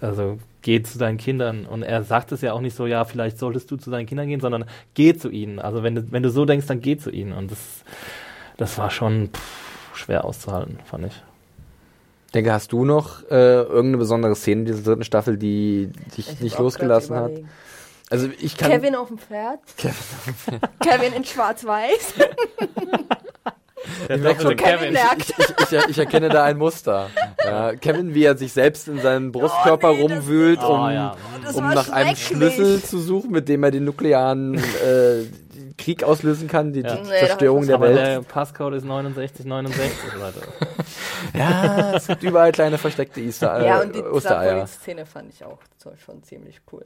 Also 0.00 0.38
geh 0.62 0.82
zu 0.82 0.98
deinen 0.98 1.18
Kindern. 1.18 1.66
Und 1.66 1.82
er 1.82 2.02
sagt 2.02 2.32
es 2.32 2.40
ja 2.40 2.52
auch 2.52 2.60
nicht 2.60 2.74
so, 2.74 2.86
ja, 2.86 3.04
vielleicht 3.04 3.38
solltest 3.38 3.70
du 3.70 3.76
zu 3.76 3.90
deinen 3.90 4.06
Kindern 4.06 4.28
gehen, 4.28 4.40
sondern 4.40 4.64
geh 4.94 5.14
zu 5.14 5.30
ihnen. 5.30 5.58
Also 5.58 5.82
wenn 5.82 5.94
du, 5.94 6.12
wenn 6.12 6.22
du 6.22 6.30
so 6.30 6.44
denkst, 6.44 6.66
dann 6.66 6.80
geh 6.80 6.96
zu 6.96 7.10
ihnen. 7.10 7.32
Und 7.32 7.50
das, 7.50 7.84
das 8.60 8.78
war 8.78 8.90
schon 8.90 9.30
pff, 9.32 9.96
schwer 9.96 10.24
auszuhalten, 10.24 10.78
fand 10.84 11.06
ich. 11.06 11.22
denke, 12.34 12.52
hast 12.52 12.72
du 12.72 12.84
noch 12.84 13.22
äh, 13.30 13.62
irgendeine 13.62 13.96
besondere 13.96 14.36
Szene 14.36 14.60
in 14.60 14.66
dieser 14.66 14.82
dritten 14.82 15.04
Staffel, 15.04 15.36
die 15.38 15.90
dich 16.16 16.28
Ich 16.30 16.40
nicht 16.40 16.58
losgelassen 16.58 17.16
hat? 17.16 17.32
Also 18.10 18.28
ich 18.40 18.56
kann. 18.56 18.70
Kevin 18.70 18.94
auf 18.96 19.08
dem 19.08 19.18
Pferd. 19.18 19.60
Kevin 20.80 21.12
in 21.14 21.24
schwarz-weiß. 21.24 22.14
Ich 24.02 24.20
merk 24.20 24.38
doppelte 24.38 24.42
schon, 24.42 24.56
Kevin 24.56 24.92
merkt. 24.92 25.32
Ich, 25.38 25.72
ich, 25.72 25.88
ich 25.88 25.98
erkenne 25.98 26.28
da 26.28 26.44
ein 26.44 26.58
Muster. 26.58 27.08
Ja, 27.42 27.74
Kevin, 27.76 28.14
wie 28.14 28.24
er 28.24 28.36
sich 28.36 28.52
selbst 28.52 28.88
in 28.88 28.98
seinem 29.00 29.32
Brustkörper 29.32 29.92
Oh, 29.92 29.94
nee, 29.94 30.02
rumwühlt, 30.02 30.60
Oh, 30.62 30.74
um, 30.74 30.90
ja. 30.90 31.16
Das 31.42 31.56
um 31.56 31.66
nach 31.68 31.88
einem. 31.88 32.14
Schlüssel 32.14 32.82
zu 32.82 32.98
suchen, 32.98 33.30
mit 33.30 33.48
dem 33.48 33.62
er 33.64 33.70
den 33.70 33.84
nuklearen 33.84 34.56
äh, 34.58 35.24
Krieg 35.80 36.04
auslösen 36.04 36.46
kann, 36.48 36.72
die, 36.72 36.80
Ja. 36.80 36.94
die 36.96 37.02
Nee, 37.08 37.18
Zerstörung 37.26 37.66
der 37.66 37.74
Aber 37.76 37.86
Welt. 37.88 37.98
der 37.98 38.20
Passcode 38.22 38.74
ist 38.74 38.82
6969, 38.84 39.98
Leute. 40.18 40.40
Ja, 41.36 41.94
es 41.96 42.06
gibt 42.06 42.22
überall 42.22 42.52
kleine 42.52 42.78
versteckte 42.78 43.20
Easter, 43.20 43.58
äh, 43.60 43.66
ja, 43.66 43.80
und 43.80 43.94
die 43.94 44.02
Ostereier. 44.02 44.66
Szene 44.66 45.06
fand 45.06 45.32
ich 45.32 45.44
auch 45.44 45.58
schon 46.04 46.22
ziemlich 46.22 46.60
cool. 46.72 46.84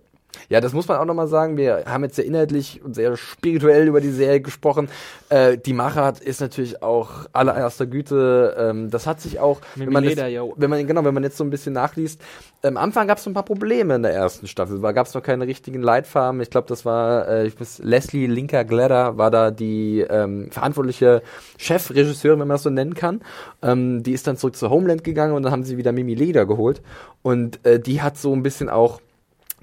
Ja, 0.49 0.61
das 0.61 0.72
muss 0.72 0.89
man 0.89 0.99
auch 0.99 1.05
nochmal 1.05 1.28
sagen. 1.28 1.57
Wir 1.57 1.85
haben 1.87 2.05
jetzt 2.05 2.16
sehr 2.16 2.24
inhaltlich 2.24 2.82
und 2.85 2.95
sehr 2.95 3.16
spirituell 3.16 3.89
über 3.89 4.01
die 4.01 4.11
Serie 4.11 4.41
gesprochen. 4.41 4.89
Äh, 5.28 5.59
die 5.59 5.72
Machart 5.72 6.20
ist 6.20 6.41
natürlich 6.41 6.82
auch 6.82 7.26
allererster 7.32 7.87
Güte. 7.87 8.57
Ähm, 8.59 8.91
das 8.91 9.07
hat 9.07 9.20
sich 9.20 9.41
auch, 9.41 9.61
wenn 9.74 9.93
man, 9.93 10.05
Mileda, 10.05 10.26
jetzt, 10.26 10.55
wenn 10.57 10.70
man 10.70 10.87
genau, 10.87 11.05
wenn 11.05 11.14
man 11.14 11.22
jetzt 11.22 11.37
so 11.37 11.45
ein 11.45 11.51
bisschen 11.51 11.72
nachliest. 11.72 12.20
Am 12.62 12.76
Anfang 12.76 13.07
gab 13.09 13.18
es 13.18 13.24
so 13.24 13.30
ein 13.30 13.35
paar 13.35 13.45
Probleme 13.45 13.95
in 13.95 14.03
der 14.03 14.12
ersten 14.12 14.47
Staffel. 14.47 14.80
Da 14.80 14.93
gab 14.93 15.07
es 15.07 15.14
noch 15.14 15.22
keine 15.22 15.47
richtigen 15.47 15.82
Leitfarben. 15.82 16.41
Ich 16.41 16.51
glaube, 16.51 16.68
das 16.68 16.85
war 16.85 17.28
äh, 17.28 17.47
ich 17.47 17.61
weiß, 17.61 17.80
Leslie 17.82 18.26
Linker 18.26 18.64
Gladder 18.64 19.18
war 19.18 19.30
da 19.30 19.51
die 19.51 20.01
ähm, 20.01 20.51
verantwortliche 20.51 21.22
Chefregisseurin, 21.59 22.41
wenn 22.41 22.49
man 22.49 22.55
das 22.57 22.62
so 22.62 22.70
nennen 22.70 22.95
kann. 22.95 23.20
Ähm, 23.62 24.03
die 24.03 24.12
ist 24.12 24.26
dann 24.26 24.37
zurück 24.37 24.57
zu 24.57 24.70
Homeland 24.70 25.05
gegangen 25.05 25.35
und 25.35 25.43
dann 25.43 25.53
haben 25.53 25.64
sie 25.64 25.76
wieder 25.76 25.93
Mimi 25.93 26.14
Leder 26.14 26.47
geholt. 26.47 26.82
Und 27.22 27.64
äh, 27.66 27.80
die 27.80 28.03
hat 28.03 28.16
so 28.18 28.32
ein 28.32 28.43
bisschen 28.43 28.68
auch 28.68 29.01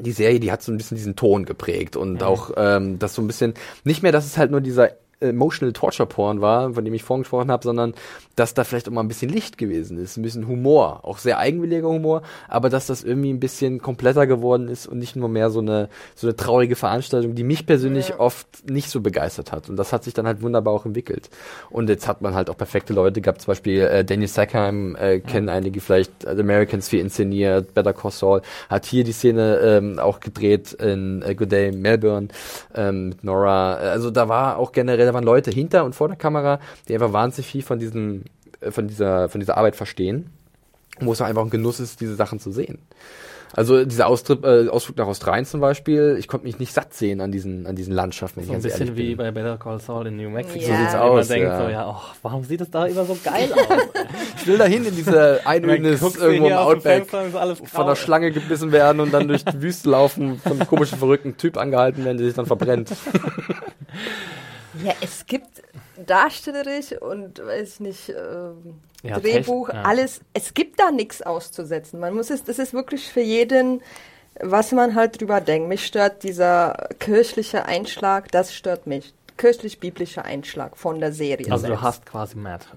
die 0.01 0.11
Serie, 0.11 0.39
die 0.39 0.51
hat 0.51 0.61
so 0.61 0.71
ein 0.71 0.77
bisschen 0.77 0.97
diesen 0.97 1.15
Ton 1.15 1.45
geprägt 1.45 1.95
und 1.95 2.23
auch 2.23 2.51
ähm, 2.57 2.99
das 2.99 3.15
so 3.15 3.21
ein 3.21 3.27
bisschen, 3.27 3.53
nicht 3.83 4.03
mehr, 4.03 4.11
dass 4.11 4.25
es 4.25 4.37
halt 4.37 4.51
nur 4.51 4.61
dieser 4.61 4.91
Emotional 5.21 5.73
Torture 5.73 6.07
Porn 6.07 6.41
war, 6.41 6.73
von 6.73 6.83
dem 6.83 6.93
ich 6.93 7.03
vorhin 7.03 7.23
gesprochen 7.23 7.51
habe, 7.51 7.63
sondern 7.63 7.93
dass 8.35 8.53
da 8.53 8.63
vielleicht 8.63 8.87
auch 8.87 8.93
mal 8.93 9.01
ein 9.01 9.07
bisschen 9.07 9.29
Licht 9.29 9.57
gewesen 9.57 9.97
ist, 9.97 10.17
ein 10.17 10.21
bisschen 10.23 10.47
Humor, 10.47 11.01
auch 11.03 11.17
sehr 11.17 11.37
eigenwilliger 11.37 11.87
Humor, 11.87 12.21
aber 12.47 12.69
dass 12.69 12.87
das 12.87 13.03
irgendwie 13.03 13.31
ein 13.31 13.39
bisschen 13.39 13.81
kompletter 13.81 14.25
geworden 14.27 14.67
ist 14.67 14.87
und 14.87 14.97
nicht 14.99 15.15
nur 15.15 15.29
mehr 15.29 15.49
so 15.49 15.59
eine 15.59 15.89
so 16.15 16.27
eine 16.27 16.35
traurige 16.35 16.75
Veranstaltung, 16.75 17.35
die 17.35 17.43
mich 17.43 17.65
persönlich 17.65 18.09
Ja. 18.09 18.19
oft 18.19 18.47
nicht 18.69 18.89
so 18.89 19.01
begeistert 19.01 19.51
hat 19.51 19.69
und 19.69 19.75
das 19.77 19.93
hat 19.93 20.03
sich 20.03 20.13
dann 20.13 20.25
halt 20.27 20.41
wunderbar 20.41 20.73
auch 20.73 20.85
entwickelt 20.85 21.29
und 21.69 21.89
jetzt 21.89 22.07
hat 22.07 22.21
man 22.21 22.33
halt 22.33 22.49
auch 22.49 22.57
perfekte 22.57 22.93
Leute 22.93 23.21
gehabt, 23.21 23.41
zum 23.41 23.51
Beispiel 23.51 23.81
äh, 23.81 24.03
Daniel 24.05 24.27
Sackheim 24.27 24.95
äh, 24.95 25.19
kennen 25.19 25.49
einige 25.49 25.81
vielleicht 25.81 26.23
äh, 26.25 26.35
The 26.35 26.41
Americans 26.41 26.87
viel 26.89 26.99
inszeniert, 27.01 27.73
Better 27.73 27.93
Call 27.93 28.11
Saul 28.11 28.41
hat 28.69 28.85
hier 28.85 29.03
die 29.03 29.11
Szene 29.11 29.57
ähm, 29.59 29.99
auch 29.99 30.19
gedreht 30.19 30.73
in 30.73 31.21
äh, 31.21 31.35
Good 31.35 31.51
Day 31.51 31.71
Melbourne 31.71 32.29
ähm, 32.73 33.09
mit 33.09 33.23
Nora. 33.23 33.73
Also 33.75 34.09
da 34.11 34.27
war 34.29 34.57
auch 34.57 34.71
generell, 34.71 35.10
da 35.11 35.15
waren 35.15 35.23
Leute 35.23 35.51
hinter 35.51 35.83
und 35.83 35.93
vor 35.93 36.07
der 36.07 36.17
Kamera, 36.17 36.59
die 36.87 36.93
einfach 36.93 37.13
wahnsinnig 37.13 37.47
viel 37.47 37.61
von 37.61 37.79
diesem, 37.79 38.23
äh, 38.61 38.71
von 38.71 38.87
dieser, 38.87 39.29
von 39.29 39.39
dieser 39.39 39.57
Arbeit 39.57 39.75
verstehen. 39.75 40.29
Wo 40.99 41.13
es 41.13 41.21
auch 41.21 41.25
einfach 41.25 41.41
ein 41.41 41.49
Genuss 41.49 41.79
ist, 41.79 41.99
diese 41.99 42.15
Sachen 42.15 42.39
zu 42.39 42.51
sehen. 42.51 42.77
Also 43.53 43.83
dieser 43.83 44.07
Austrip, 44.07 44.45
äh, 44.45 44.69
Ausflug 44.69 44.97
nach 44.97 45.07
Australien 45.07 45.45
zum 45.45 45.59
Beispiel, 45.59 46.15
ich 46.17 46.27
konnte 46.27 46.45
mich 46.45 46.59
nicht 46.59 46.73
satt 46.73 46.93
sehen 46.93 47.19
an 47.19 47.31
diesen, 47.31 47.67
an 47.67 47.75
diesen 47.75 47.93
Landschaften. 47.93 48.43
So 48.43 48.53
ein 48.53 48.61
bisschen 48.61 48.95
wie 48.95 49.15
bei 49.15 49.31
Better 49.31 49.57
Call 49.57 49.79
Saul 49.79 50.07
in 50.07 50.15
New 50.15 50.29
Mexico. 50.29 50.63
So 50.63 50.73
sieht's 50.73 50.95
aus, 50.95 51.27
Man 51.27 51.27
denkt 51.27 51.49
ja. 51.49 51.61
so, 51.61 51.69
ja, 51.69 51.89
oh, 51.89 52.01
warum 52.21 52.43
sieht 52.43 52.61
es 52.61 52.71
da 52.71 52.85
immer 52.85 53.03
so 53.03 53.17
geil 53.23 53.51
aus? 53.51 53.59
Ich 54.37 54.47
will 54.47 54.57
dahin 54.57 54.83
in 54.85 54.95
diese 54.95 55.45
Einödnis 55.45 56.01
irgendwo 56.01 56.47
im 56.47 56.53
Outback. 56.53 57.07
Von 57.07 57.85
der 57.85 57.95
Schlange 57.95 58.31
gebissen 58.31 58.71
werden 58.71 58.99
und 58.99 59.13
dann 59.13 59.27
durch 59.27 59.45
die 59.45 59.61
Wüste 59.61 59.89
laufen, 59.89 60.39
von 60.39 60.53
einem 60.53 60.67
komischen, 60.67 60.97
verrückten 60.97 61.37
Typ 61.37 61.57
angehalten 61.57 62.03
werden, 62.05 62.17
der 62.17 62.25
sich 62.25 62.35
dann 62.35 62.47
verbrennt. 62.47 62.91
Ja, 64.83 64.93
es 65.01 65.25
gibt 65.25 65.61
darstellerisch 66.05 66.93
und 67.01 67.39
weiß 67.45 67.79
nicht, 67.81 68.09
ähm, 68.09 68.79
Ja, 69.03 69.19
Drehbuch, 69.19 69.69
Techn- 69.69 69.75
ja. 69.75 69.81
alles. 69.83 70.21
Es 70.33 70.53
gibt 70.53 70.79
da 70.79 70.91
nichts 70.91 71.21
auszusetzen. 71.21 71.99
Man 71.99 72.13
muss 72.13 72.29
es, 72.29 72.43
das 72.43 72.59
ist 72.59 72.73
wirklich 72.73 73.07
für 73.11 73.21
jeden, 73.21 73.81
was 74.39 74.71
man 74.71 74.95
halt 74.95 75.19
drüber 75.19 75.41
denkt. 75.41 75.67
Mich 75.67 75.85
stört 75.85 76.23
dieser 76.23 76.87
kirchliche 76.99 77.65
Einschlag, 77.65 78.31
das 78.31 78.53
stört 78.53 78.87
mich. 78.87 79.13
Kirchlich-biblischer 79.37 80.23
Einschlag 80.23 80.77
von 80.77 80.99
der 80.99 81.11
Serie. 81.13 81.51
Also 81.51 81.63
du 81.65 81.71
selbst. 81.73 81.81
hast 81.83 82.05
quasi 82.05 82.37
Matt. 82.37 82.67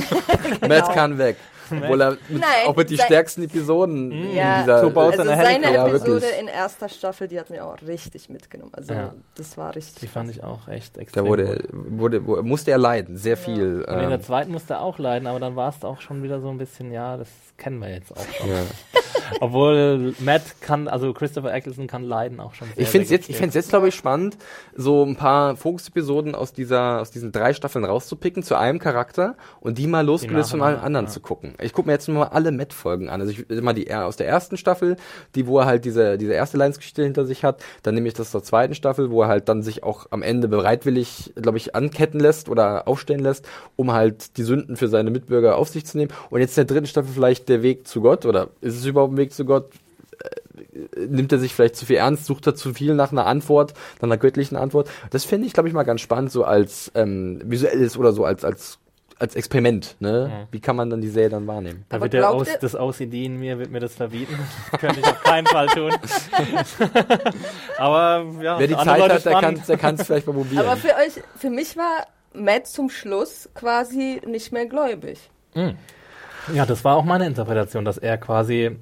Matt 0.68 0.92
kann 0.92 1.16
weg. 1.18 1.36
Obwohl 1.82 2.00
er 2.00 2.10
mit, 2.10 2.20
Nein, 2.40 2.42
auch 2.66 2.76
mit 2.76 2.90
die 2.90 2.98
stärksten 2.98 3.42
Episoden 3.44 4.10
in 4.12 4.34
Ja, 4.34 4.60
dieser 4.62 4.80
So 4.80 4.90
baut 4.90 5.18
also 5.18 5.24
seine. 5.24 5.72
Ja, 5.72 5.86
Episode 5.86 6.22
wirklich. 6.22 6.40
in 6.40 6.48
erster 6.48 6.88
Staffel, 6.88 7.28
die 7.28 7.38
hat 7.38 7.50
mir 7.50 7.64
auch 7.64 7.76
richtig 7.86 8.28
mitgenommen. 8.28 8.72
Also 8.74 8.92
Ja. 8.94 9.14
das 9.36 9.56
war 9.56 9.74
richtig. 9.74 10.00
Die 10.00 10.06
fand 10.06 10.30
ich 10.30 10.42
auch 10.44 10.68
echt 10.68 10.96
Da 10.96 11.00
extrem 11.00 11.26
wurde, 11.26 11.46
gut. 11.56 11.68
wurde, 11.72 12.26
wo- 12.26 12.42
musste 12.42 12.70
er 12.70 12.78
leiden, 12.78 13.16
sehr 13.16 13.36
viel. 13.36 13.84
Und 13.86 13.94
in 13.94 14.08
der 14.08 14.18
Ähm, 14.18 14.22
zweiten 14.22 14.52
musste 14.52 14.74
er 14.74 14.80
auch 14.82 14.98
leiden, 14.98 15.26
aber 15.26 15.40
dann 15.40 15.56
war 15.56 15.70
es 15.70 15.84
auch 15.84 16.00
schon 16.00 16.22
wieder 16.22 16.40
so 16.40 16.48
ein 16.50 16.58
bisschen, 16.58 16.92
ja, 16.92 17.16
das 17.16 17.28
kennen 17.56 17.78
wir 17.78 17.90
jetzt 17.90 18.12
auch 18.12 18.26
schon. 18.38 18.48
ja. 18.50 18.56
Obwohl 19.40 20.14
Matt 20.20 20.42
kann, 20.60 20.88
also 20.88 21.12
Christopher 21.12 21.52
Eccleston 21.52 21.86
kann 21.86 22.02
leiden 22.02 22.40
auch 22.40 22.54
schon 22.54 22.68
sehr, 22.68 22.82
Ich 22.82 22.88
finde 22.88 23.04
es 23.04 23.10
jetzt, 23.10 23.28
ich 23.28 23.36
find's 23.36 23.54
jetzt 23.54 23.70
glaube 23.70 23.88
ich 23.88 23.94
spannend, 23.94 24.36
so 24.74 25.04
ein 25.04 25.16
paar 25.16 25.56
Fokus-Episoden 25.56 26.34
aus 26.34 26.52
dieser, 26.52 27.00
aus 27.00 27.10
diesen 27.10 27.32
drei 27.32 27.54
Staffeln 27.54 27.84
rauszupicken 27.84 28.42
zu 28.42 28.56
einem 28.56 28.78
Charakter 28.78 29.36
und 29.60 29.78
die 29.78 29.86
mal 29.86 30.04
losgelöst 30.04 30.50
von 30.50 30.62
allen 30.62 30.78
anderen 30.78 31.06
ja. 31.06 31.12
zu 31.12 31.20
gucken. 31.20 31.54
Ich 31.60 31.72
gucke 31.72 31.86
mir 31.86 31.92
jetzt 31.92 32.08
nur 32.08 32.18
mal 32.18 32.28
alle 32.28 32.52
Matt-Folgen 32.52 33.08
an. 33.08 33.20
Also 33.20 33.32
ich 33.32 33.48
immer 33.50 33.74
die 33.74 33.92
aus 33.92 34.16
der 34.16 34.26
ersten 34.28 34.56
Staffel, 34.56 34.96
die 35.34 35.46
wo 35.46 35.58
er 35.58 35.66
halt 35.66 35.84
diese 35.84 36.18
diese 36.18 36.32
erste 36.32 36.56
Leidensgeschichte 36.56 37.02
hinter 37.02 37.24
sich 37.24 37.44
hat. 37.44 37.62
Dann 37.82 37.94
nehme 37.94 38.08
ich 38.08 38.14
das 38.14 38.30
zur 38.30 38.42
zweiten 38.42 38.74
Staffel, 38.74 39.10
wo 39.10 39.22
er 39.22 39.28
halt 39.28 39.48
dann 39.48 39.62
sich 39.62 39.82
auch 39.82 40.06
am 40.10 40.22
Ende 40.22 40.48
bereitwillig, 40.48 41.32
glaube 41.36 41.58
ich, 41.58 41.74
anketten 41.74 42.20
lässt 42.20 42.48
oder 42.48 42.88
aufstellen 42.88 43.20
lässt, 43.20 43.46
um 43.76 43.92
halt 43.92 44.36
die 44.36 44.42
Sünden 44.42 44.76
für 44.76 44.88
seine 44.88 45.10
Mitbürger 45.10 45.56
auf 45.56 45.68
sich 45.68 45.86
zu 45.86 45.98
nehmen. 45.98 46.12
Und 46.30 46.40
jetzt 46.40 46.56
in 46.56 46.66
der 46.66 46.74
dritten 46.74 46.86
Staffel 46.86 47.12
vielleicht 47.12 47.48
der 47.48 47.62
Weg 47.62 47.86
zu 47.86 48.00
Gott 48.00 48.26
oder 48.26 48.48
ist 48.60 48.76
es 48.76 48.84
überhaupt 48.84 49.14
ein 49.14 49.16
Weg 49.16 49.21
zu 49.30 49.44
Gott? 49.44 49.70
nimmt 50.96 51.32
er 51.32 51.38
sich 51.38 51.54
vielleicht 51.54 51.76
zu 51.76 51.86
viel 51.86 51.96
ernst, 51.96 52.26
sucht 52.26 52.46
er 52.46 52.54
zu 52.54 52.74
viel 52.74 52.94
nach 52.94 53.12
einer 53.12 53.26
Antwort, 53.26 53.74
nach 53.96 54.04
einer 54.04 54.16
göttlichen 54.16 54.56
Antwort. 54.56 54.88
Das 55.10 55.24
finde 55.24 55.46
ich, 55.46 55.52
glaube 55.52 55.68
ich, 55.68 55.74
mal 55.74 55.82
ganz 55.82 56.00
spannend, 56.00 56.30
so 56.32 56.44
als 56.44 56.92
ähm, 56.94 57.40
visuelles 57.44 57.96
oder 57.96 58.12
so 58.12 58.24
als 58.24 58.44
als 58.44 58.78
als 59.18 59.36
Experiment. 59.36 59.96
Ne? 60.00 60.48
Wie 60.50 60.58
kann 60.58 60.74
man 60.74 60.90
dann 60.90 61.00
die 61.00 61.08
Serie 61.08 61.30
dann 61.30 61.46
wahrnehmen? 61.46 61.84
Da 61.88 62.00
wird 62.00 62.12
der 62.12 62.28
aus, 62.28 62.48
das 62.60 62.74
in 62.74 63.38
mir 63.38 63.56
wird 63.58 63.70
mir 63.70 63.78
das 63.78 63.94
verbieten. 63.94 64.36
Das 64.72 64.80
könnte 64.80 64.98
ich 64.98 65.06
auf 65.06 65.22
keinen 65.22 65.46
Fall 65.46 65.68
tun. 65.68 65.92
aber 67.78 68.26
ja, 68.42 68.58
Wer 68.58 68.66
die 68.66 68.74
Zeit 68.74 68.98
Leute 68.98 69.14
hat, 69.14 69.24
der 69.24 69.30
spannend. 69.30 69.58
kann 69.58 69.66
der 69.68 69.78
kann 69.78 69.94
es 69.94 70.06
vielleicht 70.06 70.26
mal 70.26 70.32
probieren. 70.32 70.66
Aber 70.66 70.76
für 70.76 70.88
euch, 70.96 71.22
für 71.36 71.50
mich 71.50 71.76
war 71.76 72.06
Matt 72.34 72.66
zum 72.66 72.90
Schluss 72.90 73.48
quasi 73.54 74.20
nicht 74.26 74.50
mehr 74.50 74.66
gläubig. 74.66 75.30
Ja, 76.52 76.66
das 76.66 76.84
war 76.84 76.96
auch 76.96 77.04
meine 77.04 77.26
Interpretation, 77.26 77.84
dass 77.84 77.98
er 77.98 78.18
quasi 78.18 78.76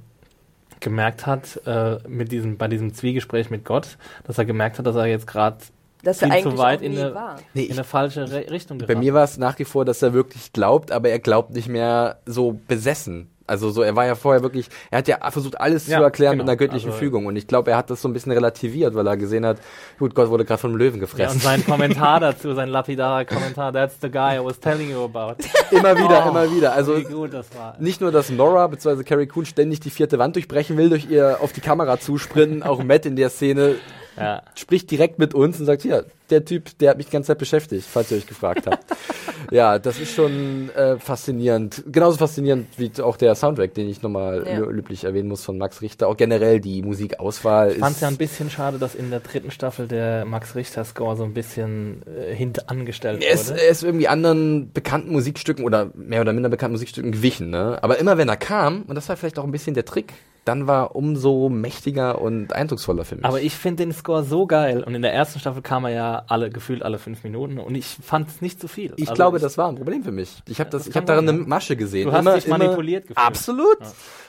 gemerkt 0.81 1.27
hat, 1.27 1.61
äh, 1.67 1.99
mit 2.09 2.33
diesem, 2.33 2.57
bei 2.57 2.69
diesem 2.69 2.95
Zwiegespräch 2.95 3.51
mit 3.51 3.65
Gott, 3.65 3.99
dass 4.25 4.39
er 4.39 4.45
gemerkt 4.45 4.79
hat, 4.79 4.87
dass 4.87 4.97
er 4.97 5.07
jetzt 5.07 5.27
gerade 5.27 5.59
Dass 6.03 6.23
er 6.23 6.29
viel 6.29 6.37
eigentlich 6.37 6.55
zu 6.55 6.59
weit 6.59 6.83
in 6.83 6.99
eine. 6.99 7.37
Nee, 7.55 7.65
in 7.65 7.73
eine 7.73 7.85
falsche 7.85 8.31
Re 8.31 8.51
Richtung 8.51 8.79
Bei 8.79 8.87
geraten. 8.87 9.01
mir 9.05 9.15
war 9.15 9.25
es 9.25 9.39
nach 9.39 9.59
wie 9.59 9.65
vor, 9.65 9.85
dass 9.85 10.03
er 10.03 10.13
wirklich 10.13 10.53
glaubt, 10.53 10.93
aber 10.93 11.11
er 11.11 11.19
glaubt 11.19 11.51
nicht 11.51 11.69
mehr 11.69 12.19
so 12.27 12.59
besessen. 12.67 13.31
Also 13.51 13.71
so, 13.71 13.83
er 13.83 13.97
war 13.97 14.07
ja 14.07 14.15
vorher 14.15 14.43
wirklich, 14.43 14.69
er 14.91 14.99
hat 14.99 15.09
ja 15.09 15.19
versucht 15.31 15.61
alles 15.61 15.87
Ja, 15.89 15.99
zu 15.99 16.05
erklären 16.05 16.33
genau. 16.35 16.45
mit 16.45 16.51
einer 16.51 16.57
göttlichen 16.57 16.91
Also- 16.91 16.99
Fügung 17.01 17.27
und 17.27 17.35
ich 17.37 17.47
glaube, 17.47 17.73
er 17.73 17.77
hat 17.77 17.91
das 17.91 18.01
so 18.01 18.09
ein 18.09 18.13
bisschen 18.13 18.33
relativiert, 18.33 18.95
weil 18.95 19.07
er 19.07 19.17
gesehen 19.17 19.45
hat, 19.45 19.59
gut, 19.99 20.15
Gott 20.15 20.31
wurde 20.31 20.45
gerade 20.45 20.61
vom 20.61 20.77
Löwen 20.77 20.95
ja, 20.97 21.01
gefressen. 21.01 21.35
und 21.37 21.43
sein 21.43 21.65
Kommentar 21.67 22.21
dazu, 22.21 22.55
sein 22.55 22.69
lapidarer 22.69 23.25
Kommentar, 23.25 23.73
that's 23.73 23.97
the 24.01 24.09
guy 24.11 24.37
I 24.37 24.45
was 24.45 24.59
telling 24.61 24.91
you 24.91 25.03
about. 25.05 25.35
immer 25.71 25.97
wieder, 25.99 26.23
Oh, 26.27 26.31
immer 26.31 26.51
wieder. 26.55 26.73
Also 26.75 26.97
Wie 26.97 27.03
gut 27.05 27.35
das 27.35 27.47
war. 27.57 27.77
nicht 27.81 28.01
nur, 28.01 28.13
dass 28.13 28.31
Nora 28.31 28.67
bzw. 28.69 29.03
Carrie 29.03 29.27
Coon 29.27 29.45
ständig 29.45 29.81
die 29.81 29.91
vierte 29.91 30.19
Wand 30.19 30.37
durchbrechen 30.37 30.77
will, 30.77 30.89
durch 30.89 31.11
ihr 31.11 31.39
auf 31.41 31.53
die 31.53 31.61
Kamera 31.61 31.99
zusprinten, 31.99 32.63
auch 32.63 32.83
Matt 32.85 33.05
in 33.07 33.17
der 33.17 33.31
Szene 33.31 33.75
Ja. 34.21 34.43
spricht 34.55 34.91
direkt 34.91 35.19
mit 35.19 35.35
uns 35.35 35.59
und 35.61 35.67
sagt, 35.67 35.83
hier, 35.83 36.05
der 36.31 36.45
Typ, 36.45 36.79
der 36.79 36.91
hat 36.91 36.97
mich 36.97 37.07
die 37.07 37.13
ganze 37.13 37.29
Zeit 37.29 37.39
beschäftigt, 37.39 37.85
falls 37.91 38.11
ihr 38.13 38.19
euch 38.19 38.27
gefragt 38.27 38.67
habt. 38.67 38.85
ja, 39.51 39.79
das 39.81 39.99
ist 39.99 40.15
schon 40.15 40.71
äh, 40.77 40.97
faszinierend. 40.99 41.83
Genauso 41.91 42.19
faszinierend 42.19 42.69
wie 42.79 42.91
auch 43.03 43.17
der 43.17 43.35
Soundtrack, 43.35 43.75
den 43.75 43.89
ich 43.89 44.03
nochmal 44.03 44.45
Ja. 44.47 44.59
lö- 44.59 44.71
löblich 44.71 45.05
erwähnen 45.05 45.29
muss 45.29 45.45
von 45.45 45.59
Max 45.59 45.83
Richter. 45.83 46.07
Auch 46.07 46.17
generell 46.17 46.61
die 46.61 46.83
Musikauswahl 46.83 47.73
Ich 47.73 47.79
fand 47.79 47.97
es 47.97 48.01
ja 48.03 48.09
ein 48.09 48.17
bisschen 48.17 48.49
schade, 48.51 48.79
dass 48.79 48.95
in 48.95 49.11
der 49.11 49.21
dritten 49.21 49.51
Staffel 49.51 49.89
der 49.89 50.25
Max 50.25 50.55
Richter 50.55 50.85
Score 50.85 51.17
so 51.17 51.25
ein 51.25 51.35
bisschen 51.35 52.03
äh, 52.07 52.33
hintangestellt 52.35 53.25
ist, 53.25 53.51
wurde. 53.51 53.61
er 53.63 53.69
ist 53.69 53.83
irgendwie 53.83 54.07
anderen 54.09 54.73
bekannten 54.73 55.11
Musikstücken 55.13 55.65
oder 55.65 55.91
mehr 55.95 56.21
oder 56.21 56.33
minder 56.33 56.49
bekannten 56.49 56.75
Musikstücken 56.75 57.11
gewichen, 57.13 57.51
ne? 57.51 57.79
Aber 57.83 57.99
immer 57.99 58.19
wenn 58.19 58.29
er 58.29 58.37
kam, 58.37 58.83
und 58.83 58.95
das 58.95 59.09
war 59.09 59.17
vielleicht 59.17 59.39
auch 59.39 59.45
ein 59.45 59.51
bisschen 59.53 59.75
der 59.75 59.85
Trick, 59.85 60.13
dann 60.45 60.67
war 60.67 60.97
umso 60.97 61.49
mächtiger 61.49 62.21
und 62.21 62.53
eindrucksvoller 62.55 63.05
für 63.05 63.17
mich. 63.17 63.25
Aber 63.25 63.41
ich 63.41 63.55
finde 63.55 63.85
den 63.85 63.93
Score 63.93 64.25
so 64.25 64.47
geil 64.47 64.83
und 64.83 64.95
in 64.95 65.03
der 65.03 65.13
ersten 65.13 65.39
Staffel 65.39 65.63
kam 65.63 65.85
er 65.85 65.91
ja 65.91 66.23
alle 66.29 66.51
gefühlt 66.51 66.83
alle 66.83 66.99
fünf 66.99 67.23
Minuten 67.25 67.59
und 67.59 67.75
ich 67.75 67.97
fand 68.03 68.29
es 68.29 68.41
nicht 68.41 68.61
zu 68.61 68.67
viel. 68.69 68.93
Ich 68.97 69.03
Also 69.09 69.15
glaube, 69.15 69.37
ich- 69.37 69.43
das 69.43 69.59
war 69.59 69.69
ein 69.69 69.77
Problem 69.77 70.03
für 70.03 70.13
mich. 70.13 70.43
Ich 70.49 70.59
habe 70.61 70.71
das, 70.71 70.83
das 70.83 70.89
ich 70.89 70.97
habe 70.97 71.07
darin 71.07 71.29
eine 71.29 71.39
ja. 71.39 71.45
Masche 71.47 71.77
gesehen. 71.77 72.09
Du 72.09 72.13
hast 72.13 72.37
dich 72.37 72.47
manipuliert 72.49 73.03
gefühlt. 73.07 73.19
Absolut. 73.27 73.79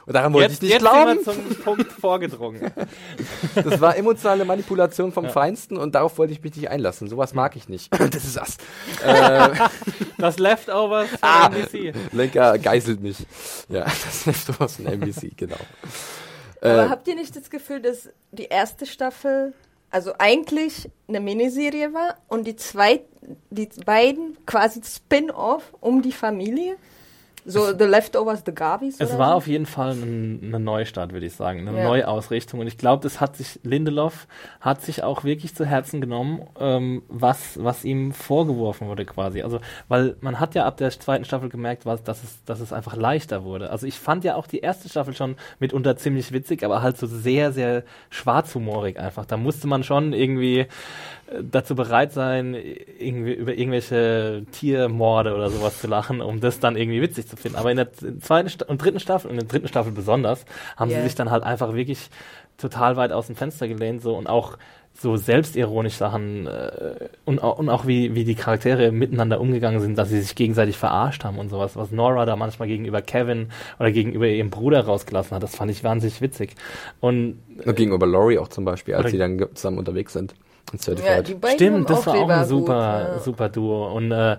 Und 0.07 0.14
daran 0.16 0.34
wollte 0.34 0.47
jetzt, 0.51 0.64
ich 0.64 0.70
nicht 0.70 0.72
jetzt 0.74 0.82
glauben. 0.82 1.18
wir 1.18 1.24
zum 1.24 1.55
Punkt 1.64 1.91
vorgedrungen. 2.01 2.72
Das 3.55 3.80
war 3.80 3.95
emotionale 3.95 4.45
Manipulation 4.45 5.12
vom 5.12 5.30
Feinsten 5.30 5.78
und 5.78 5.93
darauf 5.95 6.18
wollte 6.18 6.34
ich 6.34 6.41
mich 6.41 6.55
nicht 6.55 6.70
einlassen. 6.70 7.07
Sowas 7.07 7.34
mag 7.36 7.55
ich 7.55 7.70
nicht. 7.70 7.91
das 8.14 8.24
ist 8.24 8.36
das. 8.38 8.57
Äh, 9.05 9.49
Das 10.18 10.38
Leftovers 10.39 11.07
von 11.09 11.20
Ah. 11.22 11.47
NBC. 11.47 11.93
Lenker 12.12 12.57
geißelt 12.59 13.01
mich. 13.01 13.18
Ja, 13.70 13.84
das 13.86 14.45
sowas 14.45 14.76
von 14.76 14.86
NBC, 14.88 15.32
genau. 15.36 15.55
Aber 16.62 16.86
Äh, 16.86 16.89
habt 16.89 17.07
ihr 17.07 17.16
nicht 17.16 17.36
das 17.36 17.49
Gefühl, 17.49 17.82
dass 17.82 18.09
die 18.32 18.45
erste 18.45 18.86
Staffel 18.86 19.53
also 19.89 20.14
eigentlich 20.18 20.89
eine 21.07 21.20
Miniserie 21.20 21.93
war 21.93 22.16
und 22.30 22.47
die 22.47 22.55
zwei, 22.55 23.01
die 23.49 23.68
beiden 23.86 24.38
quasi 24.45 24.82
Spin-off 24.84 25.74
um 25.82 26.01
die 26.01 26.14
Familie? 26.14 26.78
So 27.46 27.74
The 27.78 27.86
Leftovers, 27.86 28.44
The 28.46 28.54
Garveys? 28.54 28.96
Es 29.00 29.18
war 29.18 29.30
so? 29.30 29.36
auf 29.36 29.48
jeden 29.48 29.66
Fall 29.66 29.94
ein, 29.94 30.39
eine 30.44 30.60
Neustart, 30.60 31.12
würde 31.12 31.26
ich 31.26 31.34
sagen, 31.34 31.68
eine 31.68 31.78
Ja. 31.78 31.84
Neuausrichtung. 31.86 32.60
Und 32.60 32.68
ich 32.68 32.78
glaube, 32.78 33.02
das 33.04 33.20
hat 33.20 33.36
sich, 33.36 33.60
Lindelof 33.64 34.28
hat 34.60 34.82
sich 34.82 35.04
auch 35.04 35.24
wirklich 35.24 35.56
zu 35.56 35.66
Herzen 35.66 36.02
genommen, 36.02 36.44
ähm, 36.60 37.04
was, 37.08 37.62
was 37.64 37.84
ihm 37.84 38.12
vorgeworfen 38.14 38.88
wurde 38.88 39.06
quasi. 39.06 39.42
Also, 39.42 39.60
weil 39.88 40.16
man 40.22 40.39
hat 40.39 40.54
ja 40.56 40.66
ab 40.66 40.78
der 40.78 40.92
zweiten 40.92 41.26
Staffel 41.26 41.50
gemerkt, 41.50 41.86
was, 41.86 42.04
dass, 42.04 42.24
es, 42.24 42.44
dass 42.46 42.60
es 42.60 42.72
einfach 42.74 42.96
leichter 42.96 43.44
wurde. 43.44 43.70
Also 43.72 43.88
ich 43.88 43.98
fand 44.00 44.24
ja 44.24 44.36
auch 44.36 44.48
die 44.48 44.60
erste 44.60 44.88
Staffel 44.89 45.16
schon 45.16 45.36
mitunter 45.60 45.98
ziemlich 45.98 46.32
witzig, 46.32 46.64
aber 46.64 46.82
halt 46.82 46.98
so 46.98 47.08
sehr, 47.08 47.52
sehr 47.52 47.84
schwarzhumorig 48.10 49.00
einfach. 49.00 49.26
Da 49.26 49.38
musste 49.38 49.68
man 49.68 49.84
schon 49.84 50.14
irgendwie 50.14 50.68
dazu 51.42 51.76
bereit 51.76 52.12
sein, 52.12 52.56
irgendwie 53.00 53.34
über 53.34 53.54
irgendwelche 53.54 54.46
Tiermorde 54.52 55.34
oder 55.34 55.50
sowas 55.50 55.80
zu 55.80 55.88
lachen, 55.88 56.22
um 56.22 56.40
das 56.40 56.60
dann 56.60 56.76
irgendwie 56.76 57.02
witzig 57.02 57.28
zu 57.28 57.38
finden. 57.38 57.58
Aber 57.58 57.72
in 57.72 57.78
der 57.78 57.90
zweiten 58.20 58.50
Sta 58.50 58.66
und 58.66 58.84
dritten 58.84 59.00
Staffel, 59.00 59.28
und 59.30 59.36
in 59.36 59.40
der 59.40 59.48
dritten 59.48 59.68
Staffel 59.68 59.92
besonders, 59.92 60.46
haben 60.76 60.90
Yeah. 60.90 61.00
sie 61.00 61.08
sich 61.08 61.16
dann 61.16 61.32
halt 61.32 61.44
einfach 61.44 61.74
wirklich 61.74 62.10
total 62.58 62.96
weit 62.98 63.12
aus 63.12 63.28
dem 63.28 63.36
Fenster 63.36 63.68
gelehnt 63.68 64.02
so 64.02 64.16
und 64.16 64.28
auch 64.28 64.58
so 64.94 65.16
selbstironisch 65.16 65.96
Sachen 65.96 66.48
äh, 66.48 67.08
und, 67.24 67.40
und 67.40 67.70
auch 67.70 67.88
wie, 67.88 68.14
wie 68.14 68.26
die 68.26 68.36
Charaktere 68.36 68.92
miteinander 68.92 69.40
umgegangen 69.40 69.80
sind, 69.80 69.98
dass 69.98 70.10
sie 70.10 70.20
sich 70.20 70.36
gegenseitig 70.36 70.78
verarscht 70.78 71.24
haben 71.24 71.40
und 71.40 71.50
sowas, 71.50 71.76
was 71.78 71.92
Nora 71.92 72.26
da 72.26 72.36
manchmal 72.36 72.68
gegenüber 72.68 73.02
Kevin 73.02 73.50
oder 73.80 73.92
gegenüber 73.92 74.28
ihrem 74.28 74.50
Bruder 74.50 74.82
rausgelassen 74.82 75.34
hat, 75.36 75.44
das 75.44 75.56
fand 75.56 75.72
ich 75.72 75.84
wahnsinnig 75.84 76.20
witzig. 76.22 76.56
Und 77.00 77.40
Und 77.66 77.76
gegenüber 77.76 78.06
Laurie 78.06 78.38
auch 78.38 78.50
zum 78.50 78.66
Beispiel, 78.66 78.96
als 78.96 79.12
sie 79.12 79.18
dann 79.18 79.40
zusammen 79.54 79.78
unterwegs 79.78 80.14
sind. 80.14 80.36
Ja, 80.74 80.80
Certified. 80.80 81.28
die 81.28 81.34
beiden 81.36 81.55
Stimmt, 81.57 81.76
haben 81.78 81.86
das 81.88 82.05
war 82.07 82.15
auch 82.15 82.30
ein 82.30 82.45
super, 82.47 83.03
gut, 83.05 83.13
ja. 83.15 83.19
super 83.19 83.49
Duo. 83.49 83.91
Und 83.95 84.11
äh, 84.11 84.38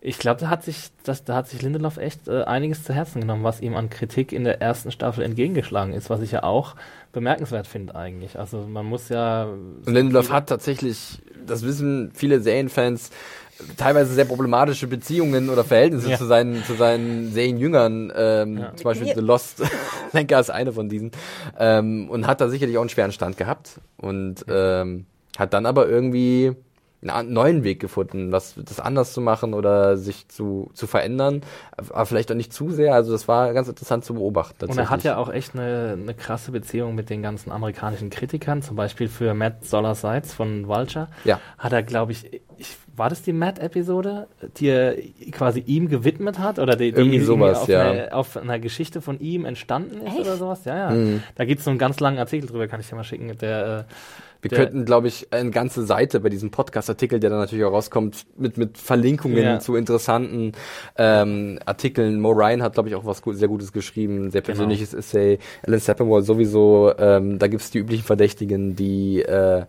ich 0.00 0.18
glaube, 0.18 0.40
da 0.40 0.48
hat 0.48 0.62
sich, 0.62 0.90
das, 1.04 1.24
da 1.24 1.34
hat 1.34 1.48
sich 1.48 1.62
Lindelof 1.62 1.96
echt 1.96 2.28
äh, 2.28 2.44
einiges 2.44 2.84
zu 2.84 2.92
Herzen 2.94 3.20
genommen, 3.22 3.42
was 3.44 3.60
ihm 3.60 3.74
an 3.74 3.90
Kritik 3.90 4.32
in 4.32 4.44
der 4.44 4.60
ersten 4.62 4.92
Staffel 4.92 5.24
entgegengeschlagen 5.24 5.92
ist, 5.94 6.10
was 6.10 6.20
ich 6.20 6.32
ja 6.32 6.42
auch 6.44 6.76
bemerkenswert 7.12 7.66
finde 7.66 7.94
eigentlich. 7.96 8.38
Also 8.38 8.58
man 8.68 8.86
muss 8.86 9.08
ja. 9.08 9.44
Und 9.44 9.86
Lindelof 9.92 10.30
hat 10.30 10.48
tatsächlich, 10.48 11.20
das 11.46 11.62
wissen 11.64 12.12
viele 12.14 12.40
Serienfans, 12.40 13.10
teilweise 13.78 14.12
sehr 14.12 14.26
problematische 14.26 14.86
Beziehungen 14.86 15.48
oder 15.48 15.64
Verhältnisse 15.64 16.10
Ja. 16.10 16.18
zu 16.18 16.26
seinen 16.26 16.62
zu 16.64 16.74
seinen 16.74 17.32
Serienjüngern, 17.32 18.12
ähm, 18.14 18.58
Ja. 18.58 18.76
zum 18.76 18.84
Beispiel 18.84 19.14
The. 19.14 19.20
Lost 19.20 19.62
Lenker 20.12 20.38
ist 20.38 20.50
eine 20.50 20.72
von 20.72 20.88
diesen 20.90 21.10
ähm, 21.58 22.08
und 22.10 22.26
hat 22.26 22.40
da 22.42 22.48
sicherlich 22.48 22.76
auch 22.76 22.82
einen 22.82 22.90
schweren 22.90 23.12
Stand 23.12 23.38
gehabt 23.38 23.80
und 23.96 24.44
ähm, 24.48 25.06
hat 25.38 25.52
dann 25.54 25.66
aber 25.66 25.88
irgendwie 25.88 26.56
einen 27.08 27.32
neuen 27.32 27.64
Weg 27.64 27.80
gefunden, 27.80 28.32
was 28.32 28.54
das 28.56 28.80
anders 28.80 29.12
zu 29.12 29.20
machen 29.20 29.54
oder 29.54 29.96
sich 29.96 30.28
zu, 30.28 30.70
zu 30.74 30.86
verändern, 30.86 31.42
aber 31.76 32.06
vielleicht 32.06 32.30
auch 32.30 32.36
nicht 32.36 32.52
zu 32.52 32.70
sehr. 32.70 32.94
Also 32.94 33.12
das 33.12 33.28
war 33.28 33.52
ganz 33.52 33.68
interessant 33.68 34.04
zu 34.04 34.14
beobachten. 34.14 34.66
Und 34.66 34.76
er 34.76 34.90
hat 34.90 35.04
ja 35.04 35.16
auch 35.16 35.28
echt 35.32 35.54
eine, 35.54 35.96
eine 36.00 36.14
krasse 36.14 36.52
Beziehung 36.52 36.94
mit 36.94 37.10
den 37.10 37.22
ganzen 37.22 37.52
amerikanischen 37.52 38.10
Kritikern, 38.10 38.62
zum 38.62 38.76
Beispiel 38.76 39.08
für 39.08 39.34
Matt 39.34 39.64
Sides 39.64 40.34
von 40.34 40.66
Vulture. 40.68 41.08
Ja. 41.24 41.40
Hat 41.58 41.72
er, 41.72 41.82
glaube 41.82 42.12
ich, 42.12 42.40
ich, 42.58 42.76
war 42.96 43.08
das 43.10 43.22
die 43.22 43.32
Matt-Episode, 43.32 44.26
die 44.58 44.68
er 44.68 44.94
quasi 45.32 45.60
ihm 45.66 45.88
gewidmet 45.88 46.38
hat? 46.38 46.58
Oder 46.58 46.76
die, 46.76 46.92
die 46.92 46.98
Irgendwie 46.98 47.20
sowas, 47.20 47.62
auf, 47.62 47.68
ja. 47.68 47.90
eine, 47.90 48.14
auf 48.14 48.36
einer 48.36 48.58
Geschichte 48.58 49.00
von 49.00 49.20
ihm 49.20 49.44
entstanden 49.44 49.98
ist 50.06 50.12
Echt? 50.14 50.20
oder 50.20 50.36
sowas? 50.36 50.64
Ja, 50.64 50.76
ja. 50.76 50.90
Mhm. 50.90 51.22
Da 51.34 51.44
gibt 51.44 51.58
es 51.60 51.64
so 51.64 51.70
einen 51.70 51.78
ganz 51.78 52.00
langen 52.00 52.18
Artikel 52.18 52.48
drüber, 52.48 52.66
kann 52.68 52.80
ich 52.80 52.88
dir 52.88 52.96
mal 52.96 53.04
schicken. 53.04 53.36
Der, 53.38 53.86
äh, 53.88 53.92
Wir 54.42 54.50
der- 54.50 54.58
könnten, 54.58 54.84
glaube 54.84 55.08
ich, 55.08 55.32
eine 55.32 55.50
ganze 55.50 55.84
Seite 55.84 56.20
bei 56.20 56.28
diesem 56.28 56.50
Podcast-Artikel, 56.50 57.20
der 57.20 57.30
dann 57.30 57.38
natürlich 57.40 57.64
auch 57.64 57.72
rauskommt, 57.72 58.26
mit, 58.38 58.56
mit 58.58 58.78
Verlinkungen 58.78 59.36
Ja. 59.42 59.58
zu 59.58 59.76
interessanten 59.76 60.52
ähm, 60.96 61.58
Artikeln. 61.66 62.20
Mo 62.20 62.30
Ryan 62.30 62.62
hat, 62.62 62.74
glaube 62.74 62.88
ich, 62.88 62.94
auch 62.94 63.04
was 63.04 63.22
gut, 63.22 63.36
sehr 63.36 63.48
Gutes 63.48 63.72
geschrieben, 63.72 64.30
sehr 64.30 64.40
Genau. 64.42 64.46
persönliches 64.54 64.94
Essay. 64.94 65.38
Alan 65.66 65.80
Sepinwall 65.80 66.22
sowieso. 66.22 66.92
Ähm, 66.98 67.38
da 67.38 67.46
gibt's 67.48 67.70
die 67.70 67.78
üblichen 67.78 68.04
Verdächtigen, 68.04 68.76
die, 68.76 69.22
äh, 69.22 69.64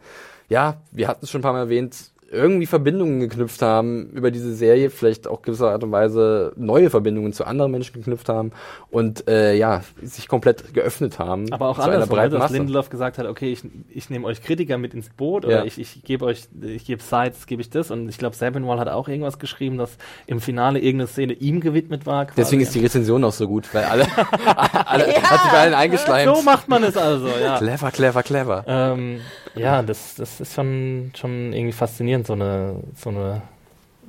ja, 0.50 0.78
wir 0.92 1.08
hatten 1.10 1.26
es 1.26 1.30
schon 1.32 1.40
ein 1.40 1.44
paar 1.44 1.54
Mal 1.54 1.60
erwähnt, 1.62 1.96
irgendwie 2.30 2.66
Verbindungen 2.66 3.20
geknüpft 3.20 3.62
haben 3.62 4.10
über 4.12 4.32
diese 4.32 4.54
Serie, 4.54 4.90
vielleicht 4.90 5.28
auch 5.28 5.42
gewisser 5.42 5.72
Art 5.72 5.84
und 5.84 5.92
Weise 5.92 6.52
neue 6.56 6.90
Verbindungen 6.90 7.34
zu 7.34 7.46
anderen 7.46 7.72
Menschen 7.72 7.94
geknüpft 7.94 8.30
haben 8.30 8.52
und 8.90 9.28
äh, 9.30 9.56
ja, 9.56 9.82
sich 10.02 10.28
komplett 10.28 10.74
geöffnet 10.74 11.20
haben. 11.20 11.52
aber 11.54 11.70
auch 11.70 11.76
zu 11.78 11.84
einer 11.84 11.94
andersrum, 11.94 12.18
ne, 12.18 12.30
dass 12.30 12.40
Masse. 12.40 12.54
Lindelof 12.54 12.90
gesagt 12.90 13.18
hat, 13.18 13.28
okay, 13.28 13.52
ich, 13.52 13.62
ich 13.90 14.10
nehme 14.10 14.26
euch 14.28 14.42
Kritiker 14.44 14.78
mit 14.78 14.94
ins 14.94 15.10
Boot 15.10 15.46
oder 15.46 15.60
Ja. 15.60 15.64
ich, 15.66 15.80
ich 15.80 16.04
gebe 16.04 16.26
euch, 16.26 16.44
ich 16.62 16.86
gebe 16.86 17.02
Sides, 17.02 17.46
gebe 17.48 17.62
ich 17.62 17.70
das. 17.70 17.92
Und 17.92 18.10
ich 18.10 18.18
glaube, 18.18 18.36
Sabinwall 18.36 18.80
hat 18.80 18.90
auch 18.90 19.08
irgendwas 19.08 19.40
geschrieben, 19.40 19.78
dass 19.78 19.98
im 20.26 20.40
Finale 20.42 20.80
irgendeine 20.80 21.08
Szene 21.08 21.34
ihm 21.34 21.62
gewidmet 21.62 22.06
war. 22.06 22.26
quasi. 22.26 22.36
Deswegen 22.38 22.62
ist 22.62 22.76
die 22.76 22.80
Rezension 22.80 23.24
auch 23.24 23.32
so 23.32 23.48
gut, 23.48 23.74
weil 23.74 23.86
alle, 23.86 24.04
alle 24.86 25.06
hat 25.08 25.42
sich 25.44 25.52
bei 25.52 25.58
allen 25.60 25.74
eingeschleimt. 25.74 26.36
So 26.36 26.42
macht 26.42 26.68
man 26.68 26.84
es 26.84 26.98
also, 26.98 27.28
ja. 27.42 27.58
Clever, 27.58 27.92
clever, 27.92 28.24
clever. 28.24 28.64
ähm, 28.68 29.22
ja, 29.58 29.82
das, 29.82 30.16
das 30.16 30.40
ist 30.40 30.54
schon, 30.54 31.12
schon 31.16 31.54
irgendwie 31.54 31.72
faszinierend, 31.74 32.28
so 32.28 32.34
eine, 32.34 32.82
so 32.96 33.10
eine 33.10 33.42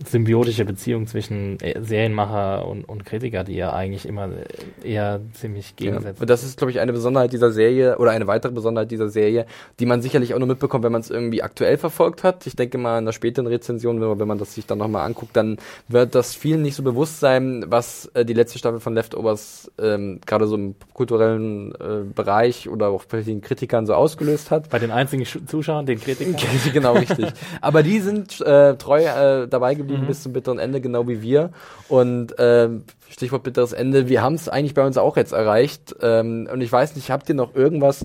symbiotische 0.07 0.65
Beziehung 0.65 1.07
zwischen 1.07 1.59
äh, 1.61 1.81
Serienmacher 1.81 2.67
und, 2.67 2.85
und 2.89 3.05
Kritiker, 3.05 3.45
die 3.45 3.57
ja 3.57 3.73
eigentlich 3.73 4.07
immer 4.07 4.29
äh, 4.29 4.89
eher 4.89 5.21
ziemlich 5.35 5.71
Ja. 5.81 5.87
gegensätzlich 5.91 6.21
Und 6.21 6.31
das 6.31 6.45
ist, 6.45 6.57
glaube 6.57 6.71
ich, 6.71 6.81
eine 6.81 6.93
Besonderheit 6.93 7.33
dieser 7.33 7.51
Serie 7.51 7.99
oder 7.99 8.13
eine 8.13 8.27
weitere 8.27 8.53
Besonderheit 8.53 8.91
dieser 8.91 9.09
Serie, 9.09 9.47
die 9.81 9.87
man 9.87 10.01
sicherlich 10.03 10.35
auch 10.35 10.39
nur 10.39 10.47
mitbekommt, 10.49 10.85
wenn 10.85 10.93
man 10.93 11.01
es 11.01 11.11
irgendwie 11.11 11.43
aktuell 11.43 11.77
verfolgt 11.79 12.23
hat. 12.23 12.47
Ich 12.47 12.55
denke 12.55 12.79
mal 12.79 12.99
in 12.99 13.05
der 13.07 13.13
späteren 13.13 13.47
Rezension, 13.49 14.01
wenn 14.01 14.09
man, 14.09 14.19
wenn 14.21 14.29
man 14.29 14.39
das 14.39 14.55
sich 14.55 14.67
dann 14.67 14.79
nochmal 14.79 15.05
anguckt, 15.05 15.37
dann 15.37 15.57
wird 15.89 16.15
das 16.15 16.35
vielen 16.35 16.63
nicht 16.63 16.77
so 16.77 16.83
bewusst 16.85 17.19
sein, 17.21 17.65
was 17.67 18.07
äh, 18.15 18.25
die 18.25 18.35
letzte 18.35 18.59
Staffel 18.59 18.81
von 18.81 18.95
Leftovers 18.95 19.71
ähm, 19.81 20.21
gerade 20.25 20.47
so 20.47 20.55
im 20.55 20.75
kulturellen 20.95 21.73
äh, 21.75 22.05
Bereich 22.15 22.69
oder 22.69 22.89
auch 22.89 23.05
bei 23.05 23.23
den 23.23 23.41
Kritikern 23.41 23.87
so 23.87 23.95
ausgelöst 23.95 24.51
hat. 24.51 24.71
Bei 24.71 24.79
den 24.79 24.91
einzigen 24.93 25.25
Sch- 25.25 25.47
Zuschauern, 25.47 25.87
den 25.87 26.01
Kritikern. 26.01 26.37
genau, 26.73 26.93
richtig. 26.95 27.27
Aber 27.61 27.83
die 27.83 27.99
sind 28.01 28.41
äh, 28.41 28.77
treu 28.77 29.03
äh, 29.05 29.49
dabei 29.49 29.75
geblieben 29.75 29.88
Mhm. 29.97 30.07
bis 30.07 30.23
zum 30.23 30.33
bitteren 30.33 30.59
Ende, 30.59 30.81
genau 30.81 31.09
wie 31.09 31.23
wir. 31.23 31.51
Und 31.89 32.35
ähm, 32.39 32.85
Stichwort 33.09 33.43
bitteres 33.43 33.73
Ende, 33.73 34.09
wir 34.09 34.23
haben 34.23 34.35
es 34.35 34.49
eigentlich 34.49 34.75
bei 34.75 34.85
uns 34.85 34.99
auch 34.99 35.17
jetzt 35.17 35.33
erreicht. 35.33 35.97
Ähm, 36.03 36.49
und 36.53 36.61
ich 36.61 36.71
weiß 36.71 36.97
nicht, 36.97 37.11
habt 37.11 37.29
ihr 37.29 37.35
noch 37.35 37.55
irgendwas, 37.55 38.05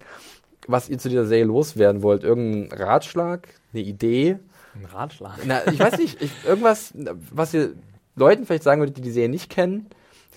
was 0.68 0.90
ihr 0.90 0.98
zu 0.98 1.10
dieser 1.10 1.26
Serie 1.26 1.46
loswerden 1.46 2.02
wollt? 2.02 2.24
Irgendein 2.24 2.78
Ratschlag, 2.78 3.48
eine 3.74 3.84
Idee? 3.84 4.40
Ein 4.76 4.86
Ratschlag. 4.86 5.40
Na, 5.46 5.68
ich 5.72 5.80
weiß 5.80 5.98
nicht, 5.98 6.22
ich, 6.22 6.32
irgendwas, 6.46 6.94
was 7.32 7.54
ihr 7.54 7.74
Leuten 8.16 8.46
vielleicht 8.46 8.64
sagen 8.64 8.82
würdet, 8.82 8.98
die 8.98 9.02
die 9.02 9.12
Serie 9.12 9.30
nicht 9.30 9.50
kennen, 9.50 9.88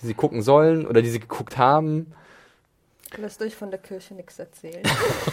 die 0.01 0.07
sie 0.07 0.13
gucken 0.13 0.41
sollen 0.41 0.85
oder 0.85 1.01
die 1.01 1.09
sie 1.09 1.19
geguckt 1.19 1.57
haben. 1.57 2.13
Lasst 3.17 3.41
euch 3.41 3.55
von 3.55 3.71
der 3.71 3.79
Kirche 3.79 4.13
nichts 4.15 4.37
erzählen. 4.37 4.83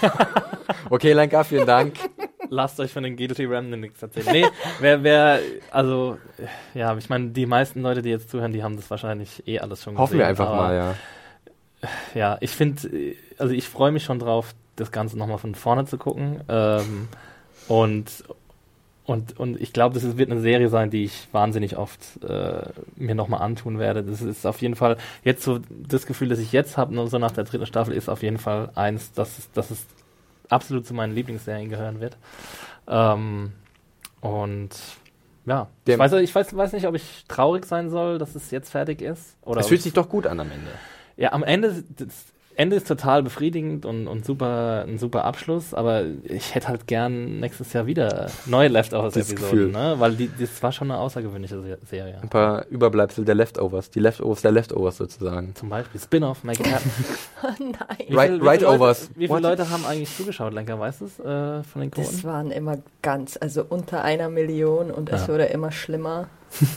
Okay, 0.91 1.13
Lenka, 1.13 1.45
vielen 1.45 1.67
Dank. 1.67 1.95
Lasst 2.51 2.81
euch 2.81 2.93
von 2.93 3.03
den 3.03 3.17
Guilty 3.17 3.45
Remnant 3.45 3.81
nichts 3.81 4.03
erzählen. 4.03 4.27
Nee, 4.31 4.47
wer, 4.81 5.03
wer, 5.03 5.41
also, 5.71 6.19
ja, 6.75 6.97
ich 6.97 7.09
meine, 7.09 7.31
die 7.31 7.47
meisten 7.47 7.83
Leute, 7.83 8.03
die 8.03 8.11
jetzt 8.11 8.31
zuhören, 8.31 8.53
die 8.53 8.63
haben 8.63 8.77
das 8.77 8.91
wahrscheinlich 8.91 9.47
eh 9.47 9.61
alles 9.61 9.83
schon 9.83 9.99
Hoffen 9.99 10.19
wir 10.19 10.29
gesehen, 10.29 10.45
einfach 10.47 10.55
mal, 10.55 10.75
ja. 10.75 10.95
Ja, 12.15 12.39
ich 12.41 12.51
finde, 12.51 13.17
also 13.39 13.53
ich 13.53 13.69
freue 13.69 13.93
mich 13.93 14.05
schon 14.05 14.19
drauf, 14.19 14.55
das 14.77 14.91
Ganze 14.91 15.19
nochmal 15.19 15.39
von 15.39 15.55
vorne 15.55 15.85
zu 15.85 15.99
gucken. 15.99 16.41
Ähm, 16.49 17.09
und, 17.69 18.25
und, 19.05 19.39
und 19.39 19.61
ich 19.61 19.73
glaube, 19.73 19.95
das 19.95 20.17
wird 20.17 20.31
eine 20.31 20.41
Serie 20.41 20.69
sein, 20.69 20.91
die 20.91 21.05
ich 21.05 21.29
wahnsinnig 21.33 21.77
oft 21.77 22.01
äh, 22.27 22.63
mir 22.97 23.15
nochmal 23.15 23.43
antun 23.43 23.79
werde. 23.79 24.03
Das 24.03 24.23
ist 24.23 24.47
auf 24.47 24.63
jeden 24.63 24.77
Fall, 24.77 24.97
jetzt 25.25 25.43
so 25.43 25.61
das 25.69 26.07
Gefühl, 26.07 26.29
das 26.29 26.39
ich 26.39 26.53
jetzt 26.53 26.77
habe, 26.77 27.07
so 27.09 27.19
nach 27.19 27.33
der 27.33 27.45
dritten 27.45 27.67
Staffel, 27.67 27.93
ist 27.95 28.09
auf 28.09 28.23
jeden 28.23 28.39
Fall 28.39 28.71
eins, 28.75 29.13
dass 29.13 29.51
dass 29.53 29.71
es 29.71 29.87
absolut 30.51 30.87
zu 30.87 30.95
meinen 30.95 31.15
Lieblingsserien 31.15 31.71
gehören 31.71 32.01
wird. 32.01 32.17
Ähm, 32.87 33.53
und 34.21 34.71
ja, 35.47 35.69
Dem- 35.87 35.95
ich, 35.95 35.99
weiß, 35.99 36.13
ich 36.15 36.35
weiß, 36.35 36.57
weiß 36.57 36.73
nicht, 36.73 36.87
ob 36.87 36.95
ich 36.95 37.25
traurig 37.29 37.67
sein 37.67 37.91
soll, 37.91 38.19
dass 38.19 38.35
es 38.35 38.51
jetzt 38.51 38.71
fertig 38.71 39.03
ist. 39.03 39.37
Oder 39.43 39.61
Es 39.61 39.69
fühlt 39.69 39.79
ich- 39.79 39.85
sich 39.85 39.93
doch 39.93 40.09
gut 40.09 40.27
an 40.27 40.41
am 40.41 40.51
Ende. 40.51 40.71
ja, 41.17 41.33
am 41.33 41.43
Ende, 41.43 41.85
das 41.97 42.27
Ende 42.57 42.77
ist 42.77 42.87
total 42.87 43.23
befriedigend 43.23 43.85
und, 43.85 44.07
und 44.07 44.25
super, 44.25 44.85
ein 44.87 44.99
super 44.99 45.25
Abschluss, 45.25 45.75
aber 45.75 46.05
ich 46.23 46.55
hätte 46.55 46.69
halt 46.69 46.87
gern 46.87 47.41
nächstes 47.41 47.73
Jahr 47.73 47.87
wieder 47.87 48.31
neue 48.47 48.69
Das. 48.71 48.91
Leftovers-Episoden, 48.91 49.73
ne? 49.73 49.97
Weil 49.99 50.13
die, 50.15 50.31
das 50.39 50.63
war 50.63 50.71
schon 50.71 50.91
eine 50.91 51.01
außergewöhnliche 51.01 51.61
Se- 51.61 51.79
Serie. 51.85 52.19
Ein 52.23 52.29
paar 52.29 52.67
Überbleibsel 52.69 53.25
der 53.25 53.35
Leftovers, 53.35 53.91
die 53.91 53.99
Leftovers 53.99 54.43
der 54.43 54.53
Leftovers 54.53 54.97
sozusagen. 54.99 55.55
Zum 55.57 55.69
Beispiel 55.69 56.01
Spin-off, 56.01 56.45
Make 56.45 56.63
It 56.63 56.73
Happen. 56.73 56.91
Nein. 57.59 58.09
Wie 58.09 58.15
Right- 58.15 58.31
viel- 58.31 58.41
wie 58.41 58.41
viele 58.41 58.45
Leute- 58.45 58.69
overs. 58.69 59.09
Wie 59.11 59.15
viele 59.27 59.31
What? 59.31 59.43
Leute 59.43 59.71
haben 59.71 59.85
eigentlich 59.85 60.17
zugeschaut, 60.17 60.53
Lenker? 60.55 60.79
Weißt 60.79 61.01
du 61.01 61.05
es 61.07 61.19
äh, 61.19 61.63
von 61.65 61.81
den 61.81 61.91
Das 61.91 62.09
Quoten? 62.09 62.25
waren 62.25 62.51
immer 62.53 62.79
ganz, 63.03 63.37
also 63.41 63.65
unter 63.69 64.05
einer 64.05 64.29
Million 64.29 64.91
und 64.93 65.11
es 65.11 65.23
Ja. 65.23 65.29
wurde 65.29 65.45
immer 65.47 65.73
schlimmer. 65.73 66.29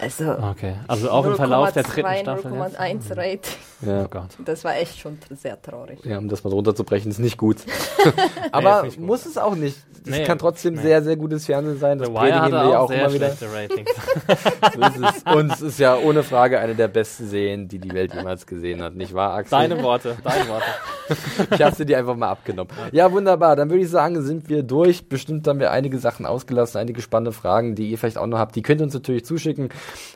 Also 0.00 0.30
Okay, 0.30 0.74
also 0.88 1.10
auch 1.10 1.24
im 1.24 1.34
Verlauf 1.36 1.72
der 1.72 1.82
dritten 1.82 2.08
0,2, 2.08 2.20
Staffel. 2.20 2.52
jetzt? 2.54 2.80
0,1 2.80 3.10
Rating. 3.16 3.40
Ja. 3.82 4.02
Oh 4.04 4.08
Gott. 4.08 4.28
Das 4.44 4.64
war 4.64 4.76
echt 4.76 4.98
schon 4.98 5.18
sehr 5.30 5.60
traurig. 5.60 5.98
Ja, 6.04 6.18
um 6.18 6.28
das 6.28 6.44
mal 6.44 6.52
runterzubrechen, 6.52 7.10
ist 7.10 7.18
nicht 7.18 7.38
gut. 7.38 7.58
Nee, 8.06 8.12
Aber 8.52 8.78
ist 8.78 8.84
nicht 8.84 8.96
gut. 8.98 9.06
muss 9.06 9.26
es 9.26 9.36
auch 9.36 9.56
nicht. 9.56 9.76
Es 10.04 10.10
Nee, 10.10 10.24
kann 10.24 10.38
trotzdem 10.38 10.74
nee. 10.74 10.82
sehr, 10.82 11.02
sehr 11.02 11.16
gutes 11.16 11.44
Fernsehen 11.46 11.78
sein. 11.78 11.98
Das 11.98 12.08
predigen 12.08 12.40
hatte 12.40 12.52
wir 12.52 12.70
ja 12.70 12.78
auch, 12.78 12.84
auch 12.84 12.88
sehr 12.88 13.00
immer 13.04 13.12
wieder. 13.12 13.30
So 13.36 13.46
ist 13.46 15.14
es. 15.26 15.34
Und 15.34 15.52
es 15.52 15.60
ist 15.62 15.78
ja 15.80 15.96
ohne 15.96 16.22
Frage 16.22 16.60
eine 16.60 16.74
der 16.74 16.88
besten 16.88 17.26
Serien, 17.26 17.66
die 17.68 17.78
die 17.78 17.90
Welt 17.92 18.14
jemals 18.14 18.46
gesehen 18.46 18.82
hat. 18.82 18.94
Nicht 18.94 19.14
wahr, 19.14 19.34
Axel? 19.34 19.58
Deine 19.58 19.82
Worte, 19.82 20.16
deine 20.22 20.48
Worte. 20.48 20.64
Ich 21.52 21.62
habe 21.62 21.72
sie 21.76 21.86
dir 21.86 21.98
einfach 21.98 22.16
mal 22.16 22.30
abgenommen. 22.30 22.72
Ja, 22.90 23.12
wunderbar. 23.12 23.54
Dann 23.54 23.70
würde 23.70 23.84
ich 23.84 23.90
sagen, 23.90 24.20
sind 24.22 24.48
wir 24.48 24.64
durch. 24.64 25.08
Bestimmt 25.08 25.46
haben 25.46 25.60
wir 25.60 25.70
einige 25.70 25.98
Sachen 25.98 26.26
ausgelassen, 26.26 26.78
einige 26.80 27.00
spannende 27.00 27.30
Fragen, 27.30 27.76
die 27.76 27.90
ihr 27.90 27.98
vielleicht 27.98 28.18
auch 28.18 28.26
noch 28.26 28.38
habt. 28.38 28.56
Die 28.56 28.62
könnt 28.62 28.80
ihr 28.80 28.84
uns 28.84 28.94
natürlich 28.94 29.24
zuschicken. 29.24 29.68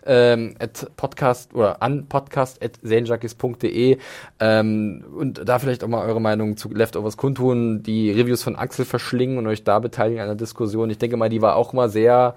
Ähm, 0.07 0.55
at 0.59 0.91
podcast 0.97 1.55
oder 1.55 1.83
an 1.83 2.07
podcast.zanejunkies.de 2.09 3.99
ähm, 4.41 5.05
und 5.17 5.47
da 5.49 5.59
vielleicht 5.59 5.85
auch 5.85 5.89
mal 5.89 6.07
eure 6.07 6.21
Meinung 6.21 6.57
zu 6.57 6.73
Leftovers 6.73 7.17
kundtun, 7.17 7.83
die 7.83 8.11
Reviews 8.11 8.43
von 8.43 8.57
Axel 8.57 8.85
verschlingen 8.85 9.39
und 9.39 9.47
euch 9.47 9.65
da 9.65 9.79
beteiligen 9.79 10.21
an 10.21 10.29
der 10.29 10.37
Diskussion. 10.37 10.91
Ich 10.91 10.99
denke 10.99 11.17
mal, 11.17 11.29
die 11.29 11.43
war 11.43 11.57
auch 11.57 11.73
mal 11.73 11.89
sehr 11.89 12.35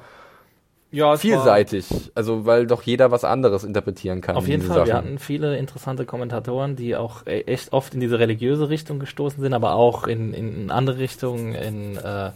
Ja, 0.92 1.16
vielseitig. 1.18 2.12
Also, 2.16 2.46
weil 2.46 2.68
doch 2.68 2.84
jeder 2.84 3.10
was 3.12 3.24
anderes 3.24 3.64
interpretieren 3.64 4.22
kann. 4.22 4.36
Auf 4.36 4.48
jeden 4.48 4.62
Fall, 4.62 4.82
wir 4.82 4.86
Sachen. 4.86 4.98
hatten 5.08 5.18
viele 5.20 5.58
interessante 5.58 6.06
Kommentatoren, 6.06 6.76
die 6.76 6.96
auch 6.96 7.26
e- 7.26 7.42
echt 7.42 7.74
oft 7.74 7.94
in 7.96 8.00
diese 8.00 8.20
religiöse 8.20 8.70
Richtung 8.70 9.00
gestoßen 9.00 9.42
sind, 9.42 9.54
aber 9.56 9.74
auch 9.74 10.06
in, 10.06 10.34
in 10.34 10.70
andere 10.70 11.00
Richtungen, 11.00 11.56
in 11.56 11.98
äh, 11.98 12.30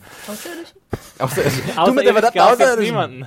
Außerirdischen? 1.19 1.77
Außer, 1.77 1.85
du 1.85 1.93
mit 1.93 2.05
der 2.05 2.45
Außerirdischen. 2.45 2.83
niemanden. 2.83 3.25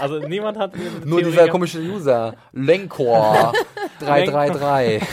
Also 0.00 0.18
niemand 0.20 0.58
hat 0.58 0.76
mir 0.76 0.84
Nur 1.04 1.18
Theorie 1.20 1.32
dieser 1.32 1.48
komische 1.48 1.78
User. 1.80 2.34
Lenkor 2.52 3.52
333. 4.00 5.02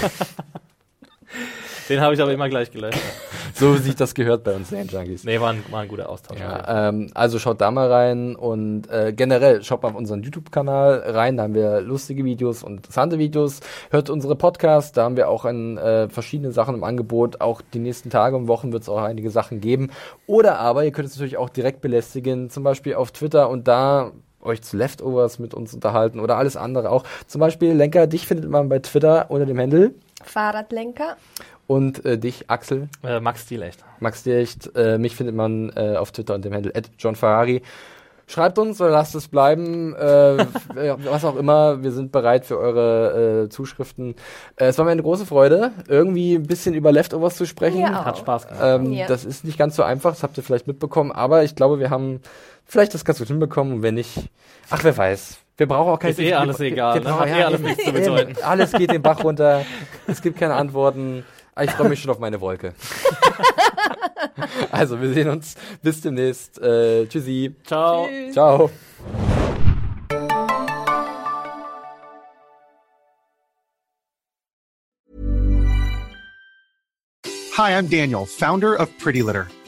Den 1.89 2.01
habe 2.01 2.14
ich 2.14 2.22
aber 2.22 2.32
immer 2.32 2.49
gleich 2.49 2.72
gelöscht. 2.72 2.99
So 3.54 3.76
wie 3.76 3.80
sich 3.80 3.95
das 3.95 4.16
gehört 4.16 4.43
bei 4.43 4.56
uns 4.56 4.70
Sand 4.70 4.91
Junkies. 4.91 5.24
Nee, 5.24 5.39
war 5.39 5.51
ein, 5.51 5.64
war 5.70 5.82
ein 5.82 5.88
guter 5.88 6.10
Austausch. 6.10 6.39
Ja, 6.39 6.89
ähm, 6.89 7.12
also 7.14 7.39
schaut 7.39 7.62
da 7.62 7.72
mal 7.72 7.91
rein 7.91 8.36
und 8.36 8.89
äh, 8.89 9.14
generell 9.14 9.64
schaut 9.64 9.84
mal 9.84 9.89
auf 9.89 9.95
unseren 9.95 10.24
YouTube-Kanal 10.24 11.04
rein, 11.08 11.38
da 11.38 11.43
haben 11.43 11.54
wir 11.54 11.82
lustige 11.82 12.26
Videos 12.26 12.64
und 12.64 12.78
interessante 12.78 13.20
Videos. 13.20 13.60
Hört 13.89 14.10
unsere 14.10 14.36
Podcasts, 14.36 14.91
da 14.91 15.04
haben 15.04 15.18
wir 15.18 15.30
auch 15.30 15.45
ein, 15.45 15.78
äh, 15.78 16.10
verschiedene 16.10 16.51
Sachen 16.51 16.76
im 16.76 16.84
Angebot. 16.84 17.41
Auch 17.41 17.62
die 17.74 17.80
nächsten 17.80 18.10
Tage 18.10 18.36
und 18.36 18.47
Wochen 18.47 18.72
wird 18.74 18.84
es 18.84 18.89
auch 18.89 19.01
einige 19.01 19.30
Sachen 19.30 19.62
geben. 19.62 19.91
Oder 20.28 20.60
aber 20.60 20.86
ihr 20.86 20.91
könnt 20.91 21.08
es 21.08 21.16
natürlich 21.16 21.38
auch 21.38 21.49
direkt 21.49 21.82
belästigen, 21.82 22.49
zum 22.49 22.64
Beispiel 22.64 22.95
auf 22.95 23.12
Twitter 23.12 23.49
und 23.49 23.68
da 23.68 24.12
euch 24.41 24.62
zu 24.62 24.78
Leftovers 24.78 25.39
mit 25.39 25.54
uns 25.54 25.74
unterhalten 25.74 26.20
oder 26.20 26.38
alles 26.38 26.58
andere 26.58 26.89
auch. 26.89 27.04
Zum 27.28 27.39
Beispiel, 27.39 27.74
Lenker, 27.74 28.08
dich 28.08 28.28
findet 28.28 28.49
man 28.49 28.70
bei 28.70 28.80
Twitter 28.80 29.28
unter 29.30 29.45
dem 29.45 29.58
Handle 29.60 29.93
Fahrradlenker. 30.24 31.18
Und 31.68 32.05
äh, 32.05 32.18
dich, 32.18 32.49
Axel, 32.49 32.89
Äh, 33.03 33.20
Max 33.20 33.45
Thiel 33.45 33.61
echt. 33.61 33.84
Max 33.99 34.24
Dircht. 34.24 34.76
Äh, 34.76 34.97
mich 34.97 35.16
findet 35.16 35.36
man 35.36 35.72
äh, 35.76 35.95
auf 35.95 36.11
Twitter 36.11 36.36
unter 36.36 36.49
dem 36.49 36.55
Handle 36.55 36.74
John 36.99 37.16
Ferrari. 37.16 37.61
Schreibt 38.26 38.57
uns 38.57 38.80
oder 38.80 38.89
lasst 38.91 39.16
es 39.16 39.28
bleiben, 39.28 39.93
äh, 39.95 40.38
ja, 40.86 40.95
was 41.05 41.26
auch 41.26 41.36
immer. 41.36 41.84
Wir 41.84 41.91
sind 41.91 42.11
bereit 42.14 42.45
für 42.45 42.57
eure 42.57 43.43
äh, 43.43 43.49
Zuschriften. 43.49 44.16
Äh, 44.55 44.68
es 44.68 44.78
war 44.78 44.86
mir 44.86 44.91
eine 44.91 45.03
große 45.03 45.26
Freude, 45.26 45.72
irgendwie 45.89 46.36
ein 46.36 46.43
bisschen 46.47 46.74
über 46.74 46.91
Leftovers 46.93 47.36
zu 47.36 47.45
sprechen. 47.45 47.82
Ja. 47.82 48.05
Hat 48.05 48.18
Spaß 48.18 48.47
gemacht. 48.47 48.64
Ähm, 48.64 48.93
Ja. 48.93 49.07
Das 49.07 49.26
ist 49.26 49.43
nicht 49.43 49.57
ganz 49.57 49.76
so 49.76 49.84
einfach, 49.84 50.11
das 50.11 50.24
habt 50.24 50.38
ihr 50.38 50.43
vielleicht 50.43 50.68
mitbekommen, 50.68 51.11
aber 51.11 51.43
ich 51.43 51.55
glaube, 51.55 51.80
wir 51.80 51.89
haben 51.89 52.22
vielleicht 52.66 52.93
das 52.93 53.03
ganz 53.03 53.20
gut 53.20 53.28
hinbekommen 53.28 53.74
und 53.74 53.84
wenn 53.84 53.95
nicht, 53.95 54.18
ach, 54.70 54.84
wer 54.86 54.95
weiß. 54.97 55.38
Wir 55.57 55.68
brauchen 55.68 55.91
auch 55.91 55.99
kein 55.99 56.11
Ist 56.11 56.20
eh 56.20 56.34
alles 56.34 56.59
egal, 56.61 57.01
ne? 57.01 57.20
Hat 57.20 57.28
eh 57.28 57.43
alles 57.43 57.59
eben, 57.59 57.68
nichts 57.70 57.84
zu 57.84 57.91
bedeuten. 57.93 58.36
Alles 58.41 58.72
geht 58.72 58.89
den 58.89 59.01
Bach 59.03 59.22
runter. 59.24 59.64
Es 60.07 60.22
gibt 60.22 60.39
keine 60.39 60.55
Antworten. 60.55 61.26
Ah, 61.56 61.64
Ich 61.64 61.72
freue 61.72 61.89
mich 61.89 62.01
schon 62.01 62.10
auf 62.12 62.20
meine 62.20 62.41
Wolke. 62.41 62.74
also, 64.72 64.99
wir 64.99 65.14
sehen 65.14 65.30
uns. 65.30 65.56
Bis 65.82 66.01
demnächst. 66.01 66.60
Äh, 66.60 67.06
tschüssi. 67.08 67.56
Ciao. 67.64 68.08
Ciao. 68.32 68.72
Hi, 77.56 77.78
I'm 77.78 77.88
Daniel, 77.88 78.26
founder 78.26 78.76
of 78.76 78.89
Pretty 78.97 79.22
Litter. 79.22 79.47